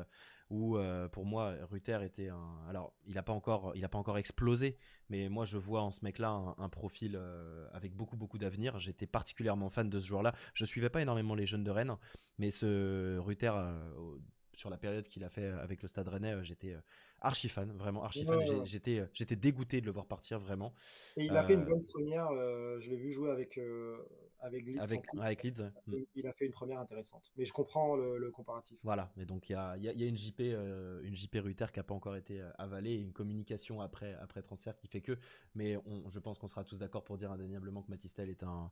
où 0.50 0.78
pour 1.12 1.26
moi 1.26 1.54
Ruther 1.70 2.02
était 2.02 2.30
un. 2.30 2.66
Alors 2.70 2.94
il 3.06 3.16
n'a 3.16 3.24
pas 3.24 3.34
encore 3.34 3.74
il 3.76 3.84
a 3.84 3.90
pas 3.90 3.98
encore 3.98 4.18
explosé, 4.18 4.78
mais 5.10 5.28
moi 5.28 5.46
je 5.46 5.58
vois 5.58 5.82
en 5.82 5.92
ce 5.92 6.04
mec-là 6.04 6.30
un, 6.58 6.70
profil 6.70 7.20
avec 7.74 7.94
beaucoup 7.94 8.18
beaucoup 8.18 8.38
d'avenir. 8.38 8.80
J'étais 8.80 9.08
particulièrement 9.08 9.70
fan 9.70 9.90
de 9.90 10.00
ce 10.00 10.08
joueur-là. 10.08 10.34
Je 10.54 10.66
suivais 10.66 10.90
pas 10.90 11.02
énormément 11.02 11.36
les 11.36 11.46
jeunes 11.46 11.64
de 11.64 11.72
Rennes, 11.72 11.96
mais 12.38 12.52
ce 12.52 13.18
Ruther 13.20 13.54
sur 14.62 14.70
la 14.70 14.78
période 14.78 15.08
qu'il 15.08 15.24
a 15.24 15.30
fait 15.30 15.48
avec 15.48 15.82
le 15.82 15.88
Stade 15.88 16.08
Rennais, 16.08 16.36
j'étais 16.44 16.78
archi 17.22 17.50
fan, 17.50 17.72
vraiment 17.78 18.04
archi 18.04 18.26
fan. 18.26 18.40
J'étais, 18.66 19.04
j'étais 19.14 19.36
dégoûté 19.36 19.82
de 19.82 19.86
le 19.86 19.92
voir 19.92 20.06
partir 20.06 20.40
vraiment. 20.40 20.74
Et 21.18 21.26
il 21.26 21.38
a 21.38 21.44
fait 21.44 21.54
une 21.54 21.66
bonne 21.66 21.84
première. 21.84 22.28
je 22.80 22.90
l'ai 22.90 22.98
vu 22.98 23.12
jouer 23.12 23.32
avec 23.32 23.58
avec 24.42 24.66
Leeds. 24.66 24.80
Avec, 25.20 25.44
Leeds. 25.44 25.72
Mm. 25.88 25.96
Il 26.16 26.28
a 26.28 26.34
fait 26.34 26.46
une 26.46 26.52
première 26.52 26.80
intéressante. 26.80 27.32
Mais 27.38 27.46
je 27.46 27.54
comprends 27.54 27.96
le, 27.96 28.32
comparatif. 28.32 28.78
Voilà, 28.84 29.12
mais 29.16 29.26
donc 29.26 29.50
il 29.50 29.54
y 29.54 29.56
a, 29.56 29.78
y 29.78 30.04
a, 30.04 30.08
une 30.08 30.18
JP, 30.18 30.40
une 30.40 31.16
JP 31.16 31.38
Ruther 31.44 31.72
qui 31.72 31.80
n'a 31.80 31.84
pas 31.84 31.94
encore 31.94 32.16
été 32.16 32.42
avalée, 32.58 32.92
et 32.92 33.00
une 33.00 33.14
communication 33.14 33.82
après, 33.82 34.16
après 34.22 34.42
transfert 34.42 34.76
qui 34.78 34.88
fait 34.88 35.02
que. 35.02 35.18
Mais 35.54 35.78
on, 35.86 36.10
je 36.10 36.20
pense 36.20 36.40
qu'on 36.40 36.48
sera 36.48 36.64
tous 36.64 36.80
d'accord 36.80 37.04
pour 37.04 37.18
dire 37.18 37.32
indéniablement 37.32 37.84
que 37.84 37.92
Matistel 37.92 38.30
est 38.30 38.44
un, 38.44 38.72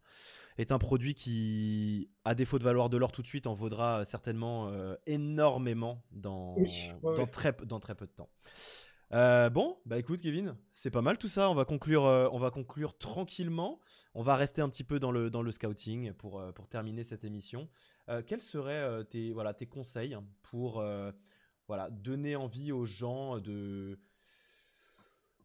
est 0.58 0.72
un 0.72 0.80
produit 0.80 1.14
qui, 1.14 2.10
à 2.26 2.36
défaut 2.36 2.58
de 2.58 2.64
valoir 2.64 2.90
de 2.90 2.98
l'or 2.98 3.12
tout 3.12 3.22
de 3.22 3.28
suite, 3.28 3.48
en 3.48 3.54
vaudra 3.54 4.06
certainement 4.06 4.72
énormément 5.06 6.02
dans, 6.12 6.56
dans, 7.04 7.28
Très, 7.28 7.54
dans 7.66 7.80
très 7.80 7.96
peu 7.96 8.08
de 8.08 8.12
temps. 8.12 8.30
Euh, 9.12 9.50
bon, 9.50 9.80
bah 9.88 9.98
écoute 9.98 10.22
Kevin, 10.22 10.56
c'est 10.74 10.92
pas 10.92 11.02
mal 11.02 11.18
tout 11.18 11.28
ça. 11.28 11.50
On 11.50 11.56
va 11.56 11.66
conclure, 11.66 12.06
euh, 12.06 12.30
on 12.32 12.38
va 12.38 12.52
conclure 12.52 12.98
tranquillement. 12.98 13.80
On 14.14 14.22
va 14.22 14.36
rester 14.36 14.62
un 14.62 14.70
petit 14.70 14.84
peu 14.84 15.00
dans 15.00 15.12
le, 15.12 15.32
dans 15.32 15.42
le 15.42 15.52
scouting 15.52 16.14
pour, 16.14 16.40
euh, 16.40 16.52
pour 16.52 16.68
terminer 16.68 17.04
cette 17.04 17.24
émission. 17.24 17.70
quels 18.28 18.42
seraient 18.42 19.04
tes, 19.06 19.34
voilà, 19.34 19.54
tes 19.54 19.68
conseils 19.68 20.18
pour 20.44 20.84
voilà, 21.68 21.90
donner 21.92 22.36
envie 22.36 22.72
aux 22.72 22.86
gens 22.86 23.38
de, 23.40 24.00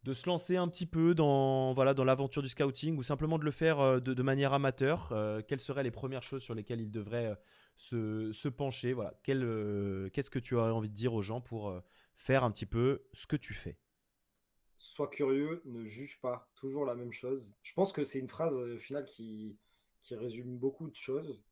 de 0.03 0.12
se 0.14 0.26
lancer 0.26 0.57
un 0.57 0.68
petit 0.68 0.86
peu 0.86 1.14
dans 1.14 1.74
voilà 1.74 1.92
dans 1.92 2.05
l'aventure 2.05 2.40
du 2.40 2.49
scouting 2.49 2.97
ou 2.97 3.03
simplement 3.03 3.38
de 3.38 3.45
le 3.45 3.51
faire 3.51 4.01
de, 4.01 4.14
de 4.14 4.22
manière 4.22 4.55
amateur? 4.55 5.12
Quelles 5.47 5.61
seraient 5.61 5.82
les 5.82 5.90
premières 5.90 6.22
choses 6.22 6.42
sur 6.42 6.55
lesquelles 6.55 6.80
ils 6.80 6.90
devraient 6.90 7.38
se, 7.76 8.32
se 8.32 8.49
pencher? 8.49 8.95
Voilà, 8.95 9.12
qu'est-ce 9.22 10.30
que 10.30 10.38
tu 10.38 10.55
aurais 10.55 10.70
envie 10.70 10.88
de 10.88 10.95
dire 10.95 11.12
aux 11.12 11.22
gens 11.22 11.42
pour 11.42 11.82
faire 12.16 12.44
un 12.44 12.50
petit 12.50 12.66
peu 12.66 13.04
ce 13.12 13.26
que 13.26 13.36
tu 13.36 13.54
fais. 13.54 13.78
Sois 14.78 15.08
curieux, 15.08 15.62
ne 15.64 15.86
juge 15.86 16.20
pas, 16.20 16.50
toujours 16.54 16.84
la 16.84 16.94
même 16.94 17.12
chose. 17.12 17.52
Je 17.62 17.72
pense 17.72 17.92
que 17.92 18.04
c'est 18.04 18.18
une 18.18 18.28
phrase 18.28 18.52
euh, 18.54 18.78
finale 18.78 19.04
qui, 19.04 19.58
qui 20.02 20.14
résume 20.14 20.58
beaucoup 20.58 20.88
de 20.88 20.94
choses. 20.94 21.42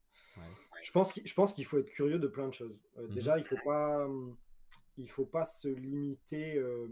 Je 0.82 0.92
pense 0.92 1.52
qu'il 1.52 1.64
faut 1.64 1.78
être 1.78 1.90
curieux 1.90 2.18
de 2.18 2.26
plein 2.26 2.48
de 2.48 2.54
choses. 2.54 2.82
Euh, 2.98 3.06
mhm. 3.06 3.14
Déjà, 3.14 3.38
il 3.38 3.44
faut 3.44 3.58
pas, 3.64 4.08
il 4.96 5.10
faut 5.10 5.26
pas 5.26 5.44
se 5.44 5.68
limiter. 5.68 6.56
Euh, 6.56 6.88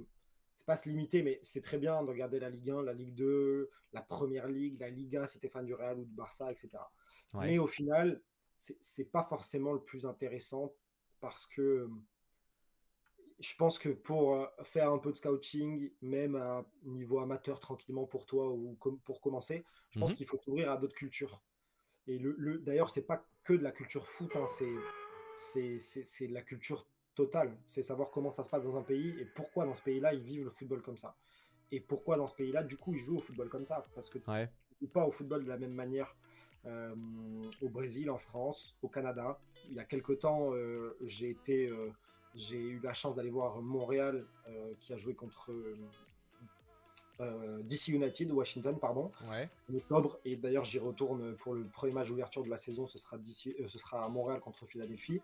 c'est 0.57 0.67
pas 0.67 0.77
se 0.77 0.89
limiter, 0.89 1.23
mais 1.23 1.41
c'est 1.43 1.63
très 1.63 1.79
bien 1.79 2.03
de 2.03 2.09
regarder 2.09 2.39
la 2.39 2.51
Ligue 2.51 2.71
1, 2.71 2.83
la 2.83 2.93
Ligue 2.93 3.15
2, 3.15 3.71
la 3.93 4.03
Première 4.03 4.47
Ligue, 4.47 4.79
la 4.79 4.91
Liga, 4.91 5.27
si 5.27 5.39
fan 5.49 5.65
du 5.65 5.75
Real 5.75 5.99
ou 5.99 6.05
du 6.05 6.15
Barça, 6.15 6.53
etc. 6.53 6.69
Mais 7.35 7.59
au 7.59 7.67
final, 7.67 8.21
c'est 8.59 9.11
pas 9.11 9.23
forcément 9.23 9.73
le 9.73 9.81
plus 9.81 10.05
intéressant 10.05 10.75
parce 11.21 11.47
que 11.47 11.89
je 13.41 13.55
pense 13.57 13.79
que 13.79 13.89
pour 13.89 14.47
faire 14.65 14.93
un 14.93 14.99
peu 14.99 15.13
de 15.13 15.17
scouting, 15.17 15.91
même 16.03 16.37
à 16.37 16.65
niveau 16.85 17.21
amateur 17.21 17.59
tranquillement 17.59 18.05
pour 18.05 18.27
toi 18.27 18.49
ou 18.51 18.77
pour 19.05 19.21
commencer, 19.21 19.65
je 19.91 19.99
pense 19.99 20.11
mhm. 20.11 20.17
qu'il 20.17 20.27
faut 20.27 20.37
t'ouvrir 20.37 20.71
à 20.71 20.77
d'autres 20.77 20.95
cultures. 20.95 21.43
Et 22.07 22.19
le, 22.19 22.35
le 22.39 22.59
d'ailleurs, 22.59 22.91
c'est 22.91 23.07
pas 23.07 23.25
que 23.45 23.55
de 23.55 23.63
la 23.63 23.73
culture 23.73 24.07
foot, 24.07 24.31
hein, 24.37 24.47
c'est 25.39 26.27
de 26.27 26.35
la 26.35 26.43
culture 26.43 26.87
totale. 27.15 27.57
C'est 27.67 27.83
savoir 27.83 28.11
comment 28.11 28.31
ça 28.31 28.45
se 28.45 28.49
passe 28.49 28.63
dans 28.63 28.77
un 28.77 28.83
pays 28.83 29.15
et 29.19 29.25
pourquoi 29.25 29.65
dans 29.65 29.75
ce 29.75 29.83
pays-là 29.83 30.15
ils 30.15 30.23
vivent 30.23 30.45
le 30.45 30.51
football 30.51 30.83
comme 30.83 30.99
ça. 30.99 31.17
Et 31.73 31.81
pourquoi 31.81 32.17
dans 32.17 32.27
ce 32.27 32.35
pays-là, 32.35 32.63
du 32.63 32.77
coup, 32.77 32.95
ils 32.95 33.01
jouent 33.01 33.19
au 33.19 33.21
football 33.21 33.49
comme 33.49 33.65
ça? 33.65 33.87
Parce 33.95 34.11
que 34.11 34.19
tu 34.19 34.31
ne 34.31 34.47
joues 34.81 34.89
pas 34.93 35.07
au 35.07 35.13
football 35.13 35.45
de 35.45 35.49
la 35.49 35.57
même 35.57 35.73
manière 35.73 36.17
euh, 36.67 36.95
au 37.63 37.69
Brésil, 37.69 38.11
en 38.11 38.19
France, 38.19 38.77
au 38.83 38.89
Canada. 38.89 39.41
Il 39.69 39.75
y 39.75 39.79
a 39.79 39.85
quelques 39.85 40.19
temps, 40.19 40.53
euh, 40.53 40.97
j'ai 41.03 41.31
été 41.31 41.71
j'ai 42.35 42.61
eu 42.61 42.81
la 42.83 42.95
chance 42.95 43.15
d'aller 43.17 43.31
voir 43.31 43.61
Montréal 43.61 44.27
euh, 44.49 44.73
qui 44.81 44.93
a 44.93 44.99
joué 44.99 45.15
contre 45.15 45.51
euh, 45.51 45.77
euh, 47.21 47.63
DC 47.63 47.89
United, 47.89 48.31
Washington, 48.31 48.79
pardon, 48.79 49.11
en 49.29 49.75
octobre. 49.75 50.19
Et 50.25 50.37
d'ailleurs, 50.37 50.65
j'y 50.65 50.79
retourne 50.79 51.37
pour 51.37 51.55
le 51.55 51.65
premier 51.65 51.93
match 51.93 52.09
d'ouverture 52.09 52.45
de 52.45 52.49
la 52.49 52.57
saison. 52.57 52.87
Ce 52.87 52.99
sera, 52.99 53.19
ce 53.25 53.79
sera 53.79 54.05
à 54.05 54.09
Montréal 54.09 54.41
contre 54.41 54.67
Philadelphie. 54.67 55.21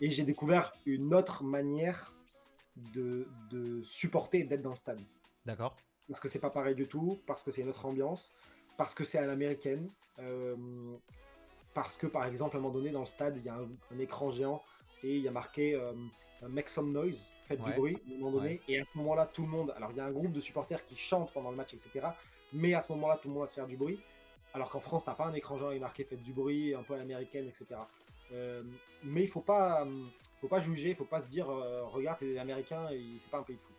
et 0.00 0.10
j'ai 0.10 0.24
découvert 0.24 0.72
une 0.86 1.14
autre 1.14 1.44
manière 1.44 2.12
de, 2.94 3.28
de 3.50 3.82
supporter 3.82 4.40
et 4.40 4.44
d'être 4.44 4.62
dans 4.62 4.70
le 4.70 4.76
stade. 4.76 5.00
D'accord. 5.44 5.76
Parce 6.08 6.20
que 6.20 6.28
c'est 6.28 6.38
pas 6.38 6.50
pareil 6.50 6.74
du 6.74 6.88
tout, 6.88 7.20
parce 7.26 7.42
que 7.42 7.50
c'est 7.50 7.60
une 7.60 7.68
autre 7.68 7.84
ambiance, 7.84 8.32
parce 8.76 8.94
que 8.94 9.04
c'est 9.04 9.18
à 9.18 9.26
l'américaine. 9.26 9.90
parce 11.74 11.96
que 11.96 12.06
par 12.06 12.24
exemple, 12.24 12.56
à 12.56 12.58
un 12.58 12.62
moment 12.62 12.74
donné, 12.74 12.90
dans 12.90 13.00
le 13.00 13.06
stade, 13.06 13.36
il 13.36 13.44
y 13.44 13.48
a 13.48 13.56
un 13.56 13.98
écran 13.98 14.30
géant 14.30 14.62
et 15.02 15.16
il 15.16 15.22
y 15.22 15.28
a 15.28 15.30
marqué 15.30 15.74
euh, 15.74 15.92
Make 16.48 16.68
some 16.68 16.92
noise, 16.92 17.32
faites 17.46 17.62
du 17.62 17.72
bruit, 17.72 17.96
à 17.96 18.14
un 18.14 18.18
moment 18.18 18.38
donné. 18.38 18.60
Et 18.68 18.78
à 18.80 18.84
ce 18.84 18.96
moment-là, 18.98 19.26
tout 19.26 19.42
le 19.42 19.48
monde. 19.48 19.72
Alors, 19.76 19.90
il 19.90 19.96
y 19.96 20.00
a 20.00 20.04
un 20.04 20.12
groupe 20.12 20.32
de 20.32 20.40
supporters 20.40 20.84
qui 20.86 20.96
chantent 20.96 21.32
pendant 21.32 21.50
le 21.50 21.56
match, 21.56 21.74
etc. 21.74 22.08
Mais 22.52 22.74
à 22.74 22.80
ce 22.80 22.92
moment-là, 22.92 23.18
tout 23.20 23.28
le 23.28 23.34
monde 23.34 23.42
va 23.42 23.48
se 23.48 23.54
faire 23.54 23.66
du 23.66 23.76
bruit. 23.76 24.00
Alors 24.54 24.70
qu'en 24.70 24.80
France, 24.80 25.04
t'as 25.04 25.14
pas 25.14 25.26
un 25.26 25.34
écran 25.34 25.56
géant 25.56 25.78
marqué 25.78 26.04
faites 26.04 26.22
du 26.22 26.32
bruit, 26.32 26.74
un 26.74 26.82
peu 26.82 26.94
à 26.94 26.98
l'américaine, 26.98 27.46
etc. 27.46 27.80
Euh, 28.32 28.62
mais 29.04 29.22
il 29.22 29.28
faut 29.28 29.40
pas, 29.40 29.86
faut 30.40 30.48
pas 30.48 30.60
juger, 30.60 30.90
il 30.90 30.96
faut 30.96 31.04
pas 31.04 31.20
se 31.20 31.26
dire 31.26 31.50
euh, 31.50 31.84
regarde, 31.84 32.18
c'est 32.18 32.38
américain 32.38 32.88
et 32.90 33.02
c'est 33.20 33.30
pas 33.30 33.38
un 33.38 33.42
pays 33.42 33.56
de 33.56 33.60
foot. 33.60 33.76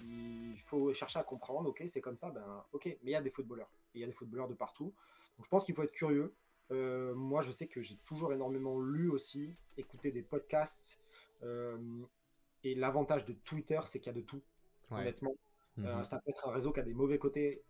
Il 0.00 0.60
faut 0.66 0.92
chercher 0.92 1.18
à 1.18 1.22
comprendre, 1.22 1.70
ok, 1.70 1.82
c'est 1.88 2.00
comme 2.00 2.16
ça, 2.16 2.30
ben 2.30 2.44
ok, 2.72 2.84
mais 2.84 3.10
il 3.10 3.12
y 3.12 3.16
a 3.16 3.22
des 3.22 3.30
footballeurs. 3.30 3.70
Il 3.94 4.00
y 4.00 4.04
a 4.04 4.06
des 4.06 4.12
footballeurs 4.12 4.48
de 4.48 4.54
partout. 4.54 4.92
Donc 5.36 5.46
je 5.46 5.48
pense 5.48 5.64
qu'il 5.64 5.74
faut 5.74 5.82
être 5.82 5.92
curieux. 5.92 6.34
Euh, 6.70 7.14
moi, 7.14 7.42
je 7.42 7.50
sais 7.50 7.66
que 7.66 7.82
j'ai 7.82 7.96
toujours 8.06 8.32
énormément 8.32 8.80
lu 8.80 9.10
aussi, 9.10 9.54
écouté 9.76 10.10
des 10.10 10.22
podcasts. 10.22 11.00
Euh, 11.42 11.76
et 12.62 12.74
l'avantage 12.74 13.24
de 13.24 13.32
Twitter, 13.32 13.80
c'est 13.86 14.00
qu'il 14.00 14.12
y 14.12 14.16
a 14.16 14.18
de 14.18 14.24
tout, 14.24 14.42
honnêtement. 14.90 15.34
Euh, 15.78 15.96
mhm. 15.96 16.04
ça 16.04 16.18
peut 16.18 16.30
être 16.30 16.48
un 16.48 16.52
réseau 16.52 16.72
qui 16.72 16.80
a 16.80 16.84
des 16.84 16.94
mauvais 16.94 17.18
côtés 17.18 17.62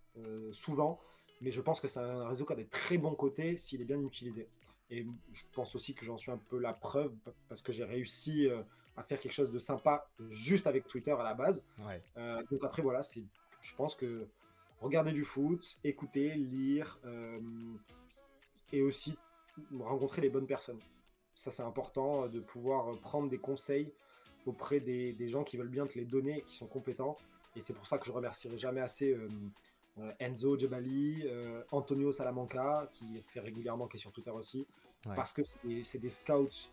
souvent, 0.53 1.01
mais 1.41 1.51
je 1.51 1.61
pense 1.61 1.81
que 1.81 1.89
c'est 1.89 1.99
un 1.99 2.29
réseau 2.29 2.45
qui 2.45 2.53
a 2.53 2.57
des 2.57 2.69
très 2.69 2.99
bons 2.99 3.17
côtés 3.17 3.57
s'il 3.57 3.81
est 3.81 3.85
bien 3.85 4.01
utilisé. 4.01 4.49
Et 4.91 5.05
je 5.33 5.43
pense 5.53 5.75
aussi 5.75 5.95
que 5.95 6.05
j'en 6.05 6.17
suis 6.17 6.31
un 6.31 6.39
peu 6.39 6.59
la 6.59 6.73
preuve 6.73 7.13
parce 7.49 7.63
que 7.63 7.73
j'ai 7.73 7.83
réussi 7.83 8.49
à 8.97 9.03
faire 9.03 9.19
quelque 9.19 9.33
chose 9.33 9.51
de 9.51 9.59
sympa 9.59 10.09
juste 10.31 10.69
avec 10.69 10.87
Twitter 10.87 11.11
à 11.11 11.25
la 11.25 11.35
base. 11.35 11.65
donc 12.17 12.63
après, 12.63 12.83
voilà, 12.83 13.01
je 13.03 13.75
pense 13.75 13.97
que 13.97 14.29
regarder 14.81 15.11
du 15.11 15.25
foot, 15.25 15.81
écouter, 15.83 16.37
lire, 16.37 17.01
et 18.75 18.83
aussi 18.83 19.16
rencontrer 19.79 20.20
les 20.20 20.29
bonnes 20.29 20.47
personnes. 20.47 20.81
Ça, 21.35 21.51
c'est 21.51 21.62
important 21.62 22.25
euh, 22.25 22.29
de 22.29 22.41
pouvoir 22.41 22.89
euh, 22.93 22.97
prendre 22.97 23.29
des 23.29 23.39
conseils 23.39 23.93
auprès 24.47 24.81
des, 24.81 25.29
gens 25.29 25.43
qui 25.43 25.57
veulent 25.57 25.68
bien 25.68 25.87
te 25.87 25.99
les 25.99 26.05
donner 26.05 26.39
et 26.39 26.43
qui 26.43 26.55
sont 26.57 26.66
compétents. 26.66 27.16
Et 27.57 27.62
c'est 27.62 27.72
pour 27.72 27.87
ça 27.87 27.99
que 27.99 28.05
je 28.05 28.12
remercierai 28.12 28.59
jamais 28.59 28.83
assez 28.83 29.14
euh, 29.14 30.12
Enzo 30.18 30.59
Jebali, 30.59 31.25
Antonio 31.70 32.12
Salamanca, 32.12 32.91
qui 32.93 33.22
fait 33.29 33.41
régulièrement, 33.41 33.87
qui 33.87 33.97
est 33.97 34.01
sur 34.01 34.12
Twitter 34.12 34.33
aussi, 34.33 34.66
parce 35.05 35.33
que 35.33 35.41
c'est 35.43 35.99
des, 35.99 36.11
scouts 36.11 36.68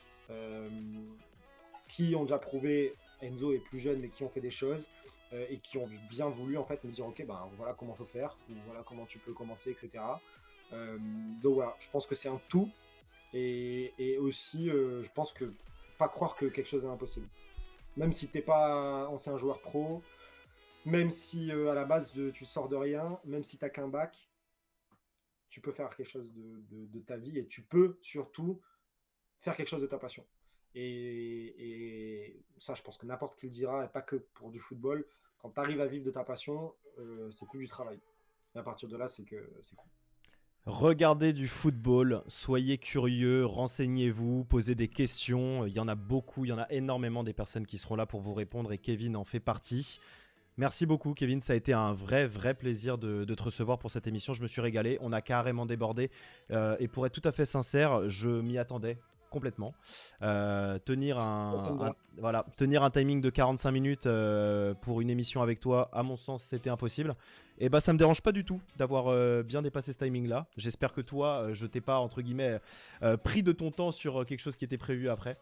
qui 1.88 2.16
ont 2.16 2.24
déjà 2.24 2.40
prouvé, 2.40 2.94
Enzo 3.22 3.54
est 3.54 3.64
plus 3.64 3.80
jeune, 3.80 4.00
mais 4.00 4.10
qui 4.10 4.24
ont 4.24 4.30
fait 4.30 4.42
des 4.42 4.52
choses 4.52 4.86
et 5.32 5.60
qui 5.60 5.78
ont 5.78 5.88
bien 6.10 6.28
voulu 6.28 6.58
en 6.58 6.66
fait 6.66 6.84
me 6.84 6.92
dire 6.92 7.06
ok 7.06 7.24
ben 7.26 7.48
voilà 7.56 7.74
comment 7.74 7.94
faut 7.94 8.06
faire 8.06 8.36
ou 8.50 8.54
voilà 8.66 8.84
comment 8.86 9.06
tu 9.06 9.18
peux 9.20 9.32
commencer 9.32 9.70
etc 9.72 10.04
donc 10.72 11.56
voilà, 11.56 11.76
je 11.80 11.90
pense 11.90 12.08
que 12.08 12.16
c'est 12.16 12.30
un 12.30 12.40
tout. 12.50 12.70
Et, 13.34 14.18
aussi, 14.20 14.70
euh, 14.70 15.04
je 15.04 15.12
pense 15.12 15.34
que 15.34 15.54
pas 15.98 16.10
croire 16.10 16.36
que 16.36 16.46
quelque 16.46 16.68
chose 16.68 16.86
est 16.86 16.90
impossible. 16.90 17.28
Même 17.98 18.14
si 18.14 18.28
t'es 18.28 18.42
pas 18.42 19.08
ancien 19.10 19.38
joueur 19.38 19.62
pro, 19.62 20.02
même 20.86 21.12
si 21.12 21.52
euh, 21.52 21.72
à 21.72 21.76
la 21.76 21.86
base 21.86 22.12
tu 22.34 22.46
sors 22.46 22.70
de 22.70 22.76
rien, 22.76 23.20
même 23.26 23.44
si 23.44 23.58
t'as 23.58 23.70
qu'un 23.70 23.88
bac, 23.88 24.30
tu 25.50 25.62
peux 25.62 25.72
faire 25.72 25.96
quelque 25.96 26.10
chose 26.10 26.32
de, 26.34 27.00
ta 27.02 27.18
vie 27.18 27.38
et 27.38 27.46
tu 27.46 27.62
peux 27.62 27.98
surtout 28.02 28.62
faire 29.40 29.56
quelque 29.56 29.68
chose 29.68 29.82
de 29.82 29.88
ta 29.88 29.98
passion. 29.98 30.26
Et, 30.74 32.42
ça, 32.58 32.74
je 32.76 32.82
pense 32.82 32.98
que 32.98 33.06
n'importe 33.06 33.38
qui 33.38 33.48
le 33.48 33.52
dira, 33.52 33.84
et 33.84 33.90
pas 33.90 34.02
que 34.02 34.16
pour 34.16 34.52
du 34.52 34.60
football, 34.60 35.06
quand 35.40 35.52
tu 35.52 35.60
arrives 35.60 35.82
à 35.82 35.88
vivre 35.88 36.06
de 36.06 36.12
ta 36.12 36.24
passion, 36.24 36.74
c'est 37.32 37.48
plus 37.48 37.60
du 37.60 37.68
travail. 37.68 38.00
Et 38.56 38.60
à 38.60 38.64
partir 38.64 38.88
de 38.88 38.96
là, 38.96 39.08
c'est 39.08 39.24
que 39.24 39.52
c'est 39.64 39.76
cool. 39.76 39.90
Regardez 40.68 41.34
du 41.34 41.48
football, 41.48 42.22
soyez 42.28 42.78
curieux, 42.78 43.48
renseignez-vous, 43.48 44.44
posez 44.44 44.76
des 44.76 44.88
questions. 44.88 45.66
Il 45.66 45.74
y 45.74 45.80
en 45.80 45.88
a 45.88 45.96
beaucoup, 45.96 46.46
il 46.46 46.50
y 46.50 46.54
en 46.54 46.60
a 46.60 46.68
énormément 46.70 47.24
des 47.24 47.34
personnes 47.34 47.66
qui 47.66 47.80
seront 47.80 47.96
là 47.96 48.06
pour 48.06 48.22
vous 48.22 48.36
répondre 48.36 48.72
et 48.72 48.78
Kevin 48.78 49.16
en 49.16 49.24
fait 49.24 49.40
partie. 49.40 50.00
Merci 50.58 50.86
beaucoup 50.86 51.16
Kevin, 51.16 51.42
ça 51.42 51.54
a 51.54 51.56
été 51.56 51.74
un 51.74 51.94
vrai 51.94 52.28
vrai 52.28 52.54
plaisir 52.54 53.00
de, 53.00 53.26
te 53.26 53.42
recevoir 53.42 53.80
pour 53.80 53.90
cette 53.90 54.06
émission. 54.06 54.34
Je 54.34 54.44
me 54.44 54.48
suis 54.48 54.62
régalé, 54.62 55.00
on 55.02 55.12
a 55.14 55.22
carrément 55.22 55.66
débordé 55.66 56.12
euh, 56.52 56.76
et 56.80 56.88
pour 56.88 57.08
être 57.08 57.20
tout 57.20 57.28
à 57.28 57.32
fait 57.32 57.46
sincère, 57.46 58.08
je 58.08 58.30
m'y 58.30 58.60
attendais 58.60 59.00
complètement. 59.32 59.74
Euh, 60.22 60.78
tenir, 60.78 61.18
un, 61.18 61.56
voilà, 62.20 62.46
tenir 62.58 62.84
un 62.84 62.92
timing 62.92 63.22
de 63.22 63.30
45 63.32 63.72
minutes 63.72 64.06
euh, 64.06 64.76
pour 64.76 65.02
une 65.02 65.10
émission 65.10 65.42
avec 65.42 65.60
toi, 65.60 65.90
à 65.94 66.04
mon 66.04 66.18
sens, 66.18 66.44
c'était 66.44 66.70
impossible. 66.70 67.16
Et 67.58 67.70
bah 67.70 67.80
ça 67.80 67.94
me 67.94 67.98
dérange 67.98 68.22
pas 68.22 68.32
du 68.32 68.44
tout 68.44 68.60
d'avoir 68.78 69.08
euh, 69.08 69.44
bien 69.44 69.62
dépassé 69.62 69.94
ce 69.94 69.98
timing 69.98 70.28
là. 70.28 70.48
J'espère 70.58 70.94
que 70.94 71.02
toi, 71.02 71.54
je 71.54 71.66
t'ai 71.66 71.82
pas 71.82 71.98
entre 71.98 72.22
guillemets 72.22 72.60
pris 73.24 73.42
de 73.42 73.52
ton 73.52 73.72
temps 73.72 73.92
sur 73.92 74.26
quelque 74.26 74.40
chose 74.40 74.56
qui 74.56 74.66
était 74.66 74.78
prévu 74.78 75.10
après. 75.10 75.38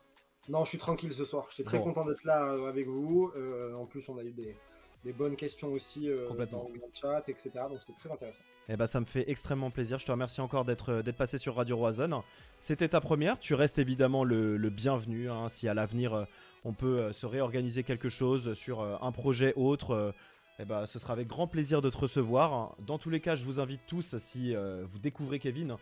Non, 0.47 0.63
je 0.63 0.69
suis 0.69 0.77
tranquille 0.77 1.13
ce 1.13 1.25
soir. 1.25 1.47
J'étais 1.49 1.63
très 1.63 1.81
content 1.81 2.05
d'être 2.05 2.23
là 2.23 2.55
avec 2.67 2.87
vous. 2.87 3.31
en 3.77 3.85
plus, 3.85 4.07
on 4.09 4.17
a 4.17 4.23
eu 4.23 4.31
des, 4.31 4.55
des 5.03 5.13
bonnes 5.13 5.35
questions 5.35 5.71
aussi 5.71 6.09
euh, 6.09 6.27
dans 6.51 6.69
le 6.73 6.81
chat, 6.93 7.23
etc. 7.27 7.51
Donc 7.69 7.79
c'était 7.79 7.99
très 7.99 8.11
intéressant. 8.11 8.39
Eh 8.67 8.75
ben, 8.75 8.87
ça 8.87 8.99
me 8.99 9.05
fait 9.05 9.29
extrêmement 9.29 9.71
plaisir. 9.71 9.99
Je 9.99 10.05
te 10.05 10.11
remercie 10.11 10.41
encore 10.41 10.65
d'être 10.65 10.91
euh, 10.91 11.11
passé 11.13 11.37
sur 11.37 11.55
Radio 11.55 11.77
Roison. 11.77 12.23
C'était 12.59 12.89
ta 12.89 13.01
première. 13.01 13.39
Tu 13.39 13.53
restes 13.53 13.79
évidemment 13.79 14.23
le, 14.23 14.57
bienvenu. 14.69 15.29
Hein. 15.29 15.47
Si 15.49 15.67
à 15.67 15.73
l'avenir 15.73 16.13
euh, 16.13 16.25
on 16.65 16.73
peut 16.73 17.13
se 17.13 17.25
réorganiser 17.25 17.83
quelque 17.83 18.09
chose 18.09 18.53
sur 18.53 18.81
un 18.81 19.11
projet 19.13 19.53
autre, 19.55 20.13
eh 20.59 20.65
ben, 20.65 20.85
ce 20.85 20.99
sera 20.99 21.13
avec 21.13 21.25
grand 21.25 21.47
plaisir 21.47 21.81
de 21.81 21.89
te 21.89 21.97
recevoir. 21.97 22.75
Dans 22.85 22.97
tous 22.97 23.09
les 23.09 23.21
cas, 23.21 23.37
je 23.37 23.45
vous 23.45 23.61
invite 23.61 23.79
tous, 23.87 24.17
si 24.17 24.53
vous 24.53 24.99
découvrez 24.99 25.39
Kevin, 25.39 25.77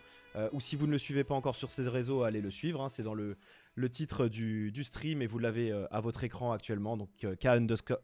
ou 0.52 0.60
si 0.60 0.76
vous 0.76 0.86
ne 0.86 0.92
le 0.92 0.98
suivez 0.98 1.24
pas 1.24 1.34
encore 1.34 1.56
sur 1.56 1.72
ses 1.72 1.88
réseaux, 1.88 2.22
à 2.22 2.28
aller 2.28 2.40
le 2.40 2.52
suivre. 2.52 2.80
Hein. 2.80 2.88
C'est 2.88 3.02
dans 3.02 3.14
le, 3.14 3.36
le 3.78 3.88
titre 3.88 4.26
du, 4.26 4.72
stream 4.82 5.22
et 5.22 5.26
vous 5.26 5.38
l'avez 5.38 5.70
euh, 5.70 5.86
à 5.90 6.00
votre 6.00 6.24
écran 6.24 6.52
actuellement. 6.52 6.96
Donc 6.96 7.10
euh, 7.24 7.36
K 7.36 7.46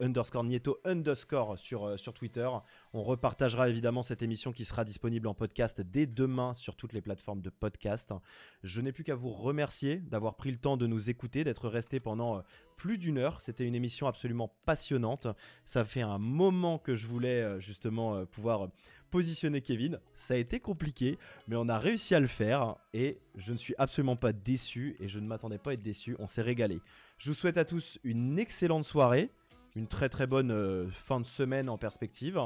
underscore, 0.00 0.44
Nieto 0.44 0.78
underscore 0.84 1.58
sur, 1.58 1.84
euh, 1.84 1.96
sur 1.96 2.14
Twitter. 2.14 2.48
On 2.96 3.02
repartagera 3.02 3.68
évidemment 3.68 4.04
cette 4.04 4.22
émission 4.22 4.52
qui 4.52 4.64
sera 4.64 4.84
disponible 4.84 5.26
en 5.26 5.34
podcast 5.34 5.80
dès 5.80 6.06
demain 6.06 6.54
sur 6.54 6.76
toutes 6.76 6.92
les 6.92 7.00
plateformes 7.00 7.42
de 7.42 7.50
podcast. 7.50 8.14
Je 8.62 8.80
n'ai 8.80 8.92
plus 8.92 9.02
qu'à 9.02 9.16
vous 9.16 9.32
remercier 9.32 9.96
d'avoir 9.96 10.36
pris 10.36 10.52
le 10.52 10.58
temps 10.58 10.76
de 10.76 10.86
nous 10.86 11.10
écouter, 11.10 11.42
d'être 11.42 11.68
resté 11.68 11.98
pendant 11.98 12.44
plus 12.76 12.96
d'une 12.96 13.18
heure. 13.18 13.40
C'était 13.40 13.66
une 13.66 13.74
émission 13.74 14.06
absolument 14.06 14.54
passionnante. 14.64 15.26
Ça 15.64 15.84
fait 15.84 16.02
un 16.02 16.18
moment 16.18 16.78
que 16.78 16.94
je 16.94 17.08
voulais 17.08 17.60
justement 17.60 18.24
pouvoir 18.26 18.68
positionner 19.10 19.60
Kevin. 19.60 19.98
Ça 20.14 20.34
a 20.34 20.36
été 20.36 20.60
compliqué, 20.60 21.18
mais 21.48 21.56
on 21.56 21.68
a 21.68 21.80
réussi 21.80 22.14
à 22.14 22.20
le 22.20 22.28
faire 22.28 22.76
et 22.92 23.18
je 23.34 23.50
ne 23.50 23.56
suis 23.56 23.74
absolument 23.76 24.14
pas 24.14 24.32
déçu 24.32 24.94
et 25.00 25.08
je 25.08 25.18
ne 25.18 25.26
m'attendais 25.26 25.58
pas 25.58 25.70
à 25.70 25.74
être 25.74 25.82
déçu. 25.82 26.14
On 26.20 26.28
s'est 26.28 26.42
régalé. 26.42 26.78
Je 27.18 27.30
vous 27.30 27.36
souhaite 27.36 27.56
à 27.56 27.64
tous 27.64 27.98
une 28.04 28.38
excellente 28.38 28.84
soirée, 28.84 29.30
une 29.74 29.88
très 29.88 30.08
très 30.08 30.28
bonne 30.28 30.52
euh, 30.52 30.88
fin 30.92 31.18
de 31.18 31.26
semaine 31.26 31.68
en 31.68 31.76
perspective. 31.76 32.38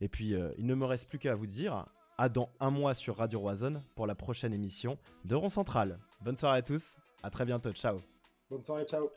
Et 0.00 0.08
puis, 0.08 0.34
euh, 0.34 0.52
il 0.58 0.66
ne 0.66 0.74
me 0.74 0.84
reste 0.84 1.08
plus 1.08 1.18
qu'à 1.18 1.34
vous 1.34 1.46
dire 1.46 1.86
à 2.18 2.28
dans 2.28 2.50
un 2.60 2.70
mois 2.70 2.94
sur 2.94 3.16
Radio 3.16 3.40
Roison 3.40 3.82
pour 3.94 4.06
la 4.06 4.14
prochaine 4.14 4.52
émission 4.52 4.98
de 5.24 5.34
Rond 5.34 5.48
Central. 5.48 5.98
Bonne 6.20 6.36
soirée 6.36 6.58
à 6.58 6.62
tous, 6.62 6.96
à 7.22 7.30
très 7.30 7.46
bientôt, 7.46 7.72
ciao. 7.72 7.98
Bonne 8.50 8.62
soirée, 8.62 8.84
ciao. 8.84 9.08